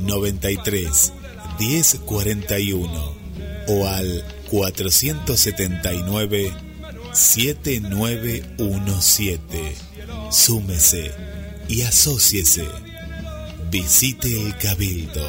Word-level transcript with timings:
93 0.00 1.12
1041 1.58 3.14
o 3.68 3.86
al 3.86 4.24
479 4.50 6.52
7917. 7.12 9.76
Súmese 10.30 11.12
y 11.68 11.82
asóciese. 11.82 12.64
Visite 13.70 14.46
el 14.46 14.56
Cabildo. 14.56 15.26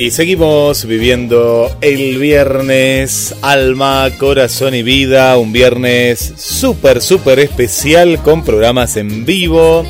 Y 0.00 0.12
seguimos 0.12 0.84
viviendo 0.84 1.76
el 1.80 2.18
viernes 2.18 3.34
Alma, 3.42 4.08
Corazón 4.16 4.76
y 4.76 4.84
Vida, 4.84 5.36
un 5.36 5.52
viernes 5.52 6.34
súper, 6.36 7.02
súper 7.02 7.40
especial 7.40 8.22
con 8.22 8.44
programas 8.44 8.96
en 8.96 9.24
vivo, 9.24 9.84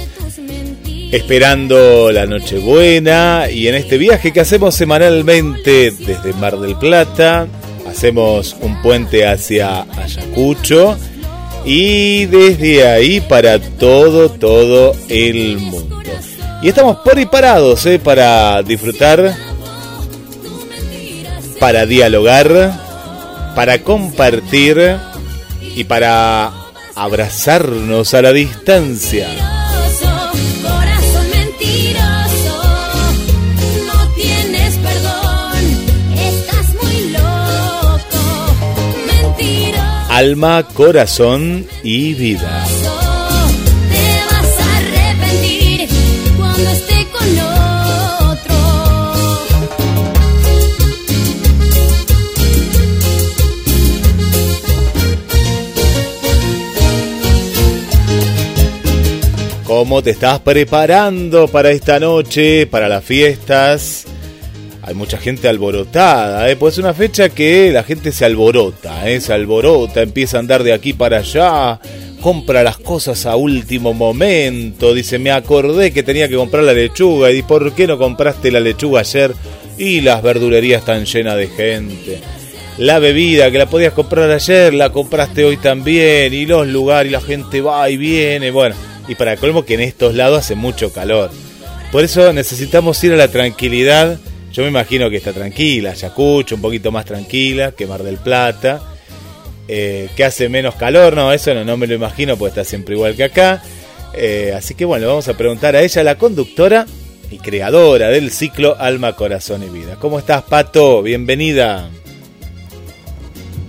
esperando 1.13 2.11
la 2.11 2.25
Nochebuena 2.25 3.51
y 3.53 3.69
en 3.69 3.75
este 3.75 3.99
viaje 3.99 4.33
que 4.33 4.41
hacemos 4.41 4.75
semanalmente 4.75 5.91
desde 5.91 6.33
Mar 6.41 6.59
del 6.59 6.77
Plata, 6.77 7.47
hacemos 7.87 8.57
un 8.63 8.81
puente 8.81 9.27
hacia 9.27 9.83
Ayacucho 9.83 10.97
y 11.67 12.25
desde 12.25 12.89
ahí 12.89 13.21
para 13.21 13.59
todo, 13.59 14.31
todo 14.31 14.97
el 15.11 15.59
mundo. 15.59 16.01
Y 16.63 16.69
estamos 16.69 16.97
por 17.05 17.19
y 17.19 17.27
parados 17.27 17.85
¿eh? 17.85 17.99
para 17.99 18.63
disfrutar 18.63 19.48
para 21.61 21.87
dialogar, 21.87 23.53
para 23.55 23.83
compartir 23.83 24.97
y 25.75 25.85
para 25.85 26.53
abrazarnos 26.95 28.15
a 28.15 28.23
la 28.23 28.33
distancia. 28.33 29.29
Corazón 30.63 31.27
mentiroso, 31.31 32.63
no 33.87 34.15
tienes 34.15 34.77
perdón, 34.79 35.59
estás 36.17 36.75
muy 36.83 37.11
loco. 37.11 38.55
Mentiroso, 39.07 40.13
Alma, 40.13 40.63
corazón 40.75 41.67
y 41.83 42.15
vida. 42.15 42.65
¿Cómo 59.79 60.03
te 60.03 60.11
estás 60.11 60.41
preparando 60.41 61.47
para 61.47 61.71
esta 61.71 62.01
noche, 62.01 62.67
para 62.67 62.89
las 62.89 63.05
fiestas? 63.05 64.07
Hay 64.83 64.93
mucha 64.93 65.19
gente 65.19 65.47
alborotada, 65.47 66.51
¿eh? 66.51 66.57
pues 66.57 66.75
es 66.75 66.79
una 66.79 66.95
fecha 66.95 67.29
que 67.29 67.71
la 67.71 67.85
gente 67.85 68.11
se 68.11 68.25
alborota, 68.25 69.09
¿eh? 69.09 69.21
se 69.21 69.33
alborota, 69.33 70.03
empieza 70.03 70.37
a 70.37 70.41
andar 70.41 70.65
de 70.65 70.73
aquí 70.73 70.95
para 70.95 71.19
allá, 71.19 71.79
compra 72.21 72.65
las 72.65 72.79
cosas 72.79 73.25
a 73.25 73.37
último 73.37 73.95
momento, 73.95 74.95
dice, 74.95 75.21
me 75.21 75.31
acordé 75.31 75.93
que 75.93 76.03
tenía 76.03 76.29
que 76.29 76.35
comprar 76.35 76.65
la 76.65 76.73
lechuga 76.73 77.31
y 77.31 77.43
¿por 77.43 77.73
qué 77.73 77.87
no 77.87 77.99
compraste 77.99 78.51
la 78.51 78.59
lechuga 78.59 79.03
ayer? 79.03 79.33
Y 79.79 80.01
las 80.01 80.25
verdulerías 80.25 80.81
están 80.81 81.05
llenas 81.05 81.37
de 81.37 81.47
gente. 81.47 82.21
La 82.79 82.99
bebida 82.99 83.53
que 83.53 83.59
la 83.59 83.67
podías 83.67 83.93
comprar 83.93 84.29
ayer, 84.29 84.75
la 84.75 84.91
compraste 84.91 85.45
hoy 85.45 85.57
también, 85.57 86.35
y 86.35 86.47
los 86.47 86.67
lugares, 86.67 87.11
y 87.11 87.13
la 87.13 87.21
gente 87.21 87.61
va 87.61 87.89
y 87.89 87.97
viene, 87.97 88.51
bueno, 88.51 88.75
y 89.09 89.15
para 89.15 89.37
colmo 89.37 89.65
que 89.65 89.75
en 89.75 89.81
estos 89.81 90.15
lados 90.15 90.41
hace 90.41 90.55
mucho 90.55 90.93
calor. 90.93 91.31
Por 91.91 92.05
eso 92.05 92.33
necesitamos 92.33 93.03
ir 93.03 93.15
a 93.15 93.17
la 93.17 93.29
tranquilidad. 93.29 94.19
Yo 94.53 94.63
me 94.63 94.69
imagino 94.69 95.11
que 95.11 95.17
está 95.17 95.33
tranquila, 95.33 95.91
Ayacucho, 95.91 96.55
un 96.57 96.61
poquito 96.63 96.93
más 96.93 97.05
tranquila 97.05 97.73
que 97.73 97.87
Mar 97.87 98.03
del 98.03 98.19
Plata. 98.19 98.81
eh, 99.69 100.09
que 100.17 100.25
hace 100.25 100.49
menos 100.49 100.75
calor, 100.77 101.15
no, 101.15 101.33
eso 101.33 101.53
no, 101.55 101.65
no 101.65 101.77
me 101.77 101.87
lo 101.87 101.95
imagino 101.95 102.37
porque 102.37 102.61
está 102.61 102.65
siempre 102.65 102.95
igual 102.95 103.15
que 103.15 103.25
acá. 103.25 103.63
Eh, 104.15 104.55
así 104.57 104.75
que 104.75 104.85
bueno, 104.85 105.07
vamos 105.07 105.29
a 105.29 105.37
preguntar 105.37 105.77
a 105.77 105.83
ella, 105.83 106.03
la 106.03 106.17
conductora 106.17 106.87
y 107.31 107.39
creadora 107.39 108.09
del 108.09 108.31
ciclo 108.31 108.77
Alma, 108.79 109.15
Corazón 109.15 109.63
y 109.63 109.69
Vida. 109.69 109.97
¿Cómo 110.01 110.19
estás, 110.19 110.43
Pato? 110.45 111.03
Bienvenida. 111.03 111.91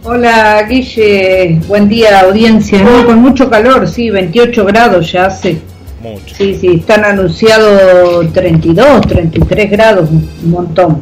Hola 0.02 0.64
Guille, 0.64 1.60
buen 1.68 1.90
día 1.90 2.22
audiencia. 2.22 2.82
No, 2.82 3.06
con 3.06 3.20
mucho 3.20 3.50
calor, 3.50 3.86
sí, 3.86 4.10
28 4.10 4.64
grados 4.66 5.12
ya 5.12 5.26
hace. 5.26 5.60
Mucho. 6.02 6.36
Sí, 6.36 6.56
sí, 6.56 6.68
están 6.80 7.04
anunciados 7.04 8.32
32, 8.32 9.02
33 9.08 9.70
grados, 9.70 10.10
un 10.10 10.50
montón. 10.50 11.02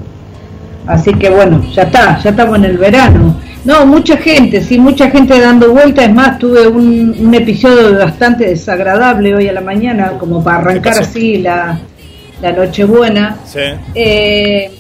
Así 0.88 1.14
que 1.14 1.30
bueno, 1.30 1.64
ya 1.72 1.84
está, 1.84 2.20
ya 2.24 2.32
estamos 2.32 2.58
en 2.58 2.66
el 2.66 2.78
verano. 2.80 3.40
No, 3.66 3.86
mucha 3.86 4.18
gente, 4.18 4.62
sí, 4.62 4.80
mucha 4.80 5.12
gente 5.12 5.40
dando 5.40 5.74
vueltas. 5.74 6.06
Es 6.06 6.14
más, 6.14 6.40
tuve 6.40 6.68
un, 6.68 7.16
un 7.20 7.36
episodio 7.36 8.00
bastante 8.00 8.46
desagradable 8.46 9.36
hoy 9.36 9.48
a 9.48 9.54
la 9.54 9.62
mañana, 9.62 10.14
como 10.18 10.44
para 10.44 10.58
arrancar 10.58 10.98
así 11.00 11.38
la, 11.38 11.78
la 12.42 12.52
Nochebuena. 12.52 13.38
Sí. 13.46 13.60
Eh, 13.94 14.72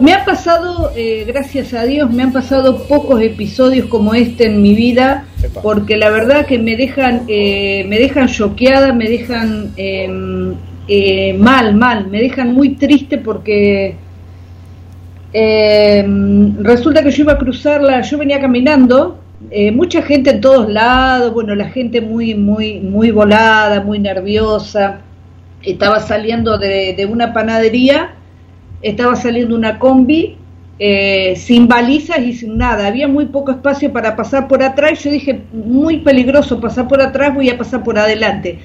me 0.00 0.12
ha 0.12 0.24
pasado, 0.24 0.92
eh, 0.96 1.24
gracias 1.26 1.74
a 1.74 1.84
Dios, 1.84 2.10
me 2.10 2.22
han 2.22 2.32
pasado 2.32 2.86
pocos 2.86 3.20
episodios 3.22 3.86
como 3.86 4.14
este 4.14 4.46
en 4.46 4.62
mi 4.62 4.74
vida, 4.74 5.26
Epa. 5.42 5.62
porque 5.62 5.96
la 5.96 6.10
verdad 6.10 6.46
que 6.46 6.58
me 6.58 6.76
dejan, 6.76 7.22
eh, 7.28 7.84
me 7.88 7.98
dejan 7.98 8.28
choqueada, 8.28 8.92
me 8.92 9.08
dejan 9.08 9.72
eh, 9.76 10.54
eh, 10.88 11.32
mal, 11.34 11.74
mal, 11.74 12.06
me 12.08 12.20
dejan 12.20 12.54
muy 12.54 12.70
triste 12.70 13.18
porque 13.18 13.96
eh, 15.32 16.06
resulta 16.60 17.02
que 17.02 17.10
yo 17.10 17.24
iba 17.24 17.32
a 17.32 17.38
cruzarla, 17.38 18.00
yo 18.02 18.18
venía 18.18 18.40
caminando, 18.40 19.18
eh, 19.50 19.70
mucha 19.72 20.00
gente 20.02 20.30
en 20.30 20.40
todos 20.40 20.68
lados, 20.68 21.32
bueno, 21.32 21.54
la 21.54 21.68
gente 21.68 22.00
muy, 22.00 22.34
muy, 22.34 22.80
muy 22.80 23.10
volada, 23.10 23.80
muy 23.80 23.98
nerviosa, 23.98 25.00
estaba 25.62 26.00
saliendo 26.00 26.56
de, 26.56 26.94
de 26.96 27.06
una 27.06 27.32
panadería, 27.32 28.14
estaba 28.88 29.16
saliendo 29.16 29.54
una 29.54 29.78
combi 29.78 30.36
eh, 30.78 31.34
sin 31.36 31.66
balizas 31.68 32.18
y 32.20 32.32
sin 32.34 32.56
nada. 32.58 32.86
Había 32.86 33.08
muy 33.08 33.26
poco 33.26 33.50
espacio 33.50 33.92
para 33.92 34.14
pasar 34.16 34.46
por 34.48 34.62
atrás. 34.62 35.02
Yo 35.02 35.10
dije, 35.10 35.40
muy 35.52 35.98
peligroso 35.98 36.60
pasar 36.60 36.86
por 36.88 37.00
atrás, 37.00 37.34
voy 37.34 37.48
a 37.50 37.56
pasar 37.58 37.82
por 37.82 37.98
adelante. 37.98 38.58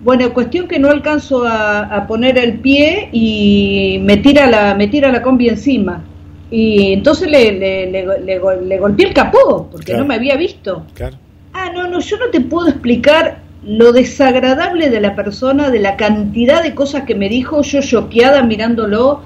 Bueno, 0.00 0.32
cuestión 0.32 0.68
que 0.68 0.78
no 0.78 0.88
alcanzo 0.90 1.44
a, 1.44 1.80
a 1.82 2.06
poner 2.06 2.38
el 2.38 2.60
pie 2.60 3.08
y 3.10 3.98
me 4.02 4.16
tira 4.18 4.46
la, 4.46 4.74
me 4.76 4.86
tira 4.86 5.10
la 5.10 5.20
combi 5.22 5.48
encima. 5.48 6.04
Y 6.50 6.92
entonces 6.92 7.28
le, 7.28 7.52
le, 7.52 7.90
le, 7.90 8.06
le 8.24 8.38
go- 8.38 8.54
le 8.54 8.78
golpeé 8.78 9.08
el 9.08 9.12
capó, 9.14 9.68
porque 9.70 9.86
Claro. 9.86 10.02
no 10.02 10.08
me 10.08 10.14
había 10.14 10.36
visto. 10.36 10.86
Claro. 10.94 11.16
Ah, 11.52 11.70
no, 11.74 11.88
no, 11.88 11.98
yo 12.00 12.16
no 12.18 12.26
te 12.30 12.40
puedo 12.40 12.68
explicar 12.68 13.40
lo 13.64 13.90
desagradable 13.92 14.88
de 14.88 15.00
la 15.00 15.16
persona, 15.16 15.68
de 15.70 15.80
la 15.80 15.96
cantidad 15.96 16.62
de 16.62 16.74
cosas 16.74 17.02
que 17.02 17.16
me 17.16 17.28
dijo, 17.28 17.62
yo 17.62 17.80
choqueada 17.82 18.42
mirándolo. 18.44 19.22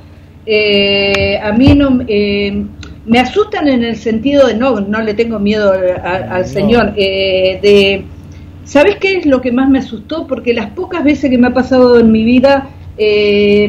Eh, 0.46 1.38
a 1.42 1.52
mí 1.52 1.74
no 1.74 2.00
eh, 2.08 2.64
me 3.06 3.18
asustan 3.20 3.68
en 3.68 3.84
el 3.84 3.96
sentido 3.96 4.46
de 4.48 4.54
no, 4.54 4.80
no 4.80 5.00
le 5.00 5.14
tengo 5.14 5.38
miedo 5.38 5.72
a- 5.72 6.34
al 6.36 6.42
No. 6.42 6.48
señor. 6.48 6.92
eh, 6.96 7.58
de, 7.62 8.04
¿Sabes 8.64 8.96
qué 8.96 9.16
es 9.18 9.26
lo 9.26 9.40
que 9.40 9.50
más 9.52 9.68
me 9.68 9.80
asustó? 9.80 10.26
Porque 10.26 10.52
las 10.54 10.70
pocas 10.70 11.02
veces 11.04 11.28
que 11.30 11.36
me 11.38 11.48
ha 11.48 11.52
pasado 11.54 11.98
en 11.98 12.10
mi 12.12 12.22
vida, 12.24 12.68
eh, 12.96 13.68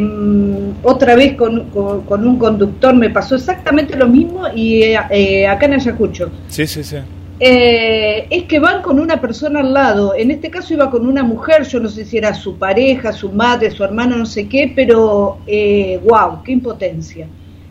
otra 0.83 1.15
vez 1.15 1.33
con, 1.35 1.69
con- 1.71 2.01
con 2.03 2.27
un 2.27 2.37
conductor 2.37 2.93
me 2.95 3.09
pasó 3.09 3.35
exactamente 3.35 3.97
lo 3.97 4.07
mismo 4.07 4.43
y 4.55 4.83
eh, 4.83 5.47
acá 5.47 5.65
en 5.65 5.73
Ayacucho. 5.73 6.29
Sí, 6.47 6.67
sí, 6.67 6.83
sí. 6.83 6.97
Eh, 7.39 8.27
es 8.29 8.43
que 8.43 8.59
van 8.59 8.81
con 8.81 8.99
una 8.99 9.19
persona 9.19 9.61
al 9.61 9.73
lado. 9.73 10.13
En 10.15 10.31
este 10.31 10.49
caso 10.49 10.73
iba 10.73 10.89
con 10.89 11.07
una 11.07 11.23
mujer, 11.23 11.63
yo 11.63 11.79
no 11.79 11.89
sé 11.89 12.05
si 12.05 12.17
era 12.17 12.33
su 12.33 12.57
pareja, 12.57 13.11
su 13.11 13.31
madre, 13.31 13.71
su 13.71 13.83
hermano, 13.83 14.17
no 14.17 14.25
sé 14.25 14.47
qué, 14.47 14.71
pero 14.75 15.39
eh, 15.47 15.99
wow, 16.03 16.43
qué 16.43 16.51
impotencia. 16.51 17.27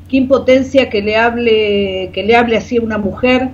Qué 0.09 0.17
impotencia 0.17 0.91
que 0.91 1.01
le 1.01 1.17
hable, 1.17 2.11
que 2.13 2.23
le 2.23 2.37
hable 2.37 2.57
así 2.57 2.77
a 2.77 2.83
una 2.83 2.99
mujer, 2.99 3.51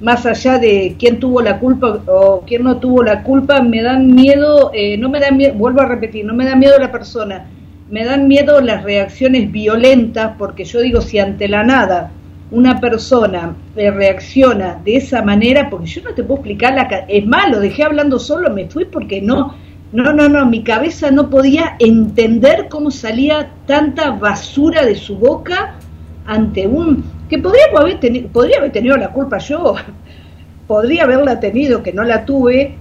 más 0.00 0.26
allá 0.26 0.58
de 0.58 0.96
quién 0.98 1.18
tuvo 1.18 1.40
la 1.40 1.58
culpa 1.58 2.02
o 2.06 2.42
quién 2.46 2.64
no 2.64 2.78
tuvo 2.78 3.02
la 3.02 3.22
culpa, 3.22 3.62
me 3.62 3.80
dan 3.80 4.14
miedo, 4.14 4.70
eh, 4.74 4.98
no 4.98 5.08
me 5.08 5.20
da 5.20 5.30
miedo, 5.30 5.54
vuelvo 5.54 5.80
a 5.80 5.86
repetir, 5.86 6.24
no 6.24 6.34
me 6.34 6.44
da 6.44 6.56
miedo 6.56 6.78
la 6.78 6.92
persona, 6.92 7.46
me 7.88 8.04
dan 8.04 8.28
miedo 8.28 8.60
las 8.60 8.82
reacciones 8.82 9.50
violentas, 9.50 10.32
porque 10.36 10.64
yo 10.64 10.80
digo, 10.80 11.00
si 11.00 11.18
ante 11.18 11.48
la 11.48 11.62
nada 11.62 12.10
una 12.54 12.80
persona 12.80 13.54
eh, 13.76 13.90
reacciona 13.90 14.80
de 14.84 14.96
esa 14.96 15.22
manera, 15.22 15.68
porque 15.68 15.86
yo 15.86 16.02
no 16.02 16.14
te 16.14 16.22
puedo 16.22 16.40
explicar, 16.40 16.74
la 16.74 16.82
es 17.08 17.26
malo, 17.26 17.60
dejé 17.60 17.82
hablando 17.82 18.18
solo, 18.18 18.50
me 18.50 18.66
fui 18.68 18.84
porque 18.84 19.20
no, 19.20 19.54
no, 19.92 20.12
no, 20.12 20.28
no, 20.28 20.46
mi 20.46 20.62
cabeza 20.62 21.10
no 21.10 21.28
podía 21.30 21.76
entender 21.78 22.68
cómo 22.68 22.90
salía 22.90 23.50
tanta 23.66 24.10
basura 24.12 24.84
de 24.84 24.94
su 24.94 25.16
boca 25.16 25.74
ante 26.26 26.66
un, 26.66 27.04
que 27.28 27.38
podría 27.38 27.64
haber, 27.76 27.98
teni- 28.00 28.28
podría 28.28 28.58
haber 28.58 28.72
tenido 28.72 28.96
la 28.96 29.08
culpa 29.10 29.38
yo, 29.38 29.74
podría 30.68 31.04
haberla 31.04 31.40
tenido, 31.40 31.82
que 31.82 31.92
no 31.92 32.04
la 32.04 32.24
tuve, 32.24 32.76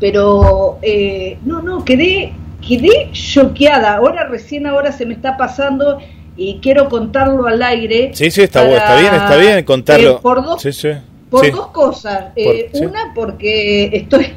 pero 0.00 0.78
eh, 0.82 1.38
no, 1.44 1.62
no, 1.62 1.84
quedé, 1.84 2.32
quedé 2.66 3.10
choqueada, 3.12 3.96
ahora 3.96 4.28
recién 4.28 4.66
ahora 4.66 4.92
se 4.92 5.06
me 5.06 5.14
está 5.14 5.36
pasando 5.36 5.98
y 6.38 6.58
quiero 6.62 6.88
contarlo 6.88 7.46
al 7.46 7.60
aire. 7.62 8.12
Sí, 8.14 8.30
sí, 8.30 8.42
está, 8.42 8.60
para- 8.62 8.76
está 8.76 9.00
bien, 9.00 9.14
está 9.14 9.36
bien 9.36 9.64
contarlo. 9.64 10.10
eh, 10.12 10.18
por 10.22 10.42
dos, 10.44 10.62
Sí, 10.62 10.72
sí. 10.72 10.88
por 11.28 11.44
Sí. 11.44 11.50
dos 11.50 11.66
cosas. 11.68 12.26
Eh, 12.36 12.70
Por-. 12.72 12.86
Una, 12.86 13.12
porque 13.14 13.90
estoy 13.92 14.28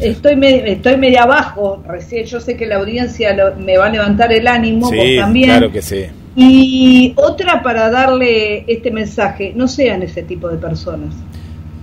estoy 0.00 0.36
me- 0.36 0.72
estoy 0.72 0.96
media 0.98 1.22
abajo. 1.22 1.82
Recién 1.88 2.26
yo 2.26 2.38
sé 2.40 2.56
que 2.56 2.66
la 2.66 2.76
audiencia 2.76 3.32
lo- 3.34 3.54
me 3.56 3.78
va 3.78 3.86
a 3.86 3.90
levantar 3.90 4.30
el 4.32 4.46
ánimo, 4.46 4.90
vos 4.90 4.90
Sí, 4.90 5.16
también. 5.16 5.48
claro 5.50 5.72
que 5.72 5.80
sí. 5.80 6.04
Y 6.34 7.14
otra 7.16 7.62
para 7.62 7.88
darle 7.90 8.64
este 8.70 8.90
mensaje, 8.90 9.52
no 9.56 9.66
sean 9.68 10.02
ese 10.02 10.22
tipo 10.22 10.48
de 10.50 10.58
personas. 10.58 11.14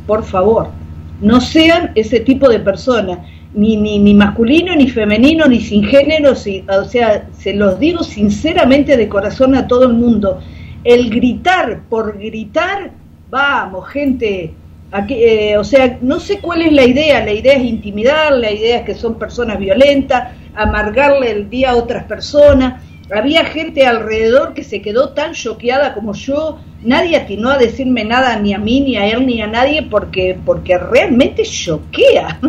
Por 0.06 0.24
favor, 0.24 0.68
no 1.21 1.42
sean 1.42 1.92
ese 1.95 2.19
tipo 2.19 2.48
de 2.50 2.60
personas, 2.60 3.19
ni, 3.53 3.77
ni, 3.77 4.00
ni 4.00 4.13
masculino, 4.13 4.75
ni 4.75 4.89
femenino, 4.89 5.45
ni 5.47 5.59
sin 5.61 5.83
género, 5.83 6.35
si- 6.35 6.63
o 6.67 6.85
sea, 6.85 7.27
se 7.38 7.53
los 7.53 7.79
digo 7.79 8.03
sinceramente 8.03 8.97
de 8.97 9.07
corazón 9.07 9.55
a 9.55 9.67
todo 9.67 9.85
el 9.85 9.94
mundo. 9.94 10.39
El 10.83 11.09
gritar 11.09 11.81
por 11.89 12.17
gritar, 12.17 12.91
vamos, 13.29 13.88
gente, 13.89 14.53
aquí, 14.91 15.15
eh, 15.15 15.57
o 15.57 15.63
sea, 15.63 15.97
no 16.01 16.19
sé 16.19 16.39
cuál 16.39 16.61
es 16.63 16.71
la 16.73 16.83
idea, 16.85 17.23
la 17.23 17.31
idea 17.31 17.53
es 17.53 17.63
intimidar, 17.63 18.33
la 18.33 18.51
idea 18.51 18.77
es 18.79 18.83
que 18.83 18.95
son 18.95 19.17
personas 19.17 19.59
violentas, 19.59 20.33
amargarle 20.55 21.31
el 21.31 21.50
día 21.50 21.71
a 21.71 21.75
otras 21.75 22.03
personas. 22.05 22.81
Había 23.13 23.45
gente 23.45 23.85
alrededor 23.85 24.53
que 24.53 24.63
se 24.63 24.81
quedó 24.81 25.09
tan 25.09 25.33
choqueada 25.33 25.94
como 25.94 26.13
yo, 26.13 26.59
nadie 26.83 27.17
atinó 27.17 27.50
a 27.50 27.57
decirme 27.57 28.03
nada 28.05 28.39
ni 28.39 28.53
a 28.53 28.57
mí, 28.57 28.81
ni 28.81 28.95
a 28.97 29.05
él, 29.07 29.25
ni 29.25 29.41
a 29.41 29.47
nadie, 29.47 29.83
porque, 29.83 30.38
porque 30.45 30.77
realmente 30.77 31.44
choquea. 31.44 32.39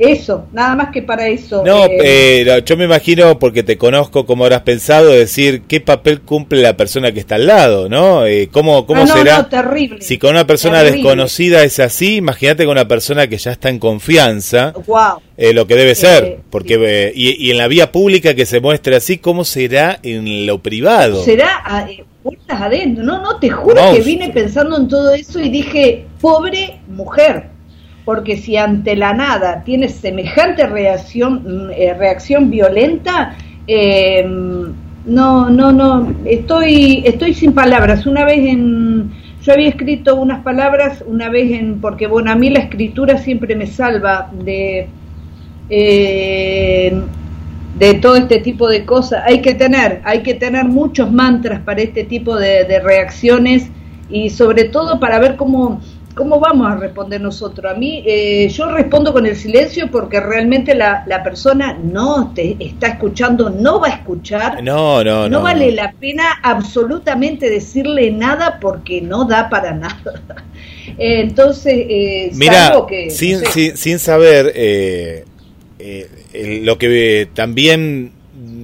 Eso, 0.00 0.46
nada 0.52 0.74
más 0.74 0.88
que 0.90 1.02
para 1.02 1.28
eso. 1.28 1.62
No, 1.64 1.84
Eh, 1.84 2.40
eh, 2.42 2.62
yo 2.64 2.76
me 2.76 2.86
imagino, 2.86 3.38
porque 3.38 3.62
te 3.62 3.76
conozco, 3.76 4.24
cómo 4.24 4.44
habrás 4.44 4.62
pensado, 4.62 5.10
decir 5.10 5.62
qué 5.68 5.80
papel 5.80 6.22
cumple 6.22 6.62
la 6.62 6.76
persona 6.76 7.12
que 7.12 7.20
está 7.20 7.34
al 7.34 7.46
lado, 7.46 7.88
¿no? 7.90 8.24
Eh, 8.24 8.48
¿Cómo, 8.50 8.86
cómo 8.86 9.02
ah, 9.02 9.06
no, 9.06 9.14
será? 9.14 9.38
no, 9.38 9.46
terrible. 9.46 10.00
Si 10.00 10.16
con 10.18 10.30
una 10.30 10.46
persona 10.46 10.78
Terrible. 10.78 10.96
desconocida 11.02 11.62
es 11.64 11.78
así, 11.80 12.16
imagínate 12.16 12.64
con 12.64 12.72
una 12.72 12.88
persona 12.88 13.26
que 13.28 13.36
ya 13.36 13.52
está 13.52 13.68
en 13.68 13.78
confianza, 13.78 14.72
Guau. 14.86 15.20
eh, 15.36 15.52
lo 15.52 15.66
que 15.66 15.76
debe 15.76 15.94
ser. 15.94 16.24
sí. 16.24 16.34
porque 16.50 16.78
eh, 16.80 17.12
y, 17.14 17.46
y 17.46 17.50
en 17.50 17.58
la 17.58 17.68
vía 17.68 17.92
pública 17.92 18.34
que 18.34 18.46
se 18.46 18.60
muestre 18.60 18.96
así, 18.96 19.18
¿cómo 19.18 19.44
será 19.44 19.98
en 20.02 20.46
lo 20.46 20.58
privado? 20.62 21.22
será 21.22 21.60
a- 21.64 21.90
eh, 21.90 22.04
puertas 22.22 22.60
adentro. 22.60 23.04
No, 23.04 23.20
no, 23.22 23.38
te 23.38 23.48
juro 23.50 23.92
que 23.92 24.00
vine 24.00 24.30
pensando 24.30 24.76
en 24.76 24.88
todo 24.88 25.12
eso 25.12 25.40
y 25.40 25.48
dije, 25.50 26.06
pobre 26.20 26.80
mujer. 26.88 27.44
Porque 28.10 28.36
si 28.36 28.56
ante 28.56 28.96
la 28.96 29.12
nada 29.14 29.62
tienes 29.62 29.94
semejante 29.94 30.66
reacción, 30.66 31.44
mm, 31.44 31.70
eh, 31.70 31.94
reacción 31.94 32.50
violenta, 32.50 33.36
eh, 33.68 34.26
no, 35.06 35.48
no, 35.48 35.70
no, 35.70 36.12
estoy, 36.24 37.04
estoy 37.06 37.34
sin 37.34 37.52
palabras. 37.52 38.06
Una 38.06 38.24
vez 38.24 38.38
en, 38.38 39.12
yo 39.40 39.52
había 39.52 39.68
escrito 39.68 40.16
unas 40.16 40.42
palabras, 40.42 41.04
una 41.06 41.28
vez 41.28 41.52
en, 41.52 41.80
porque 41.80 42.08
bueno, 42.08 42.32
a 42.32 42.34
mí 42.34 42.50
la 42.50 42.58
escritura 42.58 43.16
siempre 43.16 43.54
me 43.54 43.68
salva 43.68 44.28
de, 44.32 44.88
eh, 45.68 47.00
de 47.78 47.94
todo 47.94 48.16
este 48.16 48.40
tipo 48.40 48.68
de 48.68 48.84
cosas. 48.84 49.22
Hay 49.24 49.40
que 49.40 49.54
tener, 49.54 50.00
hay 50.02 50.24
que 50.24 50.34
tener 50.34 50.64
muchos 50.64 51.12
mantras 51.12 51.60
para 51.60 51.80
este 51.80 52.02
tipo 52.02 52.34
de, 52.34 52.64
de 52.64 52.80
reacciones 52.80 53.70
y 54.10 54.30
sobre 54.30 54.64
todo 54.64 54.98
para 54.98 55.20
ver 55.20 55.36
cómo, 55.36 55.80
cómo 56.14 56.40
vamos 56.40 56.70
a 56.70 56.76
responder 56.76 57.20
nosotros. 57.20 57.72
A 57.72 57.76
mí, 57.76 58.02
eh, 58.06 58.48
yo 58.48 58.70
respondo 58.70 59.12
con 59.12 59.26
el 59.26 59.36
silencio 59.36 59.90
porque 59.90 60.20
realmente 60.20 60.74
la, 60.74 61.04
la 61.06 61.22
persona 61.22 61.78
no 61.82 62.32
te 62.34 62.56
está 62.58 62.88
escuchando, 62.88 63.50
no 63.50 63.80
va 63.80 63.88
a 63.88 63.94
escuchar. 63.94 64.62
No, 64.62 65.02
no, 65.04 65.28
no. 65.28 65.28
No 65.28 65.42
vale 65.42 65.72
la 65.72 65.92
pena 65.92 66.40
absolutamente 66.42 67.48
decirle 67.50 68.10
nada 68.10 68.58
porque 68.60 69.00
no 69.00 69.24
da 69.24 69.48
para 69.48 69.72
nada. 69.72 70.14
Eh, 70.98 71.20
Entonces, 71.20 71.74
eh, 71.88 72.30
Mira, 72.34 72.68
salvo 72.68 72.86
que, 72.86 73.10
sin, 73.10 73.40
no 73.40 73.46
sé, 73.46 73.52
sin, 73.52 73.76
sin 73.76 73.98
saber 73.98 74.52
eh, 74.54 75.24
eh, 75.78 76.60
lo 76.62 76.78
que 76.78 77.22
eh, 77.22 77.26
también 77.26 78.12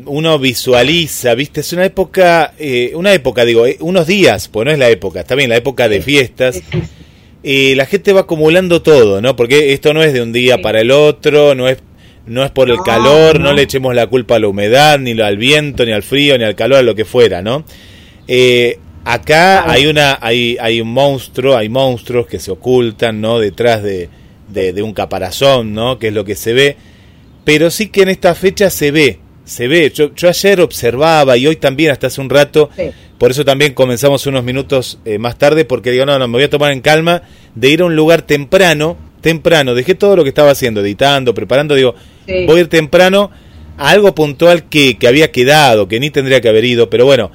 uno 0.06 0.38
visualiza, 0.38 1.34
¿viste? 1.34 1.60
Es 1.60 1.72
una 1.72 1.84
época, 1.84 2.54
eh, 2.58 2.92
una 2.94 3.12
época, 3.12 3.44
digo, 3.44 3.64
unos 3.80 4.06
días, 4.06 4.48
pues 4.48 4.64
no 4.64 4.72
es 4.72 4.78
la 4.78 4.88
época, 4.88 5.20
está 5.20 5.34
bien, 5.34 5.50
la 5.50 5.56
época 5.56 5.88
de 5.88 6.00
fiestas. 6.00 6.56
sí, 6.56 6.62
sí, 6.70 6.80
sí. 6.80 6.95
Eh, 7.48 7.74
la 7.76 7.86
gente 7.86 8.12
va 8.12 8.22
acumulando 8.22 8.82
todo, 8.82 9.20
¿no? 9.22 9.36
Porque 9.36 9.72
esto 9.72 9.94
no 9.94 10.02
es 10.02 10.12
de 10.12 10.20
un 10.20 10.32
día 10.32 10.56
Sí. 10.56 10.62
para 10.62 10.80
el 10.80 10.90
otro, 10.90 11.54
no 11.54 11.68
es 11.68 11.78
no 12.26 12.44
es 12.44 12.50
por 12.50 12.68
el 12.70 12.76
No, 12.78 12.82
calor, 12.82 13.38
no. 13.38 13.50
no. 13.50 13.52
le 13.52 13.62
echemos 13.62 13.94
la 13.94 14.08
culpa 14.08 14.34
a 14.34 14.38
la 14.40 14.48
humedad, 14.48 14.98
ni 14.98 15.12
al 15.20 15.36
viento, 15.36 15.86
ni 15.86 15.92
al 15.92 16.02
frío, 16.02 16.36
ni 16.36 16.42
al 16.42 16.56
calor, 16.56 16.78
a 16.78 16.82
lo 16.82 16.96
que 16.96 17.04
fuera, 17.04 17.40
¿no? 17.40 17.64
Eh, 18.26 18.78
acá 19.04 19.62
Claro. 19.62 19.70
hay 19.70 19.86
una 19.86 20.18
hay 20.20 20.56
hay 20.60 20.80
un 20.80 20.88
monstruo, 20.88 21.56
hay 21.56 21.68
monstruos 21.68 22.26
que 22.26 22.40
se 22.40 22.50
ocultan, 22.50 23.20
¿no? 23.20 23.38
Detrás 23.38 23.80
de, 23.84 24.08
de, 24.48 24.72
de 24.72 24.82
un 24.82 24.92
caparazón, 24.92 25.72
¿no? 25.72 26.00
Que 26.00 26.08
es 26.08 26.14
lo 26.14 26.24
que 26.24 26.34
se 26.34 26.52
ve. 26.52 26.76
Pero 27.44 27.70
sí 27.70 27.90
que 27.90 28.02
en 28.02 28.08
esta 28.08 28.34
fecha 28.34 28.70
se 28.70 28.90
ve, 28.90 29.20
se 29.46 29.66
ve. 29.68 29.90
Yo, 29.94 30.14
yo 30.14 30.28
ayer 30.28 30.60
observaba 30.60 31.36
y 31.38 31.46
hoy 31.46 31.56
también, 31.56 31.90
hasta 31.92 32.08
hace 32.08 32.20
un 32.20 32.28
rato, 32.28 32.68
Sí. 32.76 32.90
por 33.16 33.30
eso 33.30 33.44
también 33.46 33.72
comenzamos 33.72 34.26
unos 34.26 34.44
minutos 34.44 34.98
eh, 35.06 35.16
más 35.18 35.38
tarde, 35.38 35.64
porque 35.64 35.90
digo, 35.92 36.04
no, 36.04 36.18
no, 36.18 36.28
me 36.28 36.34
voy 36.34 36.42
a 36.42 36.50
tomar 36.50 36.72
en 36.72 36.82
calma 36.82 37.22
de 37.54 37.70
ir 37.70 37.80
a 37.80 37.86
un 37.86 37.96
lugar 37.96 38.20
temprano, 38.22 38.98
temprano. 39.22 39.74
Dejé 39.74 39.94
todo 39.94 40.16
lo 40.16 40.22
que 40.24 40.28
estaba 40.28 40.50
haciendo, 40.50 40.82
editando, 40.82 41.32
preparando, 41.32 41.74
digo, 41.74 41.94
Sí. 42.26 42.44
voy 42.46 42.58
a 42.58 42.60
ir 42.62 42.68
temprano 42.68 43.30
a 43.78 43.90
algo 43.90 44.14
puntual 44.14 44.68
que, 44.68 44.98
que 44.98 45.08
había 45.08 45.30
quedado, 45.32 45.88
que 45.88 45.98
ni 46.00 46.10
tendría 46.10 46.40
que 46.42 46.48
haber 46.50 46.64
ido, 46.64 46.90
pero 46.90 47.04
bueno, 47.06 47.30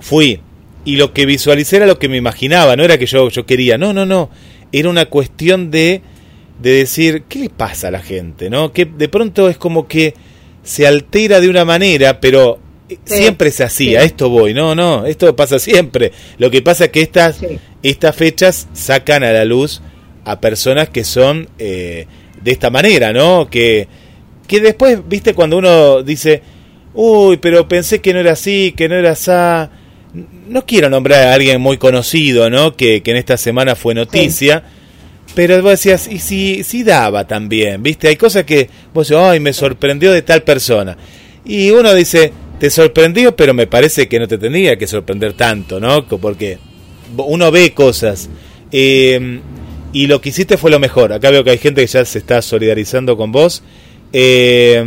fui. 0.00 0.40
Y 0.84 0.96
lo 0.96 1.12
que 1.12 1.26
visualicé 1.26 1.76
era 1.76 1.86
lo 1.86 1.98
que 1.98 2.08
me 2.08 2.16
imaginaba, 2.16 2.76
no 2.76 2.84
era 2.84 2.98
que 2.98 3.06
yo, 3.06 3.28
yo 3.28 3.44
quería, 3.44 3.76
no, 3.76 3.92
no, 3.92 4.06
no, 4.06 4.30
era 4.72 4.88
una 4.88 5.06
cuestión 5.06 5.70
de, 5.70 6.00
de 6.62 6.70
decir, 6.70 7.24
¿qué 7.28 7.40
le 7.40 7.50
pasa 7.50 7.88
a 7.88 7.90
la 7.90 8.00
gente? 8.00 8.48
¿no? 8.50 8.72
Que 8.72 8.84
de 8.84 9.08
pronto 9.08 9.48
es 9.48 9.56
como 9.58 9.88
que 9.88 10.14
se 10.66 10.86
altera 10.86 11.40
de 11.40 11.48
una 11.48 11.64
manera, 11.64 12.20
pero 12.20 12.58
Sí, 12.88 12.98
siempre 13.04 13.48
es 13.48 13.60
así, 13.60 13.86
sí. 13.88 13.96
a 13.96 14.02
esto 14.02 14.28
voy, 14.28 14.52
no, 14.54 14.74
no, 14.74 15.06
esto 15.06 15.34
pasa 15.34 15.58
siempre. 15.58 16.12
Lo 16.38 16.50
que 16.50 16.62
pasa 16.62 16.84
es 16.84 16.90
que 16.90 17.00
estas, 17.02 17.36
Sí. 17.38 17.58
estas 17.82 18.14
fechas 18.14 18.68
sacan 18.74 19.24
a 19.24 19.32
la 19.32 19.44
luz 19.44 19.80
a 20.24 20.40
personas 20.40 20.88
que 20.90 21.02
son 21.04 21.48
eh, 21.58 22.06
de 22.42 22.50
esta 22.52 22.70
manera, 22.70 23.12
¿no? 23.12 23.48
Que, 23.50 23.88
que 24.46 24.60
después, 24.60 25.00
viste, 25.08 25.34
cuando 25.34 25.56
uno 25.58 26.02
dice, 26.04 26.42
uy, 26.94 27.38
pero 27.38 27.66
pensé 27.66 28.00
que 28.00 28.12
no 28.12 28.20
era 28.20 28.32
así, 28.32 28.72
que 28.76 28.88
no 28.88 28.94
era 28.96 29.12
así. 29.12 29.30
No 30.48 30.64
quiero 30.64 30.88
nombrar 30.88 31.28
a 31.28 31.34
alguien 31.34 31.60
muy 31.60 31.78
conocido, 31.78 32.48
¿no? 32.50 32.76
Que, 32.76 33.02
que 33.02 33.10
en 33.10 33.16
esta 33.16 33.36
semana 33.36 33.74
fue 33.74 33.94
noticia. 33.94 34.62
Pero 35.36 35.60
vos 35.60 35.72
decías, 35.72 36.08
y 36.10 36.18
si, 36.18 36.64
si 36.64 36.82
daba 36.82 37.26
también, 37.26 37.82
¿viste? 37.82 38.08
Hay 38.08 38.16
cosas 38.16 38.44
que 38.44 38.70
vos 38.94 39.06
decís, 39.06 39.22
ay, 39.22 39.38
me 39.38 39.52
sorprendió 39.52 40.10
de 40.10 40.22
tal 40.22 40.42
persona. 40.42 40.96
Y 41.44 41.68
uno 41.72 41.92
dice, 41.92 42.32
te 42.58 42.70
sorprendió, 42.70 43.36
pero 43.36 43.52
me 43.52 43.66
parece 43.66 44.08
que 44.08 44.18
no 44.18 44.26
te 44.26 44.38
tendría 44.38 44.78
que 44.78 44.86
sorprender 44.86 45.34
tanto, 45.34 45.78
¿no? 45.78 46.06
Porque 46.06 46.56
uno 47.18 47.50
ve 47.50 47.74
cosas. 47.74 48.30
Eh, 48.72 49.40
y 49.92 50.06
lo 50.06 50.22
que 50.22 50.30
hiciste 50.30 50.56
fue 50.56 50.70
lo 50.70 50.78
mejor. 50.78 51.12
Acá 51.12 51.30
veo 51.30 51.44
que 51.44 51.50
hay 51.50 51.58
gente 51.58 51.82
que 51.82 51.86
ya 51.86 52.02
se 52.06 52.16
está 52.16 52.40
solidarizando 52.40 53.18
con 53.18 53.30
vos. 53.30 53.62
Eh, 54.14 54.82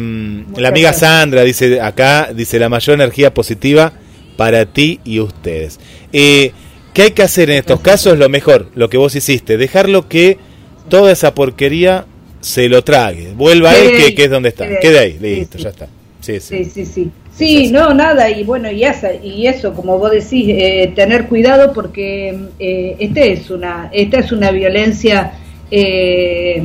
la 0.58 0.70
amiga. 0.70 0.94
Sandra 0.94 1.44
dice 1.44 1.79
acá, 1.79 2.32
dice 2.34 2.58
la 2.58 2.70
mayor 2.70 2.96
energía 2.96 3.36
positiva 3.36 3.94
para 4.36 4.65
ti 4.65 5.00
y 5.06 5.20
ustedes. 5.20 5.79
Eh, 6.12 6.53
¿Qué 7.00 7.03
hay 7.03 7.12
que 7.12 7.24
hacer 7.24 7.50
en 7.50 7.60
estos 7.60 7.79
casos? 7.79 8.18
Lo 8.18 8.27
mejor, 8.27 8.72
lo 8.75 8.89
que 8.89 8.98
vos 8.98 9.15
hiciste, 9.15 9.56
dejarlo 9.56 10.10
que 10.10 10.38
toda 10.89 11.13
esa 11.13 11.34
porquería 11.34 12.03
se 12.41 12.68
lo 12.68 12.84
trague. 12.84 13.32
Vuelva 13.36 13.72
a 13.72 13.77
él, 13.77 13.88
Quede 13.88 13.98
que, 13.98 14.03
ahí, 14.03 14.15
que 14.15 14.24
es 14.25 14.29
donde 14.29 14.50
está. 14.50 14.79
quede 14.79 15.00
ahí. 15.00 15.12
Ahí, 15.12 15.36
listo, 15.38 15.58
ya 15.60 15.70
está. 15.70 15.88
Sí, 16.20 16.41
Sí, 16.41 16.65
sí. 16.65 16.65
sí, 16.65 16.86
sí. 16.86 17.12
Sí, 17.34 17.72
no, 17.72 17.94
nada, 17.94 18.29
y 18.29 18.44
bueno, 18.44 18.70
y 18.70 18.84
eso, 18.84 19.08
y 19.24 19.48
eso 19.48 19.74
como 19.74 19.98
vos 19.98 20.12
decís, 20.12 20.48
eh, 20.50 20.91
tener 20.94 21.27
cuidado 21.27 21.72
porque 21.72 22.38
eh, 22.60 22.98
este 23.00 23.32
es 23.32 23.50
una, 23.50 23.89
esta 23.94 24.20
es 24.20 24.34
una 24.34 24.51
violencia 24.51 25.32
eh, 25.72 26.62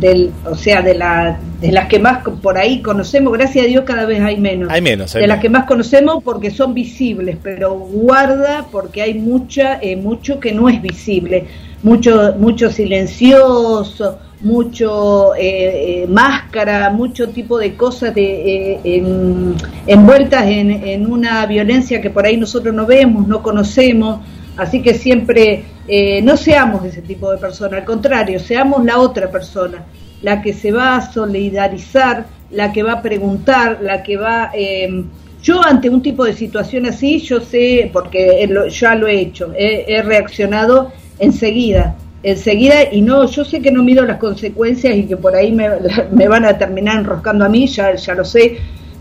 del, 0.00 0.30
o 0.50 0.54
sea, 0.56 0.80
de, 0.82 0.94
la, 0.94 1.38
de 1.60 1.70
las 1.72 1.86
que 1.86 1.98
más 1.98 2.22
por 2.42 2.56
ahí 2.56 2.80
conocemos, 2.80 3.32
gracias 3.34 3.66
a 3.66 3.68
Dios 3.68 3.84
cada 3.84 4.06
vez 4.06 4.20
hay 4.22 4.38
menos. 4.38 4.70
Hay 4.70 4.80
menos, 4.80 5.14
hay 5.14 5.22
de 5.22 5.28
las 5.28 5.40
que 5.40 5.50
más 5.50 5.66
conocemos 5.66 6.24
porque 6.24 6.50
son 6.50 6.72
visibles, 6.74 7.36
pero 7.42 7.74
guarda 7.74 8.66
porque 8.72 9.02
hay 9.02 9.14
mucha, 9.14 9.78
eh, 9.82 9.96
mucho 9.96 10.40
que 10.40 10.52
no 10.52 10.68
es 10.68 10.80
visible, 10.80 11.44
mucho, 11.82 12.34
mucho 12.38 12.70
silencioso, 12.70 14.18
mucho 14.40 15.34
eh, 15.34 16.02
eh, 16.02 16.06
máscara, 16.08 16.90
mucho 16.90 17.28
tipo 17.28 17.58
de 17.58 17.74
cosas 17.74 18.14
de, 18.14 18.72
eh, 18.72 18.80
en- 18.84 19.54
envueltas 19.86 20.46
en, 20.46 20.70
en 20.70 21.10
una 21.10 21.44
violencia 21.46 22.00
que 22.00 22.10
por 22.10 22.24
ahí 22.24 22.36
nosotros 22.38 22.74
no 22.74 22.86
vemos, 22.86 23.28
no 23.28 23.42
conocemos, 23.42 24.20
así 24.56 24.80
que 24.82 24.94
siempre 24.94 25.64
eh, 25.92 26.22
no 26.22 26.36
seamos 26.36 26.84
ese 26.84 27.02
tipo 27.02 27.32
de 27.32 27.38
persona, 27.38 27.78
al 27.78 27.84
contrario, 27.84 28.38
seamos 28.38 28.84
la 28.84 28.98
otra 29.00 29.28
persona, 29.28 29.84
la 30.22 30.40
que 30.40 30.52
se 30.52 30.70
va 30.70 30.94
a 30.94 31.12
solidarizar, 31.12 32.26
la 32.52 32.72
que 32.72 32.84
va 32.84 32.92
a 32.92 33.02
preguntar, 33.02 33.80
la 33.82 34.00
que 34.00 34.16
va... 34.16 34.52
eh, 34.54 35.04
yo 35.42 35.60
ante 35.64 35.90
un 35.90 36.00
tipo 36.00 36.24
de 36.24 36.34
situación 36.34 36.86
así, 36.86 37.18
yo 37.18 37.40
sé, 37.40 37.90
porque 37.92 38.48
ya 38.70 38.94
lo 38.94 39.08
he 39.08 39.20
hecho, 39.20 39.52
he, 39.56 40.00
reaccionado 40.02 40.92
enseguida, 41.18 41.96
enseguida, 42.22 42.92
y 42.92 43.00
no, 43.00 43.26
yo 43.26 43.44
sé 43.44 43.60
que 43.60 43.72
no 43.72 43.82
mido 43.82 44.04
las 44.04 44.18
consecuencias 44.18 44.94
y 44.96 45.04
que 45.04 45.16
por 45.16 45.34
ahí 45.34 45.50
me, 45.50 45.70
me 46.12 46.28
van 46.28 46.44
a 46.44 46.56
terminar 46.56 46.98
enroscando 46.98 47.44
a 47.46 47.48
mí, 47.48 47.66
ya, 47.66 47.96
ya 47.96 48.14
lo 48.14 48.24
sé, 48.24 48.58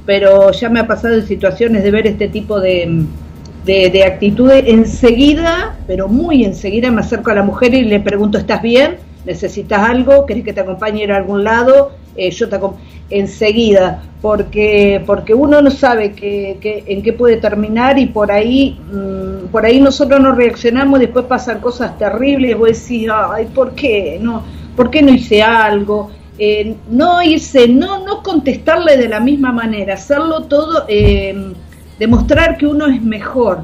pero 0.07 0.49
ya 0.51 0.69
me 0.69 0.79
ha 0.79 0.87
pasado 0.87 1.13
en 1.13 1.27
situaciones 1.27 1.83
de 1.83 1.91
ver 1.91 2.07
este 2.07 2.29
tipo 2.29 2.59
de, 2.59 3.05
de, 3.65 3.89
de 3.89 4.03
actitudes, 4.03 4.63
enseguida, 4.67 5.77
pero 5.87 6.07
muy 6.07 6.43
enseguida 6.45 6.91
me 6.91 7.01
acerco 7.01 7.31
a 7.31 7.35
la 7.35 7.43
mujer 7.43 7.73
y 7.73 7.83
le 7.83 7.99
pregunto, 7.99 8.37
¿estás 8.37 8.61
bien? 8.61 8.97
¿Necesitas 9.25 9.79
algo? 9.87 10.25
¿Querés 10.25 10.43
que 10.43 10.53
te 10.53 10.61
acompañe 10.61 11.11
a 11.11 11.17
algún 11.17 11.43
lado? 11.43 11.91
Eh, 12.15 12.31
yo 12.31 12.49
te 12.49 12.57
enseguida, 13.09 14.03
porque 14.21 15.01
porque 15.05 15.33
uno 15.33 15.61
no 15.61 15.71
sabe 15.71 16.11
que, 16.13 16.57
que- 16.61 16.83
en 16.87 17.01
qué 17.01 17.13
puede 17.13 17.37
terminar 17.37 17.97
y 17.97 18.05
por 18.07 18.31
ahí 18.31 18.79
mm, 18.91 19.47
por 19.51 19.65
ahí 19.65 19.79
nosotros 19.81 20.19
no 20.21 20.33
reaccionamos 20.35 20.99
después 20.99 21.25
pasan 21.25 21.59
cosas 21.59 21.97
terribles 21.97 22.55
vos 22.57 22.67
decís, 22.69 23.07
ay, 23.11 23.45
¿por 23.53 23.71
qué? 23.73 24.19
No, 24.21 24.43
¿por 24.75 24.89
qué 24.91 25.01
no 25.01 25.11
hice 25.13 25.41
algo? 25.41 26.11
Eh, 26.37 26.75
no 26.89 27.21
irse, 27.21 27.67
no, 27.67 28.05
no 28.05 28.21
contestarle 28.23 28.95
de 28.95 29.09
la 29.09 29.19
misma 29.19 29.51
manera, 29.51 29.95
hacerlo 29.95 30.43
todo, 30.43 30.85
eh, 30.87 31.35
demostrar 31.99 32.57
que 32.57 32.65
uno 32.65 32.87
es 32.87 33.01
mejor, 33.01 33.59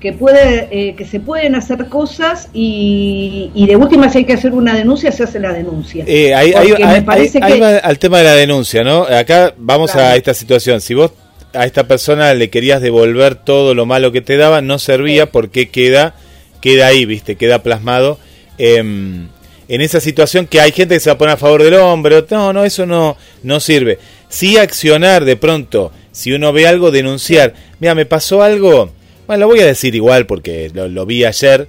que 0.00 0.12
puede, 0.12 0.68
eh, 0.70 0.94
que 0.96 1.04
se 1.04 1.20
pueden 1.20 1.54
hacer 1.54 1.86
cosas 1.88 2.48
y, 2.52 3.50
y 3.54 3.66
de 3.66 3.76
última 3.76 4.08
si 4.08 4.18
hay 4.18 4.24
que 4.24 4.32
hacer 4.32 4.52
una 4.52 4.74
denuncia, 4.74 5.12
se 5.12 5.22
hace 5.24 5.38
la 5.38 5.52
denuncia. 5.52 6.04
Eh, 6.06 6.34
ahí, 6.34 6.52
ahí- 6.54 6.70
Porque 6.70 6.86
me 6.86 7.02
parece 7.02 7.38
ahí 7.42 7.58
que- 7.58 7.64
al 7.64 7.98
tema 7.98 8.18
de 8.18 8.24
la 8.24 8.34
denuncia, 8.34 8.82
¿no? 8.82 9.02
Acá 9.02 9.54
vamos 9.58 9.94
a 9.94 10.16
esta 10.16 10.34
situación. 10.34 10.80
Si 10.80 10.94
vos 10.94 11.12
a 11.54 11.66
esta 11.66 11.86
persona 11.86 12.32
le 12.34 12.48
querías 12.50 12.80
devolver 12.80 13.34
todo 13.34 13.74
lo 13.74 13.84
malo 13.86 14.10
que 14.10 14.22
te 14.22 14.36
daba, 14.36 14.60
no 14.62 14.78
servía 14.78 15.30
porque 15.30 15.68
queda, 15.68 16.14
queda 16.60 16.86
ahí, 16.86 17.04
¿viste? 17.04 17.36
Queda 17.36 17.62
plasmado 17.62 18.18
em, 18.58 19.28
en 19.68 19.80
esa 19.80 20.00
situación 20.00 20.46
que 20.46 20.60
hay 20.60 20.72
gente 20.72 20.94
que 20.94 21.00
se 21.00 21.10
va 21.10 21.14
a 21.14 21.18
poner 21.18 21.34
a 21.34 21.38
favor 21.38 21.62
del 21.62 21.74
hombre. 21.74 22.24
No, 22.30 22.52
no, 22.52 22.64
eso 22.64 22.86
no, 22.86 23.16
no 23.42 23.60
sirve. 23.60 23.98
Sí 24.28 24.56
accionar 24.56 25.24
de 25.24 25.36
pronto, 25.36 25.92
si 26.12 26.32
uno 26.32 26.52
ve 26.52 26.66
algo, 26.68 26.90
denunciar. 26.90 27.54
Mira, 27.80 27.94
me 27.94 28.06
pasó 28.06 28.42
algo, 28.42 28.90
bueno, 29.26 29.40
lo 29.40 29.46
voy 29.48 29.60
a 29.60 29.66
decir 29.66 29.94
igual 29.94 30.26
porque 30.26 30.70
lo, 30.72 30.88
lo 30.88 31.04
vi 31.06 31.24
ayer. 31.24 31.66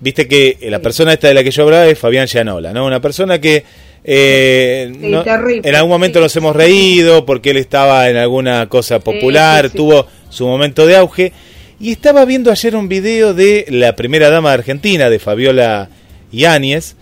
Viste 0.00 0.28
que 0.28 0.58
eh, 0.60 0.70
la 0.70 0.78
persona 0.80 1.12
esta 1.12 1.26
de 1.28 1.34
la 1.34 1.42
que 1.42 1.50
yo 1.50 1.64
hablaba 1.64 1.86
es 1.86 1.98
Fabián 1.98 2.26
Llanola, 2.26 2.72
¿no? 2.72 2.86
Una 2.86 3.00
persona 3.00 3.40
que 3.40 3.64
eh, 4.04 4.90
Sí, 4.92 5.06
no- 5.08 5.24
en 5.26 5.74
algún 5.74 5.90
momento 5.90 6.18
Sí, 6.20 6.22
nos 6.22 6.36
hemos 6.36 6.54
reído 6.54 7.26
porque 7.26 7.50
él 7.50 7.56
estaba 7.56 8.08
en 8.08 8.16
alguna 8.16 8.68
cosa 8.68 9.00
popular, 9.00 9.68
sí, 9.70 9.76
tuvo 9.76 10.06
su 10.30 10.46
momento 10.46 10.86
de 10.86 10.96
auge. 10.96 11.32
Y 11.80 11.92
estaba 11.92 12.24
viendo 12.24 12.50
ayer 12.50 12.74
un 12.76 12.88
video 12.88 13.34
de 13.34 13.64
la 13.68 13.94
primera 13.96 14.30
dama 14.30 14.50
de 14.50 14.54
Argentina, 14.54 15.10
de 15.10 15.18
Fabiola 15.18 15.88
Yáñez. 16.32 16.94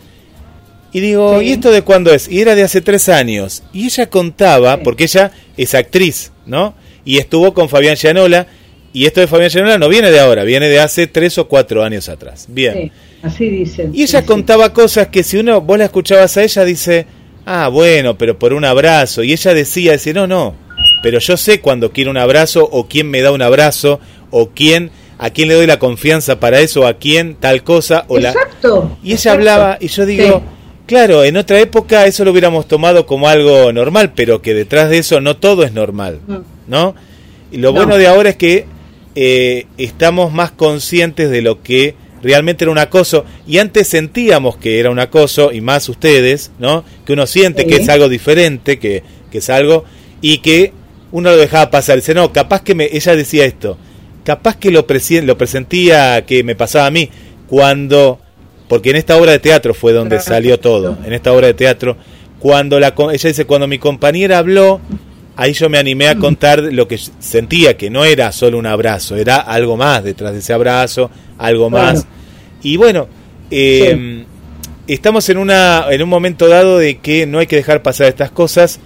Y 0.92 1.00
digo. 1.00 1.42
¿y 1.42 1.52
esto 1.52 1.70
de 1.70 1.82
cuándo 1.82 2.12
es? 2.14 2.28
Y 2.28 2.40
era 2.40 2.54
de 2.54 2.62
hace 2.62 2.80
tres 2.80 3.08
años. 3.08 3.62
Y 3.72 3.86
ella 3.86 4.08
contaba, 4.08 4.78
porque 4.78 5.04
ella 5.04 5.32
es 5.56 5.74
actriz, 5.74 6.32
¿no? 6.46 6.74
Y 7.04 7.18
estuvo 7.18 7.52
con 7.54 7.68
Fabián 7.68 7.96
Llanola. 7.96 8.46
Y 8.92 9.04
esto 9.04 9.20
de 9.20 9.26
Fabián 9.26 9.50
Llanola 9.50 9.78
no 9.78 9.88
viene 9.88 10.10
de 10.10 10.20
ahora, 10.20 10.42
viene 10.44 10.68
de 10.68 10.80
hace 10.80 11.06
tres 11.06 11.36
o 11.36 11.48
cuatro 11.48 11.84
años 11.84 12.08
atrás. 12.08 12.46
Bien. 12.48 12.72
Sí, 12.72 12.92
así 13.22 13.48
dicen. 13.50 13.90
Y 13.92 14.02
ella 14.02 14.24
contaba 14.24 14.72
cosas 14.72 15.08
que 15.08 15.22
si 15.22 15.36
uno, 15.36 15.60
vos 15.60 15.76
la 15.76 15.84
escuchabas 15.84 16.36
a 16.38 16.42
ella, 16.42 16.64
dice, 16.64 17.06
ah, 17.44 17.68
bueno, 17.68 18.16
pero 18.16 18.38
por 18.38 18.54
un 18.54 18.64
abrazo. 18.64 19.22
Y 19.22 19.32
ella 19.32 19.52
decía, 19.52 19.92
decía, 19.92 20.14
no, 20.14 20.26
no, 20.26 20.54
pero 21.02 21.18
yo 21.18 21.36
sé 21.36 21.60
cuando 21.60 21.92
quiero 21.92 22.10
un 22.10 22.16
abrazo 22.16 22.66
o 22.70 22.88
quién 22.88 23.10
me 23.10 23.20
da 23.20 23.32
un 23.32 23.42
abrazo 23.42 24.00
o 24.30 24.50
quién, 24.50 24.90
a 25.18 25.30
quién 25.30 25.48
le 25.48 25.54
doy 25.54 25.66
la 25.66 25.78
confianza 25.78 26.40
para 26.40 26.60
eso, 26.60 26.82
o 26.82 26.86
a 26.86 26.94
quién 26.94 27.36
tal 27.36 27.64
cosa. 27.64 28.06
O 28.08 28.18
la... 28.18 28.30
Exacto. 28.30 28.96
Y 29.02 29.08
ella 29.08 29.14
exacto. 29.14 29.38
hablaba, 29.38 29.78
y 29.80 29.88
yo 29.88 30.06
digo, 30.06 30.38
Sí. 30.38 30.55
Claro, 30.86 31.24
en 31.24 31.36
otra 31.36 31.60
época 31.60 32.06
eso 32.06 32.24
lo 32.24 32.30
hubiéramos 32.32 32.66
tomado 32.68 33.06
como 33.06 33.28
algo 33.28 33.72
normal, 33.72 34.12
pero 34.14 34.40
que 34.42 34.54
detrás 34.54 34.88
de 34.90 34.98
eso 34.98 35.20
no 35.20 35.36
todo 35.36 35.64
es 35.64 35.72
normal, 35.72 36.20
Mm. 36.26 36.36
¿no? 36.68 36.94
Y 37.52 37.58
lo 37.58 37.68
No. 37.68 37.74
bueno 37.74 37.96
de 37.96 38.06
ahora 38.06 38.30
es 38.30 38.36
que 38.36 38.66
eh, 39.18 39.66
estamos 39.78 40.30
más 40.32 40.50
conscientes 40.50 41.30
de 41.30 41.40
lo 41.40 41.62
que 41.62 41.94
realmente 42.22 42.64
era 42.64 42.70
un 42.72 42.78
acoso, 42.78 43.24
y 43.46 43.58
antes 43.58 43.88
sentíamos 43.88 44.56
que 44.58 44.78
era 44.78 44.90
un 44.90 44.98
acoso, 44.98 45.52
y 45.52 45.60
más 45.60 45.88
ustedes, 45.88 46.50
¿no? 46.58 46.84
Que 47.06 47.12
uno 47.14 47.26
siente 47.26 47.62
Sí. 47.62 47.68
que 47.68 47.76
es 47.76 47.88
algo 47.88 48.08
diferente, 48.10 48.78
que, 48.78 49.02
que 49.30 49.38
es 49.38 49.48
algo, 49.48 49.84
y 50.20 50.38
que 50.38 50.72
uno 51.12 51.30
lo 51.30 51.36
dejaba 51.36 51.70
pasar. 51.70 51.96
Dice, 51.96 52.12
no, 52.14 52.32
capaz 52.32 52.62
que 52.62 52.74
me, 52.74 52.88
ella 52.92 53.14
decía 53.16 53.44
esto, 53.46 53.78
capaz 54.24 54.56
que 54.56 54.70
lo, 54.70 54.86
presi- 54.86 55.22
lo 55.22 55.38
presentía 55.38 56.26
que 56.26 56.42
me 56.42 56.54
pasaba 56.56 56.86
a 56.86 56.90
mí, 56.90 57.08
cuando, 57.46 58.18
porque 58.68 58.90
en 58.90 58.96
esta 58.96 59.16
obra 59.16 59.32
de 59.32 59.38
teatro 59.38 59.75
fue 59.75 59.92
donde 59.92 60.20
salió 60.20 60.58
todo, 60.58 60.99
en 61.04 61.12
esta 61.12 61.32
obra 61.32 61.49
de 61.49 61.54
teatro, 61.54 61.96
cuando 62.38 62.78
la, 62.80 62.94
ella 63.12 63.28
dice, 63.28 63.44
cuando 63.44 63.66
mi 63.66 63.78
compañera 63.78 64.38
habló, 64.38 64.80
ahí 65.37 65.52
yo 65.52 65.68
me 65.68 65.78
animé 65.78 66.08
a 66.08 66.16
contar 66.16 66.61
lo 66.61 66.88
que 66.88 66.99
sentía, 67.18 67.76
que 67.76 67.90
no 67.90 68.04
era 68.04 68.32
solo 68.32 68.58
un 68.58 68.66
abrazo, 68.66 69.16
era 69.16 69.37
algo 69.37 69.76
más 69.76 70.04
detrás 70.04 70.32
de 70.32 70.40
ese 70.40 70.52
abrazo, 70.52 71.11
algo 71.38 71.70
más. 71.70 72.06
Y 72.62 72.76
bueno, 72.76 73.08
eh, 73.50 74.25
estamos 74.87 75.28
en, 75.28 75.38
una, 75.38 75.87
en 75.90 76.02
un 76.02 76.08
momento 76.08 76.49
dado 76.49 76.78
de 76.78 76.99
que 76.99 77.26
no 77.26 77.38
hay 77.38 77.46
que 77.46 77.56
dejar 77.56 77.82
pasar 77.82 78.08
estas 78.08 78.30
cosas, 78.30 78.80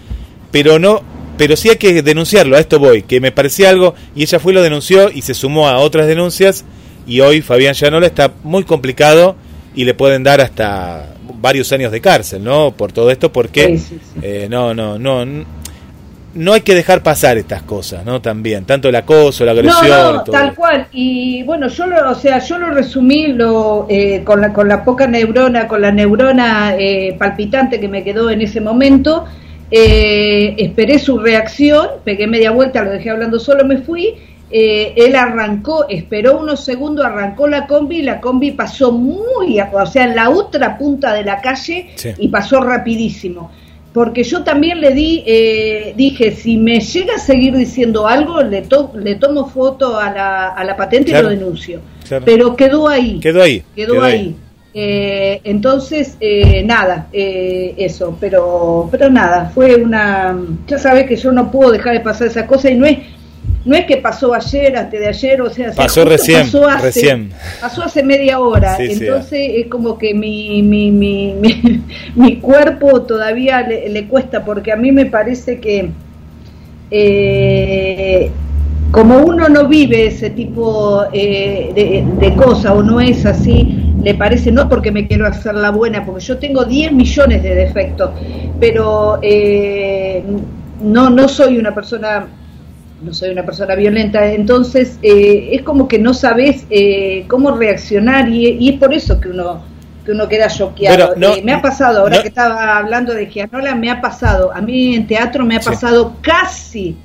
pero 0.51 0.79
no 0.79 1.03
pero 1.37 1.57
sí 1.57 1.71
hay 1.71 1.77
que 1.77 2.03
denunciarlo, 2.03 2.55
a 2.55 2.61
esto 2.61 2.79
voy, 2.79 3.01
que 3.01 3.19
me 3.19 3.33
parecía 3.33 3.71
algo 3.71 3.95
y 4.15 4.25
ella 4.25 4.39
fue 4.39 4.53
y 4.53 4.57
lo 4.57 4.63
denunció 4.63 5.11
y 5.11 5.23
se 5.23 5.33
sumó 5.33 5.69
a 5.69 5.79
otras 5.79 6.07
denuncias 6.07 6.67
y 7.07 7.21
hoy 7.21 7.41
Fabián 7.41 7.73
Llanola 7.73 8.07
está 8.07 8.35
muy 8.43 8.65
complicado 8.65 9.37
y 9.75 9.85
le 9.85 9.95
pueden 9.95 10.23
dar 10.23 10.41
hasta 10.41 11.15
varios 11.41 11.73
años 11.73 11.93
de 11.93 12.01
cárcel, 12.01 12.43
¿no? 12.43 12.73
Por 12.73 12.93
todo 12.93 13.11
esto, 13.11 13.33
porque 13.33 13.67
Sí, 13.67 13.79
sí, 13.79 14.01
sí. 14.03 14.21
eh, 14.23 14.47
no, 14.51 14.75
no, 14.75 14.99
no, 14.99 15.25
no 16.35 16.53
hay 16.53 16.61
que 16.61 16.75
dejar 16.75 17.03
pasar 17.03 17.39
estas 17.39 17.63
cosas, 17.63 18.05
¿no? 18.05 18.21
También, 18.21 18.65
tanto 18.65 18.89
el 18.89 18.95
acoso, 18.97 19.45
la 19.45 19.53
agresión, 19.53 19.89
No, 19.89 20.13
no, 20.13 20.25
todo 20.25 20.33
tal 20.33 20.55
cual. 20.55 20.87
Y 20.93 21.43
bueno, 21.45 21.69
yo 21.69 21.87
lo, 21.87 22.11
o 22.11 22.15
sea, 22.15 22.39
yo 22.39 22.59
lo 22.59 22.71
resumí 22.71 23.29
lo, 23.29 23.87
eh, 23.89 24.23
con, 24.25 24.41
la, 24.41 24.53
con 24.53 24.69
la 24.69 24.85
poca 24.85 25.07
neurona, 25.07 25.67
con 25.67 25.81
la 25.83 25.91
neurona 25.91 26.75
eh, 26.79 27.17
palpitante 27.19 27.81
que 27.81 27.89
me 27.89 28.05
quedó 28.05 28.31
en 28.31 28.43
ese 28.43 28.61
momento. 28.61 29.25
Eh, 29.73 30.55
esperé 30.59 30.99
su 30.99 31.19
reacción, 31.19 31.87
pegué 32.05 32.27
media 32.27 32.51
vuelta, 32.51 32.83
lo 32.83 32.91
dejé 32.91 33.11
hablando 33.11 33.39
solo, 33.39 33.65
me 33.65 33.79
fui. 33.79 34.15
Eh, 34.53 34.95
él 34.97 35.15
arrancó, 35.15 35.89
esperó 35.89 36.41
unos 36.41 36.65
segundos, 36.65 37.07
arrancó 37.07 37.47
la 37.47 37.67
combi 37.67 37.99
y 37.99 38.03
la 38.03 38.21
combi 38.21 38.51
pasó 38.51 38.91
muy, 38.91 39.59
a- 39.61 39.71
o 39.73 39.87
sea, 39.87 40.05
en 40.05 40.17
la 40.17 40.29
otra 40.31 40.77
punta 40.77 41.15
de 41.15 41.23
la 41.25 41.41
calle 41.41 41.91
Sí. 41.95 42.11
y 42.19 42.29
pasó 42.29 42.61
rapidísimo. 42.61 43.51
Porque 43.93 44.23
yo 44.23 44.43
también 44.45 44.81
le 44.81 44.93
di, 44.93 45.23
eh, 45.27 45.95
dije, 45.97 46.31
si 46.33 46.57
me 46.57 46.81
llega 46.81 47.15
a 47.17 47.19
seguir 47.19 47.57
diciendo 47.57 48.07
algo, 48.07 48.41
le, 48.43 48.63
to- 48.63 48.93
le 48.97 49.17
tomo 49.17 49.47
foto 49.49 49.99
a 49.99 50.11
la, 50.13 50.49
a 50.49 50.65
la 50.65 50.77
patente 50.77 51.11
Claro. 51.11 51.31
y 51.33 51.35
lo 51.35 51.41
denuncio. 51.41 51.81
Claro. 52.07 52.25
Pero 52.25 52.55
quedó 52.57 52.89
ahí. 52.89 53.19
Quedó 53.21 53.43
ahí. 53.43 53.63
Quedó, 53.75 54.03
ahí. 54.03 54.37
Eh, 54.73 55.41
entonces, 55.43 56.17
eh, 56.21 56.63
nada, 56.65 57.09
eh, 57.13 57.75
eso, 57.77 58.17
pero, 58.21 58.89
pero 58.93 59.11
nada, 59.11 59.51
fue 59.53 59.75
una, 59.77 60.39
ya 60.69 60.79
sabes 60.79 61.07
que 61.07 61.17
yo 61.17 61.33
no 61.33 61.51
puedo 61.51 61.73
dejar 61.73 61.95
de 61.95 62.01
pasar 62.01 62.29
esa 62.29 62.47
cosa 62.47 62.71
y 62.71 62.77
no 62.77 62.87
es, 62.87 62.99
no 63.65 63.77
es 63.77 63.85
que 63.85 63.99
pasó 63.99 64.33
ayer, 64.35 64.77
antes 64.77 65.01
de 65.01 65.09
ayer, 65.09 65.43
o 65.43 65.51
sea, 65.51 65.73
Pasó 65.73 66.05
recién, 66.05 66.43
pasó 66.43 66.67
hace, 66.69 66.83
recién. 66.87 67.31
pasó 67.61 67.83
hace 67.83 68.03
media 68.03 68.41
hora, 68.41 68.77
Sí, 68.77 68.87
sí, 68.87 69.05
entonces 69.05 69.51
es 69.57 69.67
como 69.67 69.99
que 69.99 70.15
mi, 70.15 70.63
mi, 70.63 70.91
mi, 70.91 71.35
mi, 71.35 71.83
mi 72.15 72.37
cuerpo 72.41 73.03
todavía 73.03 73.61
le, 73.63 73.89
le 73.91 74.07
cuesta, 74.09 74.45
porque 74.45 74.73
a 74.73 74.77
mí 74.77 74.93
me 74.93 75.07
parece 75.07 75.61
que 75.61 75.91
eh, 76.91 78.31
como 78.91 79.19
uno 79.19 79.49
no 79.49 79.69
vive 79.69 80.07
ese 80.07 80.31
tipo 80.31 81.05
eh, 81.13 81.71
de, 81.75 82.27
de 82.27 82.35
cosas 82.37 82.73
o 82.73 82.83
no 82.83 83.01
es 83.01 83.25
así, 83.25 83.93
le 84.03 84.15
parece, 84.15 84.51
no 84.51 84.69
porque 84.69 84.91
me 84.91 85.07
quiero 85.07 85.27
hacer 85.27 85.55
la 85.55 85.71
buena, 85.71 86.05
porque 86.05 86.25
yo 86.25 86.39
tengo 86.39 86.65
10 86.65 86.93
millones 86.93 87.43
de 87.43 87.55
defectos, 87.55 88.11
pero 88.59 89.19
eh, 89.23 90.25
no, 90.83 91.11
no 91.11 91.29
soy 91.29 91.59
una 91.59 91.75
persona 91.75 92.27
no 93.03 93.13
soy 93.15 93.31
una 93.31 93.45
persona 93.45 93.75
violenta, 93.75 94.27
entonces 94.33 94.99
eh, 95.03 95.51
es 95.53 95.63
como 95.63 95.89
que 95.89 95.99
no 95.99 96.13
sabes 96.15 96.67
eh, 96.71 97.25
cómo 97.29 97.53
reaccionar 97.53 98.29
y, 98.29 98.47
y 98.59 98.69
es 98.71 98.79
por 98.79 98.93
eso 98.95 99.21
que 99.21 99.29
uno 99.29 99.63
que 100.05 100.13
uno 100.13 100.29
queda 100.29 100.49
choqueado. 100.49 101.15
No- 101.17 101.35
Eh, 101.35 101.43
me 101.45 101.53
ha 101.53 101.61
pasado, 101.61 102.01
ahora 102.01 102.17
no- 102.17 102.23
que 102.23 102.29
estaba 102.29 102.79
hablando 102.79 103.13
de 103.13 103.27
Gianola, 103.29 103.75
me 103.75 103.91
ha 103.91 104.01
pasado, 104.01 104.51
a 104.55 104.61
mí 104.63 104.95
en 104.95 105.07
teatro 105.07 105.45
me 105.45 105.57
ha 105.57 105.61
Sí. 105.63 105.69
pasado 105.69 106.17
casi, 106.23 106.97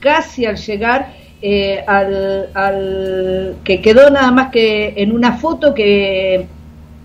casi 0.00 0.46
al 0.46 0.56
llegar 0.56 1.12
eh, 1.42 1.84
al, 1.86 2.48
al 2.54 3.56
que 3.64 3.80
quedó 3.80 4.10
nada 4.10 4.30
más 4.32 4.50
que 4.50 4.94
en 4.96 5.12
una 5.12 5.34
foto 5.34 5.72
que 5.74 6.46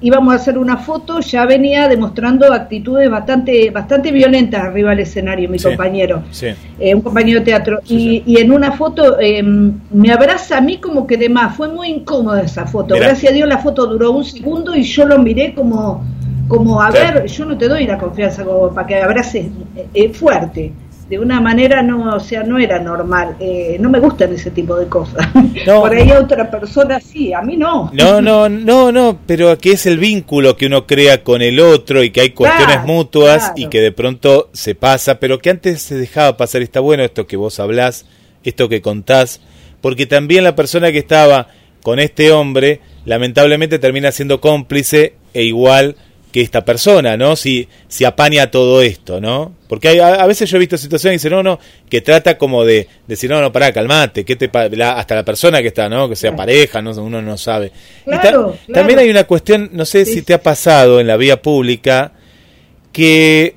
íbamos 0.03 0.33
a 0.33 0.36
hacer 0.38 0.57
una 0.57 0.77
foto, 0.77 1.19
ya 1.22 1.45
venía 1.45 1.88
demostrando 1.88 2.51
actitudes 2.53 3.10
bastante 3.10 3.72
bastante 3.72 4.12
violentas 4.12 4.62
arriba 4.65 4.91
del 4.91 5.00
escenario, 5.00 5.50
mi 5.50 5.57
Sí. 5.57 5.65
compañero 5.69 6.24
Sí. 6.29 6.48
eh, 6.79 6.93
un 6.93 7.01
compañero 7.01 7.39
de 7.39 7.45
teatro, 7.45 7.79
y, 7.88 8.22
y 8.25 8.38
en 8.38 8.51
una 8.51 8.74
foto 8.74 9.19
eh, 9.19 9.41
me 9.43 10.12
abraza 10.12 10.57
a 10.57 10.62
mí 10.62 10.77
como 10.77 11.07
que 11.07 11.17
de 11.17 11.29
más, 11.29 11.55
fue 11.55 11.67
muy 11.69 11.88
incómoda 11.89 12.41
esa 12.41 12.65
foto, 12.67 12.93
Mirá. 12.93 13.07
gracias 13.07 13.31
a 13.31 13.36
Dios 13.36 13.48
la 13.48 13.57
foto 13.57 13.88
duró 13.88 14.12
un 14.12 14.24
segundo 14.25 14.75
y 14.75 14.83
yo 14.83 15.05
lo 15.05 15.17
miré 15.19 15.54
como, 15.56 16.04
como 16.47 16.82
a 16.82 16.91
ver, 16.91 17.25
yo 17.25 17.45
no 17.45 17.58
te 17.58 17.67
doy 17.67 17.86
la 17.88 17.97
confianza 17.97 18.43
como 18.43 18.69
para 18.73 18.86
que 18.88 18.95
abraces 19.01 19.45
eh, 19.75 19.88
eh, 19.93 20.10
fuerte, 20.10 20.71
de 21.13 21.19
una 21.19 21.39
manera 21.39 21.84
no, 21.84 22.15
o 22.15 22.19
sea, 22.19 22.41
no 22.43 22.58
era 22.58 22.80
normal, 22.80 23.36
eh, 23.39 23.78
no 23.80 23.91
me 23.91 23.99
gustan 23.99 24.34
ese 24.34 24.49
tipo 24.49 24.76
de 24.78 24.88
cosas, 24.88 25.28
No. 25.67 25.82
por 25.82 25.93
ahí 25.93 26.10
a 26.10 26.19
otra 26.19 26.49
persona 26.49 26.99
sí, 26.99 27.32
a 27.34 27.41
mí 27.43 27.56
no. 27.56 27.91
No, 27.93 28.19
no, 28.19 28.49
no, 28.49 28.91
no, 28.91 29.19
pero 29.28 29.56
que 29.60 29.73
es 29.73 29.86
el 29.86 29.99
vínculo 29.99 30.58
que 30.58 30.65
uno 30.65 30.88
crea 30.88 31.23
con 31.23 31.43
el 31.43 31.60
otro 31.60 32.04
y 32.04 32.10
que 32.10 32.21
hay 32.21 32.30
cuestiones 32.32 32.78
Claro, 32.78 32.88
mutuas 32.88 33.38
claro. 33.43 33.54
y 33.58 33.67
que 33.67 33.80
de 33.82 33.91
pronto 33.91 34.49
se 34.54 34.73
pasa, 34.73 35.19
pero 35.19 35.38
que 35.38 35.52
antes 35.52 35.84
se 35.84 35.95
dejaba 35.95 36.36
pasar. 36.36 36.63
Está 36.63 36.80
bueno 36.80 37.04
esto 37.04 37.28
que 37.28 37.38
vos 37.38 37.60
hablás, 37.60 38.06
esto 38.43 38.67
que 38.67 38.82
contás, 38.82 39.39
porque 39.82 40.08
también 40.08 40.43
la 40.43 40.56
persona 40.56 40.91
que 40.91 40.97
estaba 40.97 41.47
con 41.84 41.99
este 41.99 42.32
hombre, 42.32 42.80
lamentablemente 43.06 43.78
termina 43.78 44.12
siendo 44.12 44.41
cómplice 44.41 45.13
e 45.36 45.43
igual 45.43 45.95
que 46.34 46.41
esta 46.41 46.65
persona, 46.65 47.15
¿no? 47.15 47.36
Si, 47.38 47.69
si 47.88 48.04
apaña 48.04 48.50
todo 48.52 48.82
esto, 48.82 49.22
¿no? 49.22 49.54
Porque 49.69 49.88
hay, 49.88 50.00
a, 50.00 50.15
a 50.15 50.26
veces 50.28 50.50
yo 50.50 50.58
he 50.58 50.60
visto 50.60 50.78
situaciones 50.78 51.13
y 51.13 51.17
dicen, 51.19 51.32
no, 51.32 51.43
no, 51.43 51.60
que 51.89 52.02
trata 52.02 52.38
como 52.38 52.65
de 52.65 52.88
decir, 53.08 53.30
no, 53.30 53.39
no, 53.39 53.52
pará, 53.54 53.72
calmate, 53.72 54.26
¿qué 54.26 54.36
te 54.36 54.50
pa-?" 54.50 54.67
la- 54.69 54.93
hasta 54.98 55.13
la 55.15 55.24
persona 55.24 55.62
que 55.62 55.67
está, 55.67 55.88
¿no? 55.88 56.10
Que 56.10 56.15
sea 56.15 56.36
pareja, 56.36 56.82
no, 56.82 56.89
uno 57.02 57.22
no 57.22 57.38
sabe. 57.38 57.72
Ta- 58.06 58.19
Claro. 58.19 58.58
También 58.74 58.98
hay 59.00 59.10
una 59.12 59.26
cuestión, 59.26 59.69
no 59.74 59.86
sé 59.86 60.04
Sí, 60.06 60.15
si 60.15 60.22
te 60.24 60.34
ha 60.34 60.41
pasado 60.41 61.00
en 61.00 61.06
la 61.08 61.15
vía 61.17 61.41
pública, 61.41 62.12
que 62.91 63.56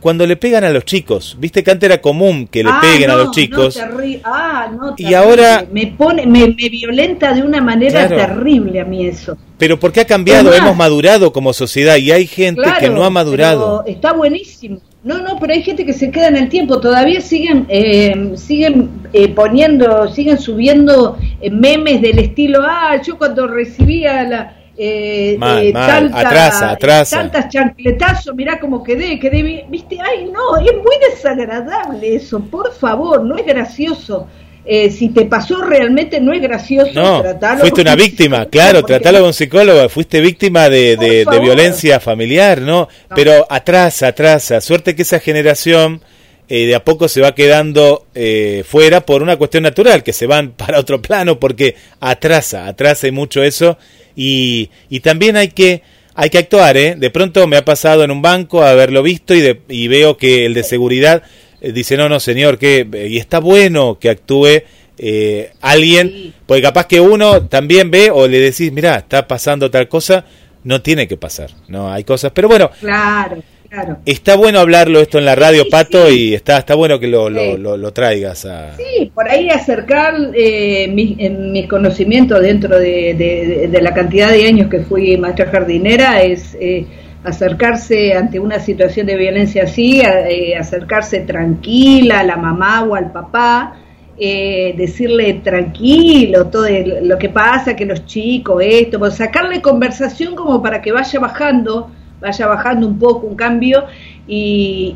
cuando 0.00 0.26
le 0.26 0.36
pegan 0.36 0.64
a 0.64 0.70
los 0.70 0.84
chicos, 0.84 1.36
viste 1.38 1.62
que 1.62 1.70
antes 1.70 1.86
era 1.88 2.00
común 2.00 2.46
que 2.46 2.64
le 2.64 2.70
Ah, 2.70 2.80
peguen 2.80 3.10
a 3.10 3.16
los 3.16 3.30
chicos, 3.32 3.76
no, 3.76 3.98
ah, 4.24 4.70
no, 4.74 4.94
Y 4.96 5.14
ahora- 5.14 5.66
me 5.70 5.88
pone, 5.88 6.26
me, 6.26 6.48
me 6.48 6.68
violenta 6.70 7.32
de 7.34 7.42
una 7.42 7.60
manera 7.60 8.06
Claro. 8.08 8.16
terrible 8.34 8.80
a 8.80 8.84
mí 8.84 9.06
eso. 9.06 9.36
pero 9.58 9.78
porque 9.78 10.00
ha 10.00 10.06
cambiado, 10.06 10.54
hemos 10.54 10.74
madurado 10.74 11.32
como 11.34 11.52
sociedad 11.52 11.96
y 11.98 12.10
hay 12.12 12.26
gente 12.26 12.62
que 12.80 12.88
no 12.88 13.04
ha 13.04 13.10
madurado. 13.10 13.82
pero 13.84 13.94
está 13.96 14.12
buenísimo. 14.14 14.80
No, 15.04 15.18
no, 15.22 15.38
pero 15.38 15.52
hay 15.54 15.62
gente 15.62 15.84
que 15.86 15.92
se 15.94 16.10
queda 16.10 16.28
en 16.28 16.36
el 16.36 16.48
tiempo. 16.50 16.78
Todavía 16.80 17.20
siguen, 17.22 17.64
eh, 17.70 18.32
siguen 18.36 18.90
eh, 19.14 19.28
poniendo, 19.28 20.12
siguen 20.12 20.38
subiendo 20.38 21.16
eh, 21.40 21.50
memes 21.50 22.02
del 22.02 22.18
estilo. 22.18 22.60
Ah, 22.62 23.00
yo 23.02 23.16
cuando 23.16 23.46
recibía 23.46 24.22
la 24.24 24.56
eh, 24.82 25.36
Mal, 25.38 25.72
mal, 25.74 26.10
atrasa, 26.14 26.70
atrasa. 26.70 27.18
tantas 27.18 27.48
chancletazos, 27.50 28.34
mirá 28.34 28.58
cómo 28.58 28.82
quedé, 28.82 29.18
quedé, 29.20 29.66
viste, 29.68 29.98
ay 30.00 30.24
no, 30.32 30.56
es 30.56 30.72
muy 30.74 30.96
desagradable 31.10 32.14
eso. 32.16 32.40
Por 32.40 32.72
favor, 32.72 33.22
no 33.22 33.36
es 33.36 33.44
gracioso. 33.44 34.26
Eh, 34.64 34.90
si 34.90 35.08
te 35.10 35.24
pasó 35.26 35.62
realmente 35.62 36.20
no 36.20 36.32
es 36.32 36.40
gracioso. 36.40 36.92
No, 36.94 37.20
tratalo 37.22 37.60
fuiste 37.60 37.80
una 37.82 37.92
un 37.92 37.98
víctima, 37.98 38.46
claro, 38.50 38.80
porque 38.80 38.94
tratalo 38.94 39.18
con 39.18 39.26
un 39.28 39.34
psicólogo, 39.34 39.88
fuiste 39.88 40.20
víctima 40.20 40.68
de, 40.70 40.96
de- 40.96 41.40
violencia 41.40 41.98
familiar, 42.00 42.60
¿no? 42.60 42.80
No. 42.80 42.88
Pero 43.14 43.46
atrasa, 43.50 44.08
atrasa, 44.08 44.60
suerte 44.60 44.94
que 44.94 45.02
esa 45.02 45.18
generación 45.18 46.02
eh, 46.48 46.66
de 46.66 46.74
a 46.74 46.84
poco 46.84 47.08
se 47.08 47.20
va 47.20 47.34
quedando 47.34 48.06
eh, 48.14 48.64
fuera 48.66 49.00
por 49.00 49.22
una 49.22 49.36
cuestión 49.36 49.62
natural, 49.62 50.02
que 50.02 50.12
se 50.12 50.26
van 50.26 50.50
para 50.56 50.78
otro 50.78 51.00
plano 51.02 51.38
porque 51.38 51.74
atrasa, 52.00 52.66
atrasa 52.66 53.08
y 53.08 53.12
mucho 53.12 53.42
eso, 53.42 53.78
y, 54.16 54.70
y 54.88 55.00
también 55.00 55.36
hay 55.36 55.48
que... 55.48 55.82
Hay 56.12 56.28
que 56.28 56.38
actuar, 56.38 56.76
¿eh? 56.76 56.96
De 56.98 57.08
pronto 57.08 57.46
me 57.46 57.56
ha 57.56 57.64
pasado 57.64 58.02
en 58.04 58.10
un 58.10 58.20
banco 58.20 58.62
haberlo 58.62 59.02
visto 59.02 59.32
y, 59.32 59.40
de- 59.40 59.60
y 59.68 59.88
veo 59.88 60.18
que 60.18 60.44
el 60.44 60.52
de 60.54 60.64
seguridad 60.64 61.22
eh, 61.62 61.72
dice, 61.72 61.96
no, 61.96 62.08
no, 62.10 62.20
señor, 62.20 62.58
que 62.58 62.86
y 63.08 63.16
está 63.16 63.38
bueno 63.38 63.96
que 63.98 64.10
actúe 64.10 64.62
eh, 64.98 65.52
alguien, 65.62 66.34
porque 66.46 66.62
capaz 66.62 66.86
que 66.88 67.00
uno 67.00 67.46
también 67.46 67.90
ve 67.90 68.10
o 68.12 68.26
le 68.26 68.40
decís, 68.40 68.70
mira, 68.72 68.96
está 68.96 69.26
pasando 69.26 69.70
tal 69.70 69.88
cosa, 69.88 70.26
no 70.64 70.82
tiene 70.82 71.08
que 71.08 71.16
pasar, 71.16 71.52
no, 71.68 71.90
hay 71.90 72.04
cosas, 72.04 72.32
pero 72.34 72.48
bueno, 72.48 72.70
Claro, 72.80 73.42
claro. 73.70 73.98
está 74.04 74.36
bueno 74.36 74.58
hablarlo 74.60 75.00
esto 75.00 75.18
en 75.18 75.24
la 75.24 75.34
radio, 75.34 75.62
Sí, 75.64 75.70
Pato, 75.70 76.08
sí. 76.08 76.30
y 76.30 76.34
está, 76.34 76.58
está 76.58 76.74
bueno 76.74 76.98
que 76.98 77.06
lo, 77.06 77.30
lo, 77.30 77.40
Sí. 77.40 77.56
lo, 77.58 77.76
lo 77.76 77.92
traigas 77.92 78.44
a... 78.44 78.76
Sí, 78.76 79.10
por 79.14 79.28
ahí 79.28 79.48
acercar 79.48 80.14
eh, 80.34 80.88
mis, 80.92 81.18
en 81.18 81.52
mis 81.52 81.66
conocimientos 81.68 82.40
dentro 82.42 82.78
de, 82.78 83.14
de- 83.14 83.68
de 83.68 83.82
la 83.82 83.94
cantidad 83.94 84.30
de 84.30 84.46
años 84.46 84.68
que 84.68 84.80
fui 84.80 85.16
maestra 85.16 85.46
jardinera 85.46 86.22
es 86.22 86.56
eh, 86.60 86.84
acercarse 87.24 88.12
ante 88.14 88.38
una 88.40 88.58
situación 88.60 89.06
de 89.06 89.16
violencia 89.16 89.64
así, 89.64 90.00
a- 90.02 90.28
eh, 90.28 90.56
acercarse 90.56 91.20
tranquila 91.20 92.20
a 92.20 92.24
la 92.24 92.36
mamá 92.36 92.84
o 92.84 92.94
al 92.94 93.12
papá, 93.12 93.76
eh, 94.18 94.74
decirle 94.76 95.40
tranquilo 95.42 96.46
todo 96.48 96.66
lo 97.02 97.16
que 97.18 97.28
pasa, 97.30 97.74
que 97.74 97.86
los 97.86 98.04
chicos, 98.04 98.62
esto, 98.66 98.98
pues 98.98 99.14
sacarle 99.14 99.62
conversación 99.62 100.34
como 100.34 100.62
para 100.62 100.82
que 100.82 100.92
vaya 100.92 101.18
bajando, 101.20 101.90
vaya 102.20 102.46
bajando 102.46 102.86
un 102.86 102.98
poco, 102.98 103.26
un 103.26 103.34
cambio, 103.36 103.84
y, 104.26 104.94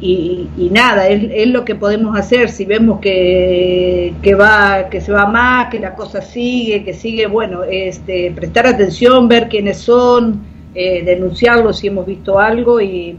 y- 0.57 0.65
y 0.67 0.71
nada, 0.71 1.09
es, 1.09 1.25
es 1.33 1.49
lo 1.49 1.65
que 1.65 1.75
podemos 1.75 2.17
hacer. 2.19 2.51
Si 2.51 2.65
vemos 2.65 3.01
que, 3.01 4.15
que 4.23 4.35
va, 4.35 4.89
que 4.91 5.01
se 5.01 5.13
va 5.13 5.27
más, 5.27 5.69
que 5.71 5.81
la 5.81 5.95
cosa 5.95 6.21
sigue, 6.23 6.85
que 6.85 6.93
sigue, 6.95 7.27
bueno, 7.27 7.65
este, 7.65 8.31
prestar 8.33 8.67
atención, 8.67 9.29
ver 9.29 9.49
quiénes 9.49 9.79
son, 9.79 10.41
eh, 10.75 11.03
denunciarlos 11.05 11.79
si 11.79 11.87
hemos 11.89 12.07
visto 12.07 12.39
algo 12.39 12.81
y, 12.81 13.17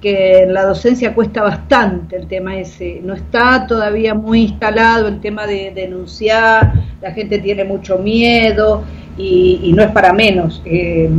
que 0.00 0.42
en 0.42 0.54
la 0.54 0.64
docencia 0.64 1.14
cuesta 1.14 1.42
bastante 1.42 2.16
el 2.16 2.28
tema 2.28 2.56
ese, 2.56 3.00
no 3.02 3.14
está 3.14 3.66
todavía 3.66 4.14
muy 4.14 4.42
instalado 4.42 5.08
el 5.08 5.20
tema 5.20 5.46
de 5.46 5.72
denunciar, 5.74 6.72
la 7.02 7.10
gente 7.12 7.38
tiene 7.38 7.64
mucho 7.64 7.98
miedo 7.98 8.84
y, 9.16 9.72
no 9.74 9.82
es 9.82 9.90
para 9.90 10.12
menos, 10.12 10.62
eh, 10.64 11.10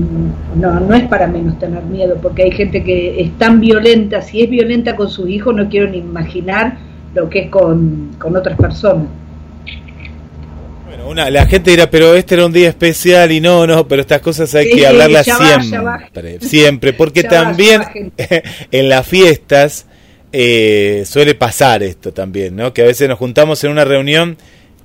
no, 0.55 0.79
no 0.79 0.95
es 0.95 1.03
para 1.09 1.27
menos 1.27 1.59
tener 1.59 1.83
miedo, 1.83 2.17
porque 2.21 2.43
hay 2.43 2.51
gente 2.51 2.81
que 2.83 3.19
es 3.19 3.37
tan 3.37 3.59
violenta, 3.59 4.21
si 4.21 4.41
es 4.41 4.49
violenta 4.49 4.95
con 4.95 5.09
sus 5.09 5.27
hijos 5.27 5.53
no 5.53 5.67
quiero 5.67 5.89
ni 5.89 5.97
imaginar 5.97 6.77
lo 7.13 7.29
que 7.29 7.39
es 7.39 7.49
con, 7.49 8.11
con 8.17 8.37
otras 8.37 8.57
personas. 8.57 9.07
Bueno, 10.89 11.07
una, 11.07 11.29
la 11.29 11.45
gente 11.45 11.69
dirá, 11.69 11.87
pero 11.91 12.15
este 12.15 12.33
era 12.33 12.47
un 12.47 12.51
día 12.51 12.67
especial 12.67 13.31
y 13.31 13.39
no, 13.39 13.67
no, 13.67 13.87
pero 13.87 14.01
estas 14.01 14.21
cosas 14.21 14.55
hay 14.55 14.71
Sí, 14.71 14.77
que 14.77 14.87
hablarlas 14.87 15.27
va, 15.29 15.59
siempre, 15.61 15.79
va. 15.79 15.99
siempre, 16.41 16.93
porque 16.93 17.21
Ya 17.23 17.29
también 17.29 17.81
va, 17.81 17.91
en 18.71 18.89
las 18.89 19.07
fiestas 19.07 19.85
eh, 20.33 21.03
suele 21.05 21.35
pasar 21.35 21.83
esto 21.83 22.11
también, 22.11 22.55
¿no? 22.55 22.73
Que 22.73 22.81
a 22.81 22.85
veces 22.85 23.07
nos 23.07 23.19
juntamos 23.19 23.63
en 23.63 23.69
una 23.69 23.85
reunión, 23.85 24.35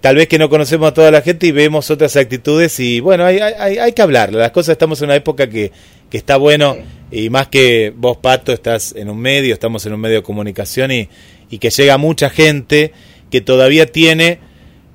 tal 0.02 0.16
vez 0.16 0.28
que 0.28 0.38
no 0.38 0.50
conocemos 0.50 0.90
a 0.90 0.92
toda 0.92 1.10
la 1.10 1.22
gente 1.22 1.46
y 1.46 1.52
vemos 1.52 1.90
otras 1.90 2.16
actitudes 2.16 2.78
y 2.80 3.00
bueno, 3.00 3.24
hay, 3.24 3.38
hay, 3.38 3.78
hay 3.78 3.92
que 3.94 4.02
hablar, 4.02 4.30
las 4.34 4.50
cosas 4.50 4.72
estamos 4.72 5.00
en 5.00 5.06
una 5.06 5.16
época 5.16 5.48
que, 5.48 5.72
que 6.10 6.18
está 6.18 6.36
bueno 6.36 6.76
y 7.10 7.30
más 7.30 7.48
que 7.48 7.94
vos, 7.96 8.18
Pato, 8.18 8.52
estás 8.52 8.94
en 8.94 9.08
un 9.08 9.18
medio, 9.18 9.54
estamos 9.54 9.86
en 9.86 9.94
un 9.94 10.00
medio 10.00 10.16
de 10.16 10.22
comunicación 10.22 10.90
y, 10.90 11.08
y 11.48 11.56
que 11.56 11.70
llega 11.70 11.96
mucha 11.96 12.28
gente 12.28 12.92
que 13.30 13.40
todavía 13.40 13.86
tiene 13.86 14.52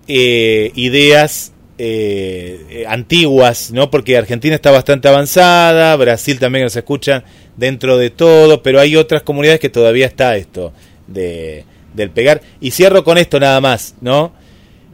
eh, 0.10 0.72
ideas 0.76 1.54
eh, 1.82 2.66
eh, 2.70 2.86
antiguas, 2.90 3.72
¿no? 3.72 3.90
Porque 3.90 4.18
Argentina 4.18 4.54
está 4.54 4.70
bastante 4.70 5.08
avanzada, 5.08 5.96
Brasil 5.96 6.38
también 6.38 6.66
nos 6.66 6.76
escucha 6.76 7.24
dentro 7.56 7.98
de 7.98 8.10
todo, 8.10 8.62
pero 8.62 8.82
hay 8.82 8.98
otras 8.98 9.22
comunidades 9.24 9.62
que 9.62 9.70
todavía 9.70 10.06
está 10.06 10.36
esto 10.36 10.74
de, 11.08 11.64
del 11.94 12.10
pegar. 12.10 12.42
Y 12.60 12.72
cierro 12.72 13.06
con 13.06 13.18
esto 13.18 13.40
nada 13.40 13.62
más, 13.62 13.96
¿no? 14.02 14.34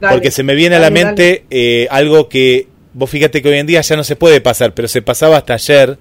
Dale, 0.00 0.14
Porque 0.14 0.30
se 0.30 0.44
me 0.44 0.54
viene 0.54 0.76
a 0.76 0.78
la 0.78 0.90
mente 0.90 1.44
eh, 1.50 1.88
algo 1.90 2.28
que 2.28 2.68
vos 2.92 3.10
fíjate 3.10 3.42
que 3.42 3.48
hoy 3.48 3.58
en 3.58 3.66
día 3.66 3.80
ya 3.80 3.96
no 3.96 4.04
se 4.04 4.14
puede 4.14 4.40
pasar, 4.40 4.72
pero 4.72 4.86
se 4.86 5.02
pasaba 5.02 5.38
hasta 5.38 5.54
ayer, 5.54 5.98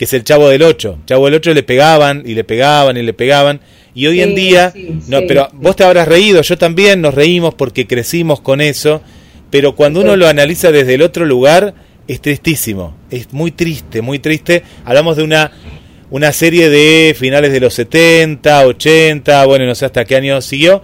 que 0.00 0.06
es 0.06 0.14
el 0.14 0.24
Chavo 0.24 0.48
del 0.48 0.62
Ocho. 0.62 0.96
Chavo 1.04 1.26
del 1.26 1.34
Ocho 1.34 1.52
le 1.52 1.62
pegaban 1.62 2.22
y 2.24 2.32
le 2.32 2.42
pegaban 2.42 2.96
y 2.96 3.02
le 3.02 3.12
pegaban. 3.12 3.60
Y 3.94 4.06
hoy 4.06 4.22
en 4.22 4.34
día, 4.34 4.70
sí, 4.70 4.98
no, 5.08 5.18
sí, 5.18 5.24
pero 5.28 5.50
vos 5.52 5.76
te 5.76 5.84
habrás 5.84 6.08
reído, 6.08 6.40
yo 6.40 6.56
también 6.56 7.02
nos 7.02 7.12
reímos 7.12 7.52
porque 7.52 7.86
crecimos 7.86 8.40
con 8.40 8.62
eso, 8.62 9.02
pero 9.50 9.76
cuando 9.76 10.00
uno 10.00 10.16
lo 10.16 10.26
analiza 10.26 10.72
desde 10.72 10.94
el 10.94 11.02
otro 11.02 11.26
lugar, 11.26 11.74
es 12.08 12.22
tristísimo, 12.22 12.96
es 13.10 13.30
muy 13.34 13.50
triste, 13.50 14.00
muy 14.00 14.18
triste. 14.20 14.62
Hablamos 14.86 15.18
de 15.18 15.22
una, 15.22 15.52
una 16.08 16.32
serie 16.32 16.70
de 16.70 17.14
finales 17.14 17.52
de 17.52 17.60
los 17.60 17.74
70, 17.74 18.68
80, 18.68 19.44
bueno, 19.44 19.66
no 19.66 19.74
sé 19.74 19.84
hasta 19.84 20.06
qué 20.06 20.16
año 20.16 20.40
siguió, 20.40 20.80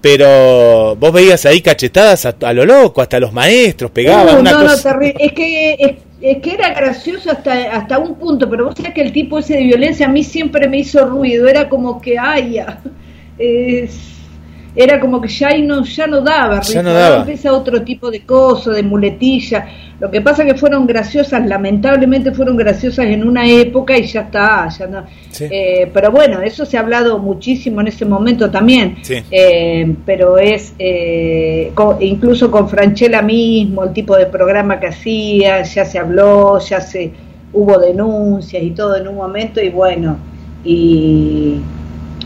pero 0.00 0.94
vos 0.94 1.12
veías 1.12 1.44
ahí 1.44 1.60
cachetadas 1.60 2.24
a, 2.26 2.36
a 2.40 2.52
lo 2.52 2.64
loco, 2.64 3.02
hasta 3.02 3.18
los 3.18 3.32
maestros 3.32 3.90
pegaban 3.90 4.36
Uh, 4.36 4.38
una 4.40 4.52
no, 4.52 4.62
no, 4.62 4.68
cosa. 4.68 4.96
es 5.18 5.32
que 5.32 5.72
es, 5.72 5.92
es 6.30 6.38
que 6.38 6.54
era 6.54 6.72
gracioso 6.72 7.30
hasta 7.30 7.76
hasta 7.76 7.98
un 7.98 8.14
punto, 8.14 8.48
pero 8.48 8.64
vos 8.66 8.74
sabés 8.76 8.94
que 8.94 9.02
el 9.02 9.12
tipo 9.12 9.38
ese 9.38 9.54
de 9.54 9.64
violencia 9.64 10.06
a 10.06 10.08
mí 10.08 10.24
siempre 10.24 10.68
me 10.68 10.78
hizo 10.78 11.06
ruido, 11.06 11.46
era 11.46 11.68
como 11.68 12.00
que 12.00 12.18
ay, 12.18 12.54
ya, 12.54 12.82
era 14.76 14.98
como 14.98 15.20
que 15.20 15.28
ya 15.28 15.48
ahí 15.48 15.62
no 15.62 15.84
ya 15.84 16.06
no 16.06 16.20
daba, 16.20 16.60
Ya 16.62 16.82
no 16.82 16.90
risa, 16.90 17.00
daba. 17.00 17.16
empieza 17.18 17.52
otro 17.52 17.82
tipo 17.82 18.10
de 18.10 18.20
cosas, 18.22 18.74
de 18.76 18.82
muletilla. 18.82 19.66
Lo 20.00 20.10
que 20.10 20.20
pasa 20.20 20.44
que 20.44 20.54
fueron 20.54 20.86
graciosas, 20.86 21.46
lamentablemente 21.46 22.32
fueron 22.32 22.56
graciosas 22.56 23.06
en 23.06 23.26
una 23.26 23.46
época 23.48 23.96
y 23.96 24.02
ya 24.06 24.22
está, 24.22 24.68
ya 24.68 24.86
no. 24.88 25.04
Sí. 25.30 25.44
Eh, 25.48 25.88
pero 25.94 26.10
bueno, 26.10 26.42
eso 26.42 26.64
se 26.66 26.76
ha 26.76 26.80
hablado 26.80 27.18
muchísimo 27.20 27.80
en 27.80 27.86
ese 27.88 28.04
momento 28.04 28.50
también. 28.50 28.96
Sí. 29.02 29.22
Eh, 29.30 29.94
pero 30.04 30.36
es 30.38 30.74
eh, 30.80 31.70
co- 31.74 31.96
incluso 32.00 32.50
con 32.50 32.68
Franchella 32.68 33.22
mismo, 33.22 33.84
el 33.84 33.92
tipo 33.92 34.16
de 34.16 34.26
programa 34.26 34.80
que 34.80 34.88
hacía, 34.88 35.62
ya 35.62 35.84
se 35.84 35.98
habló, 36.00 36.58
ya 36.58 36.80
se 36.80 37.12
hubo 37.52 37.78
denuncias 37.78 38.60
y 38.60 38.70
todo 38.72 38.96
en 38.96 39.06
un 39.06 39.14
momento 39.14 39.60
y 39.62 39.70
bueno, 39.70 40.18
y 40.64 41.60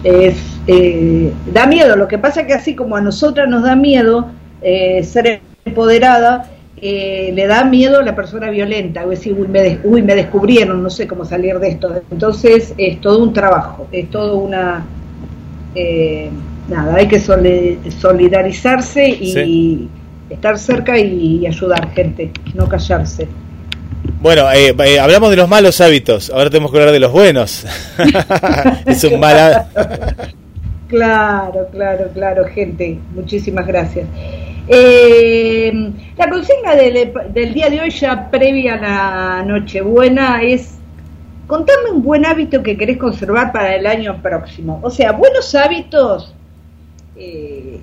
es 0.03 0.37
eh, 0.69 1.33
da 1.53 1.67
miedo. 1.67 1.97
Lo 1.97 2.07
que 2.07 2.19
pasa 2.19 2.47
que 2.47 2.55
así 2.55 2.75
como 2.77 2.95
a 2.95 3.01
nosotras 3.01 3.49
nos 3.49 3.65
da 3.65 3.75
miedo 3.75 4.29
eh, 4.63 5.03
ser 5.03 5.41
empoderada, 5.65 6.51
eh, 6.81 7.33
le 7.35 7.47
da 7.49 7.65
miedo 7.65 7.99
a 7.99 8.03
la 8.05 8.15
persona 8.15 8.51
violenta, 8.51 9.05
o 9.05 9.09
decir, 9.11 9.35
uy 9.37 9.49
me, 9.49 9.61
des- 9.63 9.79
uy, 9.83 10.03
me 10.03 10.15
descubrieron, 10.15 10.81
no 10.83 10.91
sé 10.91 11.09
cómo 11.09 11.25
salir 11.25 11.59
de 11.59 11.71
esto. 11.71 11.93
Entonces 12.13 12.73
es 12.79 13.01
todo 13.01 13.19
un 13.23 13.33
trabajo, 13.33 13.89
es 13.91 14.09
todo 14.11 14.37
una... 14.37 14.85
nada, 16.69 16.95
hay 16.97 17.09
que 17.09 17.19
soli- 17.21 17.79
solidarizarse 18.01 19.09
y 19.09 19.33
Sí. 19.33 19.89
estar 20.31 20.59
cerca 20.59 20.99
y, 20.99 21.47
ayudar 21.47 21.91
gente, 21.95 22.31
no 22.55 22.69
callarse. 22.69 23.27
Bueno, 24.21 24.51
eh, 24.53 24.75
eh, 24.85 25.01
hablamos 25.01 25.31
de 25.31 25.37
los 25.37 25.49
malos 25.49 25.81
hábitos, 25.81 26.31
ahora 26.31 26.51
tenemos 26.51 26.71
que 26.73 26.79
hablar 26.79 26.93
de 26.93 27.01
los 27.01 27.13
buenos. 27.13 27.65
es 28.87 29.05
un 29.05 29.19
mal 29.21 29.37
há- 29.39 29.67
Claro, 30.89 31.69
claro, 31.71 32.09
claro, 32.15 32.45
gente. 32.47 32.99
Muchísimas 33.15 33.67
gracias. 33.67 34.09
Eh, 34.67 35.73
la 36.17 36.29
consigna 36.29 36.75
del, 36.75 37.13
del 37.33 37.55
día 37.55 37.71
de 37.71 37.81
hoy, 37.81 37.91
ya 37.91 38.31
previa 38.31 38.75
a 38.75 38.81
la 39.39 39.43
Nochebuena, 39.45 40.43
es 40.43 40.79
contame 41.47 41.91
un 41.93 42.03
buen 42.03 42.27
hábito 42.27 42.63
que 42.63 42.77
querés 42.77 42.99
conservar 42.99 43.53
para 43.53 43.75
el 43.77 43.87
año 43.87 44.21
próximo. 44.23 44.79
O 44.83 44.91
sea, 44.91 45.13
buenos 45.13 45.55
hábitos 45.55 46.35
eh, 47.17 47.81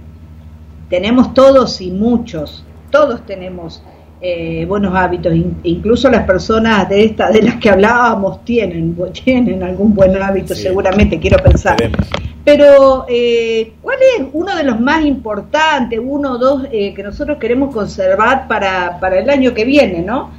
tenemos 0.90 1.34
todos 1.34 1.82
y 1.82 1.92
muchos. 1.92 2.64
Todos 2.92 3.26
tenemos 3.26 3.84
eh, 4.22 4.66
buenos 4.68 4.96
hábitos. 4.96 5.34
In- 5.34 5.58
incluso 5.64 6.10
las 6.12 6.26
personas 6.26 6.88
de 6.90 7.04
esta, 7.06 7.32
de 7.32 7.42
las 7.42 7.56
que 7.56 7.70
hablábamos, 7.72 8.46
tienen, 8.46 8.96
tienen 9.24 9.64
algún 9.64 9.94
buen 9.96 10.16
hábito, 10.22 10.54
Sí. 10.54 10.62
seguramente, 10.64 11.20
quiero 11.20 11.38
pensar. 11.44 11.74
Esperemos. 11.82 12.08
Pero, 12.46 13.06
eh, 13.10 13.74
¿cuál 13.82 13.98
es 14.18 14.28
uno 14.32 14.56
de 14.56 14.64
los 14.64 14.80
más 14.80 15.04
importantes, 15.04 16.00
uno 16.02 16.34
o 16.34 16.38
dos, 16.38 16.68
eh, 16.72 16.94
que 16.94 17.02
nosotros 17.02 17.40
queremos 17.40 17.74
conservar 17.74 18.48
para, 18.48 19.00
para 19.00 19.20
el 19.20 19.30
año 19.32 19.56
que 19.56 19.66
viene, 19.66 20.04
¿no? 20.04 20.30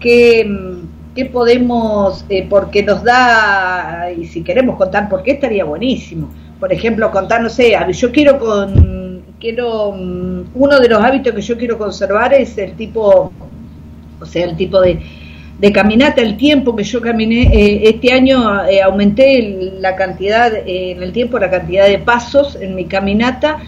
Que, 0.00 0.44
mm, 0.44 1.14
que 1.14 1.26
podemos, 1.26 2.24
eh, 2.28 2.46
porque 2.50 2.82
nos 2.82 3.04
da, 3.04 4.10
y 4.10 4.26
si 4.26 4.42
queremos 4.42 4.76
contar 4.76 5.08
por 5.08 5.22
qué 5.22 5.32
estaría 5.32 5.64
buenísimo. 5.64 6.30
Por 6.58 6.72
ejemplo, 6.72 7.10
contar, 7.12 7.40
no 7.40 7.48
sé, 7.48 7.76
yo 7.92 8.10
quiero 8.10 8.40
con, 8.40 9.22
quiero, 9.38 9.92
mm, 9.92 10.42
uno 10.54 10.80
de 10.80 10.88
los 10.88 11.00
hábitos 11.02 11.32
que 11.32 11.42
yo 11.42 11.56
quiero 11.56 11.78
conservar 11.78 12.34
es 12.34 12.58
el 12.58 12.72
tipo, 12.74 13.32
o 14.20 14.26
sea, 14.26 14.46
el 14.46 14.56
tipo 14.56 14.80
de, 14.80 15.00
de 15.62 15.70
caminata, 15.70 16.20
el 16.22 16.36
tiempo 16.36 16.74
que 16.74 16.82
yo 16.82 17.00
caminé, 17.00 17.42
eh, 17.42 17.82
este 17.84 18.12
año 18.12 18.64
eh, 18.64 18.82
aumenté 18.82 19.70
la 19.78 19.94
cantidad, 19.94 20.52
eh, 20.52 20.90
en 20.90 21.00
el 21.04 21.12
tiempo 21.12 21.38
la 21.38 21.48
cantidad 21.52 21.86
de 21.86 22.00
pasos 22.00 22.58
en 22.60 22.74
mi 22.74 22.86
caminata 22.86 23.58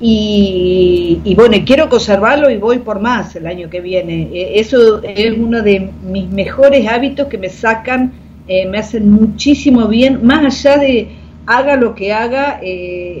y, 0.00 1.20
y 1.22 1.34
bueno, 1.36 1.56
quiero 1.64 1.88
conservarlo 1.88 2.50
y 2.50 2.56
voy 2.56 2.78
por 2.80 2.98
más 2.98 3.36
el 3.36 3.46
año 3.46 3.70
que 3.70 3.80
viene. 3.80 4.28
Eh, 4.32 4.52
eso 4.56 5.00
es 5.04 5.38
uno 5.38 5.62
de 5.62 5.88
mis 6.02 6.28
mejores 6.28 6.84
hábitos 6.88 7.28
que 7.28 7.38
me 7.38 7.48
sacan, 7.48 8.12
me 8.48 8.78
hacen 8.78 9.08
muchísimo 9.08 9.86
bien, 9.86 10.26
más 10.26 10.44
allá 10.44 10.78
de 10.78 11.08
haga 11.46 11.76
lo 11.76 11.94
que 11.94 12.12
haga, 12.12 12.60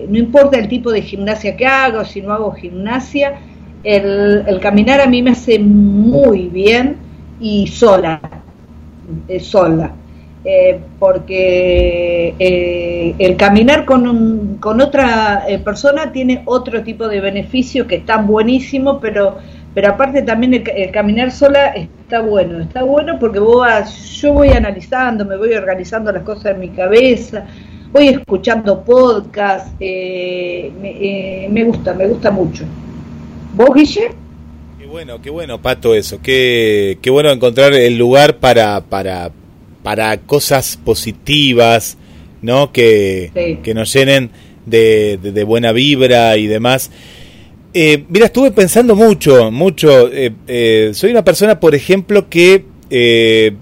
no 0.08 0.18
importa 0.18 0.58
el 0.58 0.68
tipo 0.68 0.90
de 0.90 1.02
gimnasia 1.02 1.56
que 1.56 1.66
haga 1.66 2.00
o 2.00 2.04
si 2.04 2.22
no 2.22 2.32
hago 2.32 2.52
gimnasia, 2.52 3.34
el, 3.84 4.44
el 4.46 4.60
caminar 4.60 5.00
a 5.00 5.06
mí 5.06 5.22
me 5.22 5.30
hace 5.30 5.60
muy 5.60 6.48
bien 6.48 7.05
y 7.40 7.66
sola, 7.66 8.20
eh, 9.28 9.40
sola, 9.40 9.92
eh, 10.44 10.80
porque 10.98 12.34
eh, 12.38 13.14
el 13.18 13.36
caminar 13.36 13.84
con, 13.84 14.06
un- 14.06 14.56
con 14.58 14.80
otra 14.80 15.44
eh, 15.48 15.58
persona 15.58 16.12
tiene 16.12 16.42
otro 16.46 16.82
tipo 16.82 17.08
de 17.08 17.20
beneficio 17.20 17.86
que 17.86 17.96
están 17.96 18.26
buenísimo, 18.26 19.00
pero 19.00 19.38
pero 19.74 19.90
aparte 19.90 20.22
también 20.22 20.54
el, 20.54 20.64
el 20.74 20.90
caminar 20.90 21.30
sola 21.30 21.66
está 21.74 22.20
bueno, 22.20 22.60
está 22.60 22.82
bueno 22.82 23.18
porque 23.18 23.38
vos 23.38 23.58
vas- 23.60 23.94
yo 24.22 24.32
voy 24.32 24.48
analizando, 24.48 25.24
me 25.26 25.36
voy 25.36 25.52
organizando 25.52 26.10
las 26.12 26.22
cosas 26.22 26.52
en 26.54 26.60
mi 26.60 26.70
cabeza, 26.70 27.44
voy 27.92 28.08
escuchando 28.08 28.82
podcast, 28.84 29.78
me, 29.78 31.48
me 31.50 31.64
gusta, 31.64 31.92
me 31.94 32.06
gusta 32.06 32.30
mucho. 32.30 32.64
¿Vos, 33.54 33.70
Guille? 33.74 34.10
Bueno, 34.96 35.20
qué 35.20 35.28
bueno, 35.28 35.60
Pato, 35.60 35.94
eso. 35.94 36.20
Qué, 36.22 36.96
qué 37.02 37.10
bueno 37.10 37.30
encontrar 37.30 37.74
el 37.74 37.98
lugar 37.98 38.38
para, 38.38 38.80
para, 38.80 39.30
para 39.82 40.16
cosas 40.22 40.78
positivas, 40.82 41.98
¿no? 42.40 42.72
Que, 42.72 43.30
Sí. 43.34 43.58
que 43.62 43.74
nos 43.74 43.92
llenen 43.92 44.30
de, 44.64 45.18
de- 45.22 45.32
de 45.32 45.44
buena 45.44 45.72
vibra 45.72 46.38
y 46.38 46.46
demás. 46.46 46.90
Eh, 47.74 48.04
mira, 48.08 48.24
estuve 48.24 48.52
pensando 48.52 48.96
mucho, 48.96 49.50
mucho. 49.50 50.10
eh, 50.10 50.32
eh, 50.46 50.92
soy 50.94 51.10
una 51.10 51.22
persona, 51.22 51.60
por 51.60 51.74
ejemplo, 51.74 52.30
que 52.30 52.64
eh, 52.88 53.52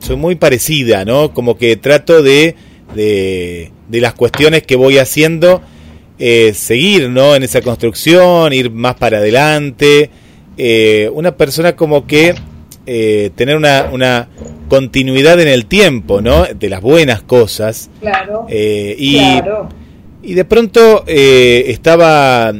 soy 0.00 0.16
muy 0.16 0.34
parecida, 0.34 1.04
¿no? 1.04 1.32
Como 1.32 1.56
que 1.56 1.76
trato 1.76 2.20
de 2.20 2.56
de, 2.96 3.70
de 3.88 4.00
las 4.00 4.14
cuestiones 4.14 4.64
que 4.64 4.74
voy 4.74 4.98
haciendo, 4.98 5.62
eh, 6.18 6.50
seguir 6.52 7.08
¿no? 7.10 7.36
en 7.36 7.44
esa 7.44 7.60
construcción, 7.60 8.52
ir 8.52 8.72
más 8.72 8.96
para 8.96 9.18
adelante. 9.18 10.10
Eh, 10.62 11.10
una 11.14 11.38
persona 11.38 11.74
como 11.74 12.06
que 12.06 12.34
eh, 12.84 13.30
tener 13.34 13.56
una, 13.56 13.88
una 13.90 14.28
continuidad 14.68 15.40
en 15.40 15.48
el 15.48 15.64
tiempo, 15.64 16.20
¿no? 16.20 16.44
De 16.44 16.68
las 16.68 16.82
buenas 16.82 17.22
cosas. 17.22 17.88
Claro. 17.98 18.44
Eh, 18.50 18.94
y, 18.98 19.16
claro. 19.16 19.70
y 20.22 20.34
de 20.34 20.44
pronto 20.44 21.04
eh, 21.06 21.64
estaba, 21.68 22.52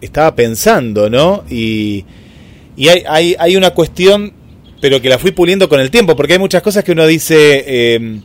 estaba 0.00 0.36
pensando, 0.36 1.10
¿no? 1.10 1.42
Y, 1.50 2.04
y 2.76 2.86
hay, 2.86 3.02
hay, 3.08 3.34
hay 3.36 3.56
una 3.56 3.70
cuestión, 3.70 4.32
pero 4.80 5.00
que 5.00 5.08
la 5.08 5.18
fui 5.18 5.32
puliendo 5.32 5.68
con 5.68 5.80
el 5.80 5.90
tiempo, 5.90 6.14
porque 6.14 6.34
hay 6.34 6.38
muchas 6.38 6.62
cosas 6.62 6.84
que 6.84 6.92
uno 6.92 7.04
dice, 7.04 7.64
eh, 7.66 8.20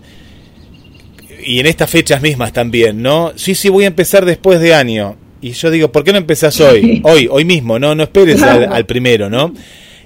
y 1.44 1.60
en 1.60 1.66
estas 1.66 1.90
fechas 1.90 2.22
mismas 2.22 2.54
también, 2.54 3.02
¿no? 3.02 3.34
Sí, 3.38 3.56
sí, 3.56 3.70
voy 3.70 3.86
a 3.86 3.88
empezar 3.88 4.24
después 4.24 4.60
de 4.60 4.76
año. 4.76 5.16
Y 5.46 5.52
yo 5.52 5.70
digo, 5.70 5.92
¿por 5.92 6.04
qué 6.04 6.12
no 6.12 6.18
empezás 6.18 6.60
hoy? 6.60 7.02
Hoy, 7.04 7.28
hoy 7.30 7.46
mismo, 7.46 7.78
¿no? 7.78 7.94
No 7.94 8.02
esperes 8.02 8.42
al, 8.42 8.64
al 8.74 8.88
primero, 8.88 9.30
¿no? 9.30 9.54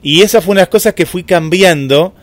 Y 0.03 0.19
esa 0.21 0.41
fue 0.41 0.51
una 0.51 0.59
de 0.59 0.63
las 0.63 0.69
cosas 0.69 0.95
que 0.95 1.05
fui 1.05 1.23
cambiando 1.23 2.13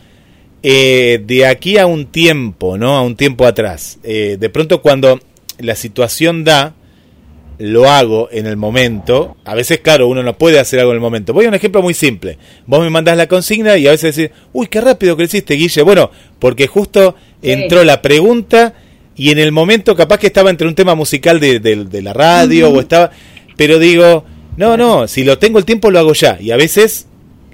eh, 0.63 1.23
de 1.25 1.47
aquí 1.47 1.79
a 1.79 1.87
un 1.87 2.09
tiempo, 2.09 2.77
¿no? 2.77 2.95
A 2.95 3.01
un 3.01 3.17
tiempo 3.17 3.47
atrás. 3.47 3.99
Eh, 4.03 4.37
de 4.39 4.51
pronto 4.51 4.83
cuando 4.83 5.19
la 5.59 5.75
situación 5.77 6.45
da, 6.45 6.75
lo 7.57 7.89
hago 7.89 8.29
en 8.31 8.45
el 8.45 8.59
momento. 8.59 9.39
A 9.47 9.55
veces, 9.55 9.81
claro, 9.81 10.09
uno 10.09 10.23
no 10.23 10.37
puede 10.37 10.59
hacer 10.59 10.81
algo 10.81 10.93
en 10.93 10.97
el 10.97 11.03
momento. 11.03 11.33
Voy 11.33 11.47
a 11.47 11.49
un 11.49 11.55
ejemplo 11.55 11.81
muy 11.81 11.95
simple. 11.95 12.37
Vos 12.67 12.81
me 12.81 12.91
mandás 12.91 13.17
la 13.17 13.29
consigna 13.29 13.79
y 13.79 13.87
a 13.87 13.93
veces 13.93 14.15
decís, 14.15 14.37
uy, 14.53 14.67
qué 14.67 14.83
rápido 14.83 15.17
hiciste, 15.23 15.55
Guille. 15.55 15.81
Bueno, 15.81 16.11
porque 16.39 16.67
justo 16.67 17.15
entró 17.41 17.83
la 17.83 18.03
pregunta 18.03 18.75
y 19.17 19.31
en 19.31 19.39
el 19.39 19.51
momento 19.53 19.97
capaz 19.97 20.19
que 20.19 20.27
estaba 20.29 20.51
entre 20.51 20.69
un 20.69 20.75
tema 20.75 20.95
musical 20.95 21.41
de, 21.41 21.59
de- 21.61 21.85
de 21.85 22.03
la 22.03 22.13
radio 22.13 22.71
o 22.71 22.81
estaba... 22.81 23.11
Pero 23.57 23.79
digo, 23.79 24.25
no, 24.57 24.77
no, 24.77 25.09
si 25.09 25.25
lo 25.25 25.39
tengo 25.39 25.59
el 25.59 25.65
tiempo 25.65 25.91
lo 25.91 25.99
hago 25.99 26.13
ya. 26.13 26.37
Y 26.41 26.51
a 26.51 26.57
veces, 26.57 27.07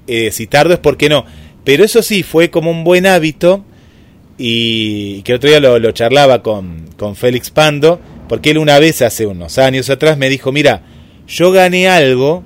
eh, 0.09 0.31
si 0.33 0.47
tardo 0.49 0.75
es 0.75 0.81
porque 0.81 1.09
no. 1.09 1.25
Pero 1.65 1.85
eso 1.85 2.03
sí, 2.03 2.23
fue 2.25 2.51
como 2.51 2.71
un 2.73 2.83
buen 2.83 3.07
hábito 3.07 3.65
y 4.39 5.23
que 5.23 5.35
otro 5.35 5.49
día 5.51 5.61
lo, 5.61 5.79
lo 5.79 5.93
charlaba 5.93 6.43
con, 6.43 6.87
con 6.97 7.15
Félix 7.17 7.51
Pando, 7.51 8.01
porque 8.29 8.51
él 8.51 8.59
una 8.59 8.79
vez 8.79 9.03
hace 9.03 9.27
unos 9.27 9.59
años 9.59 9.91
atrás 9.91 10.19
me 10.19 10.29
dijo, 10.29 10.51
mira, 10.53 10.83
yo 11.29 11.53
gané 11.53 11.89
algo 11.89 12.43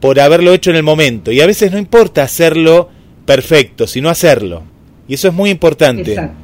por 0.00 0.18
haberlo 0.20 0.52
hecho 0.54 0.70
en 0.70 0.76
el 0.76 0.82
momento 0.82 1.30
y 1.32 1.40
a 1.40 1.46
veces 1.46 1.70
no 1.72 1.78
importa 1.78 2.22
hacerlo 2.22 2.88
perfecto, 3.26 3.86
sino 3.86 4.08
hacerlo. 4.08 4.62
Y 5.08 5.14
eso 5.14 5.28
es 5.28 5.34
muy 5.34 5.50
importante. 5.50 6.12
Exacto. 6.12 6.41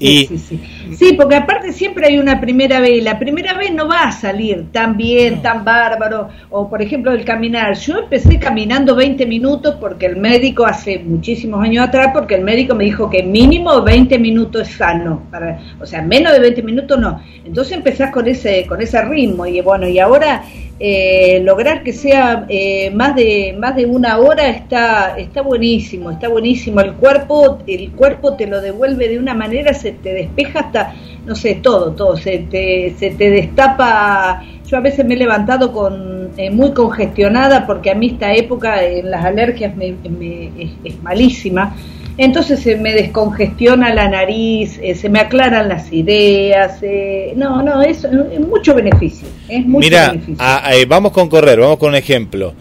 Sí, 0.00 0.06
Y- 0.08 0.26
sí, 0.26 0.38
sí, 0.38 0.60
sí. 0.88 0.96
Sí, 0.96 1.12
porque 1.12 1.36
aparte 1.36 1.72
siempre 1.72 2.06
hay 2.06 2.18
una 2.18 2.40
primera 2.40 2.80
vez. 2.80 3.04
La 3.04 3.18
primera 3.18 3.52
vez 3.54 3.72
no 3.72 3.86
va 3.86 4.04
a 4.04 4.12
salir 4.12 4.66
tan 4.72 4.96
bien, 4.96 5.42
tan 5.42 5.62
bárbaro. 5.64 6.28
O 6.48 6.68
por 6.70 6.80
ejemplo 6.80 7.12
el 7.12 7.24
caminar. 7.24 7.74
Yo 7.76 7.98
empecé 7.98 8.38
caminando 8.38 8.94
20 8.96 9.26
minutos 9.26 9.76
porque 9.78 10.06
el 10.06 10.16
médico 10.16 10.64
hace 10.64 10.98
muchísimos 10.98 11.62
años 11.62 11.86
atrás, 11.86 12.10
porque 12.14 12.34
el 12.36 12.42
médico 12.44 12.74
me 12.74 12.84
dijo 12.84 13.10
que 13.10 13.22
mínimo 13.22 13.82
20 13.82 14.18
minutos 14.18 14.68
es 14.68 14.76
sano. 14.76 15.22
Para, 15.30 15.60
o 15.78 15.84
sea, 15.86 16.00
menos 16.02 16.32
de 16.32 16.40
20 16.40 16.62
minutos 16.62 16.98
no. 16.98 17.20
Entonces 17.44 17.74
empezás 17.74 18.10
con 18.10 18.26
ese, 18.26 18.66
con 18.66 18.80
ese 18.80 19.02
ritmo. 19.02 19.44
Y 19.46 19.60
bueno, 19.60 19.86
y 19.86 19.98
ahora 19.98 20.42
eh, 20.82 21.40
lograr 21.44 21.82
que 21.82 21.92
sea 21.92 22.46
eh, 22.48 22.90
más 22.90 23.14
de 23.14 23.54
más 23.58 23.76
de 23.76 23.84
una 23.86 24.18
hora 24.18 24.48
está 24.48 25.18
está 25.18 25.42
buenísimo 25.42 26.10
está 26.10 26.28
buenísimo. 26.28 26.80
El 26.80 26.94
cuerpo 26.94 27.58
el 27.66 27.90
cuerpo 27.92 28.34
te 28.34 28.46
lo 28.46 28.60
devuelve 28.62 29.08
de 29.08 29.18
una 29.18 29.34
manera 29.34 29.74
se 29.74 29.92
te 29.92 30.14
despeja 30.14 30.60
hasta 30.60 30.94
no 31.26 31.34
sé 31.34 31.56
todo 31.56 31.92
todo 31.92 32.16
se 32.16 32.38
te 32.50 32.94
se 32.98 33.10
te 33.10 33.30
destapa. 33.30 34.42
Yo 34.66 34.76
a 34.76 34.80
veces 34.80 35.04
me 35.04 35.14
he 35.14 35.18
levantado 35.18 35.72
con 35.72 36.30
eh, 36.36 36.50
muy 36.50 36.72
congestionada 36.72 37.66
porque 37.66 37.90
a 37.90 37.94
mí 37.94 38.06
esta 38.08 38.32
época 38.34 38.82
en 38.84 39.10
las 39.10 39.24
alergias 39.24 39.74
me, 39.76 39.92
me- 40.08 40.46
es, 40.62 40.70
es 40.84 41.02
malísima 41.02 41.74
entonces 42.16 42.60
se 42.60 42.76
me 42.76 42.92
descongestiona 42.94 43.94
la 43.94 44.08
nariz, 44.08 44.78
eh, 44.82 44.94
se 44.94 45.08
me 45.08 45.20
aclaran 45.20 45.68
las 45.68 45.92
ideas, 45.92 46.78
eh, 46.82 47.32
no, 47.36 47.62
no, 47.62 47.82
es, 47.82 48.04
es 48.04 48.40
mucho 48.40 48.74
beneficio, 48.74 49.26
es 49.48 49.64
mucho 49.66 49.86
Mira, 49.86 50.08
beneficio. 50.12 50.36
a- 50.38 50.68
a- 50.68 50.76
eh, 50.76 50.84
vamos 50.86 51.12
con 51.12 51.28
correr, 51.28 51.58
vamos 51.60 51.78
con 51.78 51.90
un 51.90 51.96
ejemplo. 51.96 52.54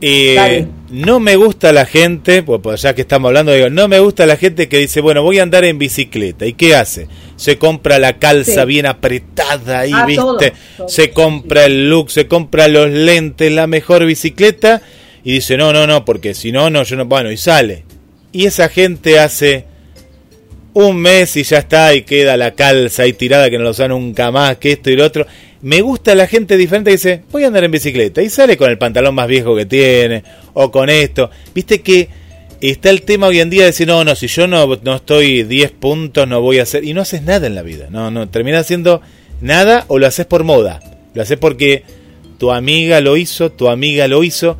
Eh, 0.00 0.66
no 0.90 1.20
me 1.20 1.36
gusta 1.36 1.72
la 1.72 1.86
gente, 1.86 2.42
pues, 2.42 2.60
pues 2.62 2.82
ya 2.82 2.94
que 2.94 3.00
estamos 3.00 3.28
hablando, 3.30 3.52
digo, 3.52 3.70
no 3.70 3.88
me 3.88 3.98
gusta 3.98 4.26
la 4.26 4.36
gente 4.36 4.68
que 4.68 4.76
dice, 4.78 5.00
bueno, 5.00 5.22
voy 5.22 5.38
a 5.38 5.42
andar 5.42 5.64
en 5.64 5.78
bicicleta. 5.78 6.44
¿Y 6.44 6.52
qué 6.52 6.76
hace? 6.76 7.08
Se 7.36 7.56
compra 7.56 7.98
la 7.98 8.18
calza 8.18 8.60
Sí. 8.62 8.66
bien 8.66 8.84
apretada 8.86 9.80
ahí, 9.80 9.92
Ah, 9.94 10.04
¿viste? 10.06 10.20
todo, 10.22 10.36
todo, 10.76 10.88
se 10.88 11.04
sí, 11.04 11.08
compra 11.08 11.64
el 11.64 11.88
look, 11.88 12.10
se 12.10 12.26
compra 12.28 12.68
los 12.68 12.90
lentes, 12.90 13.50
la 13.50 13.66
mejor 13.66 14.04
bicicleta. 14.04 14.82
Y 15.24 15.32
dice, 15.32 15.56
no, 15.56 15.72
no, 15.72 15.86
no, 15.86 16.04
porque 16.04 16.34
si 16.34 16.52
no, 16.52 16.68
no, 16.68 16.82
yo 16.82 16.94
no, 16.96 17.06
bueno, 17.06 17.32
y 17.32 17.36
sale. 17.38 17.84
Y 18.36 18.44
esa 18.44 18.68
gente 18.68 19.18
hace 19.18 19.64
un 20.74 20.98
mes 20.98 21.38
y 21.38 21.42
ya 21.42 21.56
está 21.56 21.94
y 21.94 22.02
queda 22.02 22.36
la 22.36 22.50
calza 22.50 23.04
ahí 23.04 23.14
tirada 23.14 23.48
que 23.48 23.56
no 23.56 23.64
lo 23.64 23.70
usa 23.70 23.88
nunca 23.88 24.30
más, 24.30 24.58
que 24.58 24.72
esto 24.72 24.90
y 24.90 24.96
lo 24.96 25.06
otro. 25.06 25.26
Me 25.62 25.80
gusta 25.80 26.14
la 26.14 26.26
gente 26.26 26.58
diferente 26.58 26.90
que 26.90 26.96
dice, 26.98 27.22
voy 27.32 27.44
a 27.44 27.46
andar 27.46 27.64
en 27.64 27.70
bicicleta 27.70 28.20
y 28.20 28.28
sale 28.28 28.58
con 28.58 28.68
el 28.68 28.76
pantalón 28.76 29.14
más 29.14 29.26
viejo 29.26 29.56
que 29.56 29.64
tiene 29.64 30.22
o 30.52 30.70
con 30.70 30.90
esto. 30.90 31.30
Viste 31.54 31.80
que 31.80 32.10
está 32.60 32.90
el 32.90 33.04
tema 33.04 33.28
hoy 33.28 33.40
en 33.40 33.48
día 33.48 33.62
de 33.62 33.68
decir, 33.68 33.88
no, 33.88 34.04
no, 34.04 34.14
si 34.14 34.26
yo 34.26 34.46
no, 34.46 34.66
no 34.82 34.96
estoy 34.96 35.44
10 35.44 35.70
puntos 35.70 36.28
no 36.28 36.42
voy 36.42 36.58
a 36.58 36.64
hacer... 36.64 36.84
Y 36.84 36.92
no 36.92 37.00
haces 37.00 37.22
nada 37.22 37.46
en 37.46 37.54
la 37.54 37.62
vida, 37.62 37.86
no, 37.88 38.10
no, 38.10 38.28
terminas 38.28 38.66
haciendo 38.66 39.00
nada 39.40 39.86
o 39.88 39.98
lo 39.98 40.06
haces 40.06 40.26
por 40.26 40.44
moda. 40.44 40.80
Lo 41.14 41.22
haces 41.22 41.38
porque 41.38 41.84
tu 42.36 42.52
amiga 42.52 43.00
lo 43.00 43.16
hizo, 43.16 43.50
tu 43.50 43.70
amiga 43.70 44.06
lo 44.08 44.22
hizo 44.22 44.58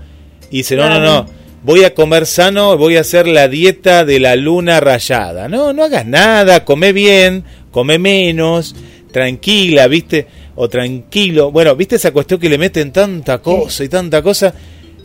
y 0.50 0.58
dice, 0.58 0.76
no, 0.76 0.88
no, 0.88 0.98
no. 0.98 1.36
Voy 1.66 1.82
a 1.82 1.94
comer 1.94 2.26
sano, 2.26 2.78
voy 2.78 2.96
a 2.96 3.00
hacer 3.00 3.26
la 3.26 3.48
dieta 3.48 4.04
de 4.04 4.20
la 4.20 4.36
luna 4.36 4.78
rayada. 4.78 5.48
No, 5.48 5.72
no 5.72 5.82
hagas 5.82 6.06
nada, 6.06 6.64
come 6.64 6.92
bien, 6.92 7.42
come 7.72 7.98
menos, 7.98 8.76
tranquila, 9.10 9.88
¿viste? 9.88 10.28
O 10.54 10.68
tranquilo. 10.68 11.50
Bueno, 11.50 11.74
¿viste 11.74 11.96
esa 11.96 12.12
cuestión 12.12 12.38
que 12.38 12.48
le 12.48 12.56
meten 12.56 12.92
tanta 12.92 13.38
cosa 13.38 13.82
y 13.82 13.88
tanta 13.88 14.22
cosa? 14.22 14.54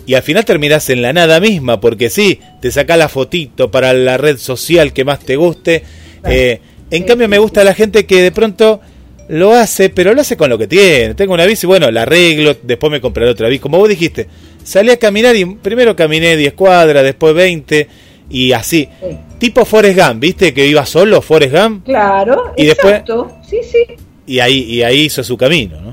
Y 0.06 0.13
al 0.13 0.21
final 0.21 0.45
terminás 0.45 0.88
en 0.91 1.02
la 1.02 1.13
nada 1.13 1.39
misma, 1.39 1.82
porque 1.82 2.12
sí, 2.12 2.39
te 2.62 2.69
saca 2.69 2.95
la 2.95 3.10
fotito 3.10 3.71
para 3.71 3.91
la 3.93 4.17
red 4.17 4.38
social 4.38 4.93
que 4.93 5.04
más 5.04 5.19
te 5.21 5.38
guste. 5.38 5.84
Eh, 6.26 6.62
en 6.91 7.04
cambio, 7.06 7.28
me 7.28 7.39
gusta 7.39 7.63
la 7.63 7.74
gente 7.74 8.06
que 8.06 8.21
de 8.21 8.32
pronto 8.32 8.82
lo 9.30 9.54
hace, 9.54 9.89
pero 9.89 10.13
lo 10.13 10.21
hace 10.21 10.38
con 10.38 10.52
lo 10.52 10.60
que 10.60 10.67
tiene. 10.67 11.15
Tengo 11.15 11.34
una 11.34 11.45
bici, 11.45 11.65
bueno, 11.65 11.89
la 11.89 12.04
arreglo, 12.04 12.56
después 12.62 12.91
me 12.91 13.02
compraré 13.02 13.32
otra 13.32 13.47
bici. 13.47 13.62
Como 13.62 13.80
vos 13.80 13.89
dijiste, 13.89 14.28
salí 14.63 14.91
a 14.91 14.97
caminar 14.97 15.36
y 15.36 15.45
primero 15.45 15.95
caminé 15.95 16.36
10 16.38 16.54
cuadras, 16.54 17.04
después 17.04 17.34
20 17.34 17.88
y 18.30 18.52
así. 18.54 18.88
Sí. 19.02 19.17
Tipo 19.39 19.65
Forrest 19.65 20.00
Gump, 20.00 20.19
¿viste? 20.21 20.54
Que 20.54 20.67
iba 20.67 20.86
solo 20.86 21.21
Forrest 21.21 21.54
Gump 21.56 21.86
Claro, 21.86 22.54
Y 22.58 22.65
después- 22.65 22.93
exacto, 22.93 23.32
sí, 23.47 23.58
sí, 23.63 23.80
y 24.28 24.39
ahí, 24.39 24.60
y 24.63 24.84
ahí 24.84 25.02
hizo 25.02 25.24
su 25.24 25.36
camino, 25.38 25.82
¿no? 25.82 25.91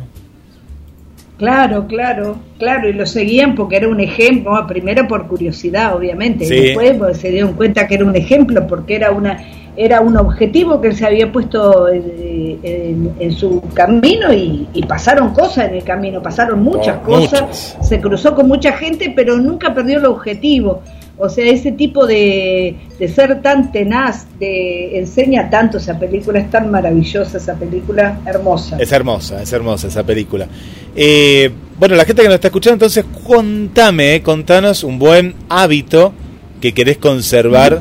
claro, 1.39 1.87
claro, 1.87 2.37
claro, 2.59 2.89
y 2.89 2.93
lo 2.93 3.07
seguían 3.07 3.55
porque 3.55 3.77
era 3.77 3.89
un 3.89 4.01
ejemplo, 4.01 4.67
primero 4.67 5.07
por 5.07 5.29
curiosidad, 5.29 5.95
obviamente, 5.95 6.45
Sí. 6.45 6.55
y 6.55 6.61
después 6.61 6.97
pues, 6.99 7.19
se 7.19 7.31
dieron 7.31 7.53
cuenta 7.55 7.87
que 7.87 7.95
era 7.95 8.05
un 8.05 8.17
ejemplo 8.17 8.67
porque 8.67 8.97
era 8.97 9.13
una 9.13 9.39
era 9.81 10.01
un 10.01 10.17
objetivo 10.17 10.81
que 10.81 10.89
él 10.89 10.97
se 10.97 11.07
había 11.07 11.31
puesto 11.31 11.89
eh, 11.89 12.59
en, 12.63 13.13
en 13.21 13.33
su 13.33 13.63
camino 13.75 14.33
y, 14.35 14.67
y 14.75 14.83
pasaron 14.83 15.33
cosas 15.33 15.69
en 15.69 15.77
el 15.77 15.85
camino, 15.85 16.21
pasaron 16.21 16.61
muchas 16.63 16.99
Oh, 17.03 17.07
cosas, 17.07 17.43
muchas. 17.43 17.77
se 17.89 18.01
cruzó 18.01 18.35
con 18.35 18.49
mucha 18.49 18.73
gente, 18.73 19.13
pero 19.15 19.37
nunca 19.39 19.73
perdió 19.75 19.99
el 19.99 20.07
objetivo. 20.07 20.83
O 21.21 21.29
sea, 21.29 21.47
ese 21.47 21.73
tipo 21.73 22.07
de, 22.07 22.77
de 22.99 23.09
ser 23.09 23.41
tan 23.43 23.73
tenaz, 23.73 24.27
de 24.39 24.99
enseña 24.99 25.51
tanto 25.51 25.79
esa 25.79 25.99
película, 25.99 26.39
es 26.41 26.51
tan 26.51 26.71
maravillosa 26.71 27.39
esa 27.39 27.55
película, 27.55 28.21
hermosa. 28.27 28.77
Es 28.79 28.91
hermosa, 28.93 29.43
es 29.43 29.53
hermosa 29.53 29.89
esa 29.89 30.05
película. 30.05 30.47
Eh, 30.95 31.51
bueno, 31.79 31.95
la 31.97 32.05
gente 32.05 32.23
que 32.23 32.29
nos 32.29 32.37
está 32.37 32.49
escuchando, 32.49 32.75
entonces 32.75 33.05
contame, 33.27 34.17
eh, 34.17 34.23
contanos 34.23 34.83
un 34.85 34.99
buen 34.99 35.35
hábito 35.49 36.13
que 36.61 36.73
querés 36.73 36.99
conservar 36.99 37.81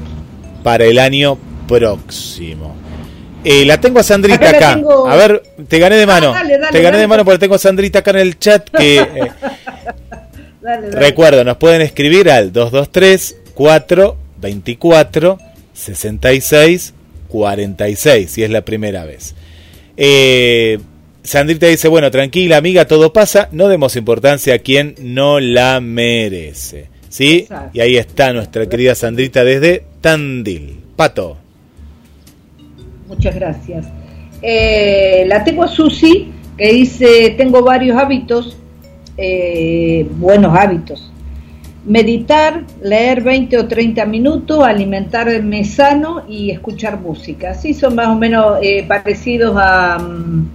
para 0.64 0.86
el 0.86 0.98
año 1.00 1.38
próximo. 1.68 2.76
Eh, 3.44 3.66
la 3.66 3.80
tengo 3.80 4.00
a 4.00 4.04
Sandrita 4.04 4.50
Acá 4.50 4.52
la 4.52 4.58
acá. 4.58 4.76
tengo. 4.76 5.08
A 5.08 5.16
ver, 5.16 5.44
te 5.68 5.80
gané 5.80 5.96
de 5.98 6.06
mano. 6.06 6.30
Ah, 6.36 6.40
dale, 6.42 6.58
dale, 6.58 6.72
te 6.72 6.78
gané 6.80 6.92
dale. 6.92 7.02
de 7.02 7.08
mano 7.08 7.24
porque 7.26 7.40
tengo 7.40 7.56
a 7.56 7.60
Sandrita 7.60 8.00
acá 8.00 8.12
en 8.12 8.18
el 8.18 8.40
chat 8.40 8.70
que... 8.70 8.98
eh, 9.00 9.06
Dale, 10.62 10.90
dale. 10.90 11.00
Recuerda, 11.00 11.44
nos 11.46 11.58
pueden 11.58 11.82
escribir 11.82 12.30
al 12.30 12.52
223 12.52 13.38
424 13.54 15.38
66 15.74 16.94
46 17.30 18.32
si 18.32 18.44
es 18.44 18.50
la 18.50 18.62
primera 18.62 19.06
vez. 19.06 19.34
Eh, 19.96 20.80
Sandrita 21.24 21.68
dice, 21.68 21.88
bueno, 21.88 22.10
tranquila 22.12 22.58
amiga, 22.58 22.86
todo 22.86 23.12
pasa, 23.14 23.50
no 23.52 23.68
demos 23.68 23.96
importancia 23.96 24.56
a 24.56 24.60
quien 24.60 24.96
no 25.00 25.40
la 25.40 25.80
merece. 25.80 26.90
¿Sí? 27.10 27.48
Y 27.74 27.80
ahí 27.80 27.96
está 27.98 28.34
nuestra 28.34 28.68
querida 28.68 28.94
Sandrita 28.96 29.44
desde 29.44 29.84
Tandil. 30.02 30.80
Pato. 30.96 31.38
Muchas 33.08 33.36
gracias. 33.36 33.88
Eh, 34.42 35.26
la 35.28 35.44
tengo 35.44 35.64
a 35.64 35.68
Susi, 35.68 36.32
que 36.58 36.72
dice, 36.72 37.34
tengo 37.38 37.64
varios 37.64 37.98
hábitos, 37.98 38.58
eh, 39.18 40.08
buenos 40.18 40.56
hábitos. 40.58 41.12
Meditar, 41.86 42.64
leer 42.82 43.22
20 43.22 43.58
o 43.58 43.68
30 43.68 44.06
minutos, 44.06 44.64
alimentarme 44.66 45.64
sano 45.64 46.24
y 46.28 46.52
escuchar 46.52 47.00
música. 47.00 47.52
Así 47.52 47.74
son 47.74 47.96
más 47.96 48.08
o 48.10 48.16
menos 48.16 48.58
eh, 48.62 48.84
parecidos 48.86 49.56
a, 49.58 49.98
mm, 49.98 50.50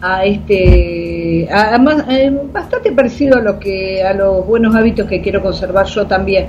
a 0.00 0.24
este, 0.24 1.48
a- 1.52 1.74
a 1.76 2.16
eh, 2.16 2.32
bastante 2.52 2.90
parecido 2.92 3.36
a 3.38 3.40
lo 3.42 3.58
que 3.60 4.02
a 4.02 4.14
los 4.14 4.46
buenos 4.46 4.74
hábitos 4.74 5.06
que 5.06 5.20
quiero 5.20 5.42
conservar 5.42 5.84
yo 5.86 6.06
también. 6.06 6.46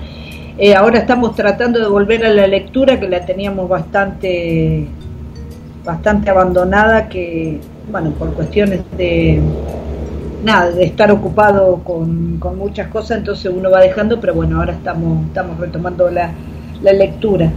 Eh, 0.57 0.75
ahora 0.75 0.99
estamos 0.99 1.35
tratando 1.35 1.79
de 1.79 1.87
volver 1.87 2.23
a 2.25 2.29
la 2.29 2.45
lectura 2.45 2.99
que 2.99 3.07
la 3.07 3.25
teníamos 3.25 3.67
bastante 3.67 4.85
bastante 5.83 6.29
abandonada 6.29 7.09
que 7.09 7.59
bueno 7.91 8.11
por 8.11 8.33
cuestiones 8.33 8.81
de 8.95 9.41
nada 10.43 10.69
de 10.71 10.85
estar 10.85 11.11
ocupado 11.11 11.81
con, 11.83 12.37
con 12.37 12.57
muchas 12.57 12.87
cosas 12.89 13.17
entonces 13.17 13.51
uno 13.53 13.71
va 13.71 13.81
dejando 13.81 14.19
pero 14.21 14.35
bueno 14.35 14.59
ahora 14.59 14.73
estamos 14.73 15.25
estamos 15.25 15.59
retomando 15.59 16.09
la, 16.11 16.31
la 16.83 16.93
lectura. 16.93 17.51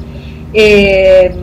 Eh, 0.54 1.35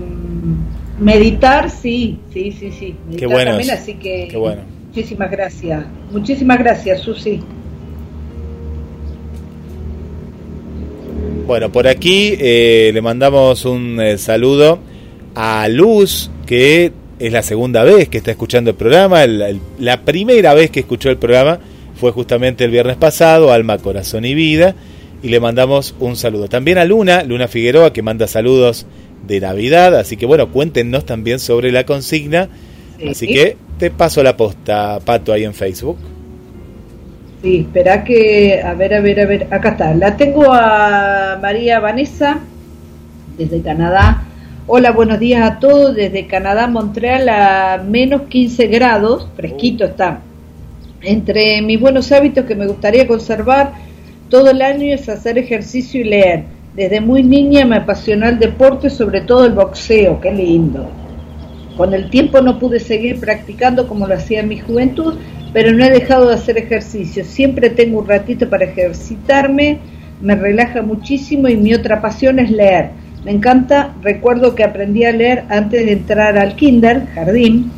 meditar 1.00 1.70
sí 1.70 2.20
sí 2.32 2.52
sí 2.52 2.72
sí. 2.72 2.96
Meditar 3.06 3.20
Qué 3.20 3.28
bueno 3.28 3.52
también 3.52 3.72
así 3.72 3.94
que 3.94 4.28
Qué 4.30 4.38
bueno. 4.38 4.62
muchísimas 4.88 5.30
gracias. 5.30 5.86
Muchísimas 6.12 6.58
gracias 6.58 7.02
Susi 7.02 7.42
Bueno, 11.46 11.72
por 11.72 11.88
aquí 11.88 12.36
eh, 12.40 12.92
le 12.94 13.02
mandamos 13.02 13.66
un 13.66 14.00
eh, 14.02 14.18
saludo 14.18 14.80
a 15.36 15.68
Luz, 15.68 16.30
que 16.46 16.92
es 17.20 17.32
la 17.34 17.42
segunda 17.42 17.84
vez 17.84 18.10
que 18.10 18.18
está 18.18 18.32
escuchando 18.32 18.70
el 18.72 18.76
programa. 18.78 19.24
El- 19.24 19.42
el- 19.42 19.60
la 19.80 20.02
primera 20.02 20.54
vez 20.54 20.72
que 20.72 20.80
escuchó 20.82 21.10
el 21.10 21.18
programa 21.18 21.60
fue 21.96 22.12
justamente 22.12 22.64
el 22.64 22.72
viernes 22.72 22.96
pasado, 22.98 23.52
Alma, 23.52 23.78
Corazón 23.78 24.26
y 24.26 24.34
Vida. 24.34 24.76
Y 25.22 25.30
le 25.30 25.40
mandamos 25.40 25.96
un 26.00 26.16
saludo. 26.18 26.48
También 26.50 26.78
a 26.78 26.86
Luna, 26.86 27.24
Luna 27.24 27.48
Figueroa, 27.48 27.94
que 27.94 28.02
manda 28.02 28.28
saludos 28.28 28.86
de 29.26 29.40
Navidad. 29.40 29.96
Así 29.98 30.18
que 30.18 30.26
bueno, 30.26 30.50
cuéntenos 30.52 31.06
también 31.06 31.40
sobre 31.40 31.72
la 31.72 31.86
consigna. 31.86 32.50
Sí. 33.00 33.08
Así 33.08 33.28
que 33.28 33.58
te 33.78 33.90
paso 33.90 34.22
la 34.24 34.36
posta, 34.36 35.00
Pato, 35.04 35.32
ahí 35.32 35.44
en 35.46 35.54
Facebook. 35.54 35.98
Sí, 37.44 37.58
espera 37.58 38.06
que, 38.06 38.62
a 38.64 38.74
ver, 38.74 38.94
a 38.94 39.02
ver, 39.02 39.20
a 39.20 39.26
ver, 39.26 39.48
acá 39.52 39.72
está. 39.72 39.94
La 39.94 40.16
tengo 40.16 40.46
a 40.54 41.38
María 41.42 41.82
Vanessa 41.82 42.40
desde 43.38 43.62
Canadá. 43.62 44.24
Hola, 44.66 44.92
buenos 44.92 45.20
días 45.20 45.52
a 45.52 45.60
todos 45.60 45.94
desde 45.94 46.26
Canadá, 46.26 46.68
Montreal 46.68 47.28
a 47.28 47.84
menos 47.86 48.22
15 48.30 48.68
grados, 48.68 49.28
fresquito 49.36 49.84
está. 49.84 50.22
Entre 51.02 51.62
mis 51.62 51.82
buenos 51.82 52.14
hábitos 52.14 52.46
que 52.46 52.56
me 52.56 52.66
gustaría 52.66 53.06
conservar 53.10 53.74
todo 54.30 54.52
el 54.52 54.62
año 54.62 54.94
es 54.94 55.10
hacer 55.10 55.38
ejercicio 55.38 56.00
y 56.00 56.06
leer. 56.06 56.46
Desde 56.74 57.02
muy 57.02 57.24
niña 57.24 57.66
me 57.66 57.76
apasionó 57.76 58.26
el 58.30 58.40
deporte, 58.40 58.90
sobre 58.90 59.20
todo 59.20 59.46
el 59.46 59.52
boxeo, 59.52 60.22
qué 60.22 60.32
lindo. 60.32 60.90
Con 61.76 61.94
el 61.94 62.10
tiempo 62.10 62.40
no 62.40 62.58
pude 62.58 62.80
seguir 62.80 63.20
practicando 63.20 63.86
como 63.86 64.08
lo 64.08 64.14
hacía 64.14 64.40
en 64.40 64.48
mi 64.48 64.60
juventud, 64.60 65.16
pero 65.54 65.72
no 65.72 65.86
he 65.86 65.92
dejado 65.92 66.28
de 66.28 66.36
hacer 66.36 66.58
ejercicio. 66.58 67.24
Siempre 67.24 67.70
tengo 67.70 68.00
un 68.00 68.08
ratito 68.08 68.50
para 68.50 68.66
ejercitarme, 68.66 69.78
me 70.22 70.36
relaja 70.36 70.82
muchísimo 70.82 71.48
y 71.48 71.56
mi 71.56 71.74
otra 71.74 72.02
pasión 72.02 72.40
es 72.40 72.50
leer. 72.50 72.90
Me 73.24 73.32
encanta, 73.32 73.94
recuerdo 74.02 74.56
que 74.56 74.64
aprendí 74.64 75.06
a 75.06 75.12
leer 75.12 75.44
antes 75.50 75.86
de 75.86 75.94
entrar 75.94 76.38
al 76.38 76.56
kinder, 76.56 77.06
jardín. 77.14 77.72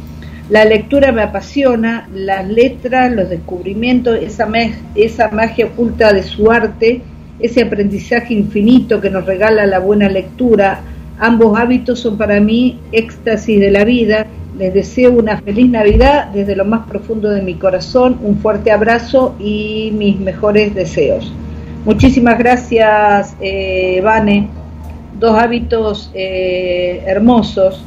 La 0.50 0.64
lectura 0.64 1.12
me 1.12 1.22
apasiona, 1.22 2.08
las 2.14 2.48
letras, 2.48 3.12
los 3.12 3.30
descubrimientos, 3.30 4.18
esa, 4.22 4.48
esa 4.96 5.30
magia 5.30 5.66
oculta 5.66 6.14
de 6.14 6.24
su 6.24 6.52
arte, 6.52 7.02
ese 7.40 7.64
aprendizaje 7.64 8.34
infinito 8.34 9.02
que 9.02 9.10
nos 9.10 9.26
regala 9.26 9.66
la 9.66 9.80
buena 9.80 10.08
lectura. 10.08 10.82
Ambos 11.20 11.60
hábitos 11.60 12.00
son 12.00 12.18
para 12.18 12.40
mí 12.40 12.80
éxtasis 12.92 13.60
de 13.60 13.72
la 13.72 13.84
vida. 13.86 14.28
Les 14.58 14.74
deseo 14.74 15.12
una 15.12 15.38
feliz 15.42 15.70
Navidad 15.70 16.28
desde 16.28 16.56
lo 16.56 16.64
más 16.64 16.88
profundo 16.88 17.30
de 17.30 17.42
mi 17.42 17.56
corazón, 17.56 18.18
un 18.22 18.38
fuerte 18.38 18.72
abrazo 18.72 19.36
y 19.40 19.92
mis 19.94 20.18
mejores 20.20 20.74
deseos. 20.74 21.34
Muchísimas 21.84 22.38
gracias, 22.40 23.36
eh, 23.42 24.02
Vane. 24.02 24.48
Dos 25.20 25.38
hábitos 25.38 26.12
eh, 26.14 27.04
hermosos 27.06 27.84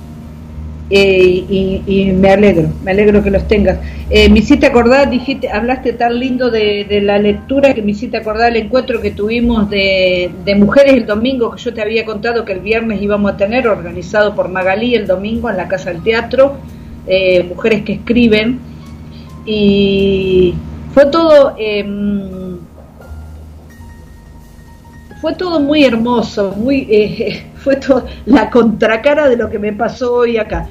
eh, 0.91 1.83
y, 1.87 2.13
me 2.13 2.31
alegro, 2.31 2.71
me 2.83 2.93
alegro 2.93 3.23
que 3.23 3.31
los 3.31 3.47
tengas. 3.47 3.79
Eh, 4.09 4.31
me 4.31 4.39
hiciste 4.39 4.67
acordar, 4.67 5.11
dijiste, 5.11 5.51
hablaste 5.51 5.93
tan 5.93 6.19
lindo 6.19 6.51
de, 6.51 7.01
la 7.03 7.19
lectura 7.19 7.75
que 7.75 7.83
me 7.83 7.91
hiciste 7.91 8.17
acordar 8.17 8.51
el 8.51 8.65
encuentro 8.65 9.01
que 9.01 9.11
tuvimos 9.11 9.69
de, 9.69 10.31
de 10.45 10.55
mujeres 10.55 10.95
el 10.95 11.07
domingo, 11.07 11.51
que 11.51 11.61
yo 11.63 11.75
te 11.75 11.83
había 11.83 12.05
contado 12.07 12.45
que 12.45 12.53
el 12.53 12.61
viernes 12.61 13.03
íbamos 13.03 13.33
a 13.33 13.37
tener, 13.37 13.69
organizado 13.69 14.35
por 14.35 14.49
Magalí 14.49 14.95
el 14.95 15.07
domingo 15.07 15.51
en 15.51 15.59
la 15.59 15.69
Casa 15.69 15.93
del 15.93 16.03
Teatro, 16.03 16.57
eh, 17.07 17.43
mujeres 17.43 17.83
que 17.83 17.95
escriben, 17.95 18.59
y 19.45 20.55
fue 20.95 21.07
todo... 21.07 21.55
em, 21.59 22.59
fue 25.21 25.35
todo 25.35 25.59
muy 25.59 25.85
hermoso, 25.85 26.55
muy 26.57 26.87
eh, 26.89 27.45
fue 27.57 27.75
todo 27.75 28.07
la 28.25 28.51
contracara 28.51 29.29
de 29.29 29.37
lo 29.37 29.51
que 29.51 29.59
me 29.59 29.73
pasó 29.73 30.15
hoy 30.15 30.37
acá. 30.37 30.69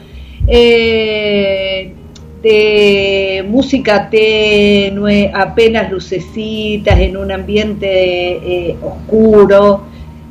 Eh, 0.47 1.93
de 2.41 3.43
música 3.47 4.09
tenue, 4.09 5.31
apenas 5.33 5.91
lucecitas 5.91 6.99
en 6.99 7.17
un 7.17 7.31
ambiente 7.31 7.87
eh, 7.89 8.77
oscuro, 8.81 9.83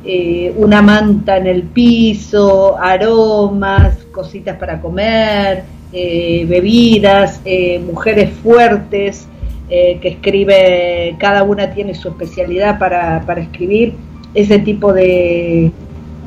eh, 0.05 0.53
una 0.55 0.81
manta 0.81 1.37
en 1.37 1.47
el 1.47 1.63
piso, 1.63 2.77
aromas, 2.79 3.97
cositas 4.11 4.57
para 4.57 4.79
comer, 4.79 5.63
eh, 5.91 6.45
bebidas, 6.47 7.41
mujeres 7.85 8.31
fuertes 8.41 9.27
que 9.69 9.99
escribe, 10.01 11.15
cada 11.19 11.43
una 11.43 11.71
tiene 11.71 11.93
su 11.93 12.07
especialidad 12.07 12.79
para, 12.79 13.21
para 13.25 13.41
escribir. 13.41 13.95
Ese 14.33 14.59
tipo 14.59 14.93
de, 14.93 15.71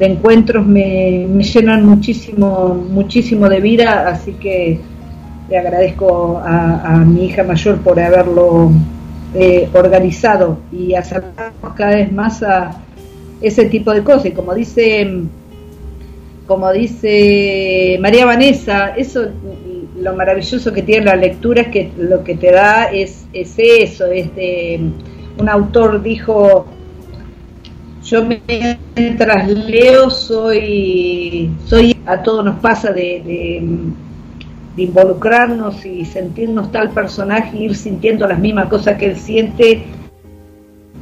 de 0.00 0.06
encuentros 0.06 0.66
me, 0.66 1.26
llenan 1.42 1.84
muchísimo, 1.84 2.74
muchísimo 2.74 3.50
de 3.50 3.60
vida, 3.60 4.08
así 4.08 4.32
que 4.32 4.80
le 5.50 5.58
agradezco 5.58 6.40
a, 6.42 6.96
mi 7.06 7.26
hija 7.26 7.44
mayor 7.44 7.80
por 7.80 8.00
haberlo 8.00 8.70
eh, 9.34 9.68
organizado 9.74 10.58
y 10.72 10.94
acercarnos 10.94 11.74
cada 11.76 11.96
vez 11.96 12.10
más 12.10 12.42
a 12.42 12.80
ese 13.42 13.66
tipo 13.66 13.92
de 13.92 14.02
cosas. 14.02 14.26
Y 14.26 14.30
como 14.30 14.54
dice, 14.54 15.24
como 16.46 16.72
dice 16.72 17.98
María 18.00 18.24
Vanessa, 18.24 18.94
eso 18.96 19.26
lo 20.00 20.14
maravilloso 20.14 20.72
que 20.72 20.80
tiene 20.80 21.04
la 21.04 21.16
lectura 21.16 21.60
es 21.60 21.68
que 21.68 21.90
lo 21.98 22.24
que 22.24 22.36
te 22.36 22.52
da 22.52 22.84
es, 22.84 23.26
es 23.34 23.54
eso, 23.58 24.06
un 25.38 25.48
autor 25.50 26.02
dijo 26.02 26.64
yo 28.04 28.24
mientras 28.24 29.48
leo 29.48 30.10
soy 30.10 31.50
soy 31.66 31.96
a 32.06 32.22
todos 32.22 32.44
nos 32.44 32.58
pasa 32.60 32.92
de, 32.92 33.22
de, 34.76 34.82
involucrarnos 34.82 35.84
y 35.84 36.06
sentirnos 36.06 36.72
tal 36.72 36.90
personaje 36.90 37.58
ir 37.58 37.76
sintiendo 37.76 38.26
las 38.26 38.38
mismas 38.38 38.68
cosas 38.68 38.96
que 38.96 39.06
él 39.06 39.16
siente. 39.16 39.82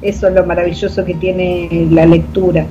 Eso 0.03 0.27
es 0.27 0.35
lo 0.35 0.45
maravilloso 0.45 1.05
que 1.05 1.15
tiene 1.15 1.87
la 1.91 2.05
lectura. 2.05 2.67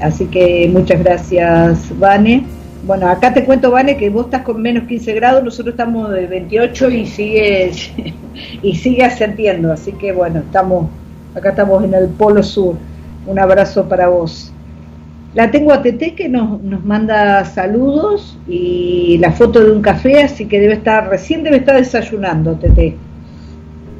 Así 0.00 0.26
que 0.26 0.68
muchas 0.72 0.98
gracias 1.04 1.96
Vane. 2.00 2.44
Bueno 2.84 3.06
acá 3.06 3.32
te 3.32 3.44
cuento 3.44 3.70
Vane 3.70 3.96
que 3.96 4.10
vos 4.10 4.24
estás 4.24 4.42
con 4.42 4.60
menos 4.60 4.88
15 4.88 5.12
grados 5.12 5.44
nosotros 5.44 5.74
estamos 5.74 6.10
de 6.10 6.26
28 6.26 6.90
y 6.90 7.06
sigue 7.06 7.70
y 8.62 8.74
sigue 8.74 9.04
ascendiendo. 9.04 9.72
Así 9.72 9.92
que 9.92 10.12
bueno 10.12 10.40
estamos 10.40 10.88
acá 11.36 11.50
estamos 11.50 11.84
en 11.84 11.94
el 11.94 12.08
polo 12.08 12.42
sur 12.42 12.74
un 13.30 13.38
abrazo 13.38 13.88
para 13.88 14.08
vos. 14.08 14.52
La 15.34 15.50
tengo 15.50 15.72
a 15.72 15.80
Tete 15.80 16.14
que 16.14 16.28
nos, 16.28 16.60
nos 16.62 16.84
manda 16.84 17.44
saludos 17.44 18.36
y 18.48 19.16
la 19.18 19.30
foto 19.32 19.62
de 19.64 19.70
un 19.70 19.80
café, 19.80 20.22
así 20.24 20.46
que 20.46 20.58
debe 20.58 20.74
estar, 20.74 21.08
recién 21.08 21.44
debe 21.44 21.58
estar 21.58 21.76
desayunando, 21.76 22.54
Tete. 22.56 22.96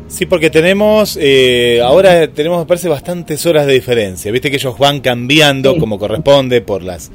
Sí, 0.09 0.27
porque 0.27 0.51
tenemos, 0.51 1.17
eh, 1.21 1.81
ahora 1.85 2.27
tenemos, 2.27 2.59
me 2.59 2.67
parece, 2.67 2.89
bastantes 2.89 3.47
horas 3.47 3.65
de 3.67 3.75
diferencia. 3.75 4.33
Viste 4.33 4.51
que 4.51 4.57
ellos 4.57 4.77
van 4.77 4.99
cambiando 5.01 5.75
Sí. 5.75 5.79
como 5.79 6.01
corresponde 6.01 6.61
por 6.63 6.83
las, 6.83 7.13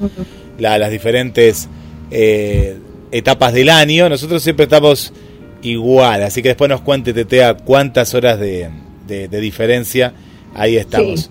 la- 0.57 0.77
las 0.77 0.89
diferentes 0.91 1.67
eh, 2.09 2.77
etapas 3.11 3.51
del 3.51 3.67
año. 3.69 4.07
Nosotros 4.07 4.41
siempre 4.41 4.63
estamos 4.63 5.11
igual, 5.61 6.23
así 6.23 6.41
que 6.41 6.49
después 6.49 6.69
nos 6.69 6.79
cuente, 6.81 7.11
Tetea, 7.13 7.55
cuántas 7.57 8.13
horas 8.13 8.39
de, 8.39 8.69
de- 9.07 9.27
de 9.27 9.39
diferencia 9.41 10.13
ahí 10.53 10.77
estamos. 10.77 11.19
Sí. 11.23 11.29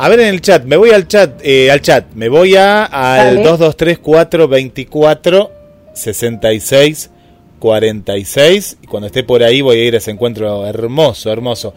A 0.00 0.08
ver 0.08 0.20
en 0.20 0.28
el 0.28 0.40
chat, 0.40 0.64
me 0.64 0.76
voy 0.76 0.90
al 0.90 1.08
chat, 1.08 1.40
eh, 1.42 1.72
al 1.72 1.80
chat, 1.80 2.12
me 2.14 2.28
voy 2.28 2.54
a 2.54 2.84
al 2.84 3.34
Dale. 3.36 3.48
223 3.48 3.98
424 3.98 5.52
66 5.92 7.10
46. 7.58 8.78
Y 8.80 8.86
cuando 8.86 9.08
esté 9.08 9.24
por 9.24 9.42
ahí 9.42 9.60
voy 9.60 9.76
a 9.78 9.84
ir 9.84 9.94
a 9.94 9.98
ese 9.98 10.12
encuentro 10.12 10.64
hermoso, 10.66 11.32
hermoso. 11.32 11.74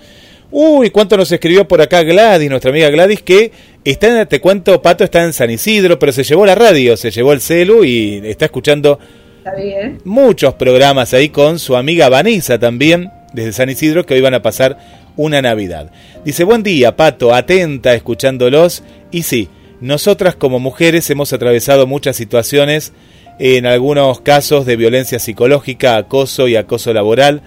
Uy, 0.51 0.91
cuánto 0.91 1.17
nos 1.17 1.31
escribió 1.31 1.67
por 1.67 1.81
acá 1.81 2.03
Gladys, 2.03 2.47
nuestra 2.47 2.69
amiga 2.69 2.89
Gladys, 2.91 3.23
que 3.23 3.51
está 3.83 4.21
en, 4.21 4.27
te 4.27 4.39
cuento, 4.39 4.79
Pato 4.83 5.03
está 5.03 5.23
en 5.23 5.33
San 5.33 5.49
Isidro, 5.49 5.97
pero 5.97 6.11
se 6.11 6.23
llevó 6.23 6.45
la 6.45 6.53
radio, 6.53 6.97
se 6.97 7.09
llevó 7.09 7.33
el 7.33 7.41
celu 7.41 7.83
y 7.83 8.21
está 8.25 8.45
escuchando 8.45 8.99
Está 9.39 9.55
bien. 9.55 9.99
muchos 10.03 10.53
programas 10.55 11.15
ahí 11.15 11.29
con 11.29 11.57
su 11.57 11.75
amiga 11.75 12.07
Vanessa 12.09 12.59
también, 12.59 13.09
desde 13.33 13.53
San 13.53 13.69
Isidro, 13.69 14.05
que 14.05 14.13
hoy 14.13 14.21
van 14.21 14.35
a 14.35 14.41
pasar 14.43 14.77
una 15.21 15.41
Navidad. 15.41 15.91
Dice, 16.25 16.43
buen 16.43 16.63
día, 16.63 16.95
Pato, 16.95 17.33
atenta, 17.33 17.93
escuchándolos. 17.93 18.83
Y 19.11 19.23
sí, 19.23 19.49
nosotras 19.79 20.35
como 20.35 20.59
mujeres 20.59 21.09
hemos 21.09 21.31
atravesado 21.33 21.87
muchas 21.87 22.15
situaciones, 22.15 22.93
en 23.39 23.65
algunos 23.65 24.21
casos 24.21 24.65
de 24.65 24.75
violencia 24.75 25.19
psicológica, 25.19 25.95
acoso 25.95 26.47
y 26.47 26.55
acoso 26.55 26.93
laboral. 26.93 27.41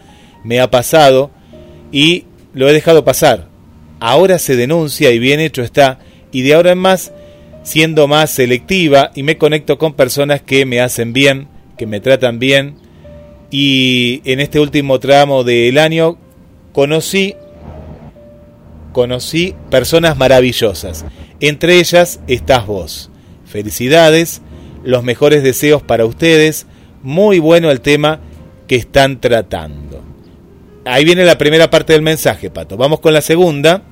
Me 0.45 0.61
ha 0.61 0.71
pasado 0.71 1.31
y 1.93 2.25
lo 2.53 2.69
he 2.69 2.73
dejado 2.73 3.05
pasar. 3.05 3.49
Ahora 4.01 4.39
se 4.39 4.57
denuncia 4.57 5.11
y 5.11 5.19
bien 5.19 5.41
hecho 5.41 5.63
está, 5.63 5.99
y 6.33 6.43
de 6.43 6.55
ahora 6.55 6.73
en 6.73 6.79
más, 6.79 7.13
siendo 7.63 8.07
más 8.09 8.31
selectiva 8.31 9.11
y 9.15 9.23
me 9.23 9.39
conecto 9.39 9.79
con 9.79 9.95
personas 9.95 10.43
que 10.43 10.67
me 10.67 10.81
hacen 10.81 11.13
bien, 11.13 11.49
que 11.79 11.87
me 11.87 12.01
tratan 12.01 12.39
bien, 12.39 12.77
y 13.51 14.21
en 14.25 14.41
este 14.41 14.59
último 14.59 14.99
tramo 14.99 15.45
del 15.45 15.79
año 15.79 16.19
conocí 16.73 17.37
conocí 18.95 19.55
personas 19.71 20.17
maravillosas. 20.17 21.05
Entre 21.41 21.79
ellas 21.79 22.21
estás 22.27 22.67
vos. 22.67 23.11
Felicidades, 23.45 24.41
los 24.85 25.05
mejores 25.05 25.43
deseos 25.43 25.83
para 25.83 26.07
ustedes. 26.07 26.67
Muy 27.03 27.39
bueno 27.41 27.71
el 27.71 27.83
tema 27.83 28.21
que 28.67 28.77
están 28.77 29.21
tratando. 29.21 30.03
Ahí 30.87 31.05
viene 31.05 31.25
la 31.25 31.37
primera 31.37 31.69
parte 31.69 31.93
del 31.93 32.01
mensaje, 32.03 32.49
Pato. 32.51 32.77
Vamos 32.79 33.01
con 33.01 33.13
la 33.13 33.21
segunda. 33.21 33.83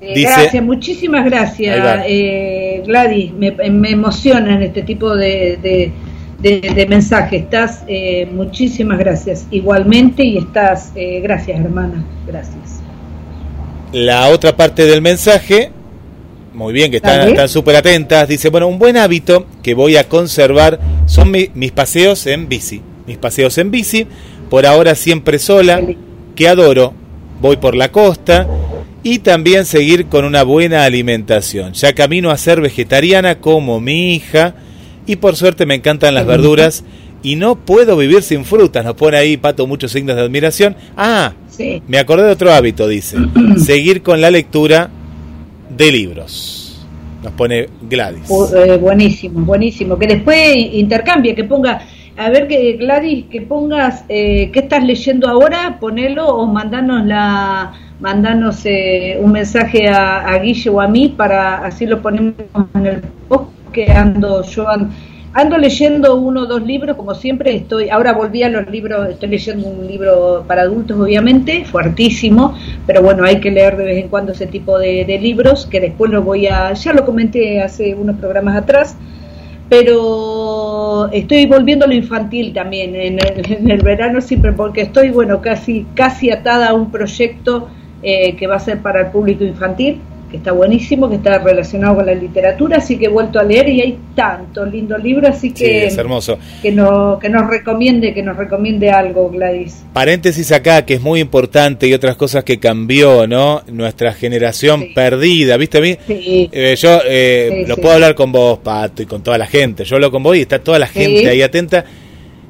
Eh, 0.00 0.14
Dice- 0.14 0.28
gracias, 0.36 0.64
muchísimas 0.64 1.24
gracias, 1.24 2.02
eh, 2.08 2.82
Gladys. 2.84 3.32
Me, 3.34 3.52
me 3.70 3.90
emocionan 3.90 4.62
este 4.62 4.82
tipo 4.82 5.14
de, 5.14 5.58
de, 5.62 5.92
de- 6.40 6.74
de 6.74 6.86
mensajes. 6.86 7.42
Estás, 7.42 7.84
eh, 7.86 8.26
muchísimas 8.32 8.98
gracias. 8.98 9.46
Igualmente, 9.52 10.24
y 10.24 10.38
estás, 10.38 10.90
eh, 10.96 11.20
gracias, 11.20 11.60
hermana. 11.60 12.04
Gracias. 12.26 12.81
La 13.92 14.28
otra 14.28 14.56
parte 14.56 14.86
del 14.86 15.02
mensaje, 15.02 15.70
muy 16.54 16.72
bien, 16.72 16.90
que 16.90 17.00
están 17.30 17.48
súper 17.48 17.76
atentas, 17.76 18.26
dice, 18.28 18.48
bueno, 18.48 18.66
un 18.68 18.78
buen 18.78 18.96
hábito 18.96 19.46
que 19.62 19.74
voy 19.74 19.96
a 19.96 20.08
conservar 20.08 20.80
son 21.06 21.30
mi- 21.30 21.50
mis 21.54 21.72
paseos 21.72 22.26
en 22.26 22.48
bici. 22.48 22.80
Mis 23.06 23.18
paseos 23.18 23.58
en 23.58 23.70
bici, 23.70 24.06
por 24.48 24.64
ahora 24.66 24.94
siempre 24.94 25.38
sola, 25.38 25.80
que 26.34 26.48
adoro. 26.48 26.94
Voy 27.40 27.56
por 27.56 27.74
la 27.74 27.90
costa 27.90 28.46
y 29.02 29.18
también 29.18 29.66
seguir 29.66 30.06
con 30.06 30.24
una 30.24 30.42
buena 30.44 30.84
alimentación. 30.84 31.72
Ya 31.74 31.92
camino 31.92 32.30
a 32.30 32.38
ser 32.38 32.60
vegetariana 32.60 33.40
como 33.40 33.80
mi 33.80 34.14
hija 34.14 34.54
y 35.06 35.16
por 35.16 35.34
suerte 35.36 35.66
me 35.66 35.74
encantan 35.74 36.14
las 36.14 36.24
verduras 36.24 36.84
y 37.22 37.36
no 37.36 37.56
puedo 37.56 37.96
vivir 37.96 38.22
sin 38.22 38.44
frutas. 38.44 38.84
Nos 38.84 38.94
pone 38.94 39.16
ahí, 39.16 39.36
Pato, 39.36 39.66
muchos 39.66 39.92
signos 39.92 40.16
de 40.16 40.22
admiración. 40.22 40.76
Ah, 40.96 41.32
Sí. 41.48 41.82
me 41.86 41.98
acordé 41.98 42.24
de 42.24 42.32
otro 42.32 42.50
hábito, 42.52 42.88
dice. 42.88 43.18
Seguir 43.58 44.02
con 44.02 44.20
la 44.20 44.30
lectura 44.30 44.88
de 45.76 45.92
libros. 45.92 46.86
Nos 47.22 47.32
pone 47.34 47.68
Gladys. 47.82 48.28
Eh, 48.56 48.78
buenísimo, 48.78 49.40
buenísimo. 49.40 49.98
Que 49.98 50.06
después 50.06 50.56
intercambie, 50.56 51.34
que 51.34 51.44
ponga, 51.44 51.82
a 52.16 52.30
ver 52.30 52.48
que 52.48 52.72
Gladys, 52.78 53.26
que 53.30 53.42
pongas, 53.42 54.04
eh, 54.08 54.50
¿qué 54.52 54.60
estás 54.60 54.82
leyendo 54.82 55.28
ahora? 55.28 55.76
Ponelo 55.78 56.26
o 56.26 56.46
mandanos 56.46 57.06
la, 57.06 57.72
mandanos 58.00 58.62
eh, 58.64 59.16
un 59.20 59.32
mensaje 59.32 59.88
a, 59.88 60.26
a 60.26 60.38
Guille 60.38 60.70
o 60.70 60.80
a 60.80 60.88
mí 60.88 61.14
para 61.16 61.64
así 61.64 61.86
lo 61.86 62.02
ponemos 62.02 62.34
en 62.74 62.86
el 62.86 63.00
post 63.28 63.50
que 63.72 63.86
ando 63.92 64.42
yo 64.44 64.68
ando, 64.68 64.88
ando 65.34 65.56
leyendo 65.56 66.16
uno 66.16 66.42
o 66.42 66.46
dos 66.46 66.62
libros 66.62 66.96
como 66.96 67.14
siempre 67.14 67.54
estoy 67.56 67.88
ahora 67.88 68.12
volví 68.12 68.42
a 68.42 68.50
los 68.50 68.68
libros 68.68 69.08
estoy 69.08 69.30
leyendo 69.30 69.68
un 69.68 69.86
libro 69.86 70.44
para 70.46 70.62
adultos 70.62 71.00
obviamente 71.00 71.64
fuertísimo 71.64 72.54
pero 72.86 73.02
bueno 73.02 73.24
hay 73.24 73.40
que 73.40 73.50
leer 73.50 73.76
de 73.76 73.84
vez 73.84 73.98
en 73.98 74.08
cuando 74.08 74.32
ese 74.32 74.46
tipo 74.46 74.78
de, 74.78 75.04
libros 75.22 75.66
que 75.66 75.80
después 75.80 76.10
lo 76.10 76.22
voy 76.22 76.46
a 76.46 76.72
ya 76.74 76.92
lo 76.92 77.06
comenté 77.06 77.62
hace 77.62 77.94
unos 77.94 78.16
programas 78.16 78.56
atrás 78.56 78.96
pero 79.70 81.08
estoy 81.12 81.46
volviendo 81.46 81.86
a 81.86 81.88
lo 81.88 81.94
infantil 81.94 82.52
también 82.52 82.94
en 82.94 83.18
el, 83.18 83.52
en 83.58 83.70
el 83.70 83.80
verano 83.80 84.20
siempre 84.20 84.52
porque 84.52 84.82
estoy 84.82 85.10
bueno 85.10 85.40
casi 85.40 85.86
casi 85.94 86.30
atada 86.30 86.68
a 86.70 86.74
un 86.74 86.90
proyecto 86.90 87.68
eh, 88.02 88.36
que 88.36 88.46
va 88.46 88.56
a 88.56 88.60
ser 88.60 88.82
para 88.82 89.00
el 89.00 89.06
público 89.06 89.44
infantil 89.44 90.00
que 90.32 90.38
está 90.38 90.50
buenísimo 90.50 91.08
que 91.08 91.14
está 91.16 91.38
relacionado 91.38 91.94
con 91.96 92.06
la 92.06 92.14
literatura 92.14 92.78
así 92.78 92.98
que 92.98 93.04
he 93.04 93.08
vuelto 93.08 93.38
a 93.38 93.44
leer 93.44 93.68
y 93.68 93.80
hay 93.82 93.98
tantos 94.16 94.68
lindos 94.72 95.00
libros 95.00 95.30
así 95.30 95.50
Sí, 95.50 95.54
que 95.54 95.86
es 95.86 95.96
hermoso. 95.96 96.38
que, 96.60 96.72
no, 96.72 97.18
que 97.20 97.28
nos 97.28 97.46
recomiende 97.48 98.12
que 98.12 98.22
nos 98.24 98.36
recomiende 98.36 98.90
algo 98.90 99.28
Gladys 99.30 99.84
Paréntesis 99.92 100.50
acá, 100.52 100.84
que 100.86 100.94
es 100.94 101.00
muy 101.00 101.20
importante 101.20 101.86
y 101.86 101.92
otras 101.92 102.16
cosas 102.16 102.42
que 102.44 102.58
cambió, 102.58 103.26
¿no? 103.28 103.62
Nuestra 103.70 104.12
generación 104.14 104.80
Sí. 104.80 104.92
perdida, 104.94 105.56
¿viste? 105.58 105.78
A 105.78 105.80
mí, 105.82 105.96
sí, 106.06 106.48
eh, 106.50 106.74
yo 106.78 107.00
eh, 107.06 107.58
Sí, 107.62 107.68
lo 107.68 107.74
sí. 107.74 107.80
puedo 107.82 107.94
hablar 107.94 108.14
con 108.14 108.32
vos, 108.32 108.58
Pato, 108.60 109.02
y 109.02 109.06
con 109.06 109.22
toda 109.22 109.36
la 109.36 109.46
gente. 109.46 109.84
Yo 109.84 109.96
hablo 109.96 110.10
con 110.10 110.22
vos 110.22 110.34
y 110.34 110.40
está 110.40 110.58
toda 110.60 110.78
la 110.78 110.86
gente 110.86 111.20
Sí. 111.20 111.26
ahí 111.26 111.42
atenta. 111.42 111.84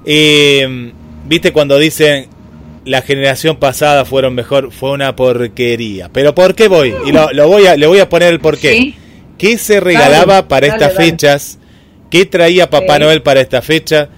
Eh, 0.06 0.92
¿Viste 1.26 1.52
cuando 1.52 1.78
dicen 1.78 2.26
la 2.84 3.02
generación 3.02 3.56
pasada 3.56 4.04
fueron 4.04 4.34
mejor? 4.34 4.72
Fue 4.72 4.90
una 4.90 5.14
porquería. 5.16 6.08
¿Pero 6.12 6.34
por 6.34 6.54
qué 6.54 6.68
voy? 6.68 6.94
Y 7.06 7.12
lo, 7.12 7.32
lo 7.32 7.48
voy 7.48 7.66
a, 7.66 7.76
le 7.76 7.86
voy 7.86 7.98
a 8.00 8.08
poner 8.08 8.32
el 8.32 8.40
porqué. 8.40 8.72
Sí. 8.76 8.94
¿Qué 9.38 9.58
se 9.58 9.80
regalaba 9.80 10.34
Dale, 10.34 10.48
para 10.48 10.66
dale, 10.68 10.78
estas 10.84 10.94
dale. 10.96 11.10
fechas? 11.10 11.58
¿Qué 12.10 12.26
traía 12.26 12.68
Papá 12.70 12.94
Sí. 12.96 13.00
Noel 13.00 13.22
para 13.22 13.40
esta 13.40 13.62
fecha? 13.62 14.08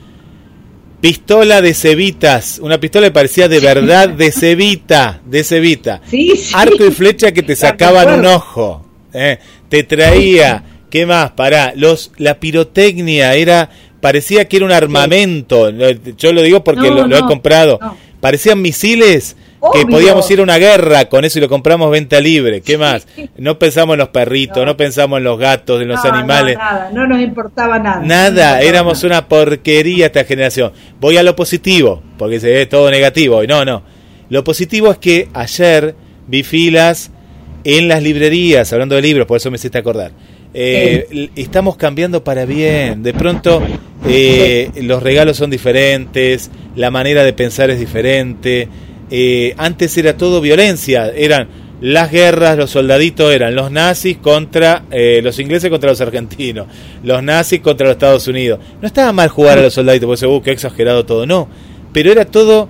Pistola 1.01 1.61
de 1.61 1.75
cebitas, 1.75 2.59
una 2.63 2.81
pistola 2.81 3.09
que 3.09 3.13
parecía 3.13 3.47
de 3.47 3.61
verdad 3.61 4.09
de 4.09 4.33
cebita, 4.33 5.21
de 5.27 5.45
cebita. 5.45 6.01
sí, 6.11 6.35
sí. 6.35 6.53
Arco 6.57 6.87
y 6.87 6.91
flecha 6.91 7.31
que 7.33 7.43
te 7.43 7.55
sacaban 7.55 8.21
un 8.21 8.27
ojo. 8.27 8.87
eh. 9.13 9.39
Te 9.69 9.83
traía, 9.83 10.63
¿qué 10.89 11.05
más? 11.05 11.33
Pará, 11.33 11.73
los, 11.77 12.11
la 12.17 12.41
pirotecnia 12.41 13.35
era, 13.35 13.69
parecía 14.01 14.47
que 14.49 14.57
era 14.57 14.65
un 14.67 14.73
armamento. 14.73 15.69
Yo 16.17 16.33
lo 16.33 16.41
digo 16.43 16.65
porque 16.65 16.89
No, 16.89 16.95
lo, 16.95 17.07
lo 17.07 17.19
he 17.19 17.21
comprado. 17.23 17.79
no. 17.83 17.97
Parecían 18.25 18.63
misiles 18.63 19.37
que 19.75 19.85
podíamos 19.85 20.31
ir 20.31 20.41
a 20.41 20.43
una 20.45 20.57
guerra 20.57 21.11
con 21.11 21.27
eso 21.27 21.39
y 21.39 21.43
lo 21.43 21.49
compramos 21.51 21.91
venta 21.91 22.21
libre. 22.21 22.63
¿Qué 22.63 22.79
más? 22.79 23.07
No 23.37 23.59
pensamos 23.59 23.93
en 23.95 23.99
los 23.99 24.09
perritos, 24.09 24.57
no, 24.57 24.65
No. 24.65 24.77
pensamos 24.79 25.19
en 25.19 25.25
los 25.25 25.39
gatos, 25.39 25.83
en 25.83 25.89
los 25.89 26.03
No, 26.03 26.11
no, 26.11 26.17
animales. 26.17 26.57
nada, 26.57 26.91
no 26.91 27.07
nos 27.07 27.21
importaba 27.21 27.79
nada. 27.79 28.01
No 28.01 28.07
Nada, 28.07 28.25
nos 28.31 28.33
importaba 28.33 28.61
éramos 28.63 29.05
nada. 29.05 29.07
una 29.19 29.29
porquería 29.29 30.07
esta 30.07 30.25
generación. 30.25 30.73
Voy 31.01 31.19
a 31.19 31.23
lo 31.23 31.37
positivo, 31.37 32.03
porque 32.17 32.41
se 32.41 32.51
ve 32.51 32.65
todo 32.65 32.91
negativo 32.91 33.37
hoy. 33.37 33.47
No, 33.47 33.63
no. 33.67 33.83
Lo 34.31 34.43
positivo 34.43 34.91
es 34.91 34.97
que 34.97 35.29
ayer 35.35 35.95
vi 36.27 36.43
filas 36.45 37.11
en 37.63 37.89
las 37.89 38.03
librerías, 38.03 38.73
hablando 38.73 38.95
de 38.95 39.03
libros, 39.03 39.27
por 39.27 39.37
eso 39.37 39.51
me 39.51 39.57
hiciste 39.57 39.77
acordar. 39.77 40.13
Eh, 40.55 41.29
Estamos 41.37 41.77
cambiando 41.77 42.25
para 42.25 42.45
bien. 42.47 43.03
De 43.03 43.13
pronto 43.13 43.63
eh, 44.07 44.71
los 44.83 45.03
regalos 45.03 45.37
son 45.37 45.51
diferentes, 45.51 46.51
la 46.77 46.91
manera 46.91 47.25
de 47.25 47.33
pensar 47.33 47.71
es 47.71 47.79
diferente. 47.79 48.69
Eh, 49.11 49.55
antes 49.59 49.97
era 49.97 50.17
todo 50.17 50.41
violencia, 50.41 51.11
eran 51.15 51.49
las 51.81 52.11
guerras, 52.11 52.57
los 52.57 52.71
soldaditos 52.71 53.33
eran 53.33 53.55
los 53.55 53.71
nazis 53.71 54.17
contra 54.17 54.85
eh, 54.91 55.21
los 55.23 55.39
ingleses 55.39 55.71
contra 55.71 55.91
los 55.91 56.01
argentinos, 56.01 56.67
los 57.03 57.23
nazis 57.23 57.61
contra 57.61 57.87
los 57.87 57.97
Estados 57.97 58.27
Unidos. 58.29 58.61
No 58.81 58.87
estaba 58.87 59.13
mal 59.13 59.29
jugar 59.29 59.59
a 59.59 59.63
los 59.63 59.75
soldaditos, 59.75 60.09
porque 60.09 60.27
uh, 60.27 60.43
qué 60.43 60.51
exagerado 60.53 61.05
todo, 61.05 61.27
no. 61.27 61.49
Pero 61.93 62.11
era 62.11 62.25
todo 62.25 62.69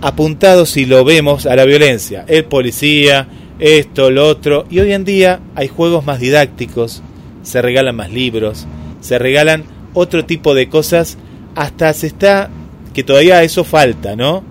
apuntado, 0.00 0.66
si 0.66 0.84
lo 0.84 1.04
vemos, 1.04 1.46
a 1.46 1.56
la 1.56 1.64
violencia. 1.64 2.24
El 2.28 2.44
policía, 2.44 3.28
esto, 3.58 4.10
lo 4.10 4.26
otro. 4.26 4.66
Y 4.70 4.80
hoy 4.80 4.92
en 4.92 5.04
día 5.04 5.40
hay 5.54 5.68
juegos 5.68 6.04
más 6.04 6.20
didácticos, 6.20 7.02
se 7.42 7.62
regalan 7.62 7.96
más 7.96 8.10
libros, 8.10 8.66
se 9.00 9.18
regalan 9.18 9.64
otro 9.96 10.24
tipo 10.24 10.54
de 10.54 10.68
cosas. 10.68 11.18
Hasta 11.54 11.92
se 11.94 12.06
está, 12.08 12.50
que 12.94 13.02
todavía 13.02 13.42
eso 13.42 13.64
falta, 13.64 14.14
¿no? 14.16 14.44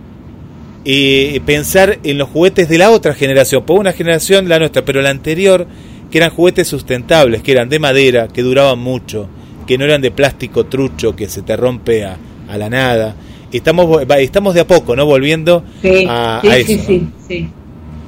eh, 0.85 1.41
pensar 1.45 1.99
en 2.03 2.17
los 2.17 2.29
juguetes 2.29 2.69
de 2.69 2.77
la 2.77 2.91
otra 2.91 3.13
generación, 3.13 3.63
por 3.65 3.79
una 3.79 3.93
generación 3.93 4.47
la 4.49 4.59
nuestra, 4.59 4.85
pero 4.85 5.01
la 5.01 5.09
anterior, 5.09 5.67
que 6.11 6.17
eran 6.19 6.29
juguetes 6.29 6.67
sustentables, 6.67 7.41
que 7.41 7.51
eran 7.51 7.69
de 7.69 7.79
madera, 7.79 8.27
que 8.27 8.43
duraban 8.43 8.79
mucho, 8.79 9.27
que 9.65 9.77
no 9.77 9.85
eran 9.85 10.01
de 10.01 10.11
plástico 10.11 10.65
trucho 10.67 11.15
que 11.15 11.27
se 11.27 11.41
te 11.41 11.55
rompe 11.57 12.05
a, 12.05 12.17
a 12.47 12.57
la 12.57 12.69
nada. 12.69 13.15
Estamos, 13.51 14.01
estamos 14.19 14.53
de 14.53 14.61
a 14.61 14.67
poco, 14.67 14.95
¿no? 14.95 15.05
Volviendo 15.05 15.63
Sí, 15.81 16.05
a, 16.05 16.41
sí, 16.41 16.47
a 16.47 16.57
eso. 16.57 16.67
sí, 16.67 16.83
¿no? 16.83 16.83
sí, 16.87 17.13
sí. 17.27 17.54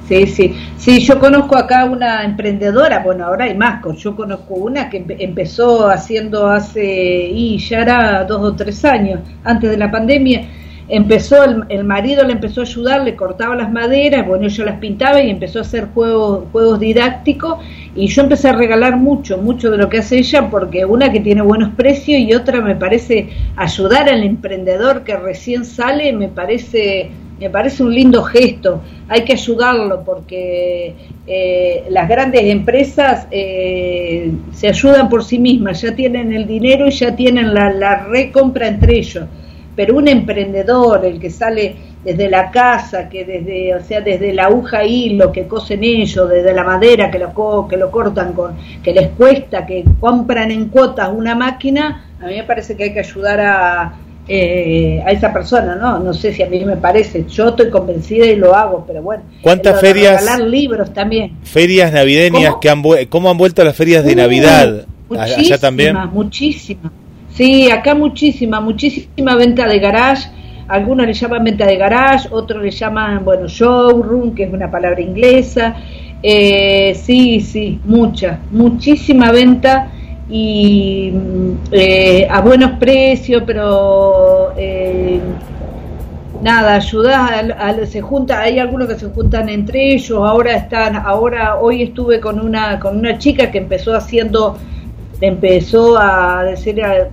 Sí, 0.08 0.26
sí. 0.26 0.54
Sí, 0.76 1.00
yo 1.00 1.18
conozco 1.18 1.56
acá 1.56 1.84
una 1.84 2.24
emprendedora, 2.24 3.00
bueno, 3.00 3.26
ahora 3.26 3.44
hay 3.44 3.54
más, 3.56 3.82
yo 3.98 4.16
conozco 4.16 4.54
una 4.54 4.88
que 4.88 5.04
empe- 5.04 5.16
empezó 5.18 5.88
haciendo 5.90 6.46
hace, 6.46 7.28
y 7.30 7.58
ya 7.58 7.80
era 7.82 8.24
dos 8.24 8.40
o 8.42 8.56
tres 8.56 8.84
años, 8.86 9.20
antes 9.44 9.68
de 9.70 9.76
la 9.76 9.90
pandemia, 9.90 10.48
empezó, 10.88 11.44
el, 11.44 11.64
el 11.68 11.84
marido 11.84 12.24
le 12.24 12.32
empezó 12.32 12.60
a 12.62 12.64
ayudar, 12.64 13.02
le 13.02 13.16
cortaba 13.16 13.54
las 13.54 13.70
maderas, 13.70 14.26
bueno, 14.26 14.46
ella 14.46 14.64
las 14.64 14.78
pintaba 14.78 15.20
y 15.20 15.28
empezó 15.28 15.58
a 15.58 15.62
hacer 15.62 15.88
juegos, 15.92 16.44
juegos 16.52 16.80
didácticos 16.80 17.58
y 17.94 18.06
yo 18.08 18.22
empecé 18.22 18.48
a 18.48 18.52
regalar 18.54 18.96
mucho, 18.96 19.36
mucho 19.36 19.70
de 19.70 19.76
lo 19.76 19.90
que 19.90 19.98
hace 19.98 20.16
ella 20.18 20.48
porque 20.50 20.86
una 20.86 21.12
que 21.12 21.20
tiene 21.20 21.42
buenos 21.42 21.74
precios 21.74 22.18
y 22.20 22.32
otra 22.32 22.62
me 22.62 22.76
parece 22.76 23.28
ayudar 23.56 24.08
al 24.08 24.22
emprendedor 24.22 25.04
que 25.04 25.14
recién 25.16 25.66
sale, 25.66 26.12
me 26.14 26.28
parece 26.28 27.10
me 27.38 27.50
parece 27.50 27.82
un 27.82 27.94
lindo 27.94 28.22
gesto, 28.24 28.82
hay 29.08 29.22
que 29.24 29.34
ayudarlo 29.34 30.02
porque 30.04 30.94
eh, 31.26 31.84
las 31.90 32.08
grandes 32.08 32.42
empresas 32.44 33.26
eh, 33.30 34.32
se 34.52 34.68
ayudan 34.68 35.08
por 35.08 35.24
sí 35.24 35.38
mismas, 35.38 35.80
ya 35.82 35.94
tienen 35.94 36.32
el 36.32 36.46
dinero 36.46 36.88
y 36.88 36.90
ya 36.90 37.14
tienen 37.14 37.54
la, 37.54 37.70
la 37.72 38.04
recompra 38.04 38.66
entre 38.66 38.98
ellos, 38.98 39.24
pero 39.76 39.96
un 39.96 40.08
emprendedor, 40.08 41.04
el 41.04 41.20
que 41.20 41.30
sale 41.30 41.76
desde 42.04 42.28
la 42.28 42.50
casa, 42.50 43.08
que 43.08 43.24
desde, 43.24 43.74
o 43.74 43.82
sea, 43.82 44.00
desde 44.00 44.32
la 44.32 44.46
aguja 44.46 44.84
hilo 44.84 45.30
que 45.30 45.46
cosen 45.46 45.84
ellos, 45.84 46.28
desde 46.28 46.52
la 46.52 46.64
madera 46.64 47.10
que 47.10 47.18
lo, 47.18 47.68
que 47.68 47.76
lo 47.76 47.90
cortan 47.90 48.32
con, 48.32 48.56
que 48.82 48.92
les 48.92 49.08
cuesta, 49.10 49.66
que 49.66 49.84
compran 50.00 50.50
en 50.50 50.68
cuotas 50.68 51.10
una 51.12 51.34
máquina, 51.34 52.04
a 52.20 52.26
mí 52.26 52.34
me 52.34 52.44
parece 52.44 52.76
que 52.76 52.84
hay 52.84 52.92
que 52.92 53.00
ayudar 53.00 53.40
a, 53.40 53.92
eh, 54.28 55.02
a 55.06 55.10
esa 55.10 55.32
persona, 55.32 55.74
¿no? 55.76 55.98
No 56.00 56.12
sé 56.12 56.32
si 56.34 56.42
a 56.42 56.46
mí 56.48 56.62
me 56.64 56.76
parece, 56.76 57.24
yo 57.28 57.48
estoy 57.48 57.70
convencida 57.70 58.26
y 58.26 58.36
lo 58.36 58.54
hago, 58.54 58.84
pero 58.86 59.02
bueno. 59.02 59.22
¿Cuántas 59.42 59.80
ferias- 59.80 60.20
Regalar 60.20 60.46
libros 60.48 60.92
también. 60.92 61.32
Ferias 61.44 61.92
navideñas 61.92 62.50
¿Cómo? 62.50 62.60
que 62.60 62.70
han 62.70 62.82
¿Cómo 63.08 63.30
han 63.30 63.38
vuelto 63.38 63.64
las 63.64 63.74
ferias 63.76 64.04
de 64.04 64.12
Uh, 64.12 64.16
Navidad? 64.16 64.84
Allá 65.10 65.26
Muchísimas, 65.36 65.60
también. 65.60 65.96
muchísimas. 66.12 66.92
Sí, 67.34 67.70
acá 67.70 67.94
muchísima, 67.94 68.60
muchísima 68.60 69.34
venta 69.36 69.66
de 69.66 69.78
garage. 69.78 70.28
Algunos 70.68 71.06
le 71.06 71.14
llaman 71.14 71.44
venta 71.44 71.64
de 71.66 71.76
garage, 71.76 72.28
otros 72.30 72.62
le 72.62 72.70
llaman, 72.70 73.24
bueno, 73.24 73.46
showroom, 73.48 74.34
que 74.34 74.42
es 74.44 74.52
una 74.52 74.70
palabra 74.70 75.00
inglesa. 75.00 75.74
Eh, 76.22 76.94
sí, 77.00 77.40
sí, 77.40 77.80
mucha, 77.84 78.40
muchísima 78.50 79.30
venta 79.32 79.92
y 80.28 81.10
mm, 81.12 81.52
eh, 81.72 82.26
a 82.30 82.40
buenos 82.42 82.72
precios, 82.78 83.42
pero 83.46 84.52
eh, 84.56 85.20
nada, 86.40 86.74
ayudas, 86.76 87.30
al- 87.32 87.52
al- 87.52 87.86
se 87.86 88.00
junta, 88.00 88.40
hay 88.40 88.58
algunos 88.58 88.88
que 88.88 88.98
se 88.98 89.08
juntan 89.08 89.48
entre 89.48 89.94
ellos, 89.94 90.18
ahora 90.22 90.54
están, 90.56 90.96
ahora 90.96 91.56
hoy 91.60 91.82
estuve 91.82 92.20
con 92.20 92.40
una 92.40 92.78
con 92.78 92.96
una 92.98 93.18
chica 93.18 93.50
que 93.50 93.58
empezó 93.58 93.94
haciendo, 93.94 94.56
empezó 95.20 95.98
a 95.98 96.44
decirle 96.44 96.84
a, 96.84 97.08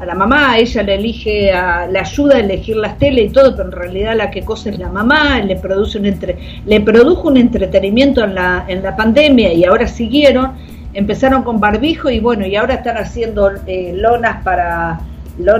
a 0.00 0.06
la 0.06 0.14
mamá, 0.14 0.56
ella 0.58 0.82
le 0.82 0.94
elige, 0.94 1.52
a, 1.52 1.86
le 1.86 1.98
ayuda 1.98 2.36
a 2.36 2.40
elegir 2.40 2.76
las 2.76 2.98
teles 2.98 3.26
y 3.26 3.32
todo, 3.34 3.54
pero 3.56 3.68
en 3.68 3.72
realidad 3.72 4.16
la 4.16 4.30
que 4.30 4.42
cosa 4.44 4.70
es 4.70 4.78
la 4.78 4.88
mamá, 4.88 5.40
le 5.40 5.56
produce 5.56 5.98
un 5.98 6.06
entre, 6.06 6.38
le 6.66 6.80
produjo 6.80 7.28
un 7.28 7.36
entretenimiento 7.36 8.24
en 8.24 8.34
la, 8.34 8.64
en 8.68 8.82
la 8.82 8.96
pandemia 8.96 9.52
y 9.52 9.64
ahora 9.64 9.86
siguieron, 9.86 10.52
empezaron 10.92 11.42
con 11.42 11.60
barbijo 11.60 12.10
y 12.10 12.20
bueno, 12.20 12.46
y 12.46 12.56
ahora 12.56 12.74
están 12.74 12.96
haciendo 12.98 13.50
eh, 13.66 13.92
lonas 13.96 14.42
para 14.42 15.00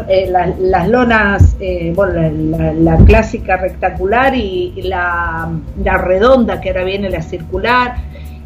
eh, 0.08 0.28
la- 0.30 0.52
las 0.58 0.88
lonas, 0.88 1.56
eh, 1.60 1.92
bueno, 1.94 2.20
la, 2.58 2.72
la- 2.72 2.96
clásica 3.04 3.56
rectangular 3.56 4.34
y, 4.34 4.82
la, 4.82 5.48
la 5.82 5.98
redonda, 5.98 6.60
que 6.60 6.70
ahora 6.70 6.84
viene 6.84 7.08
la 7.08 7.22
circular, 7.22 7.94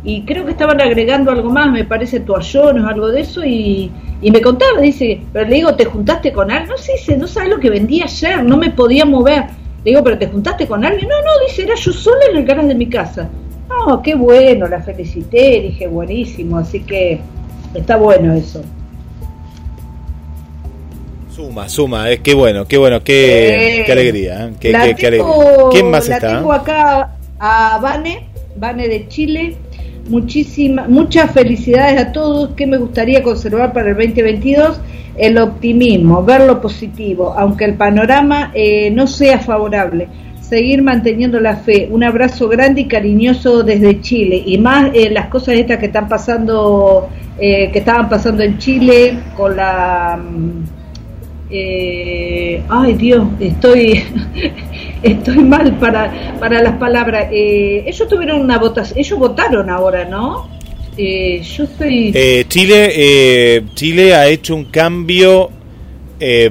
y 0.04 0.22
creo 0.26 0.44
que 0.44 0.50
estaban 0.52 0.80
agregando 0.80 1.30
algo 1.32 1.50
más, 1.50 1.70
me 1.72 1.84
parece 1.84 2.20
toallones 2.20 2.84
o 2.84 2.86
algo 2.88 3.08
de 3.08 3.22
eso, 3.22 3.42
y, 3.44 3.90
y 4.20 4.30
me 4.30 4.40
contaba, 4.42 4.78
dice, 4.80 5.22
pero 5.32 5.48
le 5.48 5.56
digo, 5.56 5.74
¿te 5.74 5.86
juntaste 5.86 6.32
con 6.32 6.50
alguien? 6.50 6.68
No 6.70 6.76
sé, 6.76 6.92
dice, 6.92 7.16
no 7.16 7.26
sabes 7.26 7.48
lo 7.50 7.58
que 7.58 7.70
vendí 7.70 8.02
ayer, 8.02 8.44
no 8.44 8.56
me 8.58 8.70
podía 8.70 9.04
mover. 9.06 9.44
Le 9.84 9.90
digo, 9.90 10.04
¿pero 10.04 10.16
te 10.18 10.26
juntaste 10.28 10.66
con 10.66 10.84
alguien? 10.84 11.08
No, 11.08 11.16
no, 11.16 11.46
dice, 11.46 11.62
era 11.64 11.74
yo 11.74 11.92
sola 11.92 12.20
en 12.30 12.36
el 12.38 12.44
garaje 12.46 12.68
de 12.68 12.74
mi 12.74 12.88
casa. 12.88 13.28
No, 13.86 14.02
qué 14.02 14.14
bueno, 14.14 14.66
la 14.68 14.80
felicité, 14.82 15.60
dije, 15.62 15.86
buenísimo, 15.86 16.58
así 16.58 16.80
que 16.80 17.20
está 17.74 17.96
bueno 17.96 18.32
eso. 18.34 18.62
Suma, 21.34 21.68
suma, 21.68 22.10
es 22.10 22.20
qué 22.20 22.32
bueno, 22.34 22.64
qué 22.66 22.76
bueno, 22.78 23.02
qué, 23.02 23.80
Eh, 23.80 23.82
qué 23.84 23.92
alegría, 23.92 24.46
¿eh? 24.46 24.52
qué, 24.60 24.70
la 24.70 24.82
qué- 24.84 24.94
qué 24.94 25.10
tengo- 25.10 25.32
alegría. 25.34 25.70
¿Quién 25.72 25.90
más 25.90 26.08
la 26.08 26.14
está? 26.16 26.36
tengo 26.36 26.52
acá 26.52 27.16
a 27.40 27.78
Vane, 27.82 28.28
Vane 28.56 28.88
de 28.88 29.08
Chile. 29.08 29.56
Muchísimas, 30.08 30.88
muchas 30.88 31.30
felicidades 31.32 31.98
a 32.00 32.12
todos. 32.12 32.50
que 32.54 32.66
me 32.66 32.76
gustaría 32.76 33.22
conservar 33.22 33.72
para 33.72 33.90
el 33.90 33.96
2022? 33.96 34.78
El 35.16 35.38
optimismo, 35.38 36.22
ver 36.22 36.42
lo 36.42 36.60
positivo, 36.60 37.34
aunque 37.36 37.64
el 37.64 37.74
panorama 37.74 38.50
eh, 38.54 38.90
no 38.90 39.06
sea 39.06 39.38
favorable. 39.38 40.06
Seguir 40.48 40.82
manteniendo 40.82 41.40
la 41.40 41.56
fe. 41.56 41.88
Un 41.90 42.04
abrazo 42.04 42.48
grande 42.48 42.82
y 42.82 42.84
cariñoso 42.86 43.62
desde 43.62 44.00
Chile. 44.00 44.42
Y 44.44 44.58
más 44.58 44.90
eh, 44.94 45.10
las 45.10 45.28
cosas 45.28 45.54
estas 45.56 45.78
que 45.78 45.86
están 45.86 46.08
pasando, 46.08 47.08
eh, 47.38 47.70
que 47.72 47.78
estaban 47.78 48.08
pasando 48.08 48.42
en 48.42 48.58
Chile 48.58 49.18
con 49.36 49.56
la. 49.56 50.16
mm, 50.16 50.64
eh, 51.50 52.62
ay 52.68 52.94
Dios, 52.94 53.26
estoy 53.38 54.02
estoy 55.02 55.38
mal 55.38 55.78
para, 55.78 56.34
para 56.40 56.62
las 56.62 56.76
palabras. 56.76 57.28
Eh, 57.30 57.84
ellos 57.86 58.08
tuvieron 58.08 58.40
una 58.40 58.58
votación, 58.58 58.98
ellos 58.98 59.18
votaron 59.18 59.70
ahora, 59.70 60.04
¿no? 60.04 60.48
Eh, 60.96 61.42
yo 61.42 61.64
estoy... 61.64 62.12
Eh, 62.14 62.44
Chile, 62.48 63.64
Chile 63.74 64.14
ha 64.14 64.26
hecho 64.28 64.54
un 64.54 64.64
cambio 64.66 65.50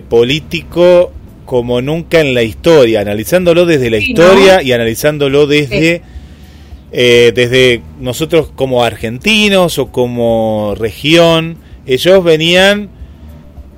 político 0.07 1.11
como 1.53 1.81
nunca 1.81 2.19
en 2.19 2.33
la 2.33 2.41
historia, 2.41 3.01
analizándolo 3.01 3.67
desde 3.67 3.91
la 3.91 3.99
Sí, 3.99 4.05
historia 4.09 4.55
¿no? 4.55 4.61
y 4.63 4.71
analizándolo 4.71 5.45
desde, 5.45 6.01
eh, 6.91 7.31
desde 7.35 7.83
nosotros 7.99 8.49
como 8.55 8.83
argentinos 8.83 9.77
o 9.77 9.91
como 9.91 10.73
región. 10.75 11.57
Ellos 11.85 12.23
venían 12.23 12.89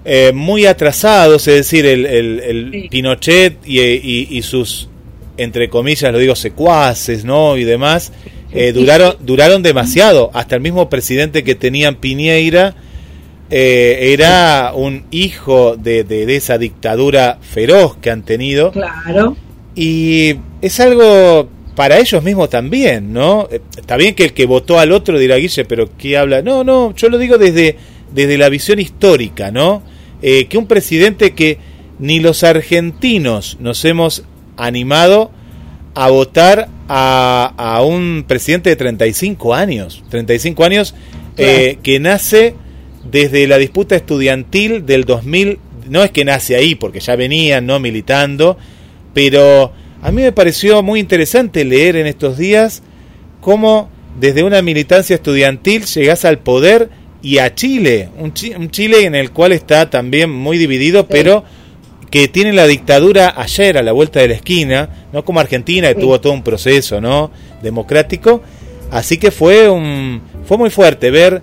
eh, 0.05 0.31
muy 0.33 0.65
atrasados, 0.67 1.45
es 1.49 1.55
decir, 1.55 1.85
el, 1.85 2.05
el- 2.05 2.39
el 2.39 2.69
Sí. 2.71 2.87
Pinochet 2.89 3.57
y, 3.65 3.81
y- 3.81 4.27
y 4.31 4.41
sus, 4.43 4.87
entre 5.35 5.67
comillas, 5.67 6.13
lo 6.13 6.19
digo, 6.19 6.33
secuaces, 6.37 7.25
¿no? 7.25 7.57
Y 7.57 7.65
demás, 7.65 8.13
eh, 8.53 8.71
duraron, 8.71 9.15
duraron 9.19 9.63
demasiado. 9.63 10.31
Hasta 10.33 10.55
el 10.55 10.61
mismo 10.61 10.89
presidente 10.89 11.43
que 11.43 11.55
tenían 11.55 11.95
Piñeira 11.95 12.73
eh, 13.49 14.09
era 14.13 14.71
un 14.75 15.05
hijo 15.11 15.75
de, 15.77 16.03
de- 16.03 16.25
de 16.25 16.35
esa 16.35 16.57
dictadura 16.57 17.37
feroz 17.41 17.97
que 17.97 18.09
han 18.11 18.23
tenido. 18.23 18.71
Claro. 18.71 19.35
Y 19.75 20.35
es 20.61 20.79
algo 20.79 21.49
para 21.75 21.99
ellos 21.99 22.23
mismos 22.23 22.49
también, 22.49 23.11
¿no? 23.13 23.47
Eh, 23.51 23.61
Está 23.77 23.97
bien 23.97 24.15
que 24.15 24.23
el 24.25 24.33
que 24.33 24.45
votó 24.45 24.79
al 24.79 24.91
otro 24.91 25.19
dirá, 25.19 25.35
Guille, 25.35 25.65
pero 25.65 25.89
¿qué 25.97 26.17
habla? 26.17 26.41
No, 26.41 26.63
no, 26.63 26.95
yo 26.95 27.09
lo 27.09 27.17
digo 27.17 27.37
desde, 27.37 27.75
desde 28.13 28.37
la 28.37 28.49
visión 28.49 28.79
histórica, 28.79 29.51
¿no? 29.51 29.83
Eh, 30.21 30.45
que 30.47 30.57
un 30.57 30.65
presidente 30.67 31.33
que 31.33 31.57
ni 31.99 32.19
los 32.19 32.43
argentinos 32.43 33.57
nos 33.59 33.83
hemos 33.85 34.23
animado 34.57 35.31
a 35.93 36.09
votar 36.09 36.69
a, 36.89 37.53
a 37.57 37.81
un 37.83 38.25
presidente 38.27 38.69
de 38.69 38.75
35 38.75 39.53
años, 39.53 40.03
35 40.09 40.63
años 40.63 40.95
eh, 41.37 41.77
que 41.83 41.99
nace 41.99 42.55
desde 43.09 43.47
la 43.47 43.57
disputa 43.57 43.95
estudiantil 43.95 44.85
del 44.85 45.05
2000, 45.05 45.59
no 45.89 46.03
es 46.03 46.11
que 46.11 46.25
nace 46.25 46.55
ahí 46.55 46.75
porque 46.75 46.99
ya 46.99 47.15
venían 47.15 47.65
no 47.65 47.79
militando, 47.79 48.57
pero 49.13 49.71
a 50.01 50.11
mí 50.11 50.21
me 50.21 50.31
pareció 50.31 50.81
muy 50.83 50.99
interesante 50.99 51.63
leer 51.63 51.95
en 51.95 52.07
estos 52.07 52.37
días 52.37 52.81
cómo 53.41 53.89
desde 54.19 54.43
una 54.43 54.61
militancia 54.61 55.15
estudiantil 55.15 55.85
llegás 55.85 56.25
al 56.25 56.39
poder 56.39 56.89
y 57.21 57.37
a 57.39 57.53
Chile, 57.55 58.09
un, 58.17 58.33
Chi- 58.33 58.53
un 58.55 58.69
Chile 58.71 59.05
en 59.05 59.15
el 59.15 59.31
cual 59.31 59.51
está 59.51 59.89
también 59.89 60.29
muy 60.29 60.57
dividido, 60.57 61.07
pero 61.07 61.43
que 62.11 62.27
tiene 62.27 62.53
la 62.53 62.65
dictadura 62.67 63.33
ayer 63.35 63.77
a 63.77 63.83
la 63.83 63.91
vuelta 63.91 64.19
de 64.21 64.29
la 64.29 64.35
esquina, 64.35 65.07
no 65.11 65.25
como 65.25 65.39
Argentina 65.39 65.87
que 65.89 65.95
Sí. 65.95 65.99
tuvo 66.01 66.21
todo 66.21 66.33
un 66.33 66.43
proceso, 66.43 67.01
¿no? 67.01 67.31
democrático, 67.61 68.41
así 68.91 69.17
que 69.17 69.31
fue 69.31 69.69
un 69.69 70.21
fue 70.45 70.57
muy 70.57 70.69
fuerte 70.69 71.09
ver 71.11 71.41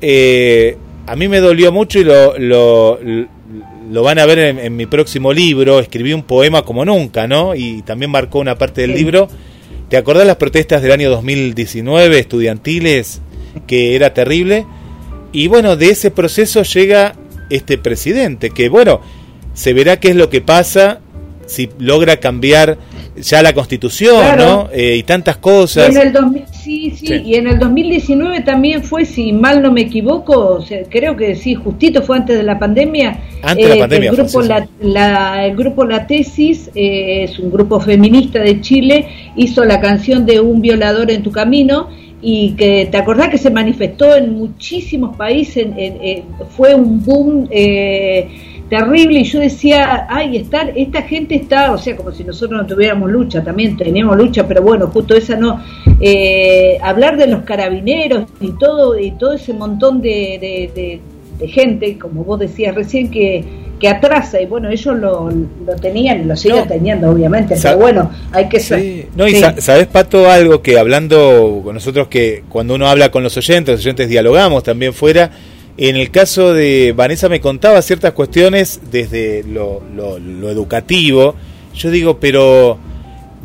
eh, 0.00 0.76
a 1.10 1.16
mí 1.16 1.26
me 1.28 1.40
dolió 1.40 1.72
mucho 1.72 1.98
y 1.98 2.04
lo, 2.04 2.38
lo, 2.38 2.98
lo 3.90 4.02
van 4.02 4.18
a 4.20 4.26
ver 4.26 4.38
en, 4.38 4.58
en 4.60 4.76
mi 4.76 4.86
próximo 4.86 5.32
libro. 5.32 5.80
Escribí 5.80 6.12
un 6.12 6.22
poema 6.22 6.62
como 6.62 6.84
nunca, 6.84 7.26
¿no? 7.26 7.54
Y 7.56 7.82
también 7.82 8.10
marcó 8.12 8.38
una 8.38 8.56
parte 8.56 8.82
del 8.82 8.92
Sí. 8.92 8.98
libro. 8.98 9.28
¿Te 9.88 9.96
acordás 9.96 10.24
las 10.26 10.36
protestas 10.36 10.82
del 10.82 10.92
año 10.92 11.10
2019, 11.10 12.18
estudiantiles, 12.20 13.20
que 13.66 13.96
era 13.96 14.14
terrible? 14.14 14.64
Y 15.32 15.48
bueno, 15.48 15.74
de 15.76 15.90
ese 15.90 16.12
proceso 16.12 16.62
llega 16.62 17.14
este 17.50 17.76
presidente, 17.76 18.50
que 18.50 18.68
bueno, 18.68 19.00
se 19.52 19.72
verá 19.72 19.98
qué 19.98 20.10
es 20.10 20.16
lo 20.16 20.30
que 20.30 20.40
pasa 20.40 21.00
si 21.46 21.68
logra 21.80 22.18
cambiar 22.18 22.78
ya 23.16 23.42
la 23.42 23.52
constitución, 23.52 24.14
Claro. 24.20 24.44
¿no? 24.44 24.68
Eh, 24.72 24.94
y 24.96 25.02
tantas 25.02 25.38
cosas. 25.38 25.88
en 25.88 26.00
el 26.00 26.12
2000 26.12 26.44
sí, 26.62 26.90
sí, 26.90 27.06
Sí. 27.06 27.14
y 27.24 27.34
en 27.34 27.46
el 27.46 27.58
2019 27.58 28.40
también 28.40 28.82
fue, 28.82 29.04
si 29.04 29.32
mal 29.32 29.62
no 29.62 29.72
me 29.72 29.82
equivoco, 29.82 30.34
o 30.56 30.60
sea, 30.60 30.82
creo 30.88 31.16
que 31.16 31.34
sí, 31.34 31.54
justito 31.54 32.02
fue 32.02 32.16
antes 32.18 32.36
de 32.36 32.42
la 32.42 32.58
pandemia. 32.58 33.18
Antes 33.42 33.64
de 33.64 33.68
la 33.70 33.74
eh, 33.76 33.80
pandemia 33.80 34.10
El 34.10 34.16
grupo, 34.16 34.42
sí, 34.42 34.48
sí. 34.48 34.48
la, 34.48 34.68
la- 34.80 35.46
el 35.46 35.56
grupo 35.56 35.84
La 35.84 36.06
Tesis, 36.06 36.70
eh, 36.74 37.24
es 37.24 37.38
un 37.38 37.50
grupo 37.50 37.80
feminista 37.80 38.40
de 38.40 38.60
Chile, 38.60 39.06
hizo 39.36 39.64
la 39.64 39.80
canción 39.80 40.26
de 40.26 40.40
Un 40.40 40.60
violador 40.60 41.10
en 41.10 41.22
tu 41.22 41.30
camino 41.32 41.88
y 42.22 42.52
que 42.52 42.86
te 42.90 42.98
acordás 42.98 43.28
que 43.30 43.38
se 43.38 43.50
manifestó 43.50 44.14
en 44.14 44.34
muchísimos 44.36 45.16
países, 45.16 45.56
en- 45.64 45.78
en- 45.78 45.96
en- 46.02 46.22
fue 46.50 46.74
un 46.74 47.02
boom 47.04 47.48
eh, 47.50 48.28
terrible 48.70 49.18
y 49.20 49.24
yo 49.24 49.40
decía, 49.40 50.06
ay, 50.08 50.36
estar, 50.38 50.72
esta 50.76 51.02
gente 51.02 51.34
está, 51.34 51.72
o 51.72 51.76
sea, 51.78 51.96
como 51.96 52.12
si 52.12 52.24
nosotros 52.24 52.62
no 52.62 52.66
tuviéramos 52.66 53.10
lucha, 53.10 53.42
también 53.44 53.76
teníamos 53.76 54.16
lucha, 54.16 54.46
pero 54.48 54.62
bueno, 54.62 54.86
justo 54.86 55.14
esa 55.16 55.36
no, 55.36 55.60
eh, 56.00 56.78
hablar 56.82 57.16
de 57.16 57.26
los 57.26 57.42
carabineros 57.42 58.24
y 58.40 58.52
todo, 58.52 58.98
y 58.98 59.10
todo 59.12 59.32
ese 59.34 59.52
montón 59.52 60.00
de, 60.00 60.38
de- 60.40 60.70
de- 60.74 61.00
de 61.40 61.48
gente, 61.48 61.98
como 61.98 62.22
vos 62.22 62.38
decías 62.38 62.74
recién, 62.74 63.10
que, 63.10 63.42
que 63.80 63.88
atrasa, 63.88 64.40
y 64.40 64.44
bueno, 64.46 64.68
ellos 64.68 64.94
lo, 64.98 65.30
lo 65.30 65.76
tenían 65.80 66.20
y 66.20 66.24
lo 66.24 66.36
siguen 66.36 66.58
No. 66.58 66.66
teniendo, 66.66 67.10
obviamente, 67.10 67.56
pero 67.62 67.78
bueno, 67.78 68.10
hay 68.30 68.46
que 68.48 68.60
ser. 68.60 68.80
Sí. 68.80 69.06
No, 69.16 69.26
y 69.26 69.30
sí. 69.36 69.40
sa- 69.40 69.58
sabes, 69.60 69.86
Pato, 69.86 70.28
algo 70.30 70.60
que 70.60 70.78
hablando 70.78 71.62
con 71.64 71.74
nosotros, 71.74 72.08
que 72.08 72.44
cuando 72.50 72.74
uno 72.74 72.86
habla 72.88 73.10
con 73.10 73.22
los 73.22 73.34
oyentes, 73.38 73.74
los 73.76 73.80
oyentes 73.86 74.08
dialogamos 74.10 74.62
también 74.62 74.92
fuera. 74.92 75.30
En 75.80 75.96
el 75.96 76.10
caso 76.10 76.52
de 76.52 76.92
Vanessa 76.94 77.28
me 77.28 77.40
contaba 77.40 77.80
ciertas 77.82 78.12
cuestiones 78.12 78.80
desde 78.92 79.42
lo, 79.44 79.82
lo- 79.96 80.18
lo 80.18 80.50
educativo. 80.50 81.34
Yo 81.74 81.90
digo, 81.90 82.20
pero 82.20 82.78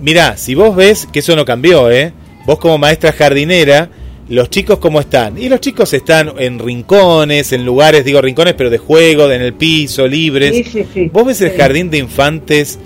mirá, 0.02 0.36
si 0.38 0.54
vos 0.54 0.76
ves 0.76 1.08
que 1.12 1.20
eso 1.20 1.36
no 1.36 1.46
cambió, 1.46 1.90
¿eh? 1.90 2.12
Vos 2.46 2.60
como 2.60 2.78
maestra 2.78 3.14
jardinera, 3.14 3.90
los 4.28 4.50
chicos 4.50 4.80
cómo 4.80 5.00
están. 5.00 5.38
Y 5.42 5.48
los 5.48 5.62
chicos 5.62 5.94
están 5.94 6.34
en 6.38 6.60
rincones, 6.60 7.54
en 7.54 7.66
lugares, 7.66 8.04
digo 8.04 8.22
rincones, 8.22 8.54
pero 8.56 8.70
de 8.70 8.78
juego, 8.80 9.32
en 9.32 9.42
el 9.42 9.54
piso, 9.54 10.06
libres. 10.08 10.56
Sí, 10.56 10.64
sí, 10.64 10.86
sí. 10.94 11.10
Vos 11.14 11.26
ves 11.26 11.40
el 11.42 11.52
jardín 11.52 11.90
de 11.90 12.00
infantes 12.00 12.78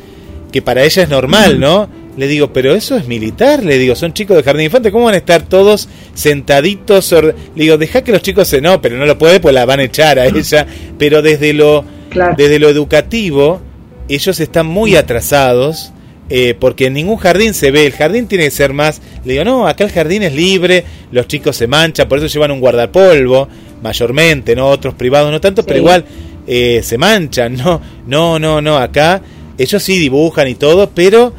que 0.52 0.62
para 0.62 0.84
ella 0.84 1.04
es 1.04 1.10
normal, 1.10 1.60
¿no? 1.60 1.90
Le 2.18 2.28
digo, 2.28 2.52
pero 2.52 2.76
eso 2.76 2.98
es 2.98 3.08
militar, 3.08 3.64
le 3.64 3.78
digo, 3.78 3.96
son 3.96 4.14
chicos 4.14 4.36
de 4.36 4.44
jardín 4.44 4.60
de 4.60 4.66
infantes, 4.66 4.92
¿cómo 4.92 5.06
van 5.06 5.14
a 5.14 5.18
estar 5.20 5.44
todos 5.44 5.88
sentaditos? 6.14 7.12
or-?" 7.14 7.36
Le 7.56 7.64
digo, 7.64 7.78
deja 7.78 8.04
que 8.04 8.12
los 8.12 8.22
chicos 8.22 8.48
se... 8.48 8.62
No, 8.62 8.82
pero 8.82 8.98
no 8.98 9.06
lo 9.06 9.18
puede, 9.18 9.40
pues 9.40 9.54
la 9.56 9.66
van 9.66 9.80
a 9.80 9.84
echar 9.84 10.20
a 10.20 10.26
ella. 10.28 10.66
Pero 10.98 11.22
desde 11.22 11.54
lo, 11.54 11.86
Claro. 12.10 12.36
desde 12.38 12.60
lo 12.60 12.70
educativo, 12.70 13.62
ellos 14.10 14.40
están 14.40 14.66
muy 14.66 14.96
atrasados, 14.96 15.94
eh, 16.32 16.56
porque 16.60 16.88
en 16.88 16.94
ningún 16.94 17.18
jardín 17.18 17.54
se 17.54 17.72
ve, 17.72 17.86
el 17.86 17.94
jardín 17.94 18.28
tiene 18.28 18.46
que 18.46 18.52
ser 18.52 18.74
más... 18.74 19.02
Le 19.24 19.34
digo, 19.34 19.46
no, 19.46 19.68
acá 19.68 19.84
el 19.86 19.92
jardín 19.92 20.24
es 20.24 20.34
libre, 20.34 20.84
los 21.12 21.28
chicos 21.28 21.56
se 21.56 21.68
manchan, 21.68 22.10
por 22.10 22.18
eso 22.18 22.28
llevan 22.28 22.52
un 22.52 22.60
guardapolvo, 22.60 23.48
mayormente, 23.82 24.56
¿no? 24.56 24.68
Otros 24.68 24.94
privados 24.96 25.32
no 25.32 25.40
tanto, 25.40 25.64
pero 25.64 25.80
igual 25.80 26.04
eh, 26.48 26.82
se 26.84 26.98
manchan, 26.98 27.56
no, 27.56 27.80
no, 28.08 28.40
no, 28.40 28.62
no, 28.62 28.78
acá 28.78 29.22
ellos 29.58 29.82
sí 29.84 29.98
dibujan 30.00 30.48
y 30.48 30.56
todo, 30.56 30.90
pero 30.90 31.34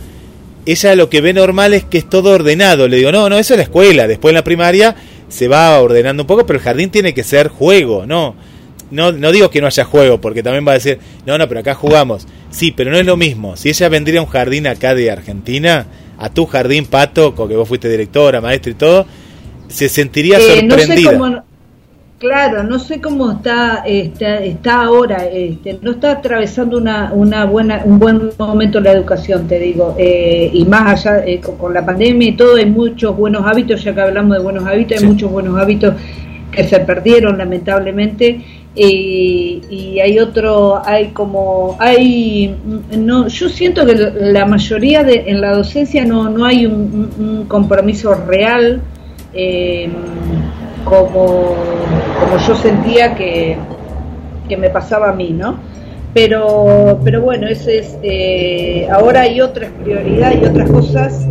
ella 0.66 0.94
lo 0.94 1.08
que 1.10 1.20
ve 1.20 1.32
normal 1.32 1.74
es 1.74 1.84
que 1.84 1.98
es 1.98 2.08
todo 2.08 2.30
ordenado. 2.32 2.88
Le 2.88 2.96
digo, 2.98 3.12
no, 3.12 3.28
no, 3.28 3.38
eso 3.38 3.54
es 3.54 3.58
la 3.58 3.64
escuela, 3.64 4.06
después 4.06 4.30
en 4.32 4.36
la 4.36 4.44
primaria 4.44 4.94
se 5.28 5.48
va 5.48 5.78
ordenando 5.80 6.22
un 6.22 6.26
poco, 6.26 6.44
pero 6.46 6.58
el 6.58 6.64
jardín 6.64 6.90
tiene 6.90 7.14
que 7.14 7.22
ser 7.24 7.48
juego, 7.48 8.04
¿no? 8.06 8.34
No, 8.90 9.12
no 9.12 9.30
digo 9.30 9.50
que 9.50 9.60
no 9.60 9.68
haya 9.68 9.84
juego, 9.84 10.20
porque 10.20 10.42
también 10.42 10.66
va 10.66 10.72
a 10.72 10.74
decir, 10.74 10.98
no, 11.24 11.38
no, 11.38 11.46
pero 11.48 11.60
acá 11.60 11.74
jugamos. 11.74 12.26
Sí, 12.50 12.72
pero 12.72 12.90
no 12.90 12.98
es 12.98 13.06
lo 13.06 13.16
mismo. 13.16 13.56
Si 13.56 13.68
ella 13.68 13.88
vendría 13.88 14.18
a 14.18 14.24
un 14.24 14.28
jardín 14.28 14.66
acá 14.66 14.96
de 14.96 15.10
Argentina, 15.12 15.86
a 16.18 16.28
tu 16.30 16.46
jardín, 16.46 16.86
Pato, 16.86 17.34
con 17.36 17.48
que 17.48 17.54
vos 17.54 17.68
fuiste 17.68 17.88
directora, 17.88 18.40
maestra 18.40 18.72
y 18.72 18.74
todo, 18.74 19.06
se 19.68 19.88
sentiría 19.88 20.38
Eh, 20.38 20.62
no 20.64 20.74
sé 20.74 20.80
sorprendida. 20.86 21.12
cómo, 21.12 21.44
claro, 22.20 22.62
no 22.62 22.78
sé 22.78 23.00
cómo 23.00 23.32
está, 23.32 23.82
está, 23.86 24.44
está 24.44 24.82
ahora, 24.82 25.24
este, 25.26 25.78
no 25.82 25.92
está 25.92 26.12
atravesando 26.12 26.76
una, 26.78 27.12
una 27.12 27.46
buena, 27.46 27.80
un 27.84 27.98
buen 27.98 28.30
momento 28.38 28.78
la 28.78 28.92
educación, 28.92 29.48
te 29.48 29.58
digo, 29.58 29.96
eh, 29.98 30.50
y 30.52 30.64
más 30.66 31.04
allá 31.06 31.24
eh, 31.26 31.40
con, 31.40 31.56
con 31.56 31.72
la 31.74 31.84
pandemia 31.84 32.28
y 32.28 32.32
todo, 32.36 32.56
hay 32.56 32.66
muchos 32.66 33.16
buenos 33.16 33.44
hábitos, 33.46 33.82
ya 33.82 33.94
que 33.94 34.00
hablamos 34.02 34.36
de 34.36 34.42
buenos 34.42 34.66
hábitos, 34.66 34.98
Sí. 34.98 35.04
hay 35.04 35.10
muchos 35.10 35.30
buenos 35.32 35.58
hábitos 35.58 35.94
que 36.52 36.64
se 36.64 36.80
perdieron 36.80 37.38
lamentablemente 37.38 38.40
y, 38.74 39.62
y 39.70 40.00
hay 40.00 40.18
otro 40.18 40.80
hay 40.84 41.08
como 41.08 41.76
hay 41.80 42.54
no 42.98 43.28
yo 43.28 43.48
siento 43.48 43.86
que 43.86 43.94
la 43.94 44.46
mayoría 44.46 45.02
de 45.04 45.24
en 45.28 45.40
la 45.40 45.52
docencia 45.56 46.04
no 46.04 46.28
no 46.28 46.44
hay 46.44 46.66
un, 46.66 47.10
un- 47.18 47.24
un 47.28 47.44
compromiso 47.46 48.14
real 48.14 48.80
eh, 49.32 49.88
como 50.84 51.54
como 52.20 52.36
yo 52.46 52.54
sentía 52.56 53.14
que 53.14 53.56
que 54.48 54.56
me 54.56 54.70
pasaba 54.70 55.10
a 55.10 55.12
mí 55.12 55.30
no 55.30 55.58
pero 56.12 56.98
pero 57.04 57.22
bueno 57.22 57.46
ese 57.46 57.78
es 57.78 57.98
eh, 58.02 58.88
ahora 58.90 59.22
hay 59.22 59.40
otras 59.40 59.70
prioridades 59.82 60.42
y 60.42 60.44
otras 60.46 60.70
cosas 60.70 61.26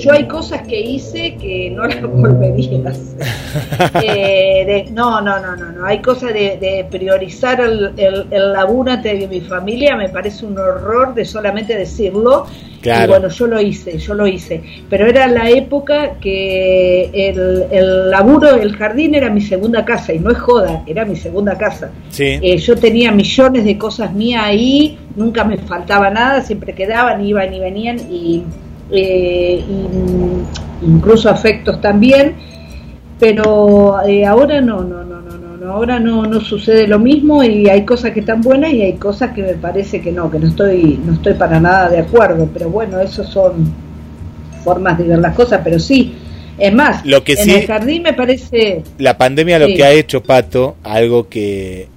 yo 0.00 0.12
hay 0.12 0.26
cosas 0.26 0.62
que 0.66 0.80
hice 0.80 1.36
que 1.36 1.70
no 1.70 1.86
las 1.86 2.02
volvería 2.02 2.88
a 2.88 2.90
hacer. 2.90 4.04
Eh, 4.04 4.64
de- 4.66 4.90
no, 4.92 5.20
no, 5.20 5.38
no, 5.40 5.56
no, 5.56 5.72
no. 5.72 5.86
Hay 5.86 6.00
cosas 6.00 6.32
de, 6.34 6.58
de 6.60 6.86
priorizar 6.90 7.60
el, 7.60 7.92
el, 7.96 8.26
el 8.30 8.52
laburo 8.52 8.92
ante 8.92 9.26
mi 9.28 9.40
familia, 9.40 9.96
me 9.96 10.08
parece 10.08 10.46
un 10.46 10.58
horror 10.58 11.14
de 11.14 11.24
solamente 11.24 11.76
decirlo. 11.76 12.46
Claro. 12.80 13.04
Y 13.04 13.08
bueno, 13.08 13.28
yo 13.28 13.46
lo 13.46 13.60
hice, 13.60 13.98
yo 13.98 14.14
lo 14.14 14.26
hice. 14.26 14.62
Pero 14.88 15.06
era 15.06 15.26
la 15.26 15.50
época 15.50 16.12
que 16.18 17.10
el, 17.12 17.64
el 17.70 18.10
laburo, 18.10 18.54
el 18.56 18.74
jardín 18.74 19.14
era 19.14 19.28
mi 19.28 19.42
segunda 19.42 19.84
casa, 19.84 20.14
y 20.14 20.18
no 20.18 20.30
es 20.30 20.38
joda, 20.38 20.82
era 20.86 21.04
mi 21.04 21.14
segunda 21.14 21.58
casa. 21.58 21.90
Sí. 22.08 22.38
Eh, 22.40 22.56
yo 22.56 22.76
tenía 22.76 23.12
millones 23.12 23.66
de 23.66 23.76
cosas 23.76 24.14
mías 24.14 24.44
ahí, 24.44 24.98
nunca 25.14 25.44
me 25.44 25.58
faltaba 25.58 26.08
nada, 26.08 26.40
siempre 26.40 26.72
quedaban, 26.74 27.22
iban 27.22 27.52
y 27.52 27.60
venían, 27.60 27.98
y, 28.10 28.44
eh, 28.92 29.64
incluso 30.82 31.28
afectos 31.30 31.80
también, 31.80 32.34
pero 33.18 34.02
eh, 34.06 34.24
ahora 34.26 34.60
no, 34.60 34.82
no, 34.82 35.04
no, 35.04 35.20
no, 35.20 35.36
no, 35.38 35.56
no, 35.56 35.72
ahora 35.72 35.98
no, 36.00 36.24
no 36.24 36.40
sucede 36.40 36.86
lo 36.86 36.98
mismo 36.98 37.44
y 37.44 37.68
hay 37.68 37.84
cosas 37.84 38.12
que 38.12 38.20
están 38.20 38.40
buenas 38.40 38.72
y 38.72 38.82
hay 38.82 38.94
cosas 38.94 39.32
que 39.32 39.42
me 39.42 39.54
parece 39.54 40.00
que 40.00 40.10
no, 40.10 40.30
que 40.30 40.38
no 40.38 40.48
estoy, 40.48 40.98
no 41.04 41.12
estoy 41.14 41.34
para 41.34 41.60
nada 41.60 41.88
de 41.90 41.98
acuerdo, 41.98 42.48
pero 42.52 42.70
bueno, 42.70 42.98
eso 43.00 43.24
son 43.24 43.72
formas 44.64 44.98
de 44.98 45.04
ver 45.04 45.18
las 45.18 45.34
cosas, 45.34 45.60
pero 45.62 45.78
sí, 45.78 46.14
es 46.58 46.72
más, 46.72 47.04
Lo 47.06 47.22
que 47.24 47.32
en 47.32 47.38
sí- 47.38 47.54
el 47.54 47.66
jardín 47.66 48.02
me 48.02 48.12
parece... 48.14 48.82
la 48.98 49.16
pandemia 49.16 49.58
lo 49.58 49.66
Sí. 49.66 49.74
que 49.74 49.84
ha 49.84 49.92
hecho, 49.92 50.22
Pato, 50.22 50.76
algo 50.82 51.28
que 51.28 51.88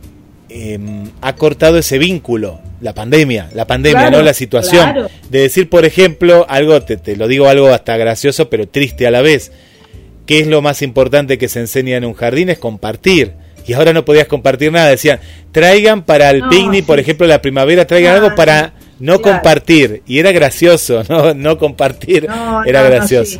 em, 0.49 1.05
ha 1.21 1.33
cortado 1.35 1.77
ese 1.77 1.97
vínculo. 1.97 2.59
La 2.83 2.93
pandemia, 2.93 3.49
la 3.55 3.65
pandemia, 3.65 4.01
Claro, 4.01 4.17
no 4.17 4.23
la 4.23 4.33
situación. 4.33 4.91
claro. 4.91 5.09
De 5.29 5.39
decir, 5.39 5.69
por 5.69 5.85
ejemplo, 5.85 6.45
algo, 6.49 6.81
te, 6.81 6.97
te 6.97 7.15
lo 7.15 7.27
digo 7.27 7.47
algo 7.47 7.69
hasta 7.69 7.95
gracioso, 7.97 8.49
pero 8.49 8.67
triste 8.67 9.07
a 9.07 9.11
la 9.11 9.21
vez. 9.21 9.51
¿Qué 10.25 10.39
es 10.39 10.47
lo 10.47 10.61
más 10.61 10.81
importante 10.81 11.37
que 11.37 11.47
se 11.47 11.59
enseña 11.61 11.95
en 11.97 12.05
un 12.05 12.13
jardín? 12.13 12.49
Es 12.49 12.57
compartir. 12.59 13.33
Y 13.65 13.71
ahora 13.73 13.93
no 13.93 14.03
podías 14.03 14.27
compartir 14.27 14.71
nada. 14.71 14.89
Decían, 14.89 15.19
traigan 15.53 16.03
para 16.03 16.29
el 16.29 16.39
No, 16.41 16.49
picnic, 16.49 16.85
por 16.85 16.99
ejemplo, 16.99 17.25
la 17.25 17.41
primavera, 17.41 17.87
traigan 17.87 18.11
Claro, 18.11 18.25
algo 18.25 18.35
para 18.35 18.73
no 18.99 19.19
claro. 19.21 19.37
compartir. 19.39 20.01
Y 20.05 20.19
era 20.19 20.31
gracioso, 20.33 21.03
no, 21.09 21.33
no 21.33 21.57
compartir. 21.57 22.27
No, 22.27 22.65
era 22.65 22.83
no, 22.83 22.89
gracioso. 22.89 23.31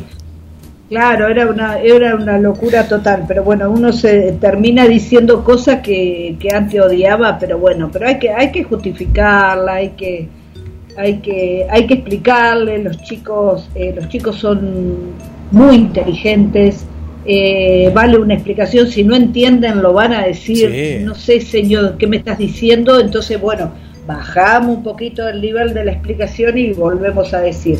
Claro, 0.88 1.28
era 1.28 1.46
una, 1.46 1.80
era 1.80 2.14
una 2.14 2.38
locura 2.38 2.86
total, 2.86 3.24
pero 3.26 3.42
bueno, 3.42 3.70
uno 3.70 3.90
se 3.92 4.32
termina 4.32 4.86
diciendo 4.86 5.42
cosas 5.42 5.80
que, 5.80 6.36
que 6.38 6.54
antes 6.54 6.78
odiaba, 6.80 7.38
pero 7.38 7.58
bueno, 7.58 7.88
pero 7.90 8.06
hay 8.06 8.18
que, 8.18 8.30
hay 8.30 8.52
que 8.52 8.64
justificarla, 8.64 9.74
hay 9.76 9.88
que, 9.90 10.28
hay 10.96 11.18
que, 11.20 11.66
hay 11.70 11.86
que 11.86 11.94
explicarle, 11.94 12.78
los 12.82 12.98
chicos, 13.02 13.68
eh, 13.74 13.94
los 13.96 14.08
chicos 14.08 14.36
son 14.36 15.14
muy 15.50 15.74
inteligentes, 15.74 16.84
eh, 17.24 17.90
vale 17.94 18.18
una 18.18 18.34
explicación, 18.34 18.86
si 18.86 19.02
no 19.04 19.16
entienden 19.16 19.80
lo 19.80 19.94
van 19.94 20.12
a 20.12 20.26
decir, 20.26 20.70
Sí. 20.70 21.02
no 21.02 21.14
sé 21.14 21.40
señor, 21.40 21.96
¿qué 21.98 22.06
me 22.06 22.18
estás 22.18 22.36
diciendo? 22.36 23.00
Entonces 23.00 23.40
bueno, 23.40 23.72
bajamos 24.06 24.76
un 24.76 24.82
poquito 24.82 25.26
el 25.26 25.40
nivel 25.40 25.72
de 25.72 25.86
la 25.86 25.92
explicación 25.92 26.58
y 26.58 26.74
volvemos 26.74 27.32
a 27.32 27.40
decir. 27.40 27.78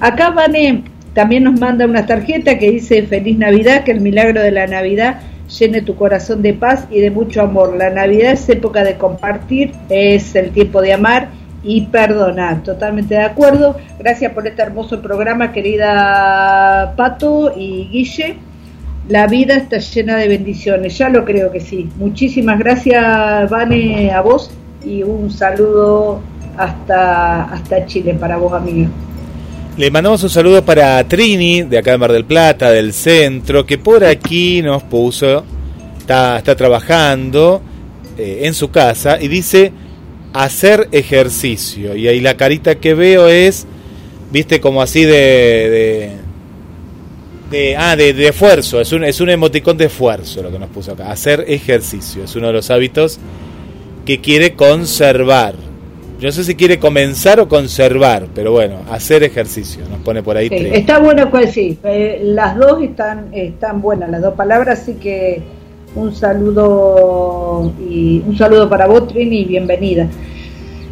Acá 0.00 0.30
Vane 0.30 0.84
también 1.14 1.44
nos 1.44 1.58
manda 1.58 1.86
una 1.86 2.06
tarjeta 2.06 2.58
que 2.58 2.70
dice 2.70 3.04
Feliz 3.04 3.38
Navidad, 3.38 3.84
que 3.84 3.92
el 3.92 4.00
milagro 4.00 4.42
de 4.42 4.50
la 4.50 4.66
Navidad 4.66 5.20
llene 5.58 5.82
tu 5.82 5.94
corazón 5.94 6.42
de 6.42 6.54
paz 6.54 6.86
y 6.90 7.00
de 7.00 7.10
mucho 7.10 7.42
amor. 7.42 7.76
La 7.76 7.90
Navidad 7.90 8.32
es 8.32 8.48
época 8.48 8.82
de 8.82 8.96
compartir, 8.96 9.72
es 9.88 10.34
el 10.34 10.50
tiempo 10.50 10.82
de 10.82 10.92
amar 10.92 11.28
y 11.62 11.86
perdonar. 11.86 12.62
Totalmente 12.62 13.14
de 13.14 13.22
acuerdo. 13.22 13.76
Gracias 13.98 14.32
por 14.32 14.46
este 14.46 14.62
hermoso 14.62 15.00
programa, 15.00 15.52
querida 15.52 16.94
Pato 16.96 17.52
y 17.56 17.88
Guille. 17.90 18.36
La 19.08 19.26
vida 19.26 19.54
está 19.54 19.78
llena 19.78 20.16
de 20.16 20.28
bendiciones, 20.28 20.96
ya 20.98 21.10
lo 21.10 21.24
creo 21.24 21.52
que 21.52 21.60
sí. 21.60 21.88
Muchísimas 21.96 22.58
gracias, 22.58 23.48
Vane, 23.50 24.10
a 24.10 24.20
vos 24.22 24.50
y 24.84 25.02
un 25.02 25.30
saludo 25.30 26.22
hasta, 26.56 27.44
hasta 27.44 27.86
Chile 27.86 28.14
para 28.14 28.36
vos, 28.38 28.52
amiga. 28.52 28.88
Le 29.76 29.90
mandamos 29.90 30.22
un 30.22 30.30
saludo 30.30 30.64
para 30.64 31.02
Trini, 31.08 31.62
de 31.62 31.78
acá 31.78 31.90
de 31.92 31.98
Mar 31.98 32.12
del 32.12 32.24
Plata, 32.24 32.70
del 32.70 32.92
centro, 32.92 33.66
que 33.66 33.76
por 33.76 34.04
aquí 34.04 34.62
nos 34.62 34.84
puso, 34.84 35.44
está, 35.98 36.38
está 36.38 36.54
trabajando 36.54 37.60
eh, 38.16 38.42
en 38.44 38.54
su 38.54 38.70
casa 38.70 39.20
y 39.20 39.26
dice 39.26 39.72
hacer 40.32 40.88
ejercicio. 40.92 41.96
Y 41.96 42.06
ahí 42.06 42.20
la 42.20 42.36
carita 42.36 42.76
que 42.76 42.94
veo 42.94 43.26
es, 43.28 43.66
viste, 44.30 44.60
como 44.60 44.80
así 44.80 45.02
de... 45.04 45.12
de, 45.12 46.10
de- 47.50 47.76
ah, 47.76 47.96
de, 47.96 48.12
de 48.12 48.28
esfuerzo, 48.28 48.80
es 48.80 48.92
un, 48.92 49.02
es 49.04 49.20
un 49.20 49.30
emoticón 49.30 49.76
de 49.76 49.86
esfuerzo 49.86 50.40
lo 50.42 50.52
que 50.52 50.58
nos 50.60 50.70
puso 50.70 50.92
acá. 50.92 51.10
Hacer 51.10 51.44
ejercicio, 51.48 52.22
es 52.24 52.36
uno 52.36 52.46
de 52.46 52.52
los 52.52 52.70
hábitos 52.70 53.18
que 54.06 54.20
quiere 54.20 54.54
conservar. 54.54 55.56
Yo 56.24 56.28
no 56.28 56.32
sé 56.32 56.44
si 56.44 56.54
quiere 56.54 56.78
comenzar 56.78 57.38
o 57.38 57.46
conservar, 57.46 58.28
pero 58.34 58.52
bueno, 58.52 58.76
hacer 58.90 59.22
ejercicio, 59.24 59.84
nos 59.90 59.98
pone 59.98 60.22
por 60.22 60.38
ahí 60.38 60.48
Sí, 60.48 60.56
Trini. 60.56 60.74
está 60.74 60.98
bueno 60.98 61.28
pues 61.30 61.52
sí, 61.52 61.78
eh, 61.84 62.22
las 62.24 62.56
dos 62.56 62.82
están 62.82 63.28
están 63.34 63.82
buenas, 63.82 64.08
las 64.08 64.22
dos 64.22 64.32
palabras, 64.32 64.80
así 64.80 64.94
que 64.94 65.42
un 65.94 66.14
saludo 66.14 67.70
y 67.78 68.22
un 68.26 68.38
saludo 68.38 68.70
para 68.70 68.86
vos 68.86 69.06
Trini 69.08 69.40
y 69.40 69.44
bienvenida. 69.44 70.08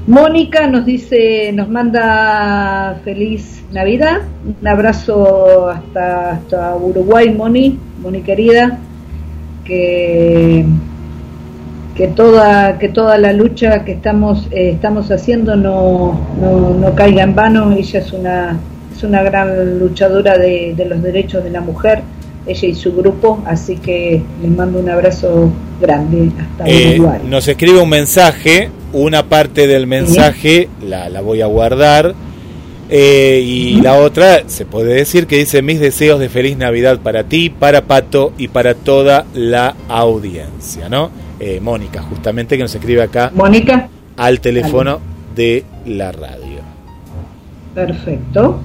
Mónica 0.07 0.67
nos 0.67 0.85
dice, 0.85 1.51
nos 1.55 1.71
manda 1.71 3.01
feliz 3.03 3.63
Navidad, 3.73 4.19
un 4.61 4.69
abrazo 4.69 5.71
hasta, 5.71 6.33
hasta 6.33 6.77
Uruguay, 6.77 7.31
Moni, 7.31 7.79
Moni 8.03 8.21
querida, 8.21 8.81
que 9.65 10.67
que 11.97 12.09
toda 12.09 12.79
que 12.79 12.89
toda 12.89 13.19
la 13.19 13.33
lucha 13.33 13.85
que 13.85 13.93
estamos 13.93 14.47
eh, 14.51 14.71
estamos 14.71 15.11
haciendo 15.11 15.57
no, 15.57 16.19
no, 16.41 16.71
no 16.75 16.95
caiga 16.95 17.23
en 17.23 17.35
vano. 17.35 17.73
Ella 17.73 18.01
es 18.01 18.13
una 18.13 18.59
es 18.97 19.03
una 19.05 19.23
gran 19.23 19.79
luchadora 19.79 20.39
de, 20.39 20.75
de 20.77 20.85
los 20.87 21.03
derechos 21.03 21.43
de 21.45 21.51
la 21.51 21.61
mujer 21.61 22.01
ella 22.47 22.69
y 22.69 22.75
su 22.75 22.93
grupo 22.95 23.41
así 23.47 23.77
que 23.77 24.23
les 24.43 24.51
mando 24.51 24.79
un 24.81 24.89
abrazo 24.91 25.51
grande 25.81 26.31
hasta 26.41 26.65
Eh, 26.69 26.95
Uruguay. 26.99 27.21
nos 27.29 27.47
escribe 27.47 27.79
un 27.81 27.89
mensaje, 27.89 28.69
una 28.93 29.29
parte 29.29 29.67
del 29.67 29.87
mensaje 29.87 30.69
la, 30.85 31.09
la 31.09 31.21
voy 31.21 31.41
a 31.41 31.47
guardar 31.47 32.15
eh, 32.91 33.41
y 33.45 33.81
la 33.81 33.95
otra 33.97 34.43
se 34.49 34.67
puede 34.67 34.93
decir 34.95 35.27
que 35.27 35.37
dice 35.39 35.63
mis 35.63 35.81
deseos 35.81 36.21
de 36.21 36.29
feliz 36.29 36.57
Navidad 36.59 36.99
para 37.01 37.25
ti, 37.25 37.49
para 37.49 37.83
Pato 37.83 38.33
y 38.37 38.49
para 38.49 38.75
toda 38.75 39.25
la 39.35 39.75
audiencia, 39.89 40.89
¿no? 40.91 41.11
Eh, 41.45 41.59
Mónica, 41.61 42.01
justamente 42.03 42.57
que 42.57 42.63
nos 42.63 42.73
escribe 42.73 43.03
acá 43.03 43.33
Mónica 43.35 43.89
al 44.17 44.41
teléfono 44.41 45.01
de 45.35 45.65
la 45.87 46.13
radio. 46.13 46.61
Perfecto. 47.75 48.61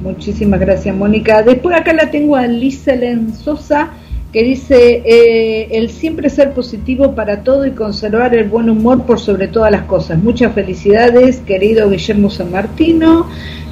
Muchísimas 0.00 0.58
gracias, 0.58 0.96
Mónica. 0.96 1.44
Después 1.44 1.76
acá 1.76 1.92
la 1.92 2.10
tengo 2.10 2.34
a 2.34 2.48
Liselen 2.48 3.32
Sosa, 3.32 3.90
que 4.32 4.42
dice, 4.42 5.02
eh, 5.04 5.68
el 5.70 5.88
siempre 5.88 6.30
ser 6.30 6.52
positivo 6.52 7.14
para 7.14 7.44
todo 7.44 7.64
y 7.64 7.70
conservar 7.70 8.34
el 8.34 8.48
buen 8.48 8.68
humor 8.68 9.04
por 9.04 9.20
sobre 9.20 9.46
todas 9.46 9.70
las 9.70 9.82
cosas. 9.82 10.20
Muchas 10.20 10.52
felicidades, 10.52 11.42
querido 11.46 11.88
Guillermo 11.88 12.28
San 12.28 12.50
Martino. 12.50 13.28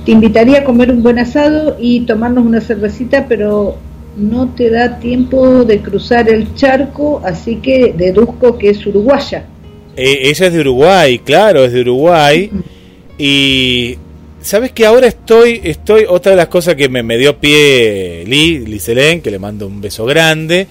Te 0.06 0.12
invitaría 0.12 0.60
a 0.60 0.64
comer 0.64 0.92
un 0.92 1.02
buen 1.02 1.18
asado 1.18 1.76
y 1.80 2.02
tomarnos 2.02 2.46
una 2.46 2.60
cervecita, 2.60 3.26
pero 3.28 3.78
no 4.16 4.54
te 4.54 4.70
da 4.70 4.98
tiempo 4.98 5.64
de 5.64 5.80
cruzar 5.80 6.28
el 6.28 6.54
charco, 6.54 7.20
así 7.24 7.56
que 7.56 7.94
deduzco 7.96 8.58
que 8.58 8.70
es 8.70 8.86
uruguaya. 8.86 9.46
Eh, 9.96 10.30
ella 10.30 10.46
es 10.46 10.52
de 10.52 10.60
Uruguay, 10.60 11.18
claro, 11.18 11.64
es 11.64 11.72
de 11.72 11.80
Uruguay. 11.80 12.50
Y 13.18 13.96
sabes 14.40 14.72
que 14.72 14.86
ahora 14.86 15.06
estoy, 15.06 15.60
estoy, 15.62 16.04
otra 16.08 16.32
de 16.32 16.36
las 16.36 16.48
cosas 16.48 16.74
que 16.74 16.88
me, 16.88 17.02
me 17.02 17.18
dio 17.18 17.38
pie 17.38 18.24
Li, 18.26 18.60
Liselén, 18.60 19.20
que 19.20 19.30
le 19.30 19.38
mando 19.38 19.66
un 19.66 19.80
beso 19.80 20.04
grande. 20.06 20.66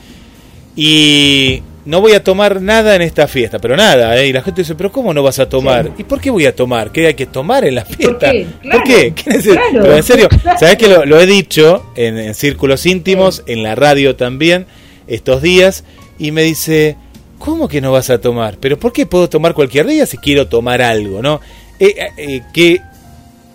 Y 0.76 1.62
no 1.86 2.00
voy 2.02 2.14
a 2.14 2.24
tomar 2.24 2.62
nada 2.62 2.96
en 2.96 3.02
esta 3.02 3.28
fiesta, 3.28 3.58
pero 3.60 3.76
nada, 3.76 4.16
¿eh? 4.18 4.28
Y 4.28 4.34
la 4.34 4.42
gente 4.42 4.62
dice, 4.62 4.76
pero 4.76 4.92
¿cómo 4.92 5.14
no 5.14 5.24
vas 5.24 5.40
a 5.40 5.50
tomar? 5.50 5.86
Sí. 5.88 5.92
¿Y 6.00 6.04
por 6.04 6.22
qué 6.22 6.30
voy 6.30 6.46
a 6.46 6.56
tomar? 6.56 6.92
¿Qué 6.92 7.08
hay 7.08 7.14
que 7.16 7.26
tomar 7.26 7.66
en 7.66 7.76
la 7.76 7.86
fiesta? 7.86 8.32
qué? 8.32 8.48
¿Por 8.72 8.84
qué? 8.84 9.14
Claro, 9.14 9.16
¿Qué 9.16 9.30
neces- 9.32 9.54
claro. 9.54 9.82
Pero 9.82 9.96
en 9.98 10.04
serio, 10.04 10.30
¿sabes 10.60 10.78
que 10.78 10.88
lo, 10.88 11.06
lo 11.06 11.20
he 11.20 11.26
dicho 11.26 11.84
en, 11.96 12.18
en 12.18 12.36
círculos 12.36 12.86
íntimos, 12.86 13.44
en 13.48 13.64
la 13.64 13.76
radio 13.76 14.16
también, 14.16 14.66
estos 15.08 15.42
días? 15.42 15.84
Y 16.20 16.32
me 16.32 16.44
dice, 16.44 16.98
¿cómo 17.40 17.68
que 17.68 17.82
no 17.82 17.92
vas 17.92 18.10
a 18.12 18.22
tomar? 18.22 18.58
¿Pero 18.60 18.78
por 18.78 18.94
qué 18.94 19.06
puedo 19.08 19.28
tomar 19.30 19.54
cualquier 19.56 19.88
día 19.88 20.06
si 20.06 20.18
quiero 20.18 20.48
tomar 20.48 20.82
algo, 20.84 21.22
no? 21.22 21.42
Eh, 21.80 21.96
eh, 21.98 22.10
eh, 22.18 22.42
que 22.54 22.80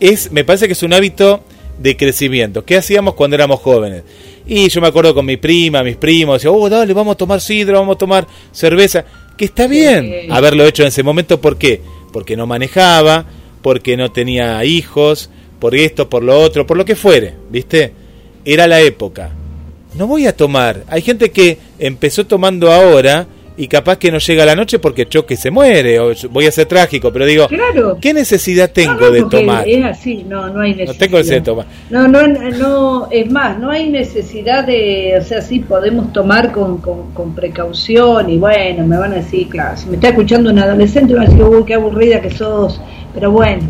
es, 0.00 0.32
me 0.32 0.42
parece 0.44 0.66
que 0.66 0.72
es 0.72 0.82
un 0.82 0.92
hábito 0.92 1.44
de 1.78 1.96
crecimiento. 1.96 2.64
¿Qué 2.64 2.76
hacíamos 2.76 3.14
cuando 3.14 3.36
éramos 3.36 3.60
jóvenes? 3.60 4.02
Y 4.46 4.68
yo 4.68 4.80
me 4.80 4.86
acuerdo 4.86 5.14
con 5.14 5.26
mi 5.26 5.36
prima, 5.36 5.82
mis 5.82 5.96
primos, 5.96 6.36
decía, 6.36 6.50
oh, 6.50 6.68
dale, 6.68 6.92
vamos 6.94 7.14
a 7.14 7.18
tomar 7.18 7.40
sidra, 7.40 7.78
vamos 7.78 7.96
a 7.96 7.98
tomar 7.98 8.26
cerveza. 8.52 9.04
Que 9.36 9.46
está 9.46 9.66
bien 9.66 10.30
haberlo 10.30 10.64
hecho 10.64 10.82
en 10.82 10.88
ese 10.88 11.02
momento, 11.02 11.40
¿por 11.40 11.58
qué? 11.58 11.80
Porque 12.12 12.36
no 12.36 12.46
manejaba, 12.46 13.26
porque 13.60 13.96
no 13.96 14.12
tenía 14.12 14.64
hijos, 14.64 15.30
por 15.58 15.74
esto, 15.74 16.08
por 16.08 16.22
lo 16.22 16.38
otro, 16.38 16.66
por 16.66 16.76
lo 16.76 16.84
que 16.84 16.96
fuere, 16.96 17.34
¿viste? 17.50 17.92
Era 18.44 18.66
la 18.66 18.80
época. 18.80 19.32
No 19.94 20.06
voy 20.06 20.26
a 20.26 20.36
tomar. 20.36 20.84
Hay 20.88 21.02
gente 21.02 21.30
que 21.30 21.58
empezó 21.78 22.26
tomando 22.26 22.70
ahora 22.70 23.26
y 23.58 23.68
capaz 23.68 23.96
que 23.98 24.12
no 24.12 24.18
llega 24.18 24.42
a 24.42 24.46
la 24.46 24.54
noche 24.54 24.78
porque 24.78 25.06
choque 25.06 25.34
y 25.34 25.36
se 25.36 25.50
muere, 25.50 25.98
o 25.98 26.12
voy 26.30 26.46
a 26.46 26.50
ser 26.52 26.66
trágico, 26.66 27.12
pero 27.12 27.24
digo, 27.24 27.48
Claro. 27.48 27.96
¿qué 28.00 28.12
necesidad 28.12 28.70
tengo 28.70 28.94
No, 28.94 29.00
no, 29.00 29.10
de 29.10 29.22
tomar? 29.24 29.68
Es 29.68 29.84
así, 29.84 30.24
no, 30.28 30.48
no 30.50 30.60
hay 30.60 30.72
No 30.72 30.76
necesidad. 30.78 30.98
tengo 30.98 31.16
necesidad 31.18 31.40
de 31.40 31.44
tomar. 31.44 31.66
No, 31.90 32.06
no, 32.08 32.26
no, 32.26 33.08
es 33.10 33.30
más, 33.30 33.58
no 33.58 33.70
hay 33.70 33.88
necesidad 33.88 34.66
de, 34.66 35.16
o 35.20 35.24
sea, 35.24 35.40
sí 35.40 35.60
podemos 35.60 36.12
tomar 36.12 36.52
con, 36.52 36.78
con, 36.78 37.12
con 37.12 37.34
precaución 37.34 38.28
y 38.30 38.38
bueno, 38.38 38.86
me 38.86 38.98
van 38.98 39.12
a 39.12 39.16
decir, 39.16 39.48
claro, 39.48 39.76
si 39.76 39.88
me 39.88 39.94
está 39.96 40.08
escuchando 40.08 40.50
un 40.50 40.58
adolescente, 40.58 41.12
me 41.14 41.20
van 41.20 41.28
a 41.28 41.30
decir, 41.30 41.44
uy, 41.44 41.64
qué 41.64 41.74
aburrida 41.74 42.20
que 42.20 42.30
sos, 42.30 42.80
pero 43.14 43.30
bueno, 43.30 43.62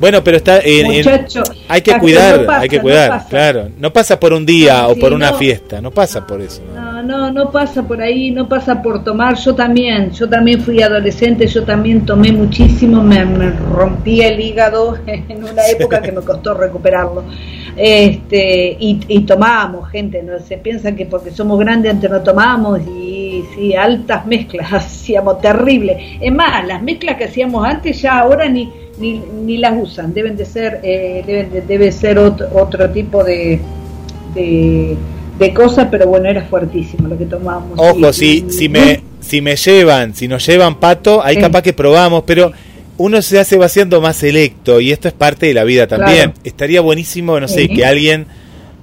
Bueno, 0.00 0.22
pero 0.22 0.36
está 0.36 0.60
en, 0.60 0.86
en- 0.86 0.96
muchacho, 0.98 1.42
hay 1.68 1.80
que 1.82 1.98
cuidar, 1.98 2.40
no 2.40 2.46
pasa, 2.46 2.60
hay 2.60 2.68
que 2.68 2.76
no 2.76 2.82
cuidar, 2.82 3.08
pasa. 3.10 3.28
claro. 3.28 3.68
No 3.78 3.92
pasa 3.92 4.20
por 4.20 4.32
un 4.32 4.46
día 4.46 4.82
No, 4.82 4.88
o 4.88 4.94
sí, 4.94 5.00
por 5.00 5.12
una 5.12 5.30
no. 5.32 5.36
fiesta, 5.38 5.80
no 5.80 5.90
pasa 5.90 6.26
por 6.26 6.40
eso. 6.40 6.62
¿no? 6.74 6.88
No, 7.02 7.02
no, 7.02 7.32
no 7.32 7.50
pasa 7.50 7.82
por 7.82 8.00
ahí, 8.00 8.30
no 8.30 8.48
pasa 8.48 8.80
por 8.82 9.02
tomar. 9.02 9.36
Yo 9.36 9.54
también, 9.54 10.10
yo 10.12 10.28
también 10.28 10.60
fui 10.60 10.82
adolescente, 10.82 11.46
yo 11.46 11.64
también 11.64 12.04
tomé 12.06 12.30
muchísimo, 12.32 13.02
me, 13.02 13.24
me 13.24 13.50
rompí 13.50 14.20
el 14.22 14.38
hígado 14.40 14.98
en 15.06 15.42
una 15.44 15.66
época 15.68 16.00
que 16.02 16.12
me 16.12 16.20
costó 16.22 16.54
recuperarlo. 16.54 17.24
Este, 17.76 18.76
y, 18.80 19.00
y 19.06 19.20
tomábamos, 19.20 19.88
gente, 19.90 20.22
no 20.22 20.38
se 20.40 20.58
piensan 20.58 20.96
que 20.96 21.06
porque 21.06 21.30
somos 21.30 21.58
grandes 21.60 21.92
antes 21.92 22.10
no 22.10 22.20
tomamos 22.22 22.80
y 22.80 23.44
sí, 23.54 23.74
altas 23.74 24.26
mezclas 24.26 24.72
hacíamos 24.72 25.40
terrible. 25.40 26.18
Es 26.20 26.32
más, 26.32 26.66
las 26.66 26.82
mezclas 26.82 27.16
que 27.16 27.24
hacíamos 27.24 27.64
antes 27.66 28.02
ya 28.02 28.18
ahora 28.18 28.48
ni 28.48 28.68
ni, 29.00 29.22
ni 29.44 29.56
las 29.58 29.72
usan, 29.80 30.12
deben 30.12 30.36
de 30.36 30.44
ser 30.44 30.80
eh, 30.82 31.22
deben 31.26 31.50
de- 31.52 31.62
debe 31.62 31.92
ser 31.92 32.18
otro, 32.18 32.48
otro 32.54 32.90
tipo 32.90 33.22
de 33.24 33.60
de, 34.34 34.96
de 35.38 35.54
cosas, 35.54 35.88
pero 35.90 36.06
bueno, 36.06 36.28
era 36.28 36.42
fuertísimo 36.42 37.08
lo 37.08 37.16
que 37.16 37.24
tomábamos. 37.26 37.78
Ojo, 37.78 38.10
Y- 38.10 38.12
si, 38.12 38.44
si, 38.50 38.68
me, 38.68 39.00
si 39.20 39.40
me 39.40 39.56
llevan, 39.56 40.14
si 40.14 40.28
nos 40.28 40.44
llevan 40.46 40.78
pato, 40.80 41.24
ahí 41.24 41.36
Sí. 41.36 41.40
capaz 41.40 41.62
que 41.62 41.72
probamos, 41.72 42.24
pero 42.26 42.52
uno 42.98 43.22
se 43.22 43.38
hace 43.38 43.56
va 43.56 43.68
más 44.00 44.16
selecto 44.16 44.80
y 44.80 44.90
esto 44.90 45.06
es 45.08 45.14
parte 45.14 45.46
de 45.46 45.54
la 45.54 45.64
vida 45.64 45.86
también. 45.86 46.32
Claro. 46.32 46.40
Estaría 46.44 46.80
buenísimo, 46.80 47.38
no 47.40 47.46
sé, 47.48 47.62
Sí. 47.62 47.68
que 47.68 47.84
alguien 47.86 48.26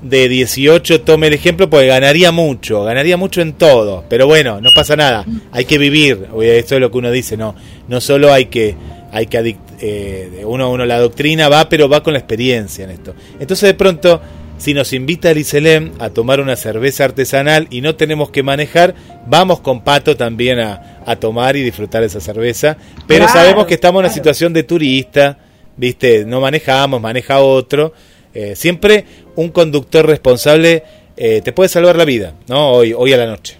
de 0.01 0.29
18 0.29 1.01
tome 1.01 1.27
el 1.27 1.33
ejemplo 1.33 1.69
porque 1.69 1.87
ganaría 1.87 2.31
mucho, 2.31 2.83
ganaría 2.83 3.17
mucho 3.17 3.41
en 3.41 3.53
todo, 3.53 4.03
pero 4.09 4.27
bueno, 4.27 4.61
no 4.61 4.69
pasa 4.75 4.95
nada, 4.95 5.25
hay 5.51 5.65
que 5.65 5.77
vivir, 5.77 6.27
eso 6.41 6.75
es 6.75 6.81
lo 6.81 6.91
que 6.91 6.97
uno 6.97 7.11
dice, 7.11 7.37
no, 7.37 7.55
no 7.87 7.99
solo 8.01 8.31
hay 8.31 8.45
que, 8.45 8.75
hay 9.11 9.25
que 9.27 9.37
eh, 9.79 10.43
uno, 10.45 10.71
uno 10.71 10.85
la 10.85 10.99
doctrina 10.99 11.49
va, 11.49 11.67
pero 11.69 11.87
va 11.89 12.01
con 12.03 12.13
la 12.13 12.19
experiencia 12.19 12.83
en 12.85 12.91
esto. 12.91 13.13
Entonces 13.39 13.67
de 13.67 13.73
pronto, 13.73 14.21
si 14.57 14.73
nos 14.73 14.93
invita 14.93 15.31
el 15.31 15.37
ICELEM 15.39 15.91
a 15.99 16.09
tomar 16.09 16.39
una 16.39 16.55
cerveza 16.55 17.03
artesanal 17.03 17.67
y 17.69 17.81
no 17.81 17.95
tenemos 17.95 18.29
que 18.29 18.41
manejar, 18.43 18.95
vamos 19.27 19.59
con 19.59 19.81
Pato 19.81 20.15
también 20.15 20.59
a, 20.59 21.01
a 21.05 21.15
tomar 21.17 21.55
y 21.55 21.61
disfrutar 21.63 22.03
esa 22.03 22.19
cerveza, 22.19 22.77
pero 23.07 23.25
Claro, 23.25 23.39
sabemos 23.39 23.65
que 23.65 23.73
estamos 23.75 23.99
en 23.99 24.05
una 24.05 24.07
claro. 24.09 24.15
situación 24.15 24.53
de 24.53 24.63
turista, 24.63 25.37
viste, 25.77 26.25
no 26.25 26.39
manejamos, 26.41 27.01
maneja 27.01 27.39
otro. 27.41 27.93
Eh, 28.33 28.55
siempre 28.55 29.05
un 29.35 29.49
conductor 29.49 30.05
responsable 30.05 30.83
eh, 31.17 31.41
te 31.41 31.53
puede 31.53 31.69
salvar 31.69 31.95
la 31.95 32.03
vida, 32.05 32.33
¿no? 32.47 32.71
Hoy, 32.71 32.93
hoy 32.93 33.13
a 33.13 33.17
la 33.17 33.27
noche. 33.27 33.57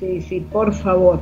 Sí, 0.00 0.20
sí, 0.28 0.40
por 0.52 0.74
favor. 0.74 1.20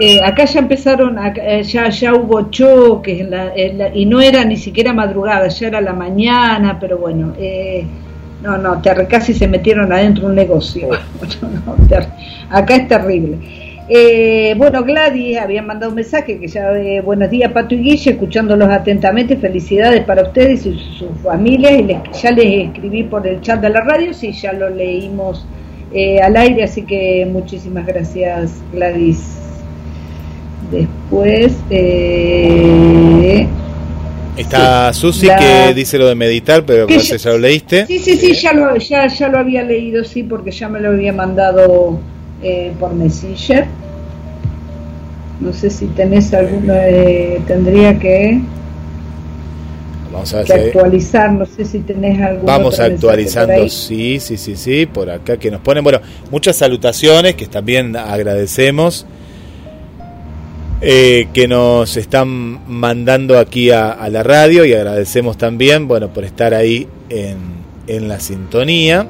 Eh, 0.00 0.20
acá 0.24 0.44
ya 0.44 0.58
empezaron, 0.60 1.18
acá, 1.18 1.40
eh, 1.44 1.62
ya, 1.62 1.88
ya 1.88 2.14
hubo 2.14 2.50
choques 2.50 3.20
en 3.20 3.30
la- 3.30 3.54
en 3.54 3.78
la- 3.78 3.94
y 3.94 4.06
no 4.06 4.20
era 4.20 4.44
ni 4.44 4.56
siquiera 4.56 4.92
madrugada, 4.92 5.46
ya 5.48 5.68
era 5.68 5.80
la 5.80 5.92
mañana, 5.92 6.78
pero 6.80 6.98
bueno, 6.98 7.32
eh, 7.38 7.84
no, 8.42 8.58
no, 8.58 8.82
ter- 8.82 9.06
casi 9.06 9.32
se 9.34 9.46
metieron 9.46 9.92
adentro 9.92 10.26
un 10.26 10.34
negocio. 10.34 10.88
No, 11.42 11.76
no, 11.76 11.86
ter- 11.88 12.08
acá 12.50 12.74
es 12.76 12.88
terrible. 12.88 13.38
Eh, 13.88 14.54
bueno, 14.56 14.82
Gladys 14.82 15.38
había 15.38 15.62
mandado 15.62 15.90
un 15.90 15.96
mensaje 15.96 16.38
que 16.40 16.48
ya, 16.48 16.72
eh, 16.72 17.00
buenos 17.02 17.30
días 17.30 17.52
Pato 17.52 17.74
y 17.74 17.78
Guille, 17.78 18.10
escuchándolos 18.12 18.68
atentamente, 18.70 19.36
felicidades 19.36 20.02
para 20.04 20.22
ustedes 20.22 20.66
y 20.66 20.76
sus 20.98 21.08
familias, 21.22 21.72
y 21.72 21.82
les- 21.84 22.22
ya 22.22 22.30
les 22.32 22.68
escribí 22.68 23.04
por 23.04 23.26
el 23.26 23.40
chat 23.42 23.60
de 23.60 23.68
la 23.70 23.80
radio, 23.82 24.12
sí, 24.12 24.32
ya 24.32 24.52
lo 24.54 24.70
leímos 24.70 25.46
eh, 25.92 26.18
al 26.20 26.36
aire, 26.36 26.64
así 26.64 26.82
que 26.82 27.24
muchísimas 27.30 27.86
gracias 27.86 28.60
Gladys. 28.72 29.43
Después, 30.74 31.52
eh, 31.70 33.46
Está 34.36 34.92
Susi 34.92 35.26
La- 35.26 35.36
que 35.36 35.74
dice 35.74 35.96
lo 35.96 36.08
de 36.08 36.16
meditar, 36.16 36.64
pero 36.66 36.88
Que 36.88 36.98
ya- 36.98 37.16
ya 37.16 37.30
lo 37.30 37.38
leíste. 37.38 37.86
Sí, 37.86 38.00
sí, 38.00 38.16
sí, 38.16 38.32
ya 38.34 38.52
lo, 38.52 38.76
ya, 38.76 39.06
ya 39.06 39.28
lo 39.28 39.38
había 39.38 39.62
leído, 39.62 40.02
sí, 40.02 40.24
porque 40.24 40.50
ya 40.50 40.68
me 40.68 40.80
lo 40.80 40.88
había 40.88 41.12
mandado 41.12 42.00
eh, 42.42 42.72
por 42.80 42.92
Messenger. 42.92 43.64
No 45.40 45.52
sé 45.52 45.70
si 45.70 45.86
tenés 45.86 46.34
alguno, 46.34 46.74
eh, 46.74 47.40
tendría 47.46 47.96
que, 47.98 48.40
Vamos 50.12 50.34
a 50.34 50.38
ver 50.38 50.46
que 50.46 50.52
si 50.52 50.58
hay- 50.58 50.66
actualizar, 50.66 51.32
no 51.32 51.46
sé 51.46 51.64
si 51.64 51.78
tenés 51.80 52.20
algún 52.20 52.44
Vamos 52.46 52.80
actualizando, 52.80 53.68
sí, 53.68 54.18
sí, 54.20 54.36
sí, 54.36 54.56
sí, 54.56 54.86
por 54.86 55.10
acá 55.10 55.36
que 55.36 55.50
nos 55.50 55.60
ponen, 55.60 55.84
bueno, 55.84 56.00
muchas 56.30 56.56
salutaciones 56.56 57.34
que 57.36 57.46
también 57.46 57.96
agradecemos, 57.96 59.06
eh, 60.80 61.28
que 61.32 61.48
nos 61.48 61.96
están 61.96 62.68
mandando 62.70 63.38
aquí 63.38 63.70
a, 63.70 64.08
la 64.10 64.22
radio 64.22 64.64
y 64.64 64.72
agradecemos 64.74 65.38
también, 65.38 65.88
bueno, 65.88 66.12
por 66.12 66.24
estar 66.24 66.52
ahí 66.54 66.86
en, 67.08 67.36
en 67.86 68.08
la 68.08 68.20
sintonía. 68.20 69.08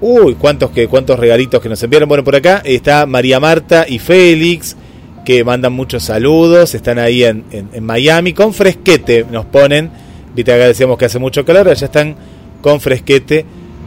Uy, 0.00 0.34
cuántos 0.34 0.70
que 0.70 0.88
cuántos 0.88 1.18
regalitos 1.18 1.60
que 1.62 1.68
nos 1.68 1.82
enviaron. 1.82 2.08
Bueno, 2.08 2.24
por 2.24 2.34
acá 2.34 2.60
está 2.64 3.06
María 3.06 3.38
Marta 3.38 3.86
y 3.88 3.98
Félix 3.98 4.76
que 5.24 5.44
mandan 5.44 5.72
muchos 5.72 6.02
saludos, 6.02 6.74
están 6.74 6.98
ahí 6.98 7.22
en, 7.22 7.44
en- 7.52 7.68
en 7.72 7.84
Miami 7.84 8.32
con 8.32 8.52
fresquete, 8.52 9.24
nos 9.30 9.44
ponen, 9.44 9.88
viste 10.34 10.52
acá 10.52 10.66
decíamos 10.66 10.98
que 10.98 11.04
hace 11.04 11.20
mucho 11.20 11.44
calor, 11.44 11.68
allá 11.68 11.84
están 11.86 12.16
con 12.60 12.80
fresquete 12.80 13.44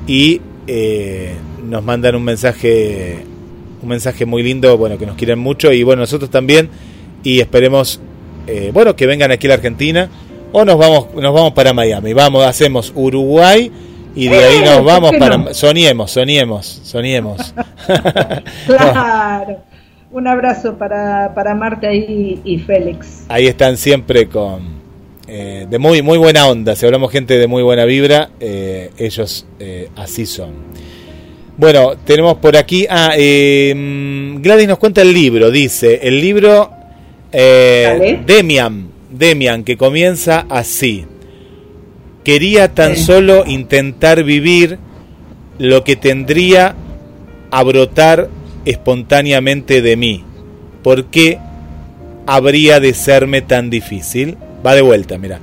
y 0.07 0.39
eh, 0.67 1.33
nos 1.67 1.83
mandan 1.83 2.15
un 2.15 2.23
mensaje 2.23 3.25
un 3.85 3.89
mensaje 3.89 4.25
muy 4.25 4.43
lindo, 4.43 4.77
bueno, 4.77 4.97
que 4.97 5.05
nos 5.05 5.15
quieren 5.15 5.39
mucho 5.39 5.71
y 5.71 5.83
bueno, 5.83 6.01
nosotros 6.01 6.29
también 6.29 6.69
y 7.23 7.39
esperemos 7.39 7.99
eh, 8.47 8.71
bueno, 8.73 8.95
que 8.95 9.05
vengan 9.05 9.31
aquí 9.31 9.47
a 9.47 9.49
la 9.49 9.53
Argentina 9.55 10.09
o 10.51 10.65
nos 10.65 10.77
vamos 10.77 11.13
nos 11.15 11.33
vamos 11.33 11.53
para 11.53 11.73
Miami, 11.73 12.13
vamos, 12.13 12.45
hacemos 12.45 12.91
Uruguay 12.95 13.71
y 14.15 14.27
de 14.27 14.43
ahí 14.43 14.59
nos 14.61 14.77
¿por 14.77 14.85
vamos 14.85 15.11
para 15.19 15.37
no? 15.37 15.53
soñemos, 15.53 16.11
soñemos, 16.11 16.81
soñemos. 16.83 17.53
Claro. 18.65 19.57
Un 20.11 20.27
abrazo 20.27 20.77
para, 20.77 21.33
para 21.35 21.53
Marta 21.55 21.91
y, 21.93 22.39
y 22.45 22.57
Félix. 22.59 23.25
ahí 23.27 23.47
están 23.47 23.75
siempre 23.75 24.27
con 24.29 24.75
eh, 25.27 25.67
de 25.69 25.77
muy 25.77 26.01
muy 26.01 26.17
buena 26.17 26.47
onda 26.47 26.75
si 26.75 26.85
hablamos 26.85 27.11
gente 27.11 27.37
de 27.37 27.47
muy 27.47 27.63
buena 27.63 27.83
vibra 27.83 28.29
eh, 28.39 28.91
ellos 28.97 29.45
eh, 29.59 29.89
así 29.97 30.25
son 30.25 30.51
bueno 31.57 31.95
tenemos 32.05 32.37
por 32.37 32.57
aquí 32.57 32.85
ah, 32.89 33.11
eh, 33.15 33.73
Gladys 34.39 34.67
nos 34.67 34.77
cuenta 34.77 35.01
el 35.01 35.13
libro 35.13 35.51
dice 35.51 35.99
el 36.03 36.21
libro 36.21 36.71
eh. 37.31 38.21
Demian 38.25 38.89
Demian 39.09 39.63
que 39.63 39.77
comienza 39.77 40.45
así 40.49 41.05
quería 42.23 42.73
tan 42.73 42.97
solo 42.97 43.43
intentar 43.45 44.23
vivir 44.23 44.77
lo 45.57 45.83
que 45.83 45.95
tendría 45.95 46.75
a 47.51 47.63
brotar 47.63 48.29
espontáneamente 48.65 49.81
de 49.81 49.95
mí 49.95 50.23
¿por 50.83 51.05
qué 51.05 51.39
habría 52.25 52.79
de 52.79 52.93
serme 52.93 53.41
tan 53.41 53.69
difícil? 53.69 54.37
Va 54.65 54.75
de 54.75 54.81
vuelta, 54.81 55.17
mira. 55.17 55.39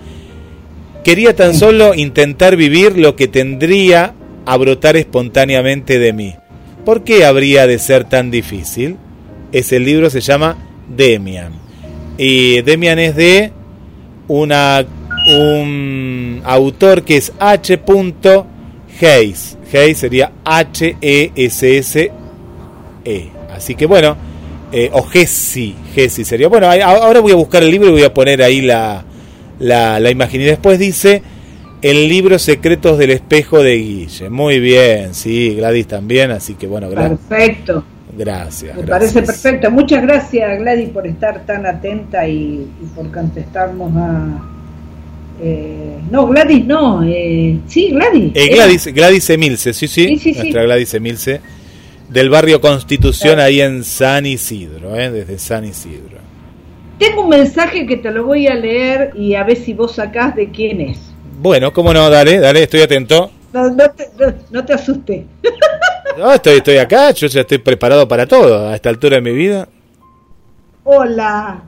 Quería 1.05 1.35
tan 1.35 1.55
solo 1.55 1.95
intentar 1.95 2.57
vivir 2.57 2.97
lo 2.97 3.17
que 3.17 3.29
tendría 3.29 4.15
a 4.47 4.57
brotar 4.57 4.97
espontáneamente 4.97 5.99
de 5.99 6.13
mí. 6.13 6.35
¿Por 6.85 7.05
qué 7.05 7.25
habría 7.25 7.67
de 7.67 7.79
ser 7.79 8.05
tan 8.05 8.31
difícil? 8.31 8.97
Ese 9.53 9.79
libro 9.79 10.11
se 10.11 10.21
llama 10.21 10.57
Demian. 10.89 11.53
Y 12.19 12.63
Demian 12.63 12.99
es 12.99 13.17
de 13.17 13.53
una, 14.29 14.85
un 15.29 16.43
autor 16.45 17.05
que 17.05 17.17
es 17.19 17.33
H. 17.39 17.81
Hayes. 19.01 19.57
Hayes 19.73 19.99
sería 19.99 20.33
H-E-S-S-E. 20.45 22.11
Así 23.55 23.75
que 23.75 23.87
bueno, 23.87 24.17
eh, 24.73 24.91
o 24.93 25.03
Gessi, 25.03 25.75
Gessi 25.95 26.25
sería. 26.25 26.49
Bueno, 26.49 26.69
ahora 26.69 27.21
voy 27.21 27.33
a 27.33 27.37
buscar 27.37 27.63
el 27.63 27.71
libro 27.71 27.89
y 27.89 27.93
voy 27.93 28.05
a 28.05 28.13
poner 28.13 28.43
ahí 28.43 28.61
la, 28.61 29.05
la, 29.59 30.01
la 30.01 30.11
imagen. 30.11 30.41
Y 30.41 30.45
después 30.45 30.79
dice 30.79 31.23
el 31.83 32.09
libro 32.09 32.39
Secretos 32.39 32.97
del 32.99 33.11
Espejo 33.11 33.63
de 33.63 33.77
Guille. 33.77 34.31
Muy 34.31 34.61
bien, 34.61 35.15
sí, 35.15 35.55
Gladys 35.57 35.87
también, 35.89 36.31
así 36.31 36.55
que 36.55 36.67
bueno, 36.67 36.89
gra- 36.91 37.09
Perfecto. 37.09 37.85
gracias. 38.17 38.77
Me 38.77 38.83
gracias. 38.83 39.13
parece 39.15 39.23
perfecto. 39.23 39.71
Muchas 39.71 40.03
gracias, 40.03 40.59
Gladys, 40.61 40.89
por 40.91 41.07
estar 41.07 41.45
tan 41.45 41.67
atenta 41.67 42.27
y, 42.29 42.35
y 42.83 42.87
por 42.95 43.11
contestarnos 43.11 43.93
a. 43.97 44.43
eh, 45.43 45.99
no, 46.11 46.27
Gladys, 46.29 46.65
no. 46.67 47.03
Eh, 47.05 47.59
sí, 47.67 47.91
Gladys. 47.91 48.33
Eh. 48.35 48.49
Gladys, 48.55 48.87
Gladys 48.95 49.31
Emilce, 49.31 49.73
sí, 49.73 49.89
sí, 49.89 50.07
Sí, 50.09 50.19
sí, 50.19 50.35
sí. 50.35 50.39
nuestra 50.41 50.63
Gladys 50.65 50.95
Emilce, 50.95 51.41
del 52.09 52.29
barrio 52.31 52.61
Constitución 52.61 53.41
ahí 53.41 53.61
en 53.61 53.83
San 53.85 54.25
Isidro, 54.27 54.95
eh, 54.97 55.11
desde 55.11 55.39
San 55.39 55.65
Isidro. 55.65 56.19
Tengo 56.99 57.23
un 57.23 57.31
mensaje 57.31 57.87
que 57.87 57.97
te 57.97 58.13
lo 58.13 58.25
voy 58.25 58.47
a 58.47 58.55
leer 58.55 59.11
y 59.17 59.35
a 59.35 59.43
ver 59.43 59.57
si 59.57 59.73
vos 59.73 59.97
sacás 59.97 60.37
de 60.37 60.51
quién 60.51 60.81
es. 60.81 60.99
Bueno, 61.41 61.73
cómo 61.73 61.93
no, 61.93 62.09
dale, 62.11 62.39
dale, 62.39 62.63
estoy 62.65 62.83
atento. 62.83 63.31
No, 63.53 63.69
no 63.71 63.91
te, 63.91 64.09
no, 64.19 64.33
no 64.51 64.65
te 64.65 64.73
asustes. 64.75 65.25
No, 66.19 66.31
estoy, 66.31 66.59
estoy 66.59 66.77
acá, 66.77 67.11
yo 67.13 67.27
ya 67.27 67.41
estoy 67.41 67.57
preparado 67.57 68.07
para 68.07 68.27
todo 68.27 68.69
a 68.69 68.75
esta 68.75 68.91
altura 68.91 69.17
de 69.17 69.23
mi 69.23 69.33
vida. 69.33 69.67
Hola. 70.85 71.63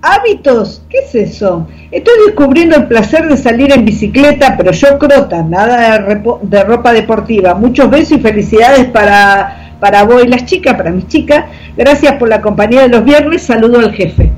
Hábitos, 0.00 0.82
¿qué 0.88 1.00
es 1.00 1.14
eso? 1.14 1.68
Estoy 1.90 2.14
descubriendo 2.26 2.76
el 2.76 2.86
placer 2.88 3.28
de 3.28 3.36
salir 3.36 3.70
en 3.70 3.84
bicicleta, 3.84 4.56
pero 4.56 4.72
yo 4.72 4.98
crota, 4.98 5.42
nada 5.42 5.98
de, 5.98 6.14
repo- 6.14 6.40
de 6.40 6.64
ropa 6.64 6.94
deportiva. 6.94 7.52
Muchos 7.52 7.90
besos 7.90 8.12
y 8.12 8.20
felicidades 8.20 8.86
para, 8.86 9.76
para 9.78 10.04
vos 10.04 10.24
y 10.24 10.28
las 10.28 10.46
chicas, 10.46 10.74
para 10.76 10.90
mis 10.90 11.06
chicas. 11.06 11.44
Gracias 11.76 12.14
por 12.14 12.30
la 12.30 12.40
compañía 12.40 12.80
de 12.84 12.88
los 12.88 13.04
viernes. 13.04 13.42
Saludo 13.42 13.80
al 13.80 13.92
jefe. 13.92 14.32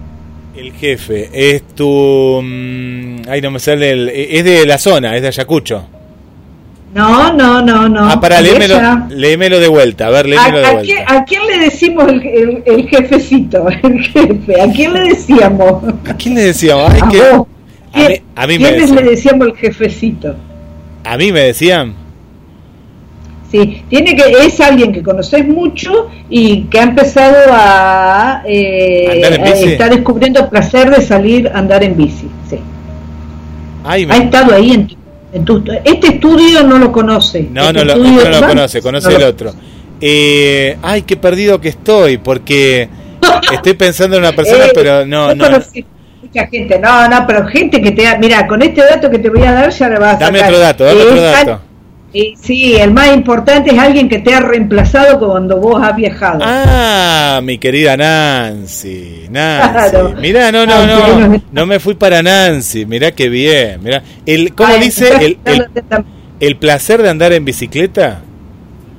El 0.57 0.72
jefe 0.72 1.30
es 1.32 1.62
tu... 1.74 2.40
mm, 2.42 3.22
Ay, 3.28 3.40
no 3.40 3.50
me 3.50 3.59
sale 3.59 3.90
el... 3.90 4.09
Es 4.11 4.44
de 4.44 4.66
la 4.66 4.78
zona, 4.78 5.16
es 5.16 5.22
de 5.22 5.28
Ayacucho. 5.28 5.86
No, 6.94 7.32
no, 7.32 7.62
no, 7.62 7.88
no. 7.88 8.05
ah, 8.11 8.20
para, 8.20 8.42
léemelo, 8.42 8.78
léemelo 9.09 9.59
de 9.61 9.68
vuelta, 9.68 10.09
a 10.09 10.11
ver, 10.11 10.26
¿A, 10.26 10.28
léemelo 10.28 10.59
de 10.59 10.66
a 10.66 10.72
vuelta. 10.72 10.82
quién, 10.94 11.05
a 11.09 11.24
quién 11.24 11.46
le 11.46 11.59
decimos 11.64 12.07
el, 12.07 12.22
el- 12.26 12.62
el 12.66 12.86
jefecito? 12.88 13.66
El 13.82 14.03
jefe. 14.03 14.61
¿A 14.61 14.70
quién 14.70 14.92
le 14.92 15.00
decíamos? 15.05 15.84
¿A 16.07 16.14
quién 16.18 16.34
le 16.34 16.42
decíamos? 16.42 16.92
Ay, 16.92 17.00
A 17.03 17.09
que... 17.09 17.18
vos. 17.18 17.46
A 17.94 17.98
mí, 17.98 18.05
¿Quién- 18.07 18.22
a 18.36 18.46
mí 18.46 18.59
me 18.59 18.64
¿Quiénes 18.68 18.80
decían. 18.90 19.05
le 19.05 19.11
decíamos 19.11 19.46
el 19.48 19.57
jefecito? 19.57 20.36
A 21.05 21.16
mí 21.16 21.32
me 21.32 21.40
decían. 21.40 21.94
Sí, 23.53 23.84
tiene 23.90 24.16
que 24.16 24.30
es 24.46 24.59
alguien 24.61 24.92
que 24.92 25.03
conoces 25.03 25.46
mucho 25.46 26.09
y 26.30 26.62
que 26.64 26.80
ha 26.80 26.84
empezado 26.84 27.36
a, 27.53 28.42
eh, 28.46 29.11
¿Andar 29.12 29.32
en 29.34 29.42
a- 29.42 29.50
está 29.50 29.88
descubriendo 29.90 30.40
el 30.40 30.48
placer 30.48 30.90
de 30.90 31.03
salir 31.03 31.48
a 31.48 31.59
andar 31.59 31.84
en 31.84 31.94
bici. 31.94 32.28
Sí. 32.48 32.59
Ay, 33.84 34.07
Ha 34.11 34.16
estado 34.16 34.55
ahí 34.55 34.72
en 34.72 34.86
tu, 34.86 34.96
en 35.34 35.44
tu- 35.44 35.64
este 35.84 36.07
estudio 36.14 36.62
no 36.62 36.78
lo 36.78 36.90
conoce. 36.90 37.46
No, 37.53 37.64
Este 37.68 37.72
no, 37.74 37.84
lo, 37.84 37.92
conoce, 38.48 38.80
conoce 38.80 39.11
No 39.11 39.16
el 39.18 39.22
otro. 39.24 39.53
Eh, 40.00 40.78
ay, 40.82 41.03
qué 41.03 41.16
perdido 41.18 41.61
que 41.61 41.68
estoy, 41.68 42.16
porque 42.16 42.88
estoy 43.53 43.74
pensando 43.74 44.16
en 44.16 44.22
una 44.22 44.32
persona, 44.32 44.64
Eh, 44.64 44.70
pero 44.74 45.05
no, 45.07 45.34
no. 45.34 45.44
conocés 45.44 45.84
Mucha 46.22 46.46
gente, 46.46 46.78
no, 46.78 47.07
no, 47.09 47.26
pero 47.26 47.46
gente 47.48 47.82
que 47.82 47.90
te 47.90 48.05
da, 48.05 48.16
mira, 48.16 48.46
con 48.46 48.62
este 48.62 48.80
dato 48.80 49.11
que 49.11 49.18
te 49.18 49.28
voy 49.28 49.42
a 49.42 49.53
dar 49.53 49.70
ya 49.70 49.88
le 49.90 49.98
vas 49.98 50.14
a 50.16 50.18
Dame 50.18 50.38
sacar. 50.38 50.53
otro 50.53 50.62
dato, 50.62 50.84
dame 50.84 51.03
otro 51.03 51.20
dato. 51.20 51.61
Eh, 52.14 52.34
sí, 52.38 52.74
el 52.74 52.92
más 52.92 53.14
importante 53.14 53.72
es 53.72 53.78
alguien 53.78 54.08
que 54.08 54.18
te 54.18 54.34
ha 54.34 54.40
reemplazado 54.40 55.18
cuando 55.18 55.56
vos 55.58 55.82
has 55.82 55.96
viajado. 55.96 56.40
Ah, 56.42 57.40
mi 57.42 57.56
querida 57.56 57.96
Nancy, 57.96 59.28
Nancy. 59.30 59.90
Claro. 59.90 60.14
Mirá, 60.20 60.52
no, 60.52 60.66
no, 60.66 60.86
no, 60.86 61.28
no- 61.28 61.42
no 61.50 61.66
me 61.66 61.80
fui 61.80 61.94
para 61.94 62.22
Nancy, 62.22 62.84
mirá 62.84 63.12
qué 63.12 63.28
bien, 63.30 63.82
mirá. 63.82 64.02
El, 64.26 64.54
¿Cómo 64.54 64.74
Ay, 64.74 64.80
dice? 64.80 65.36
El, 65.44 65.68
el, 66.40 66.56
placer 66.56 67.00
de 67.02 67.08
andar 67.08 67.32
en 67.32 67.44
bicicleta. 67.46 68.20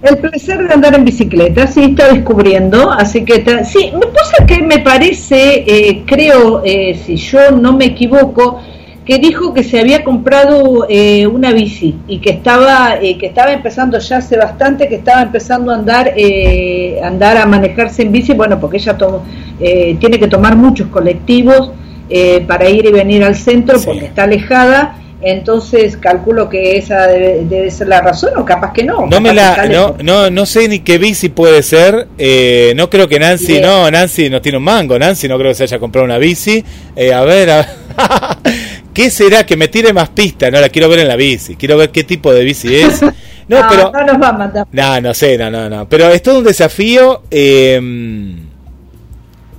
El 0.01 0.17
placer 0.17 0.67
de 0.67 0.73
andar 0.73 0.95
en 0.95 1.05
bicicleta, 1.05 1.67
sí, 1.67 1.83
está 1.83 2.11
descubriendo, 2.11 2.91
así 2.91 3.23
que 3.23 3.35
está, 3.35 3.63
sí, 3.63 3.91
pasa 4.13 4.45
que 4.45 4.61
me 4.61 4.79
parece, 4.79 5.63
eh, 5.65 6.03
creo, 6.05 6.61
eh, 6.65 6.99
si 7.05 7.15
yo 7.15 7.51
no 7.51 7.73
me 7.77 7.85
equivoco, 7.85 8.59
que 9.05 9.17
dijo 9.19 9.53
que 9.53 9.63
se 9.63 9.79
había 9.79 10.03
comprado 10.03 10.85
eh, 10.89 11.27
una 11.27 11.51
bici 11.51 11.95
y 12.07 12.19
que 12.19 12.29
estaba 12.29 12.95
eh, 13.01 13.17
que 13.17 13.25
estaba 13.27 13.51
empezando 13.51 13.99
ya 13.99 14.17
hace 14.17 14.37
bastante 14.37 14.87
que 14.87 14.95
estaba 14.95 15.21
empezando 15.23 15.71
a 15.71 15.75
andar 15.75 16.13
eh, 16.15 16.99
andar 17.03 17.35
a 17.37 17.45
manejarse 17.45 18.03
en 18.03 18.11
bici 18.13 18.33
bueno 18.33 18.59
porque 18.59 18.77
ella 18.77 18.97
tomo, 18.97 19.23
eh, 19.59 19.97
tiene 19.99 20.17
que 20.17 20.27
tomar 20.27 20.55
muchos 20.55 20.87
colectivos 20.87 21.71
eh, 22.09 22.43
para 22.47 22.69
ir 22.69 22.85
y 22.85 22.91
venir 22.91 23.23
al 23.23 23.35
centro 23.35 23.77
Sí. 23.77 23.85
porque 23.85 24.05
está 24.05 24.23
alejada 24.23 24.97
entonces 25.25 25.95
calculo 25.97 26.49
que 26.49 26.77
esa 26.77 27.07
debe, 27.07 27.45
debe 27.45 27.71
ser 27.71 27.87
la 27.87 28.01
razón 28.01 28.31
o 28.37 28.43
capaz 28.43 28.73
que 28.73 28.83
no 28.83 29.07
No 29.07 29.21
me 29.21 29.33
la, 29.33 29.67
no, 29.67 29.95
no, 30.03 30.29
no 30.29 30.45
sé 30.45 30.67
ni 30.67 30.79
qué 30.79 30.97
bici 30.97 31.29
puede 31.29 31.63
ser. 31.63 32.07
eh, 32.17 32.73
no 32.75 32.89
creo 32.89 33.07
que 33.07 33.19
Nancy, 33.19 33.53
Bien. 33.53 33.61
no, 33.63 33.89
Nancy 33.89 34.29
no 34.29 34.41
tiene 34.41 34.57
un 34.57 34.65
mango. 34.65 34.99
Nancy 34.99 35.29
no 35.29 35.37
creo 35.37 35.51
que 35.51 35.55
se 35.55 35.63
haya 35.63 35.79
comprado 35.79 36.03
una 36.03 36.17
bici. 36.17 36.61
Eh, 36.93 37.13
a 37.13 37.21
ver, 37.21 37.49
a 37.51 37.55
ver. 37.57 37.65
¿qué 38.93 39.09
será? 39.09 39.45
Que 39.45 39.57
me 39.57 39.67
tire 39.67 39.91
más 39.93 40.09
pista. 40.09 40.49
No 40.51 40.59
la 40.61 40.69
quiero 40.69 40.87
ver 40.89 40.99
en 40.99 41.07
la 41.07 41.15
bici. 41.15 41.55
Quiero 41.55 41.77
ver 41.77 41.89
qué 41.91 42.03
tipo 42.03 42.33
de 42.33 42.43
bici 42.43 42.75
es. 42.75 43.01
No, 43.45 43.59
no, 43.61 43.67
pero 43.69 43.91
no 43.91 44.05
nos 44.05 44.21
va 44.23 44.29
a 44.29 44.31
matar 44.31 44.67
no, 44.71 45.01
no 45.01 45.13
sé, 45.13 45.37
no, 45.37 45.51
no, 45.51 45.69
no. 45.69 45.89
Pero 45.89 46.09
es 46.11 46.23
todo 46.23 46.37
un 46.37 46.45
desafío 46.45 47.23
eh, 47.29 47.77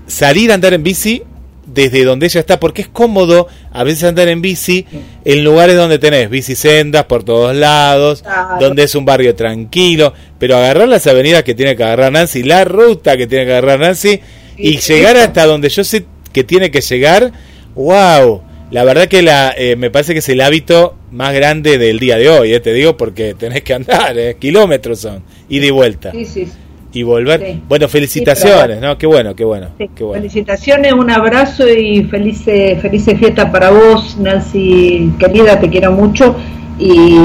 salir 0.07 0.51
a 0.51 0.55
andar 0.55 0.73
en 0.73 0.83
bici 0.83 1.23
desde 1.67 2.05
donde 2.05 2.27
ella 2.27 2.41
está, 2.41 2.61
porque 2.61 2.81
es 2.83 2.89
cómodo 2.89 3.49
a 3.73 3.85
veces 3.85 4.05
andar 4.05 4.29
en 4.29 4.41
bici 4.41 4.87
en 5.25 5.45
lugares 5.45 5.77
donde 5.77 5.99
tenés 5.99 6.31
bicisendas 6.31 7.05
por 7.05 7.25
todos 7.25 7.55
lados, 7.55 8.23
Claro. 8.23 8.57
donde 8.61 8.85
es 8.85 8.95
un 8.95 9.05
barrio 9.05 9.35
tranquilo, 9.35 10.13
pero 10.39 10.57
agarrar 10.57 10.89
las 10.89 11.07
avenidas 11.07 11.43
que 11.43 11.55
tiene 11.55 11.75
que 11.77 11.83
agarrar 11.85 12.13
Nancy, 12.13 12.43
la 12.43 12.65
ruta 12.65 13.17
que 13.17 13.27
tiene 13.27 13.45
que 13.45 13.53
agarrar 13.53 13.81
Nancy 13.81 14.21
y 14.57 14.79
llegar 14.79 15.17
hasta 15.17 15.47
donde 15.47 15.69
yo 15.69 15.83
sé 15.85 16.07
que 16.33 16.45
tiene 16.45 16.71
que 16.71 16.81
llegar, 16.81 17.33
wow. 17.75 18.43
La 18.71 18.83
verdad 18.85 19.07
que 19.07 19.23
la, 19.23 19.55
eh, 19.57 19.77
me 19.77 19.91
parece 19.91 20.15
que 20.15 20.19
es 20.19 20.29
el 20.29 20.41
hábito 20.41 20.95
más 21.13 21.33
grande 21.35 21.79
del 21.79 21.99
día 21.99 22.17
de 22.17 22.29
hoy, 22.29 22.55
eh, 22.55 22.61
te 22.61 22.73
digo, 22.73 22.97
porque 22.97 23.35
tenés 23.35 23.63
que 23.63 23.75
andar, 23.75 24.19
eh, 24.19 24.37
kilómetros 24.39 25.01
son, 25.01 25.23
ida 25.49 25.67
y 25.67 25.71
vuelta, 25.71 26.11
sí, 26.13 26.25
sí, 26.25 26.49
y 26.93 27.03
volver. 27.03 27.41
Sí. 27.41 27.63
Bueno, 27.69 27.89
felicitaciones, 27.89 28.81
¿no? 28.81 28.97
Qué 28.97 29.07
bueno, 29.07 29.35
qué 29.35 29.45
bueno, 29.45 29.69
Sí, 29.79 29.91
qué 29.95 30.05
bueno. 30.05 30.23
Felicitaciones, 30.23 30.93
un 30.93 31.11
abrazo 31.11 31.69
y 31.69 32.05
felices 32.05 32.81
felices 32.81 33.19
fiestas 33.19 33.51
para 33.51 33.71
vos, 33.71 34.17
Nancy, 34.19 35.13
querida, 35.19 35.61
te 35.61 35.69
quiero 35.69 35.93
mucho 35.93 36.35
y, 36.79 37.17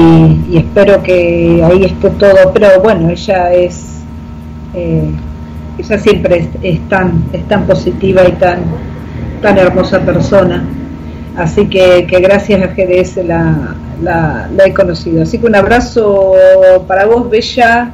y 0.50 0.56
espero 0.56 1.02
que 1.02 1.62
ahí 1.64 1.84
esté 1.84 2.10
todo. 2.10 2.52
Pero 2.52 2.80
bueno, 2.80 3.10
ella 3.10 3.52
es, 3.52 4.02
eh, 4.74 5.02
ella 5.78 5.98
siempre 5.98 6.36
es, 6.38 6.48
es 6.62 6.88
tan, 6.88 7.24
es 7.32 7.46
tan 7.48 7.66
positiva 7.66 8.22
y 8.28 8.32
tan, 8.32 8.62
tan 9.40 9.56
hermosa 9.58 10.00
persona. 10.04 10.64
Así 11.40 11.66
que, 11.66 12.06
que 12.06 12.20
gracias 12.20 12.62
a 12.62 12.66
GDS 12.66 13.24
la, 13.24 13.74
la, 14.02 14.48
la 14.54 14.66
he 14.66 14.74
conocido. 14.74 15.22
Así 15.22 15.38
que 15.38 15.46
un 15.46 15.54
abrazo 15.54 16.34
para 16.86 17.06
vos, 17.06 17.30
Bella, 17.30 17.92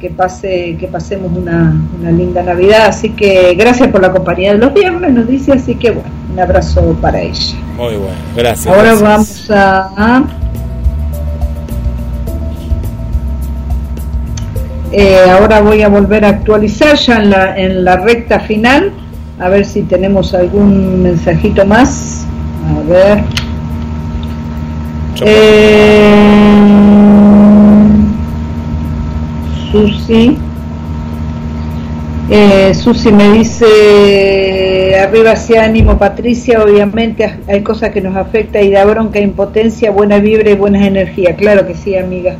que 0.00 0.08
pase 0.08 0.76
que 0.80 0.88
pasemos 0.88 1.30
una, 1.36 1.74
una 1.98 2.10
linda 2.10 2.42
Navidad. 2.42 2.86
Así 2.86 3.10
que 3.10 3.54
gracias 3.54 3.88
por 3.88 4.00
la 4.00 4.10
compañía 4.10 4.52
de 4.52 4.58
los 4.58 4.72
viernes, 4.72 5.12
nos 5.12 5.28
dice. 5.28 5.52
Así 5.52 5.74
que 5.74 5.90
bueno, 5.90 6.08
un 6.32 6.40
abrazo 6.40 6.96
para 7.00 7.20
ella. 7.20 7.56
Muy 7.76 7.96
bueno, 7.96 8.16
gracias. 8.34 8.66
Ahora 8.66 8.94
gracias. 8.94 9.02
vamos 9.02 9.50
a. 9.50 10.24
Eh, 14.92 15.18
ahora 15.30 15.60
voy 15.60 15.82
a 15.82 15.88
volver 15.88 16.24
a 16.24 16.30
actualizar 16.30 16.96
ya 16.96 17.18
en 17.18 17.30
la, 17.30 17.56
en 17.56 17.84
la 17.84 17.96
recta 17.98 18.40
final, 18.40 18.92
a 19.40 19.48
ver 19.48 19.64
si 19.64 19.82
tenemos 19.82 20.34
algún 20.34 21.02
mensajito 21.02 21.64
más. 21.64 22.26
A 22.68 22.88
ver. 22.88 23.24
Eh, 25.22 26.60
Susi. 29.72 30.36
Eh, 32.28 32.74
Susi 32.74 33.10
me 33.10 33.32
dice, 33.32 35.00
arriba 35.00 35.32
hacia 35.32 35.64
ánimo 35.64 35.98
Patricia, 35.98 36.62
obviamente 36.62 37.40
hay 37.48 37.62
cosas 37.62 37.90
que 37.90 38.00
nos 38.00 38.16
afectan 38.16 38.62
y 38.62 38.70
da 38.70 38.84
bronca, 38.84 39.18
impotencia, 39.18 39.90
buena 39.90 40.18
vibra 40.18 40.50
y 40.50 40.54
buenas 40.54 40.86
energías. 40.86 41.34
Claro 41.36 41.66
que 41.66 41.74
sí, 41.74 41.96
amiga. 41.96 42.36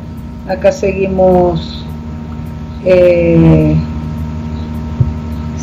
Acá 0.47 0.71
seguimos, 0.71 1.85
eh, 2.85 3.75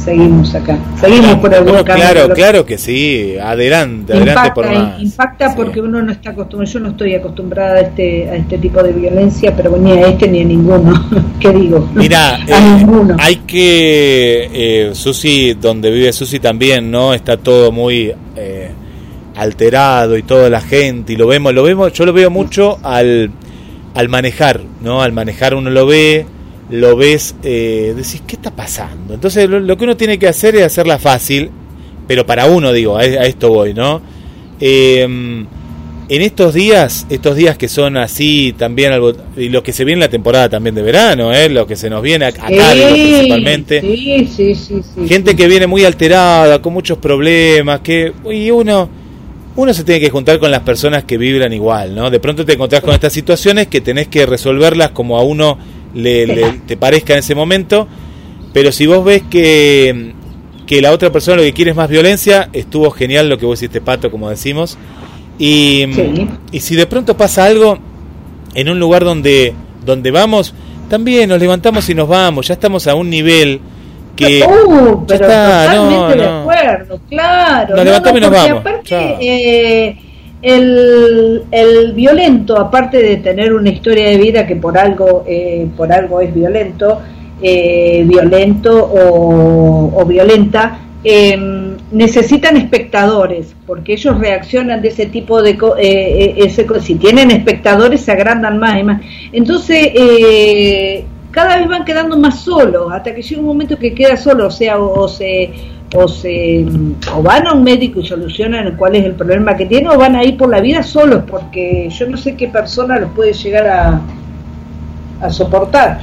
seguimos 0.04 0.54
acá, 0.54 0.78
seguimos 1.00 1.34
por 1.36 1.52
el 1.54 1.64
No, 1.64 1.72
buen 1.72 1.84
camino. 1.84 2.08
claro, 2.10 2.34
claro 2.34 2.66
que 2.66 2.78
sí. 2.78 3.34
Adelante, 3.40 4.12
adelante 4.14 4.50
por 4.54 4.64
impacta, 4.66 4.88
más. 4.90 5.02
impacta 5.02 5.48
Sí. 5.50 5.54
porque 5.56 5.80
uno 5.80 6.02
no 6.02 6.12
está 6.12 6.30
acostumbrado, 6.30 6.72
yo 6.72 6.80
no 6.80 6.88
estoy 6.90 7.14
acostumbrada 7.14 7.74
a 7.76 7.80
este, 7.80 8.28
a 8.30 8.36
este 8.36 8.58
tipo 8.58 8.82
de 8.82 8.92
violencia, 8.92 9.54
pero 9.56 9.76
ni 9.76 9.92
a 9.92 10.06
este 10.08 10.28
ni 10.28 10.40
a 10.42 10.44
ninguno. 10.44 11.08
¿Qué 11.40 11.50
digo? 11.52 11.88
Mira, 11.94 12.36
a 12.36 12.38
eh, 12.40 12.76
ninguno. 12.78 13.16
hay 13.18 13.36
que. 13.46 14.48
Eh, 14.52 14.90
Susi, 14.94 15.54
donde 15.54 15.90
vive 15.90 16.12
Susi 16.12 16.38
también, 16.40 16.90
¿no? 16.90 17.14
Está 17.14 17.36
todo 17.36 17.70
muy 17.72 18.12
eh, 18.36 18.70
alterado 19.36 20.16
y 20.16 20.22
toda 20.22 20.50
la 20.50 20.60
gente, 20.60 21.12
y 21.12 21.16
lo 21.16 21.26
vemos, 21.26 21.54
lo 21.54 21.62
vemos, 21.62 21.92
yo 21.92 22.04
lo 22.06 22.12
veo 22.12 22.30
mucho 22.30 22.78
al, 22.82 23.30
al 23.94 24.08
manejar, 24.08 24.60
¿no? 24.82 25.02
Al 25.02 25.12
manejar 25.12 25.54
uno 25.54 25.70
lo 25.70 25.86
ve, 25.86 26.26
lo 26.70 26.96
ves, 26.96 27.34
eh, 27.42 27.94
decís, 27.96 28.22
¿qué 28.26 28.36
está 28.36 28.50
pasando? 28.50 29.14
Entonces, 29.14 29.48
lo, 29.48 29.60
lo 29.60 29.76
que 29.76 29.84
uno 29.84 29.96
tiene 29.96 30.18
que 30.18 30.28
hacer 30.28 30.56
es 30.56 30.64
hacerla 30.64 30.98
fácil, 30.98 31.50
pero 32.06 32.26
para 32.26 32.46
uno, 32.46 32.72
digo, 32.72 32.96
a, 32.96 33.00
a 33.00 33.26
esto 33.26 33.48
voy, 33.48 33.74
¿no? 33.74 34.02
Eh, 34.60 35.46
en 36.10 36.22
estos 36.22 36.54
días, 36.54 37.06
estos 37.10 37.36
días 37.36 37.58
que 37.58 37.68
son 37.68 37.96
así 37.98 38.54
también, 38.56 38.92
algo, 38.92 39.12
y 39.36 39.50
lo 39.50 39.62
que 39.62 39.72
se 39.72 39.84
viene 39.84 39.96
en 39.98 40.00
la 40.06 40.08
temporada 40.08 40.48
también 40.48 40.74
de 40.74 40.82
verano, 40.82 41.34
¿eh? 41.34 41.50
lo 41.50 41.66
que 41.66 41.76
se 41.76 41.90
nos 41.90 42.02
viene 42.02 42.24
acá, 42.24 42.48
Sí, 42.48 42.54
principalmente, 42.90 43.80
Sí, 43.82 44.26
sí, 44.34 44.54
sí, 44.54 44.82
sí, 44.82 45.06
gente 45.06 45.36
que 45.36 45.46
viene 45.46 45.66
muy 45.66 45.84
alterada, 45.84 46.62
con 46.62 46.72
muchos 46.72 46.96
problemas, 46.98 47.80
que 47.80 48.12
y 48.30 48.50
uno 48.50 48.88
uno 49.56 49.74
se 49.74 49.82
tiene 49.82 50.00
que 50.00 50.08
juntar 50.08 50.38
con 50.38 50.50
las 50.52 50.62
personas 50.62 51.04
que 51.04 51.18
vibran 51.18 51.52
igual, 51.52 51.94
¿no? 51.94 52.10
De 52.10 52.20
pronto 52.20 52.46
te 52.46 52.52
encontrás 52.52 52.80
con 52.80 52.94
estas 52.94 53.12
situaciones 53.12 53.66
que 53.66 53.80
tenés 53.80 54.06
que 54.06 54.24
resolverlas 54.24 54.90
como 54.90 55.18
a 55.18 55.22
uno 55.22 55.58
le, 55.94 56.26
le- 56.26 56.52
te 56.66 56.76
parezca 56.76 57.12
en 57.14 57.20
ese 57.20 57.34
momento, 57.34 57.86
pero 58.52 58.72
si 58.72 58.86
vos 58.86 59.04
ves 59.04 59.22
que 59.30 60.12
que 60.66 60.82
la 60.82 60.92
otra 60.92 61.10
persona 61.10 61.38
lo 61.38 61.42
que 61.44 61.54
quiere 61.54 61.70
es 61.70 61.76
más 61.78 61.88
violencia, 61.88 62.50
estuvo 62.52 62.90
genial 62.90 63.30
lo 63.30 63.38
que 63.38 63.46
vos 63.46 63.58
hiciste, 63.58 63.80
Pato, 63.80 64.10
como 64.10 64.28
decimos. 64.28 64.76
Y, 65.38 65.86
Sí. 65.94 66.28
y 66.52 66.60
si 66.60 66.74
de 66.76 66.86
pronto 66.86 67.16
pasa 67.16 67.46
algo 67.46 67.78
en 68.54 68.68
un 68.68 68.78
lugar 68.78 69.02
donde, 69.02 69.54
donde 69.86 70.10
vamos, 70.10 70.52
también 70.90 71.30
nos 71.30 71.40
levantamos 71.40 71.88
y 71.88 71.94
nos 71.94 72.06
vamos, 72.06 72.48
ya 72.48 72.52
estamos 72.54 72.86
a 72.86 72.94
un 72.94 73.08
nivel 73.08 73.60
que... 74.14 74.42
Uh, 74.44 75.06
pero 75.06 75.24
está, 75.24 75.74
no, 75.74 75.82
totalmente 75.84 76.22
de 76.22 76.28
no. 76.28 76.40
acuerdo, 76.42 77.00
claro. 77.08 77.76
Nos 77.76 77.84
levantamos 77.86 78.18
y 78.18 78.20
nos 78.20 78.30
vamos, 78.30 78.60
Aparte, 78.60 79.16
eh, 79.22 79.98
el, 80.42 81.44
el 81.50 81.92
violento, 81.94 82.58
aparte 82.58 82.98
de 83.02 83.16
tener 83.18 83.52
una 83.52 83.70
historia 83.70 84.08
de 84.10 84.18
vida 84.18 84.46
que 84.46 84.56
por 84.56 84.78
algo, 84.78 85.24
eh, 85.26 85.66
por 85.76 85.92
algo 85.92 86.20
es 86.20 86.32
violento, 86.34 87.00
eh, 87.42 88.04
violento 88.06 88.84
o, 88.84 89.92
o 90.00 90.04
violenta, 90.04 90.80
eh, 91.04 91.38
necesitan 91.92 92.56
espectadores, 92.56 93.54
porque 93.66 93.94
ellos 93.94 94.18
reaccionan 94.18 94.82
de 94.82 94.88
ese 94.88 95.06
tipo 95.06 95.40
de 95.42 95.56
co- 95.56 95.76
eh, 95.76 95.82
eh, 96.24 96.34
ese 96.38 96.66
si 96.80 96.96
tienen 96.96 97.30
espectadores 97.30 98.00
se 98.02 98.12
agrandan 98.12 98.58
más 98.58 98.78
y 98.80 98.82
más. 98.82 99.00
Entonces, 99.32 99.88
eh, 99.94 101.04
cada 101.30 101.56
vez 101.58 101.68
van 101.68 101.84
quedando 101.84 102.16
más 102.18 102.40
solos, 102.40 102.92
hasta 102.92 103.14
que 103.14 103.22
llega 103.22 103.40
un 103.40 103.46
momento 103.46 103.78
que 103.78 103.94
queda 103.94 104.16
solo, 104.16 104.46
o 104.48 104.50
sea, 104.50 104.78
o, 104.78 105.00
o 105.04 105.08
se 105.08 105.50
o 105.94 106.06
se 106.06 106.66
o 107.14 107.22
van 107.22 107.46
a 107.46 107.54
un 107.54 107.62
médico 107.64 108.00
y 108.00 108.06
solucionan 108.06 108.76
cuál 108.76 108.96
es 108.96 109.04
el 109.04 109.14
problema 109.14 109.56
que 109.56 109.66
tiene, 109.66 109.88
o 109.88 109.96
van 109.96 110.16
a 110.16 110.24
ir 110.24 110.36
por 110.36 110.50
la 110.50 110.60
vida 110.60 110.82
solos, 110.82 111.22
porque 111.28 111.88
yo 111.90 112.06
no 112.08 112.16
sé 112.16 112.36
qué 112.36 112.48
persona 112.48 112.98
los 112.98 113.10
puede 113.12 113.32
llegar 113.32 113.66
a, 113.66 114.00
a 115.20 115.30
soportar, 115.30 116.00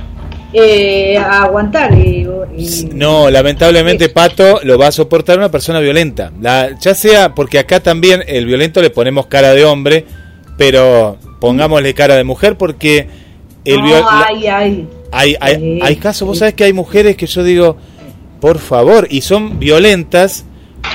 eh, 0.54 1.18
a 1.18 1.44
aguantar. 1.44 1.94
Y, 1.94 2.28
y- 2.58 2.90
No, 2.94 3.30
lamentablemente, 3.30 4.10
Pato, 4.10 4.60
lo 4.64 4.78
va 4.78 4.88
a 4.88 4.92
soportar 4.92 5.38
una 5.38 5.50
persona 5.50 5.80
violenta. 5.80 6.32
La, 6.42 6.70
ya 6.80 6.96
sea 6.96 7.36
porque 7.36 7.60
acá 7.60 7.80
también 7.80 8.24
el 8.28 8.46
violento 8.46 8.82
le 8.82 8.90
ponemos 8.90 9.28
cara 9.28 9.54
de 9.54 9.66
hombre, 9.66 10.06
pero 10.58 11.18
pongámosle 11.40 11.94
cara 11.94 12.16
de 12.16 12.24
mujer 12.24 12.58
porque 12.58 13.08
el 13.66 13.78
no, 13.78 13.86
viol- 13.86 14.02
la- 14.02 14.26
ay, 14.28 14.48
ay. 14.48 14.88
hay, 15.12 15.36
hay, 15.40 15.80
hay 15.82 15.96
casos, 15.98 16.28
vos 16.28 16.40
sabés 16.40 16.54
que 16.56 16.64
hay 16.64 16.74
mujeres 16.74 17.16
que 17.18 17.28
yo 17.28 17.44
digo, 17.44 17.78
por 18.40 18.60
favor, 18.60 19.08
y 19.10 19.22
son 19.22 19.60
violentas 19.60 20.46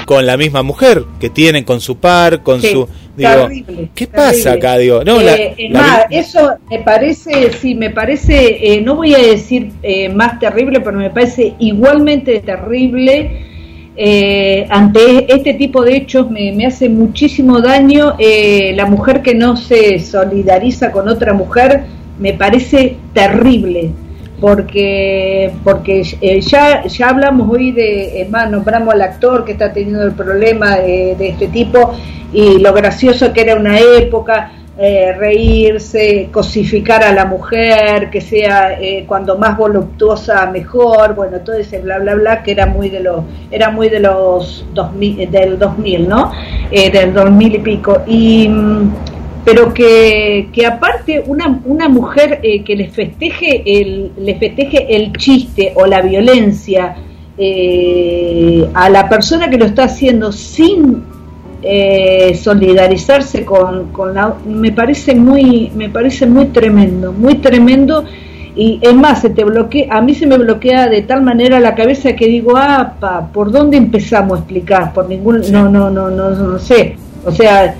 con 0.06 0.26
la 0.26 0.36
misma 0.36 0.62
mujer 0.62 1.04
que 1.18 1.30
tienen 1.30 1.64
con 1.64 1.80
su 1.80 1.96
par, 1.96 2.42
con 2.42 2.60
Sí, 2.60 2.68
su... 2.72 2.88
Digo, 3.16 3.30
terrible, 3.32 3.90
¿qué 3.94 4.06
terrible. 4.06 4.32
pasa 4.32 4.52
acá? 4.52 4.78
Digo, 4.78 5.04
no, 5.04 5.20
Eh, 5.20 5.68
la 5.70 5.80
más, 5.80 6.00
eso 6.10 6.54
me 6.70 6.78
parece, 6.78 7.52
sí, 7.52 7.74
me 7.74 7.90
parece, 7.90 8.74
eh, 8.74 8.80
no 8.80 8.94
voy 8.96 9.14
a 9.14 9.18
decir 9.18 9.72
eh, 9.82 10.08
más 10.08 10.38
terrible, 10.38 10.80
pero 10.80 10.96
me 10.96 11.10
parece 11.10 11.54
igualmente 11.58 12.38
terrible 12.40 13.46
eh, 13.96 14.66
ante 14.70 15.30
este 15.30 15.54
tipo 15.54 15.84
de 15.84 15.96
hechos 15.96 16.30
me, 16.30 16.52
me 16.52 16.64
hace 16.64 16.88
muchísimo 16.88 17.60
daño 17.60 18.14
eh, 18.18 18.72
la 18.74 18.86
mujer 18.86 19.20
que 19.20 19.34
no 19.34 19.56
se 19.56 19.98
solidariza 19.98 20.90
con 20.92 21.08
otra 21.08 21.34
mujer, 21.34 21.82
me 22.18 22.32
parece 22.32 22.96
terrible 23.12 23.90
porque 24.40 25.52
porque 25.62 26.02
eh, 26.20 26.40
ya 26.40 26.84
ya 26.86 27.08
hablamos 27.08 27.48
hoy 27.50 27.72
de 27.72 28.22
es 28.22 28.30
más 28.30 28.50
nombramos 28.50 28.94
al 28.94 29.02
actor 29.02 29.44
que 29.44 29.52
está 29.52 29.72
teniendo 29.72 30.02
el 30.02 30.12
problema 30.12 30.76
de, 30.76 31.16
este 31.20 31.48
tipo 31.48 31.92
y 32.32 32.58
lo 32.58 32.72
gracioso 32.72 33.32
que 33.32 33.42
era 33.42 33.56
una 33.56 33.78
época 33.78 34.52
eh, 34.82 35.12
reírse, 35.12 36.30
cosificar 36.32 37.02
a 37.02 37.12
la 37.12 37.26
mujer, 37.26 38.08
que 38.08 38.22
sea 38.22 38.80
eh, 38.80 39.04
cuando 39.06 39.36
más 39.36 39.54
voluptuosa 39.58 40.46
mejor, 40.46 41.14
bueno, 41.14 41.40
todo 41.40 41.56
ese 41.56 41.80
bla 41.80 41.98
bla 41.98 42.14
bla 42.14 42.42
que 42.42 42.52
era 42.52 42.64
muy 42.64 42.88
de 42.88 43.00
los 43.00 43.22
era 43.50 43.70
muy 43.70 43.90
de 43.90 44.00
los 44.00 44.64
2000, 44.72 45.30
del 45.30 45.58
2000, 45.58 46.08
¿no? 46.08 46.32
Eh, 46.70 46.90
del 46.90 47.12
2000 47.12 47.54
y 47.56 47.58
pico 47.58 48.02
y 48.06 48.48
mm, 48.48 48.92
pero 49.44 49.72
que, 49.72 50.48
que 50.52 50.66
aparte 50.66 51.22
una, 51.26 51.60
una 51.64 51.88
mujer 51.88 52.40
eh, 52.42 52.62
que 52.62 52.76
les 52.76 52.92
festeje 52.92 53.62
el 53.80 54.12
le 54.18 54.34
festeje 54.36 54.94
el 54.96 55.12
chiste 55.12 55.72
o 55.76 55.86
la 55.86 56.02
violencia 56.02 56.96
eh, 57.38 58.68
a 58.74 58.90
la 58.90 59.08
persona 59.08 59.48
que 59.48 59.56
lo 59.56 59.64
está 59.64 59.84
haciendo 59.84 60.30
sin 60.30 61.02
eh, 61.62 62.38
solidarizarse 62.40 63.44
con, 63.44 63.92
con 63.92 64.14
la 64.14 64.34
me 64.46 64.72
parece 64.72 65.14
muy 65.14 65.70
me 65.74 65.88
parece 65.88 66.26
muy 66.26 66.46
tremendo 66.46 67.12
muy 67.12 67.36
tremendo. 67.36 68.04
Y 68.56 68.80
es 68.82 68.94
más 68.94 69.20
se 69.20 69.30
te 69.30 69.44
bloquea 69.44 69.96
a 69.96 70.02
mí 70.02 70.12
se 70.12 70.26
me 70.26 70.36
bloquea 70.36 70.88
de 70.88 71.02
tal 71.02 71.22
manera 71.22 71.60
la 71.60 71.76
cabeza 71.76 72.16
que 72.16 72.26
digo 72.26 72.56
ah 72.56 72.94
pa, 72.98 73.28
por 73.32 73.52
dónde 73.52 73.76
empezamos 73.76 74.38
a 74.38 74.40
explicar 74.40 74.92
por 74.92 75.08
ningún 75.08 75.40
no 75.52 75.68
no 75.68 75.88
no 75.88 76.10
no 76.10 76.30
no 76.30 76.58
sé 76.58 76.96
o 77.24 77.30
sea 77.30 77.76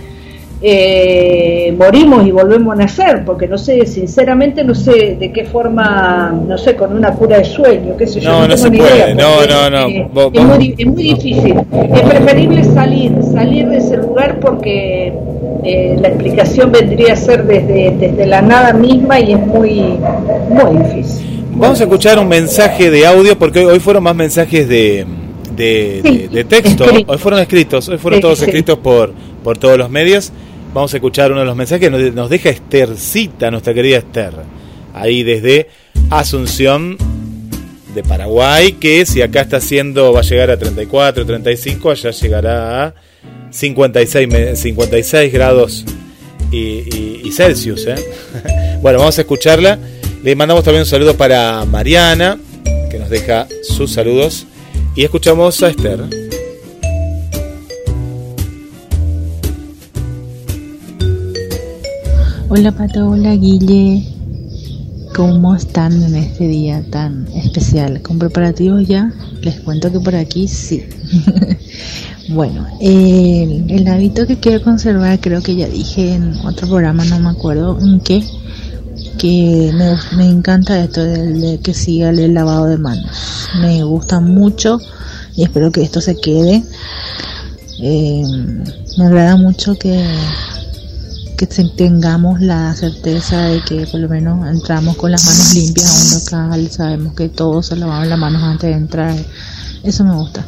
eh, 0.62 1.74
morimos 1.78 2.26
y 2.26 2.30
volvemos 2.32 2.74
a 2.74 2.76
nacer, 2.82 3.24
porque 3.24 3.48
no 3.48 3.56
sé, 3.58 3.86
sinceramente 3.86 4.62
no 4.62 4.74
sé 4.74 5.16
de 5.18 5.32
qué 5.32 5.44
forma, 5.44 6.38
no 6.46 6.58
sé, 6.58 6.76
con 6.76 6.94
una 6.96 7.12
cura 7.12 7.38
de 7.38 7.44
sueño, 7.44 7.96
qué 7.96 8.06
sé 8.06 8.20
yo. 8.20 8.30
No, 8.30 8.40
no 8.48 8.54
tengo 8.54 8.56
se 8.58 8.70
puede, 8.70 8.96
idea, 8.96 9.14
no, 9.14 9.46
no, 9.46 9.70
no, 9.70 9.88
eh, 9.88 10.08
vos- 10.12 10.30
es, 10.34 10.44
vos- 10.46 10.56
muy, 10.58 10.74
es 10.76 10.86
muy 10.86 11.02
difícil. 11.02 11.54
Es 11.94 12.00
preferible 12.02 12.64
salir, 12.64 13.12
salir 13.32 13.68
de 13.68 13.78
ese 13.78 13.96
lugar 13.96 14.38
porque 14.40 15.12
eh, 15.64 15.96
la 16.00 16.08
explicación 16.08 16.70
vendría 16.72 17.14
a 17.14 17.16
ser 17.16 17.44
desde, 17.46 17.94
desde 17.98 18.26
la 18.26 18.42
nada 18.42 18.72
misma 18.72 19.18
y 19.20 19.32
es 19.32 19.40
muy, 19.40 19.80
muy 20.48 20.82
difícil. 20.84 21.26
Vamos 21.52 21.80
a 21.80 21.84
escuchar 21.84 22.18
un 22.18 22.28
mensaje 22.28 22.90
de 22.90 23.06
audio 23.06 23.36
porque 23.38 23.64
hoy 23.66 23.80
fueron 23.80 24.02
más 24.04 24.14
mensajes 24.14 24.68
de, 24.68 25.04
de, 25.60 26.00
Sí, 26.04 26.18
de- 26.18 26.28
de 26.28 26.44
texto. 26.44 26.84
Hoy 27.06 27.18
fueron 27.18 27.40
escritos, 27.40 27.88
hoy 27.88 27.98
fueron 27.98 28.18
Sí, 28.18 28.22
todos 28.22 28.38
sí. 28.38 28.44
escritos 28.46 28.78
por, 28.78 29.12
por 29.44 29.58
todos 29.58 29.76
los 29.78 29.90
medios. 29.90 30.32
Vamos 30.74 30.92
a 30.94 30.96
escuchar 30.96 31.30
uno 31.32 31.40
de 31.40 31.46
los 31.46 31.56
mensajes 31.56 31.88
que 31.90 32.12
nos, 32.12 32.30
deja 32.30 32.48
Esthercita, 32.50 33.50
nuestra 33.50 33.74
querida 33.74 33.98
Esther, 33.98 34.32
ahí 34.94 35.22
desde 35.22 35.68
Asunción 36.10 36.96
de 37.94 38.02
Paraguay, 38.04 38.72
que 38.72 39.04
si 39.04 39.20
acá 39.20 39.40
está 39.40 39.56
haciendo, 39.56 40.12
va 40.12 40.20
a 40.20 40.22
llegar 40.22 40.50
a 40.50 40.56
34, 40.56 41.26
35, 41.26 41.90
allá 41.90 42.10
llegará 42.12 42.84
a 42.86 42.94
56, 43.50 44.28
me- 44.28 44.54
56 44.56 45.32
grados 45.32 45.84
y, 46.52 46.56
y- 46.58 47.20
y 47.24 47.32
Celsius. 47.32 47.86
¿eh? 47.86 47.96
bueno, 48.82 48.98
vamos 49.00 49.18
a 49.18 49.22
escucharla. 49.22 49.78
Le 50.22 50.36
mandamos 50.36 50.62
también 50.62 50.82
un 50.82 50.86
saludo 50.86 51.16
para 51.16 51.64
Mariana, 51.64 52.38
que 52.90 52.98
nos 52.98 53.10
deja 53.10 53.48
sus 53.64 53.92
saludos. 53.92 54.46
Y 54.94 55.04
escuchamos 55.04 55.62
a 55.62 55.68
Esther. 55.68 56.04
Hola 62.48 62.72
Pato, 62.72 63.08
hola 63.10 63.36
Guille. 63.36 64.04
¿Cómo 65.14 65.54
están 65.54 66.02
en 66.02 66.16
este 66.16 66.48
día 66.48 66.84
tan 66.90 67.28
especial? 67.28 68.02
¿Con 68.02 68.18
preparativos 68.18 68.88
ya? 68.88 69.12
Les 69.42 69.60
cuento 69.60 69.92
que 69.92 70.00
por 70.00 70.16
aquí 70.16 70.48
sí. 70.48 70.82
bueno, 72.28 72.66
el, 72.80 73.70
el 73.70 73.86
hábito 73.86 74.26
que 74.26 74.40
quiero 74.40 74.62
conservar, 74.64 75.20
creo 75.20 75.40
que 75.40 75.54
ya 75.54 75.68
dije 75.68 76.14
en 76.14 76.34
otro 76.44 76.68
programa, 76.68 77.04
no 77.04 77.20
me 77.20 77.30
acuerdo 77.30 77.78
en 77.80 78.00
qué, 78.00 78.24
que 79.20 79.70
me, 79.74 79.96
me 80.16 80.26
encanta 80.30 80.82
esto 80.82 81.02
de, 81.02 81.32
de 81.34 81.60
que 81.60 81.74
siga 81.74 82.10
el 82.10 82.32
lavado 82.34 82.66
de 82.66 82.78
manos. 82.78 83.48
Me 83.60 83.82
gusta 83.84 84.20
mucho 84.20 84.78
y 85.36 85.42
espero 85.44 85.70
que 85.70 85.82
esto 85.82 86.00
se 86.00 86.16
quede. 86.16 86.62
Eh, 87.82 88.22
me 88.98 89.06
agrada 89.06 89.36
mucho 89.36 89.74
que 89.76 90.04
que 91.36 91.46
te- 91.46 91.64
tengamos 91.74 92.38
la 92.42 92.74
certeza 92.76 93.44
de 93.46 93.62
que 93.62 93.86
por 93.86 93.98
lo 94.00 94.10
menos 94.10 94.46
entramos 94.46 94.94
con 94.98 95.10
las 95.10 95.24
manos 95.24 95.54
limpias 95.54 95.88
a 95.88 96.36
un 96.36 96.48
local, 96.50 96.70
sabemos 96.70 97.14
que 97.14 97.30
todos 97.30 97.66
se 97.68 97.76
lavaban 97.76 98.10
las 98.10 98.18
manos 98.18 98.42
antes 98.42 98.68
de 98.68 98.76
entrar, 98.76 99.16
eso 99.82 100.04
me 100.04 100.14
gusta, 100.16 100.44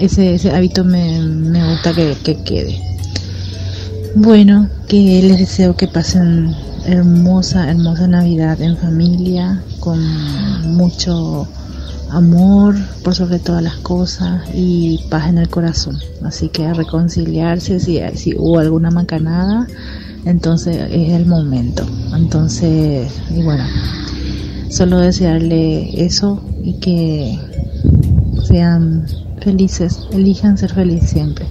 ese, 0.00 0.36
ese 0.36 0.50
hábito 0.50 0.82
me, 0.82 1.20
me 1.20 1.70
gusta 1.72 1.92
que, 1.92 2.16
que 2.24 2.42
quede. 2.42 2.80
Bueno, 4.14 4.68
que 4.88 5.22
les 5.22 5.38
deseo 5.38 5.76
que 5.76 5.86
pasen 5.86 6.54
hermosa, 6.86 7.70
hermosa 7.70 8.08
Navidad 8.08 8.60
en 8.60 8.76
familia, 8.76 9.62
con 9.80 10.00
mucho 10.76 11.46
amor 12.10 12.74
por 13.04 13.14
sobre 13.14 13.38
todas 13.38 13.62
las 13.62 13.76
cosas 13.76 14.42
y 14.54 15.04
paz 15.10 15.28
en 15.28 15.38
el 15.38 15.48
corazón. 15.48 15.98
Así 16.24 16.48
que 16.48 16.66
a 16.66 16.72
reconciliarse 16.72 17.80
si, 17.80 18.00
si 18.14 18.34
hubo 18.36 18.58
alguna 18.58 18.90
macanada, 18.90 19.66
entonces 20.24 20.76
es 20.90 21.12
el 21.12 21.26
momento. 21.26 21.86
Entonces, 22.16 23.12
y 23.30 23.42
bueno, 23.42 23.64
solo 24.70 24.98
desearle 24.98 26.04
eso 26.04 26.42
y 26.62 26.74
que 26.80 27.38
sean 28.44 29.06
felices, 29.38 30.08
elijan 30.12 30.58
ser 30.58 30.72
felices 30.72 31.10
siempre. 31.10 31.46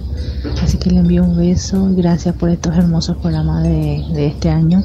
Así 0.62 0.78
que 0.78 0.90
le 0.90 0.98
envío 0.98 1.24
un 1.24 1.36
beso 1.36 1.90
y 1.90 1.96
gracias 2.00 2.34
por 2.34 2.50
estos 2.50 2.76
hermosos 2.76 3.16
programas 3.16 3.62
de, 3.62 4.04
de 4.14 4.26
este 4.26 4.50
año. 4.50 4.82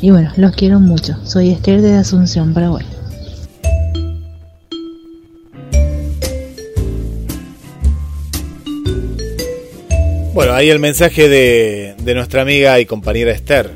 Y 0.00 0.10
bueno, 0.10 0.30
los 0.36 0.52
quiero 0.52 0.80
mucho. 0.80 1.16
Soy 1.24 1.50
Esther 1.50 1.80
de 1.80 1.94
Asunción, 1.94 2.52
Paraguay. 2.52 2.84
Bueno, 10.34 10.52
ahí 10.52 10.68
el 10.68 10.80
mensaje 10.80 11.28
de, 11.28 11.94
de 12.02 12.14
nuestra 12.14 12.42
amiga 12.42 12.80
y 12.80 12.86
compañera 12.86 13.30
Esther. 13.30 13.70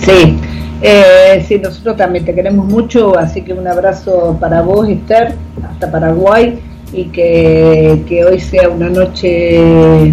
Sí, 0.00 0.38
eh, 0.82 1.44
sí, 1.46 1.58
nosotros 1.58 1.96
también 1.96 2.24
te 2.24 2.34
queremos 2.34 2.66
mucho, 2.66 3.16
así 3.16 3.42
que 3.42 3.52
un 3.52 3.66
abrazo 3.68 4.36
para 4.40 4.62
vos, 4.62 4.88
Esther, 4.88 5.34
hasta 5.62 5.90
Paraguay, 5.90 6.58
y 6.92 7.04
que, 7.04 8.02
que 8.08 8.24
hoy 8.24 8.40
sea 8.40 8.68
una 8.68 8.88
noche, 8.88 10.12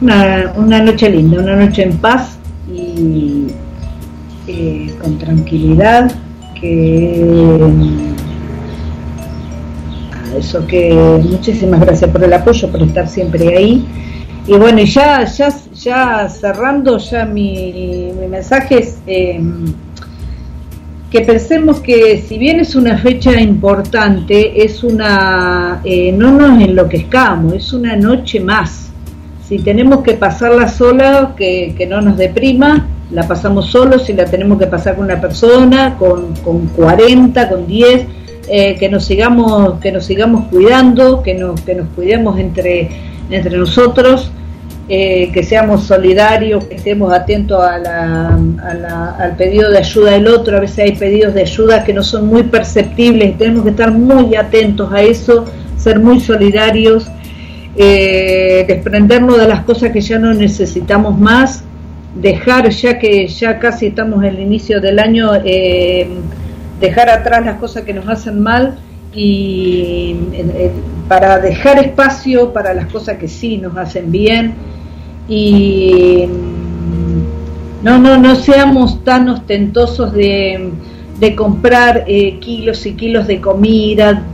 una, 0.00 0.52
una 0.56 0.82
noche 0.82 1.10
linda, 1.10 1.40
una 1.40 1.56
noche 1.56 1.84
en 1.84 1.96
paz 1.98 2.38
y 2.72 3.46
eh, 4.46 4.92
con 5.00 5.18
tranquilidad, 5.18 6.10
que 6.60 7.24
eso 10.36 10.66
que 10.66 10.92
muchísimas 11.22 11.80
gracias 11.80 12.10
por 12.10 12.22
el 12.24 12.32
apoyo, 12.32 12.68
por 12.70 12.82
estar 12.82 13.08
siempre 13.08 13.56
ahí. 13.56 13.86
Y 14.46 14.54
bueno, 14.54 14.80
y 14.80 14.86
ya, 14.86 15.24
ya, 15.24 15.48
ya 15.74 16.28
cerrando 16.28 16.98
ya 16.98 17.24
mi, 17.24 18.10
mi 18.18 18.26
mensaje 18.26 18.80
es 18.80 18.98
eh, 19.06 19.40
que 21.10 21.22
pensemos 21.22 21.80
que 21.80 22.22
si 22.26 22.38
bien 22.38 22.60
es 22.60 22.76
una 22.76 22.96
fecha 22.98 23.40
importante, 23.40 24.62
es 24.62 24.84
una, 24.84 25.80
eh, 25.84 26.12
no 26.12 26.30
nos 26.30 26.62
enloquezcamos, 26.62 27.54
es 27.54 27.72
una 27.72 27.96
noche 27.96 28.38
más. 28.38 28.90
Si 29.46 29.58
tenemos 29.58 30.02
que 30.02 30.14
pasarla 30.14 30.68
sola, 30.68 31.34
que, 31.36 31.74
que 31.76 31.86
no 31.86 32.00
nos 32.00 32.16
deprima, 32.16 32.86
la 33.10 33.26
pasamos 33.26 33.70
solos, 33.70 34.06
si 34.06 34.12
la 34.12 34.24
tenemos 34.24 34.58
que 34.58 34.68
pasar 34.68 34.94
con 34.94 35.06
una 35.06 35.20
persona, 35.20 35.96
con, 35.98 36.36
con 36.36 36.66
40, 36.68 37.48
con 37.48 37.66
10, 37.66 38.06
eh, 38.52 38.76
que 38.78 38.88
nos 38.88 39.04
sigamos 39.04 39.78
que 39.80 39.92
nos 39.92 40.04
sigamos 40.06 40.48
cuidando 40.48 41.22
que 41.22 41.34
nos 41.34 41.60
que 41.60 41.76
nos 41.76 41.86
cuidemos 41.90 42.36
entre 42.40 42.88
entre 43.30 43.56
nosotros 43.56 44.32
eh, 44.92 45.30
que 45.32 45.44
seamos 45.44 45.84
solidarios 45.84 46.64
que 46.64 46.74
estemos 46.74 47.12
atentos 47.12 47.62
a 47.62 47.78
la, 47.78 49.14
al 49.18 49.36
pedido 49.36 49.70
de 49.70 49.78
ayuda 49.78 50.10
del 50.10 50.26
otro. 50.26 50.56
A 50.56 50.60
veces 50.60 50.80
hay 50.80 50.96
pedidos 50.96 51.32
de 51.32 51.42
ayuda 51.42 51.84
que 51.84 51.92
no 51.92 52.02
son 52.02 52.26
muy 52.26 52.42
perceptibles 52.42 53.38
tenemos 53.38 53.62
que 53.62 53.70
estar 53.70 53.92
muy 53.92 54.34
atentos 54.34 54.92
a 54.92 55.00
eso 55.00 55.46
ser 55.76 55.98
muy 55.98 56.20
solidarios 56.20 57.06
eh, 57.76 58.64
desprendernos 58.66 59.38
de 59.38 59.48
las 59.48 59.60
cosas 59.64 59.92
que 59.92 60.00
ya 60.00 60.18
no 60.18 60.34
necesitamos 60.34 61.18
más 61.18 61.64
dejar 62.14 62.68
ya 62.70 62.98
que 62.98 63.28
ya 63.28 63.58
casi 63.58 63.86
estamos 63.86 64.22
en 64.24 64.30
el 64.30 64.40
inicio 64.40 64.80
del 64.80 64.98
año 64.98 65.30
eh, 65.44 66.08
dejar 66.80 67.08
atrás 67.08 67.46
las 67.46 67.58
cosas 67.58 67.84
que 67.84 67.94
nos 67.94 68.08
hacen 68.08 68.40
mal 68.40 68.78
y 69.14 70.16
eh, 70.32 70.70
para 71.08 71.38
dejar 71.38 71.78
espacio 71.78 72.52
para 72.52 72.74
las 72.74 72.86
cosas 72.86 73.16
que 73.18 73.28
sí 73.28 73.56
nos 73.58 73.76
hacen 73.76 74.10
bien 74.10 74.54
y 75.28 76.26
mm, 76.26 77.84
no, 77.84 77.98
no, 77.98 78.18
no 78.18 78.36
seamos 78.36 79.02
tan 79.04 79.28
ostentosos 79.28 80.12
de, 80.12 80.70
de 81.20 81.36
comprar 81.36 82.04
eh, 82.06 82.38
kilos 82.40 82.86
y 82.86 82.94
kilos 82.94 83.26
de 83.26 83.40
comida, 83.40 84.24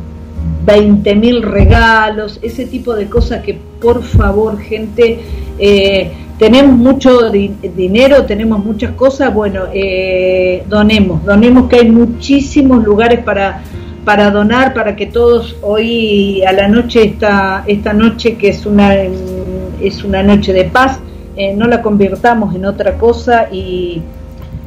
20 0.65 1.15
mil 1.17 1.43
regalos, 1.43 2.39
ese 2.43 2.67
tipo 2.67 2.95
de 2.95 3.07
cosas 3.09 3.43
que 3.43 3.59
por 3.81 4.03
favor 4.03 4.59
gente, 4.59 5.21
eh, 5.59 6.13
tenemos 6.39 6.77
mucho 6.77 7.31
dinero, 7.31 8.25
tenemos 8.25 8.65
muchas 8.65 8.93
cosas, 8.93 9.33
bueno, 9.33 9.65
eh, 9.73 10.65
donemos, 10.69 11.25
donemos 11.25 11.69
que 11.69 11.77
hay 11.77 11.91
muchísimos 11.91 12.85
lugares 12.85 13.21
para, 13.21 13.63
para 14.05 14.31
donar, 14.31 14.75
para 14.75 14.95
que 14.95 15.07
todos 15.07 15.57
hoy 15.63 16.43
a 16.45 16.53
la 16.53 16.69
noche, 16.69 17.05
esta, 17.05 17.65
esta 17.67 17.93
noche 17.93 18.37
que 18.37 18.49
es 18.49 18.67
una, 18.67 18.93
es 19.81 20.05
una 20.05 20.23
noche 20.23 20.53
de 20.53 20.65
paz, 20.65 20.99
eh, 21.37 21.55
no 21.55 21.67
la 21.67 21.83
convirtamos 21.83 22.55
en 22.55 22.65
otra 22.65 22.97
cosa 22.97 23.49
y 23.53 24.01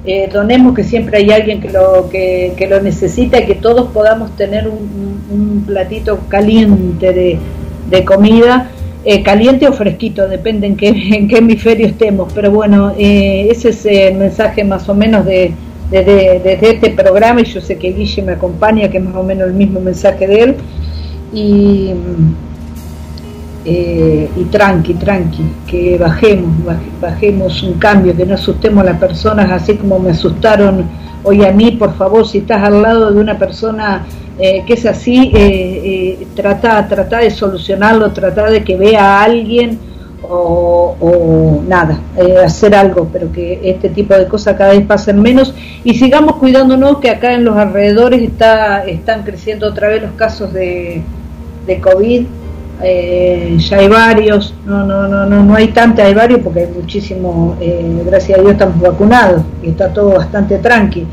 eh, 0.05 0.29
donemos 0.31 0.75
que 0.75 0.83
siempre 0.83 1.17
hay 1.17 1.31
alguien 1.31 1.59
que 1.59 1.69
lo, 1.69 2.09
que, 2.09 2.53
que 2.55 2.67
lo 2.67 2.79
necesita 2.79 3.39
y 3.39 3.45
que 3.47 3.55
todos 3.55 3.91
podamos 3.91 4.35
tener 4.35 4.67
un, 4.67 5.63
platito 5.65 6.19
caliente 6.29 7.13
de, 7.13 7.37
de 7.89 8.05
comida, 8.05 8.71
eh, 9.05 9.21
caliente 9.21 9.67
o 9.67 9.73
fresquito, 9.73 10.27
depende 10.27 10.67
en 10.67 10.77
qué, 10.77 10.87
en 11.15 11.27
qué 11.27 11.37
hemisferio 11.37 11.87
estemos. 11.87 12.31
Pero 12.33 12.51
bueno, 12.51 12.93
ese 12.97 13.69
es 13.69 13.85
el 13.85 14.15
mensaje 14.15 14.63
más 14.63 14.87
o 14.89 14.95
menos 14.95 15.25
de, 15.25 15.53
de, 15.91 16.59
este 16.61 16.91
programa 16.91 17.41
y 17.41 17.45
yo 17.45 17.61
sé 17.61 17.77
que 17.77 17.91
Guille 17.91 18.21
me 18.21 18.33
acompaña, 18.33 18.89
que 18.89 18.97
es 18.97 19.03
más 19.03 19.15
o 19.15 19.23
menos 19.23 19.47
el 19.47 19.53
mismo 19.53 19.79
mensaje 19.79 20.27
de 20.27 20.41
él. 20.41 20.55
Y 21.33 21.93
eh, 23.71 24.27
y 24.35 24.45
tranqui, 24.45 24.95
tranqui, 24.95 25.43
que 25.67 25.95
bajemos, 25.99 26.49
bajemos 26.99 27.61
un 27.61 27.73
cambio, 27.73 28.17
que 28.17 28.25
no 28.25 28.33
asustemos 28.33 28.81
a 28.81 28.85
las 28.85 28.97
personas 28.99 29.51
así 29.51 29.75
como 29.75 29.99
me 29.99 30.09
asustaron 30.09 30.85
hoy 31.21 31.45
a 31.45 31.51
mí, 31.51 31.73
por 31.73 31.95
favor, 31.95 32.27
si 32.27 32.39
estás 32.39 32.63
al 32.63 32.81
lado 32.81 33.11
de 33.11 33.21
una 33.21 33.37
persona 33.37 34.07
eh, 34.39 34.63
que 34.65 34.73
es 34.73 34.87
así, 34.87 35.31
eh, 35.35 36.25
trata, 36.35 36.87
trata 36.87 37.19
de 37.19 37.29
solucionarlo, 37.29 38.11
trata 38.11 38.49
de 38.49 38.63
que 38.63 38.75
vea 38.75 39.19
a 39.19 39.23
alguien 39.25 39.77
o, 40.23 41.61
nada, 41.67 41.99
hacer 42.43 42.73
algo, 42.73 43.07
pero 43.13 43.31
que 43.31 43.59
este 43.63 43.89
tipo 43.89 44.15
de 44.15 44.25
cosas 44.27 44.57
cada 44.57 44.71
vez 44.71 44.85
pasen 44.87 45.21
menos. 45.21 45.53
Y 45.83 45.93
sigamos 45.93 46.37
cuidándonos 46.37 46.97
que 46.97 47.11
acá 47.11 47.33
en 47.33 47.45
los 47.45 47.55
alrededores 47.55 48.23
está, 48.23 48.83
están 48.85 49.21
creciendo 49.23 49.67
otra 49.67 49.89
vez 49.89 50.01
los 50.01 50.13
casos 50.13 50.51
de 50.53 51.03
COVID 51.81 52.25
eh, 52.81 53.57
ya 53.59 53.77
hay 53.77 53.87
varios, 53.87 54.53
no, 54.65 54.85
no, 54.85 55.07
no, 55.07 55.25
no, 55.25 55.43
no 55.43 55.55
hay 55.55 55.69
tanta, 55.69 56.03
hay 56.03 56.13
varios 56.13 56.39
porque 56.41 56.61
hay 56.61 56.67
muchísimo, 56.67 57.57
eh, 57.59 58.03
gracias 58.05 58.37
a 58.37 58.41
Dios 58.41 58.53
estamos 58.53 58.79
vacunados 58.79 59.41
y 59.61 59.69
está 59.69 59.91
todo 59.91 60.15
bastante 60.15 60.57
tranqui. 60.59 61.05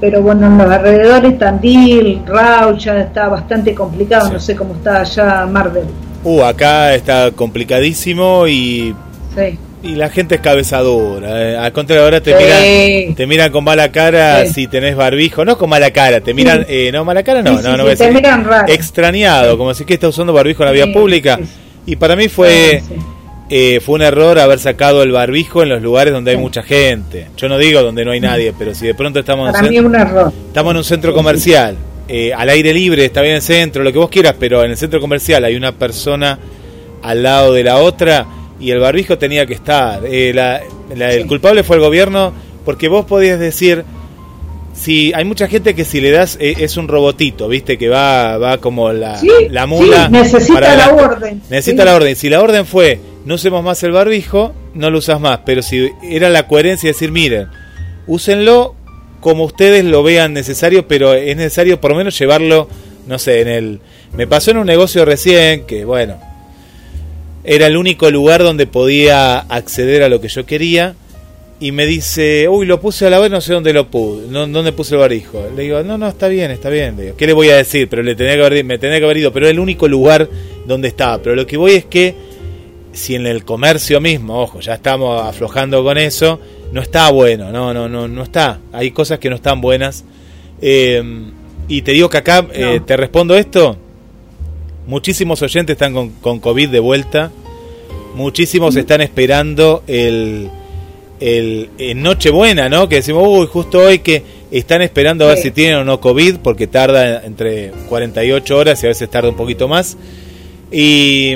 Pero 0.00 0.20
bueno, 0.20 0.46
en 0.48 0.58
los 0.58 0.70
alrededores, 0.70 1.38
Tandil, 1.38 2.22
Raúl, 2.26 2.78
ya 2.78 3.00
está 3.00 3.28
bastante 3.28 3.74
complicado, 3.74 4.32
no 4.32 4.40
sé 4.40 4.54
cómo 4.54 4.74
está 4.74 5.00
allá 5.00 5.46
Marvel. 5.46 5.86
Uh, 6.24 6.42
acá 6.42 6.94
está 6.94 7.30
complicadísimo 7.30 8.46
y 8.46 8.94
Sí. 9.34 9.58
Y 9.84 9.96
la 9.96 10.08
gente 10.08 10.36
es 10.36 10.40
cabezadora. 10.40 11.52
eh. 11.52 11.56
Al 11.58 11.72
contrario, 11.72 12.04
ahora 12.04 12.20
te, 12.20 12.34
miran, 12.34 13.14
te 13.14 13.26
miran 13.26 13.52
con 13.52 13.62
mala 13.64 13.92
cara 13.92 14.46
Sí. 14.46 14.52
si 14.54 14.66
tenés 14.66 14.96
barbijo. 14.96 15.44
No 15.44 15.58
con 15.58 15.68
mala 15.68 15.90
cara, 15.90 16.20
te 16.20 16.32
miran. 16.32 16.64
Eh, 16.68 16.90
no, 16.92 17.04
mala 17.04 17.22
cara 17.22 17.42
no, 17.42 17.50
Sí, 17.58 17.64
no, 17.64 17.72
sí, 17.72 17.78
no 17.78 17.90
sí, 17.90 17.96
te 17.96 18.10
miran 18.10 18.44
raro. 18.44 18.72
Extrañado, 18.72 19.58
como 19.58 19.74
si 19.74 19.84
que 19.84 19.94
está 19.94 20.08
usando 20.08 20.32
barbijo 20.32 20.62
en 20.62 20.66
la 20.68 20.72
vía 20.72 20.84
Sí, 20.86 20.92
pública. 20.92 21.36
sí, 21.38 21.44
sí. 21.44 21.50
Y 21.92 21.96
para 21.96 22.16
mí 22.16 22.28
fue. 22.28 22.80
Sí, 22.80 22.94
sí. 22.94 23.00
eh, 23.50 23.80
fue 23.84 23.96
un 23.96 24.02
error 24.02 24.38
haber 24.38 24.58
sacado 24.58 25.02
el 25.02 25.12
barbijo 25.12 25.62
en 25.62 25.68
los 25.68 25.82
lugares 25.82 26.14
donde 26.14 26.30
hay 26.30 26.38
Sí. 26.38 26.42
mucha 26.42 26.62
gente. 26.62 27.26
Yo 27.36 27.48
no 27.50 27.58
digo 27.58 27.82
donde 27.82 28.06
no 28.06 28.12
hay 28.12 28.20
nadie, 28.20 28.54
pero 28.58 28.74
si 28.74 28.86
de 28.86 28.94
pronto 28.94 29.18
estamos 29.20 29.48
en, 29.48 29.52
Para 29.52 29.66
cen- 29.66 29.70
mí 29.70 29.76
es 29.76 29.84
un 29.84 29.94
error. 29.94 30.32
estamos 30.46 30.70
en 30.70 30.76
un 30.78 30.84
centro 30.84 31.12
comercial, 31.12 31.76
eh, 32.08 32.32
al 32.32 32.48
aire 32.48 32.72
libre, 32.72 33.04
está 33.04 33.20
bien 33.20 33.32
en 33.32 33.36
el 33.36 33.42
centro, 33.42 33.84
lo 33.84 33.92
que 33.92 33.98
vos 33.98 34.08
quieras, 34.08 34.34
pero 34.40 34.64
en 34.64 34.70
el 34.70 34.76
centro 34.78 34.98
comercial 34.98 35.44
hay 35.44 35.56
una 35.56 35.72
persona 35.72 36.38
al 37.02 37.22
lado 37.22 37.52
de 37.52 37.64
la 37.64 37.76
otra 37.76 38.26
y 38.60 38.70
el 38.70 38.78
barbijo 38.80 39.18
tenía 39.18 39.46
que 39.46 39.54
estar. 39.54 40.02
Eh, 40.06 40.32
la- 40.34 40.60
la- 40.94 41.12
El 41.12 41.22
Sí. 41.22 41.28
culpable 41.28 41.62
fue 41.64 41.76
el 41.76 41.82
gobierno 41.82 42.32
porque 42.64 42.88
vos 42.88 43.04
podías 43.04 43.38
decir, 43.40 43.84
si 44.74 45.12
hay 45.14 45.24
mucha 45.24 45.46
gente 45.48 45.74
que 45.74 45.84
si 45.84 46.00
le 46.00 46.10
das 46.10 46.36
eh, 46.40 46.54
es 46.58 46.76
un 46.76 46.88
robotito, 46.88 47.46
viste, 47.48 47.78
que 47.78 47.88
va, 47.88 48.38
va 48.38 48.58
como 48.58 48.92
la, 48.92 49.16
Sí, 49.18 49.28
la 49.50 49.66
mula. 49.66 50.06
sí, 50.06 50.12
necesita 50.12 50.54
para 50.54 50.76
la 50.76 50.94
orden. 50.94 51.42
Necesita 51.48 51.84
la 51.84 51.94
orden. 51.94 52.16
Si 52.16 52.28
la 52.28 52.40
orden 52.42 52.66
fue, 52.66 52.98
no 53.24 53.34
usemos 53.36 53.62
más 53.62 53.82
el 53.84 53.92
barbijo, 53.92 54.52
no 54.74 54.90
lo 54.90 54.98
usas 54.98 55.20
más. 55.20 55.40
Pero 55.46 55.62
si 55.62 55.90
era 56.02 56.28
la 56.28 56.46
coherencia 56.48 56.88
de 56.88 56.92
decir, 56.92 57.12
miren, 57.12 57.48
úsenlo 58.06 58.74
como 59.20 59.44
ustedes 59.44 59.84
lo 59.84 60.02
vean 60.02 60.32
necesario, 60.34 60.86
pero 60.88 61.14
es 61.14 61.36
necesario 61.36 61.80
por 61.80 61.92
lo 61.92 61.96
menos 61.96 62.18
llevarlo, 62.18 62.68
no 63.06 63.18
sé, 63.18 63.40
en 63.40 63.48
el... 63.48 63.80
Me 64.12 64.26
pasó 64.26 64.50
en 64.50 64.58
un 64.58 64.66
negocio 64.66 65.04
recién 65.04 65.64
que, 65.66 65.84
bueno, 65.84 66.18
era 67.44 67.66
el 67.66 67.76
único 67.76 68.10
lugar 68.10 68.42
donde 68.42 68.66
podía 68.66 69.38
acceder 69.38 70.02
a 70.02 70.08
lo 70.08 70.20
que 70.20 70.28
yo 70.28 70.46
quería 70.46 70.94
y 71.60 71.72
me 71.72 71.86
dice, 71.86 72.48
uy, 72.48 72.66
lo 72.66 72.80
puse 72.80 73.06
a 73.06 73.10
la 73.10 73.20
vez, 73.20 73.30
no 73.30 73.40
sé 73.40 73.52
dónde 73.52 73.72
lo 73.72 73.88
puse, 73.88 74.26
no, 74.28 74.46
dónde 74.46 74.72
puse 74.72 74.94
el 74.94 75.00
barbijo. 75.00 75.46
Le 75.54 75.62
digo, 75.62 75.82
no, 75.82 75.96
no, 75.96 76.08
está 76.08 76.28
bien, 76.28 76.50
está 76.50 76.68
bien. 76.68 76.96
Le 76.96 77.02
digo, 77.04 77.16
¿Qué 77.16 77.26
le 77.26 77.32
voy 77.32 77.50
a 77.50 77.56
decir? 77.56 77.88
Pero 77.88 78.02
le 78.02 78.14
tenía 78.14 78.34
que 78.34 78.44
haber, 78.44 78.64
me 78.64 78.78
tenía 78.78 78.98
que 78.98 79.04
haber 79.04 79.18
ido, 79.18 79.32
pero 79.32 79.46
era 79.46 79.52
el 79.52 79.60
único 79.60 79.86
lugar 79.86 80.28
donde 80.66 80.88
estaba. 80.88 81.18
Pero 81.22 81.36
lo 81.36 81.46
que 81.46 81.56
voy 81.56 81.72
es 81.72 81.84
que 81.84 82.14
si 82.92 83.14
en 83.14 83.26
el 83.26 83.44
comercio 83.44 84.00
mismo, 84.00 84.40
ojo, 84.40 84.60
ya 84.60 84.74
estamos 84.74 85.22
aflojando 85.22 85.82
con 85.84 85.98
eso, 85.98 86.40
no 86.72 86.80
está 86.80 87.10
bueno, 87.10 87.52
no, 87.52 87.72
no, 87.72 87.88
no, 87.88 88.08
no 88.08 88.22
está. 88.22 88.58
Hay 88.72 88.90
cosas 88.90 89.18
que 89.18 89.30
no 89.30 89.36
están 89.36 89.60
buenas. 89.60 90.04
Eh, 90.60 91.02
y 91.68 91.82
te 91.82 91.92
digo 91.92 92.10
que 92.10 92.18
acá, 92.18 92.46
eh, 92.52 92.80
te 92.84 92.96
respondo 92.96 93.34
esto, 93.36 93.78
muchísimos 94.86 95.40
oyentes 95.42 95.74
están 95.74 95.92
con, 95.94 96.10
con 96.10 96.40
COVID 96.40 96.68
de 96.68 96.80
vuelta, 96.80 97.30
muchísimos 98.14 98.76
están 98.76 99.00
esperando 99.00 99.82
el, 99.86 100.48
el 101.20 101.70
en 101.78 102.02
Nochebuena, 102.02 102.68
¿no? 102.68 102.88
Que 102.88 102.96
decimos, 102.96 103.24
uy, 103.26 103.46
justo 103.46 103.78
hoy 103.78 104.00
que 104.00 104.22
están 104.50 104.82
esperando 104.82 105.24
a 105.24 105.28
ver 105.28 105.38
Sí. 105.38 105.44
si 105.44 105.50
tienen 105.50 105.76
o 105.76 105.84
no 105.84 106.00
COVID, 106.00 106.36
porque 106.36 106.66
tarda 106.66 107.24
entre 107.24 107.72
48 107.88 108.56
horas 108.56 108.82
y 108.82 108.86
a 108.86 108.88
veces 108.90 109.10
tarda 109.10 109.28
un 109.30 109.36
poquito 109.36 109.66
más. 109.68 109.96
Y, 110.70 111.32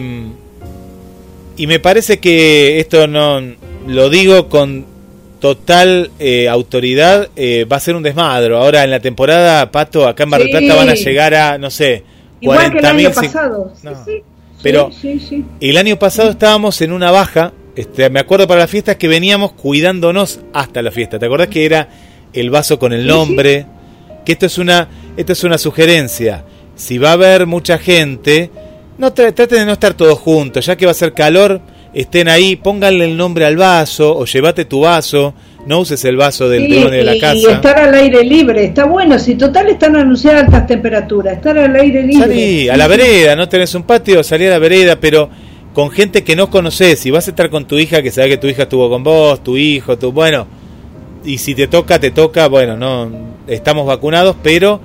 y 1.56 1.66
me 1.66 1.78
parece 1.80 2.18
que 2.18 2.78
esto 2.78 3.06
no 3.06 3.40
lo 3.86 4.10
digo 4.10 4.48
con 4.48 4.86
total 5.40 6.10
eh, 6.18 6.48
autoridad, 6.48 7.28
eh, 7.36 7.64
va 7.70 7.76
a 7.76 7.80
ser 7.80 7.94
un 7.94 8.02
desmadro. 8.02 8.58
Ahora 8.58 8.84
en 8.84 8.90
la 8.90 9.00
temporada, 9.00 9.70
Pato, 9.70 10.06
acá 10.06 10.24
en 10.24 10.30
del 10.30 10.42
Sí. 10.42 10.48
Plata 10.50 10.74
van 10.74 10.88
a 10.88 10.94
llegar 10.94 11.34
a, 11.34 11.58
no 11.58 11.70
sé, 11.70 12.02
Igual 12.40 12.72
que 12.72 12.78
el 12.78 12.84
año 12.86 13.10
40.000, 13.10 13.14
pasado. 13.14 13.72
Sí, 13.74 13.80
No. 13.86 14.04
sí. 14.04 14.22
Pero- 14.62 14.90
Sí, 14.92 15.18
sí, 15.20 15.26
sí. 15.28 15.44
el 15.60 15.76
año 15.76 15.98
pasado 15.98 16.30
estábamos 16.30 16.80
en 16.82 16.92
una 16.92 17.10
baja, 17.10 17.52
este, 17.76 18.10
me 18.10 18.18
acuerdo 18.20 18.48
para 18.48 18.60
las 18.60 18.70
fiestas 18.70 18.96
que 18.96 19.06
veníamos 19.08 19.52
cuidándonos 19.52 20.40
hasta 20.52 20.82
la 20.82 20.90
fiesta. 20.90 21.18
¿Te 21.18 21.26
acordás 21.26 21.48
que 21.48 21.64
era 21.64 21.88
el 22.32 22.50
vaso 22.50 22.78
con 22.78 22.92
el 22.92 23.02
Sí, 23.02 23.08
nombre? 23.08 23.66
Que 24.24 24.32
esto 24.32 24.46
es 24.46 24.58
una, 24.58 24.88
esto 25.16 25.32
es 25.32 25.44
una 25.44 25.58
sugerencia. 25.58 26.44
Si 26.74 26.98
va 26.98 27.10
a 27.10 27.12
haber 27.12 27.46
mucha 27.46 27.78
gente, 27.78 28.50
no 28.98 29.14
tra- 29.14 29.32
traten 29.32 29.60
de 29.60 29.66
no 29.66 29.72
estar 29.72 29.94
todos 29.94 30.18
juntos, 30.18 30.66
ya 30.66 30.76
que 30.76 30.86
va 30.86 30.90
a 30.92 30.94
ser 30.94 31.12
calor, 31.14 31.60
estén 31.94 32.28
ahí, 32.28 32.56
pónganle 32.56 33.04
el 33.04 33.16
nombre 33.16 33.44
al 33.46 33.56
vaso 33.56 34.16
o 34.16 34.24
llévate 34.26 34.64
tu 34.64 34.80
vaso, 34.80 35.34
no 35.68 35.80
uses 35.80 36.02
el 36.06 36.16
vaso 36.16 36.48
del, 36.48 36.66
Sí, 36.66 36.82
de 36.90 37.04
la 37.04 37.14
y, 37.14 37.20
casa. 37.20 37.36
y 37.36 37.44
estar 37.44 37.78
al 37.78 37.94
aire 37.94 38.24
libre, 38.24 38.64
está 38.64 38.86
bueno, 38.86 39.18
si 39.18 39.34
total 39.34 39.68
están 39.68 39.94
anunciadas 39.96 40.44
altas 40.44 40.66
temperaturas, 40.66 41.34
estar 41.34 41.58
al 41.58 41.76
aire 41.76 42.02
libre. 42.02 42.26
Salí 42.26 42.68
a 42.70 42.76
la 42.78 42.88
vereda, 42.88 43.36
no 43.36 43.50
tenés 43.50 43.74
un 43.74 43.82
patio, 43.82 44.24
salí 44.24 44.46
a 44.46 44.50
la 44.50 44.58
vereda, 44.58 44.96
pero 44.98 45.28
con 45.74 45.90
gente 45.90 46.24
que 46.24 46.34
no 46.34 46.48
conoces. 46.48 46.98
Si 46.98 47.10
vas 47.10 47.26
a 47.28 47.32
estar 47.32 47.50
con 47.50 47.66
tu 47.66 47.78
hija, 47.78 48.00
que 48.02 48.10
sabes 48.10 48.30
que 48.30 48.36
tu 48.38 48.46
hija 48.46 48.62
estuvo 48.62 48.88
con 48.88 49.04
vos, 49.04 49.44
tu 49.44 49.58
hijo, 49.58 49.98
tu. 49.98 50.10
Bueno, 50.10 50.46
y 51.22 51.36
si 51.36 51.54
te 51.54 51.68
toca, 51.68 51.98
te 51.98 52.12
toca. 52.12 52.48
Bueno, 52.48 52.78
no 52.78 53.10
estamos 53.46 53.86
vacunados, 53.86 54.36
pero 54.42 54.80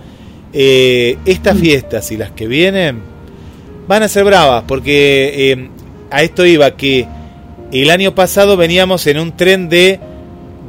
eh, 0.52 1.18
estas 1.26 1.58
fiestas 1.58 2.12
y 2.12 2.18
las 2.18 2.32
que 2.32 2.46
vienen 2.48 3.00
van 3.88 4.04
a 4.04 4.10
ser 4.10 4.26
bravas, 4.26 4.66
porque 4.68 5.52
eh, 5.52 5.70
a 6.12 6.24
esto 6.24 6.46
iba 6.46 6.76
que 6.76 7.08
el 7.72 7.90
año 7.90 8.14
pasado 8.14 8.58
veníamos 8.58 9.08
en 9.08 9.18
un 9.18 9.36
tren 9.36 9.70
de, 9.70 10.00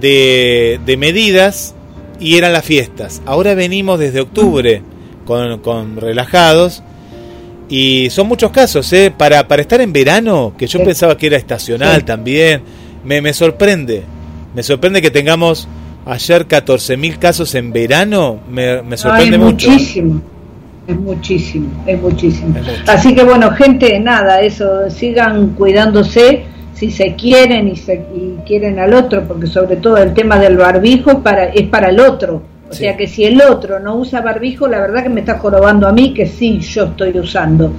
de, 0.00 0.80
de 0.84 0.96
medidas 0.96 1.74
y 2.20 2.36
eran 2.36 2.52
las 2.52 2.64
fiestas. 2.64 3.22
Ahora 3.26 3.54
venimos 3.54 3.98
desde 3.98 4.20
octubre 4.20 4.82
con, 5.26 5.58
con 5.60 5.96
relajados 5.96 6.82
y 7.68 8.08
son 8.10 8.28
muchos 8.28 8.50
casos, 8.50 8.92
¿eh? 8.92 9.12
Para, 9.16 9.48
para 9.48 9.62
estar 9.62 9.80
en 9.80 9.92
verano, 9.92 10.54
que 10.56 10.66
yo 10.66 10.78
Sí. 10.80 10.84
pensaba 10.84 11.16
que 11.16 11.26
era 11.26 11.36
estacional 11.36 12.00
Sí. 12.00 12.06
también, 12.06 12.62
me, 13.04 13.20
me 13.20 13.32
sorprende. 13.32 14.02
Me 14.54 14.62
sorprende 14.62 15.00
que 15.02 15.10
tengamos 15.10 15.66
ayer 16.06 16.46
14.000 16.46 17.18
casos 17.18 17.54
en 17.54 17.72
verano, 17.72 18.38
me, 18.50 18.82
me 18.82 18.96
sorprende 18.96 19.38
mucho. 19.38 19.70
muchísimo. 19.70 20.20
Es 20.86 20.96
muchísimo, 21.00 21.82
es 21.86 22.00
muchísimo. 22.00 22.58
Es 22.58 22.62
mucho. 22.62 22.82
Así 22.92 23.14
que 23.14 23.24
bueno, 23.24 23.50
gente, 23.52 23.98
nada, 24.00 24.42
eso, 24.42 24.90
sigan 24.90 25.54
cuidándose 25.54 26.44
si 26.74 26.90
se 26.90 27.14
quieren 27.14 27.68
y, 27.68 27.76
se, 27.76 27.94
y 28.14 28.38
quieren 28.46 28.78
al 28.78 28.94
otro, 28.94 29.22
porque 29.26 29.46
sobre 29.46 29.76
todo 29.76 29.96
el 29.98 30.12
tema 30.12 30.38
del 30.38 30.56
barbijo 30.56 31.10
es 31.12 31.16
para, 31.18 31.44
es 31.46 31.68
para 31.68 31.88
el 31.88 32.00
otro. 32.00 32.42
O 32.68 32.72
Sí. 32.72 32.80
sea 32.84 32.96
que 32.96 33.06
si 33.06 33.24
el 33.24 33.40
otro 33.42 33.78
no 33.78 33.94
usa 33.96 34.20
barbijo, 34.20 34.66
la 34.66 34.80
verdad 34.80 35.02
que 35.04 35.08
me 35.10 35.20
está 35.20 35.38
jorobando 35.38 35.86
a 35.86 35.92
mí 35.92 36.12
que 36.12 36.26
sí, 36.26 36.58
yo 36.60 36.84
estoy 36.86 37.16
usando. 37.18 37.72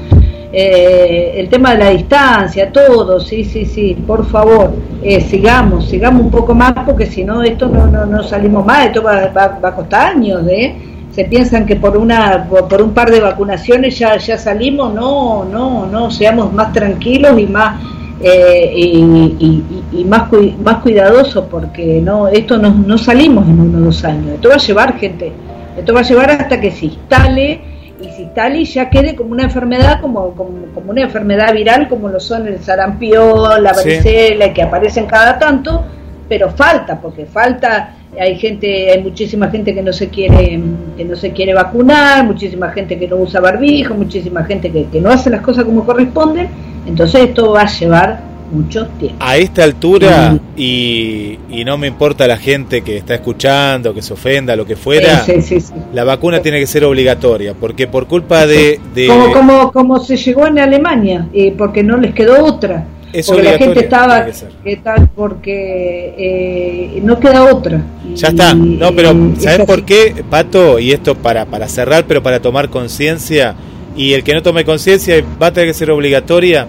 Eh, 0.54 1.34
el 1.38 1.50
tema 1.50 1.74
de 1.74 1.80
la 1.84 1.90
distancia, 1.90 2.72
todo, 2.72 3.20
sí, 3.20 3.44
sí, 3.44 3.66
sí, 3.66 3.98
por 4.08 4.26
favor, 4.26 4.72
eh, 5.04 5.20
sigamos, 5.20 5.90
sigamos 5.90 6.22
un 6.22 6.32
poco 6.32 6.56
más, 6.56 6.72
porque 6.86 7.08
si 7.08 7.26
no, 7.26 7.44
esto 7.44 7.68
no, 7.68 7.88
no, 7.88 8.06
no 8.06 8.24
salimos 8.24 8.66
más, 8.66 8.86
esto 8.86 9.04
va, 9.04 9.28
va, 9.36 9.60
va 9.62 9.70
a 9.70 9.76
costar 9.76 10.12
años, 10.16 10.44
¿eh? 10.48 10.76
Se 11.12 11.26
piensan 11.26 11.66
que 11.66 11.76
por 11.76 11.98
una 11.98 12.46
por 12.48 12.82
un 12.82 12.94
par 12.94 13.10
de 13.12 13.20
vacunaciones 13.22 13.98
ya, 14.00 14.16
ya 14.18 14.38
salimos, 14.38 14.94
no, 14.94 15.44
no, 15.46 15.88
no, 15.88 16.10
seamos 16.12 16.54
más 16.54 16.72
tranquilos 16.72 17.38
y 17.40 17.48
más 17.48 17.82
eh, 18.22 18.72
y, 18.76 19.64
y- 19.92 20.06
más 20.06 20.30
más 20.64 20.78
cuidadosos, 20.78 21.46
porque 21.50 22.02
no, 22.02 22.28
esto 22.28 22.58
no, 22.58 22.70
no 22.74 22.98
salimos 22.98 23.48
en 23.48 23.60
uno 23.60 23.78
o 23.80 23.82
dos 23.82 24.04
años, 24.06 24.36
esto 24.36 24.50
va 24.50 24.56
a 24.56 24.60
llevar 24.60 24.98
gente, 25.00 25.32
esto 25.78 25.94
va 25.94 26.00
a 26.02 26.04
llevar 26.04 26.32
hasta 26.32 26.60
que 26.60 26.72
se 26.72 26.86
instale 26.86 27.62
y 28.02 28.10
si 28.12 28.26
tal 28.36 28.56
y 28.58 28.66
ya 28.66 28.90
quede 28.90 29.16
como 29.16 29.32
una 29.32 29.44
enfermedad, 29.44 30.00
como, 30.02 30.32
como, 30.36 30.52
como 30.74 30.92
una 30.92 31.02
enfermedad 31.02 31.54
viral, 31.54 31.88
como 31.88 32.10
lo 32.10 32.20
son 32.20 32.48
el 32.48 32.60
sarampión, 32.62 33.64
la 33.64 33.74
Sí. 33.74 33.90
varicela, 33.90 34.54
que 34.54 34.62
aparecen 34.64 35.06
cada 35.06 35.40
tanto, 35.40 35.84
pero 36.28 36.50
falta, 36.52 37.00
porque 37.00 37.26
falta, 37.26 37.96
hay 38.20 38.36
gente, 38.38 38.90
hay 38.92 39.04
muchísima 39.04 39.50
gente 39.50 39.74
que 39.74 39.82
no 39.82 39.94
se 39.94 40.10
quiere, 40.10 40.60
que 40.98 41.06
no 41.06 41.16
se 41.16 41.32
quiere 41.32 41.54
vacunar, 41.54 42.24
muchísima 42.26 42.70
gente 42.72 42.98
que 42.98 43.08
no 43.08 43.18
usa 43.18 43.40
barbijo, 43.42 43.94
muchísima 43.94 44.44
gente 44.44 44.72
que, 44.72 44.86
que 44.86 45.02
no 45.02 45.10
hace 45.10 45.30
las 45.30 45.42
cosas 45.42 45.66
como 45.66 45.86
corresponden, 45.86 46.48
entonces 46.88 47.22
esto 47.30 47.52
va 47.52 47.62
a 47.62 47.68
llevar 47.80 48.36
mucho 48.52 48.86
tiempo. 49.00 49.18
A 49.20 49.38
esta 49.38 49.64
altura, 49.64 50.38
y, 50.56 51.38
y 51.50 51.66
no 51.66 51.78
me 51.80 51.88
importa 51.88 52.28
la 52.28 52.38
gente 52.38 52.82
que 52.84 52.98
está 52.98 53.16
escuchando, 53.16 53.92
que 53.94 54.02
se 54.04 54.14
ofenda, 54.14 54.56
lo 54.56 54.66
que 54.66 54.76
fuera, 54.76 55.20
Sí, 55.26 55.34
sí, 55.42 55.42
sí, 55.42 55.62
sí. 55.62 55.74
la 55.94 56.04
vacuna 56.04 56.40
tiene 56.42 56.60
que 56.60 56.68
ser 56.68 56.84
obligatoria, 56.86 57.54
porque 57.60 57.88
por 57.88 58.08
culpa 58.08 58.46
de... 58.46 58.80
de- 58.94 59.08
Como, 59.08 59.32
como, 59.32 59.72
como 59.72 60.00
se 60.00 60.16
llegó 60.16 60.46
en 60.48 60.60
Alemania, 60.60 61.28
eh, 61.34 61.54
porque 61.58 61.84
no 61.84 61.98
les 61.98 62.14
quedó 62.14 62.46
otra. 62.46 62.86
Es 63.20 63.28
porque 63.28 63.44
la 63.44 63.58
gente 63.58 63.80
estaba 63.82 64.26
que 64.64 64.76
tal 64.78 65.10
porque 65.16 66.14
eh, 66.18 67.00
no 67.04 67.20
queda 67.20 67.46
otra. 67.54 67.82
Ya 68.14 68.28
está. 68.30 68.54
No, 68.54 68.94
pero 68.94 69.10
¿sabes 69.40 69.60
es 69.60 69.66
por 69.66 69.76
así. 69.80 69.84
qué, 69.86 70.24
Pato? 70.30 70.80
Y 70.80 70.92
esto 70.92 71.16
para, 71.16 71.46
para 71.46 71.68
cerrar, 71.68 72.06
pero 72.08 72.22
para 72.22 72.42
tomar 72.42 72.70
conciencia. 72.70 73.56
Y 73.96 74.14
el 74.14 74.24
que 74.24 74.34
no 74.34 74.44
tome 74.44 74.66
conciencia 74.66 75.24
va 75.42 75.48
a 75.48 75.54
tener 75.54 75.70
que 75.70 75.74
ser 75.74 75.92
obligatoria. 75.92 76.68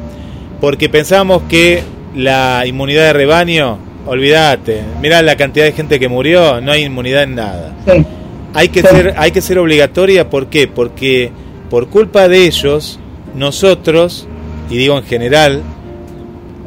Porque 0.60 0.88
pensábamos 0.88 1.42
que 1.48 1.82
la 2.14 2.64
inmunidad 2.66 3.04
de 3.06 3.12
rebaño, 3.12 3.78
olvídate. 4.06 4.82
Mirá 5.02 5.20
la 5.22 5.36
cantidad 5.36 5.64
de 5.66 5.72
gente 5.72 5.98
que 5.98 6.08
murió, 6.08 6.60
no 6.60 6.72
hay 6.72 6.84
inmunidad 6.84 7.24
en 7.24 7.34
nada. 7.34 7.74
Sí. 7.86 8.04
Hay 8.54 8.68
que 8.68 8.80
Sí. 8.82 8.88
ser, 8.88 9.14
hay 9.18 9.32
que 9.32 9.40
ser 9.42 9.58
obligatoria, 9.58 10.30
¿por 10.30 10.46
qué? 10.46 10.66
Porque 10.68 11.30
por 11.68 11.88
culpa 11.88 12.28
de 12.28 12.46
ellos, 12.46 12.98
nosotros, 13.34 14.26
y 14.70 14.76
digo 14.78 14.96
en 14.96 15.04
general, 15.04 15.62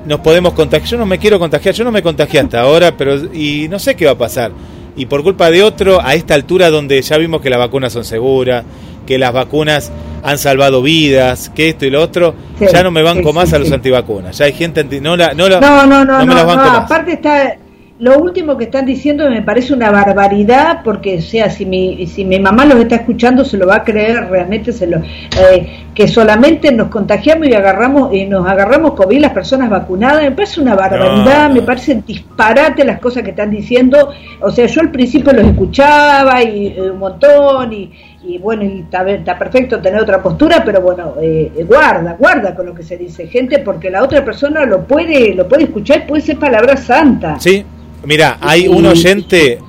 nos 0.06 0.20
podemos 0.22 0.54
contagiar. 0.54 0.90
Yo 0.90 0.98
no 0.98 1.06
me 1.06 1.18
quiero 1.20 1.40
contagiar, 1.40 1.74
yo 1.76 1.84
no 1.84 1.92
me 1.92 2.02
contagié 2.02 2.40
hasta 2.40 2.62
ahora, 2.62 2.96
pero 2.98 3.16
y 3.34 3.68
no 3.70 3.80
sé 3.80 3.96
qué 3.96 4.06
va 4.06 4.12
a 4.12 4.18
pasar. 4.18 4.52
Y 4.96 5.06
por 5.06 5.24
culpa 5.24 5.50
de 5.52 5.64
otro, 5.64 6.02
a 6.04 6.14
esta 6.16 6.34
altura 6.34 6.70
donde 6.70 7.02
ya 7.02 7.18
vimos 7.18 7.42
que 7.42 7.50
las 7.50 7.60
vacunas 7.60 7.94
son 7.94 8.04
seguras, 8.04 8.64
que 9.06 9.18
las 9.18 9.32
vacunas 9.34 9.92
han 10.24 10.38
salvado 10.38 10.82
vidas, 10.82 11.50
que 11.56 11.70
esto 11.70 11.86
y 11.86 11.90
lo 11.90 12.02
otro, 12.02 12.34
Sí, 12.60 12.66
ya 12.72 12.84
no 12.84 12.92
me 12.92 13.02
banco 13.02 13.30
sí, 13.30 13.36
más 13.36 13.50
sí, 13.50 13.56
a 13.56 13.60
los 13.60 13.72
antivacunas. 13.72 14.38
Ya 14.38 14.46
hay 14.46 14.54
gente 14.54 14.82
anti, 14.82 15.00
no 15.00 15.16
la, 15.16 15.34
no 15.34 15.48
la- 15.48 15.62
No, 15.62 15.86
no, 15.86 16.04
no, 16.04 16.20
me 16.20 16.26
no, 16.26 16.34
las 16.36 16.46
banco 16.46 16.64
más. 16.66 16.78
aparte 16.86 17.14
está 17.14 17.56
lo 18.00 18.18
último 18.18 18.58
que 18.58 18.64
están 18.64 18.86
diciendo 18.86 19.30
me 19.30 19.42
parece 19.42 19.74
una 19.74 19.92
barbaridad 19.92 20.82
porque 20.86 21.18
o 21.18 21.22
sea 21.22 21.50
si 21.50 21.66
mi 21.66 22.08
si 22.08 22.24
mi 22.24 22.40
mamá 22.40 22.64
los 22.66 22.80
está 22.80 22.96
escuchando 22.96 23.44
se 23.44 23.58
lo 23.58 23.68
va 23.68 23.78
a 23.78 23.84
creer 23.84 24.30
realmente 24.30 24.72
se 24.72 24.88
lo 24.88 25.00
eh, 25.00 25.84
que 25.94 26.08
solamente 26.08 26.72
nos 26.72 26.88
contagiamos 26.88 27.48
y 27.50 27.54
agarramos 27.54 28.14
y 28.14 28.26
nos 28.26 28.48
agarramos 28.48 28.94
COVID 28.94 29.20
las 29.20 29.34
personas 29.34 29.70
vacunadas 29.70 30.24
me 30.24 30.32
parece 30.32 30.62
una 30.62 30.76
barbaridad 30.76 31.50
No, 31.50 31.56
me 31.56 31.62
parece 31.62 32.02
disparate 32.08 32.86
las 32.86 33.00
cosas 33.00 33.24
que 33.24 33.32
están 33.32 33.52
diciendo. 33.52 34.12
O 34.40 34.50
sea 34.50 34.66
yo 34.66 34.80
al 34.80 34.92
principio 34.92 35.34
los 35.34 35.46
escuchaba 35.46 36.42
y 36.42 36.68
eh, 36.68 36.92
un 36.92 37.00
montón 37.00 37.74
y 37.74 37.92
y 38.22 38.38
bueno, 38.38 38.64
y 38.64 38.86
está, 38.92 39.40
perfecto 39.40 39.82
tener 39.82 40.02
otra 40.02 40.22
postura, 40.22 40.62
pero 40.66 40.82
bueno, 40.82 41.16
eh, 41.22 41.66
guarda, 41.68 42.16
guarda 42.20 42.54
con 42.54 42.66
lo 42.66 42.76
que 42.76 42.84
se 42.84 42.98
dice, 42.98 43.28
gente, 43.28 43.60
porque 43.60 43.90
la 43.90 44.04
otra 44.04 44.26
persona 44.26 44.66
lo 44.66 44.84
puede, 44.84 45.34
lo 45.34 45.48
puede 45.48 45.64
escuchar 45.64 46.04
y 46.04 46.08
puede 46.08 46.22
ser 46.22 46.38
palabra 46.38 46.76
santa. 46.76 47.40
Sí, 47.40 47.66
mira, 48.06 48.38
hay 48.42 48.68
un 48.68 48.86
oyente 48.86 49.60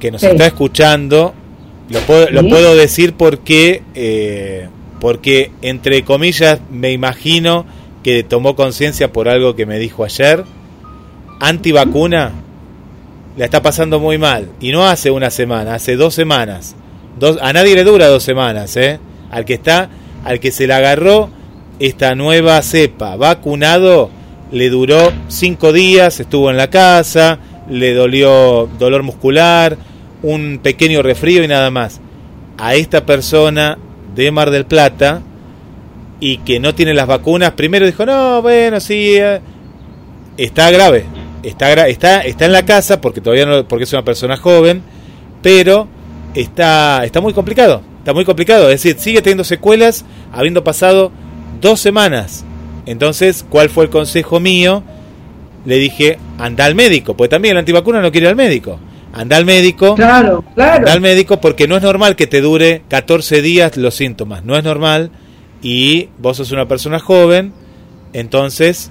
que 0.00 0.10
nos 0.10 0.20
Sí. 0.20 0.28
está 0.28 0.46
escuchando, 0.46 1.34
lo 1.90 2.00
puedo, 2.00 2.30
lo 2.30 2.48
puedo 2.48 2.76
decir 2.76 3.14
porque, 3.14 3.82
eh, 3.94 4.68
porque 5.00 5.50
entre 5.62 6.04
comillas 6.04 6.60
me 6.70 6.92
imagino 6.92 7.66
que 8.02 8.22
tomó 8.22 8.54
conciencia 8.54 9.12
por 9.12 9.28
algo 9.28 9.56
que 9.56 9.66
me 9.66 9.78
dijo 9.78 10.04
ayer, 10.04 10.44
antivacuna, 11.40 12.32
la 13.36 13.44
está 13.44 13.62
pasando 13.62 14.00
muy 14.00 14.18
mal, 14.18 14.48
y 14.60 14.72
no 14.72 14.86
hace 14.86 15.10
una 15.10 15.30
semana, 15.30 15.74
hace 15.74 15.96
dos 15.96 16.14
semanas, 16.14 16.74
dos, 17.18 17.38
a 17.40 17.52
nadie 17.52 17.74
le 17.74 17.84
dura 17.84 18.08
dos 18.08 18.22
semanas, 18.22 18.76
¿eh? 18.76 18.98
al 19.30 19.44
que 19.44 19.54
está, 19.54 19.88
al 20.24 20.40
que 20.40 20.50
se 20.50 20.66
le 20.66 20.74
agarró 20.74 21.30
esta 21.78 22.14
nueva 22.14 22.60
cepa 22.62 23.16
vacunado, 23.16 24.10
le 24.50 24.70
duró 24.70 25.12
cinco 25.28 25.72
días, 25.72 26.18
estuvo 26.20 26.50
en 26.50 26.56
la 26.56 26.70
casa, 26.70 27.38
le 27.70 27.94
dolió 27.94 28.68
dolor 28.78 29.02
muscular, 29.02 29.76
un 30.22 30.60
pequeño 30.62 31.02
resfrío 31.02 31.44
y 31.44 31.48
nada 31.48 31.70
más. 31.70 32.00
A 32.58 32.74
esta 32.74 33.06
persona 33.06 33.78
de 34.14 34.30
Mar 34.30 34.50
del 34.50 34.66
Plata 34.66 35.22
y 36.20 36.38
que 36.38 36.58
no 36.58 36.74
tiene 36.74 36.94
las 36.94 37.06
vacunas, 37.06 37.52
primero 37.52 37.86
dijo, 37.86 38.04
no, 38.04 38.42
bueno, 38.42 38.80
sí, 38.80 39.16
eh", 39.16 39.40
está 40.36 40.70
grave, 40.70 41.04
está, 41.42 41.86
está, 41.88 42.20
está 42.22 42.44
en 42.46 42.52
la 42.52 42.64
casa 42.64 43.00
porque 43.00 43.20
todavía 43.20 43.46
no, 43.46 43.68
porque 43.68 43.84
es 43.84 43.92
una 43.92 44.04
persona 44.04 44.36
joven, 44.36 44.82
pero 45.42 45.86
está, 46.34 47.04
está 47.04 47.20
muy 47.20 47.32
complicado, 47.32 47.82
está 47.98 48.12
muy 48.12 48.24
complicado, 48.24 48.70
es 48.70 48.82
decir, 48.82 49.00
sigue 49.00 49.22
teniendo 49.22 49.44
secuelas 49.44 50.04
habiendo 50.32 50.64
pasado 50.64 51.12
dos 51.60 51.80
semanas. 51.80 52.44
Entonces, 52.86 53.44
¿cuál 53.48 53.68
fue 53.68 53.84
el 53.84 53.90
consejo 53.90 54.40
mío? 54.40 54.82
Le 55.68 55.76
dije, 55.76 56.18
anda 56.38 56.64
al 56.64 56.74
médico, 56.74 57.14
porque 57.14 57.28
también 57.28 57.52
el 57.52 57.58
antivacuna 57.58 58.00
no 58.00 58.10
quiere 58.10 58.24
ir 58.26 58.30
al 58.30 58.36
médico. 58.36 58.80
Anda 59.12 59.36
al 59.36 59.44
médico, 59.44 59.94
Claro, 59.96 60.42
claro. 60.54 60.76
anda 60.78 60.92
al 60.94 61.00
médico 61.02 61.40
porque 61.42 61.68
no 61.68 61.76
es 61.76 61.82
normal 61.82 62.16
que 62.16 62.26
te 62.26 62.40
dure 62.40 62.82
14 62.88 63.42
días 63.42 63.76
los 63.76 63.94
síntomas, 63.94 64.44
no 64.44 64.56
es 64.56 64.64
normal. 64.64 65.10
Y 65.60 66.08
vos 66.18 66.38
sos 66.38 66.52
una 66.52 66.66
persona 66.68 66.98
joven, 66.98 67.52
entonces 68.14 68.90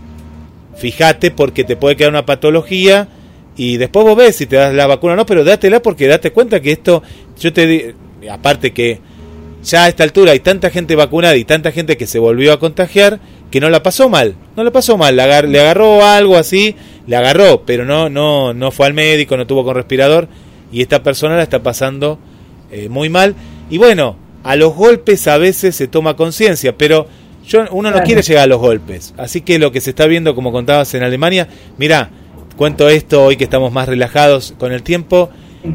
fíjate 0.75 1.31
porque 1.31 1.63
te 1.63 1.75
puede 1.75 1.95
quedar 1.95 2.11
una 2.11 2.25
patología 2.25 3.07
y 3.55 3.77
después 3.77 4.05
vos 4.05 4.15
ves 4.15 4.35
si 4.35 4.45
te 4.45 4.57
das 4.57 4.73
la 4.75 4.85
vacuna 4.85 5.13
o 5.13 5.15
no, 5.15 5.25
pero 5.25 5.43
dátela 5.43 5.81
porque 5.81 6.07
date 6.07 6.31
cuenta 6.31 6.59
que 6.61 6.73
esto, 6.73 7.01
yo 7.39 7.51
te 7.53 7.65
di, 7.65 7.81
aparte 8.29 8.71
que 8.71 8.99
ya 9.63 9.85
a 9.85 9.87
esta 9.89 10.03
altura 10.03 10.33
hay 10.33 10.39
tanta 10.41 10.69
gente 10.69 10.95
vacunada 10.95 11.35
y 11.37 11.43
tanta 11.45 11.71
gente 11.71 11.97
que 11.97 12.05
se 12.05 12.19
volvió 12.19 12.53
a 12.53 12.59
contagiar 12.59 13.19
que 13.51 13.59
no 13.59 13.69
la 13.69 13.81
pasó 13.83 14.09
mal, 14.09 14.35
no 14.55 14.63
la 14.63 14.71
pasó 14.71 14.97
mal, 14.97 15.15
le, 15.15 15.21
agar- 15.23 15.47
le 15.47 15.59
agarró 15.59 16.03
algo 16.05 16.35
así, 16.37 16.75
le 17.05 17.15
agarró, 17.15 17.63
pero 17.65 17.85
no, 17.85 18.09
no, 18.09 18.53
no 18.53 18.71
fue 18.71 18.87
al 18.87 18.93
médico, 18.93 19.37
no 19.37 19.47
tuvo 19.47 19.63
con 19.63 19.75
respirador 19.75 20.27
y 20.71 20.81
esta 20.81 21.01
persona 21.03 21.37
la 21.37 21.43
está 21.43 21.63
pasando 21.63 22.19
eh, 22.71 22.89
muy 22.89 23.07
mal. 23.09 23.35
Y 23.69 23.77
bueno, 23.77 24.17
a 24.43 24.55
los 24.55 24.73
golpes 24.75 25.27
a 25.27 25.37
veces 25.37 25.75
se 25.75 25.87
toma 25.87 26.15
conciencia, 26.15 26.77
pero 26.77 27.07
yo, 27.47 27.61
uno 27.71 27.89
no 27.89 27.95
Claro. 27.95 28.05
quiere 28.05 28.21
llegar 28.21 28.43
a 28.43 28.47
los 28.47 28.59
golpes, 28.59 29.13
así 29.17 29.39
que 29.41 29.59
lo 29.59 29.71
que 29.71 29.79
se 29.81 29.91
está 29.91 30.05
viendo, 30.07 30.35
como 30.35 30.51
contabas 30.51 30.93
en 30.93 31.03
Alemania, 31.03 31.47
mira, 31.77 32.09
cuento 32.57 32.89
esto 32.89 33.23
hoy 33.23 33.37
que 33.37 33.45
estamos 33.45 33.71
más 33.71 33.87
relajados 33.87 34.53
con 34.57 34.73
el 34.73 34.83
tiempo, 34.83 35.29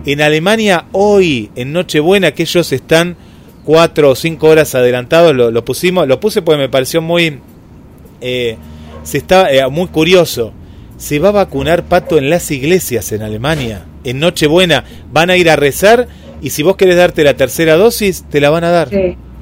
en 0.05 0.21
Alemania 0.21 0.87
hoy, 0.93 1.51
en 1.57 1.73
Nochebuena, 1.73 2.33
que 2.33 2.43
ellos 2.43 2.71
están 2.73 3.17
cuatro 3.65 4.11
o 4.11 4.15
cinco 4.15 4.49
horas 4.49 4.75
adelantados, 4.75 5.35
lo, 5.35 5.51
lo 5.51 5.65
pusimos, 5.65 6.07
lo 6.09 6.19
puse 6.21 6.43
porque 6.43 6.59
me 6.59 6.69
pareció 6.69 7.01
muy, 7.01 7.39
eh, 8.23 8.57
se 9.03 9.19
está 9.19 9.53
eh, 9.53 9.67
muy 9.69 9.89
curioso. 9.89 10.53
Se 10.97 11.19
va 11.19 11.31
a 11.31 11.33
vacunar 11.33 11.85
pato 11.85 12.17
en 12.19 12.31
las 12.31 12.51
iglesias 12.51 13.11
en 13.13 13.23
Alemania. 13.23 13.85
En 14.05 14.21
Nochebuena 14.21 14.85
van 15.13 15.31
a 15.31 15.37
ir 15.37 15.51
a 15.51 15.57
rezar 15.57 16.07
y 16.41 16.51
si 16.51 16.63
vos 16.63 16.77
querés 16.77 16.97
darte 16.97 17.25
la 17.25 17.35
tercera 17.35 17.77
dosis, 17.77 18.25
te 18.31 18.41
la 18.41 18.51
van 18.51 18.65
a 18.65 18.71
dar. 18.71 18.89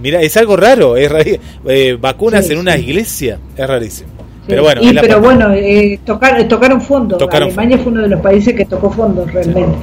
Mira, 0.02 0.22
es 0.22 0.36
algo 0.36 0.56
raro, 0.56 0.96
es 0.96 1.10
eh, 1.12 1.40
eh, 1.66 1.98
vacunas 2.00 2.48
en 2.48 2.58
una 2.58 2.76
iglesia, 2.78 3.38
es 3.56 3.66
rarísimo. 3.66 4.20
Pero 4.46 4.62
bueno, 4.62 4.80
pero 5.00 5.20
bueno 5.20 5.52
eh, 5.52 6.00
tocar, 6.04 6.40
eh, 6.40 6.44
tocaron 6.44 6.80
fondo. 6.80 7.16
Alemania 7.30 7.78
fue 7.78 7.92
uno 7.92 8.02
de 8.02 8.08
los 8.08 8.20
países 8.20 8.54
que 8.54 8.64
tocó 8.64 8.90
fondo 8.90 9.24
realmente. 9.26 9.76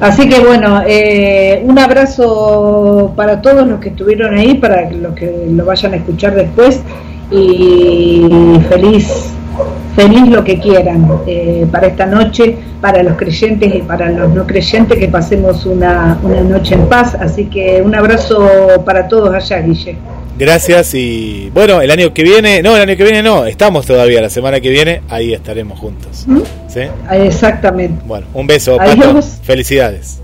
Así 0.00 0.28
que 0.28 0.40
bueno, 0.40 0.82
eh, 0.86 1.62
un 1.64 1.78
abrazo 1.78 3.12
para 3.16 3.42
todos 3.42 3.66
los 3.66 3.80
que 3.80 3.90
estuvieron 3.90 4.34
ahí, 4.34 4.54
para 4.54 4.90
los 4.90 5.14
que 5.14 5.46
lo 5.50 5.64
vayan 5.64 5.92
a 5.94 5.96
escuchar 5.96 6.34
después 6.34 6.80
y 7.30 8.28
feliz, 8.68 9.32
feliz 9.96 10.28
lo 10.28 10.44
que 10.44 10.58
quieran 10.58 11.08
eh, 11.26 11.66
para 11.70 11.88
esta 11.88 12.06
noche, 12.06 12.56
para 12.80 13.02
los 13.02 13.16
creyentes 13.16 13.74
y 13.74 13.82
para 13.82 14.10
los 14.10 14.30
no 14.30 14.46
creyentes, 14.46 14.98
que 14.98 15.08
pasemos 15.08 15.66
una, 15.66 16.18
una 16.22 16.40
noche 16.40 16.74
en 16.74 16.86
paz. 16.86 17.14
Así 17.14 17.46
que 17.46 17.82
un 17.82 17.94
abrazo 17.94 18.82
para 18.84 19.08
todos 19.08 19.34
allá, 19.34 19.60
Guille. 19.60 19.96
Gracias 20.36 20.94
y 20.94 21.50
bueno, 21.54 21.80
el 21.80 21.90
año 21.92 22.12
que 22.12 22.24
viene, 22.24 22.60
no, 22.60 22.74
el 22.74 22.82
año 22.82 22.96
que 22.96 23.04
viene 23.04 23.22
no, 23.22 23.44
estamos 23.46 23.86
todavía, 23.86 24.20
la 24.20 24.30
semana 24.30 24.60
que 24.60 24.70
viene 24.70 25.02
ahí 25.08 25.32
estaremos 25.32 25.78
juntos. 25.78 26.24
¿Mm? 26.26 26.40
¿Sí? 26.66 26.80
Exactamente. 27.12 28.02
Bueno, 28.04 28.26
un 28.34 28.46
beso, 28.46 28.76
Pato. 28.76 29.22
Felicidades. 29.44 30.23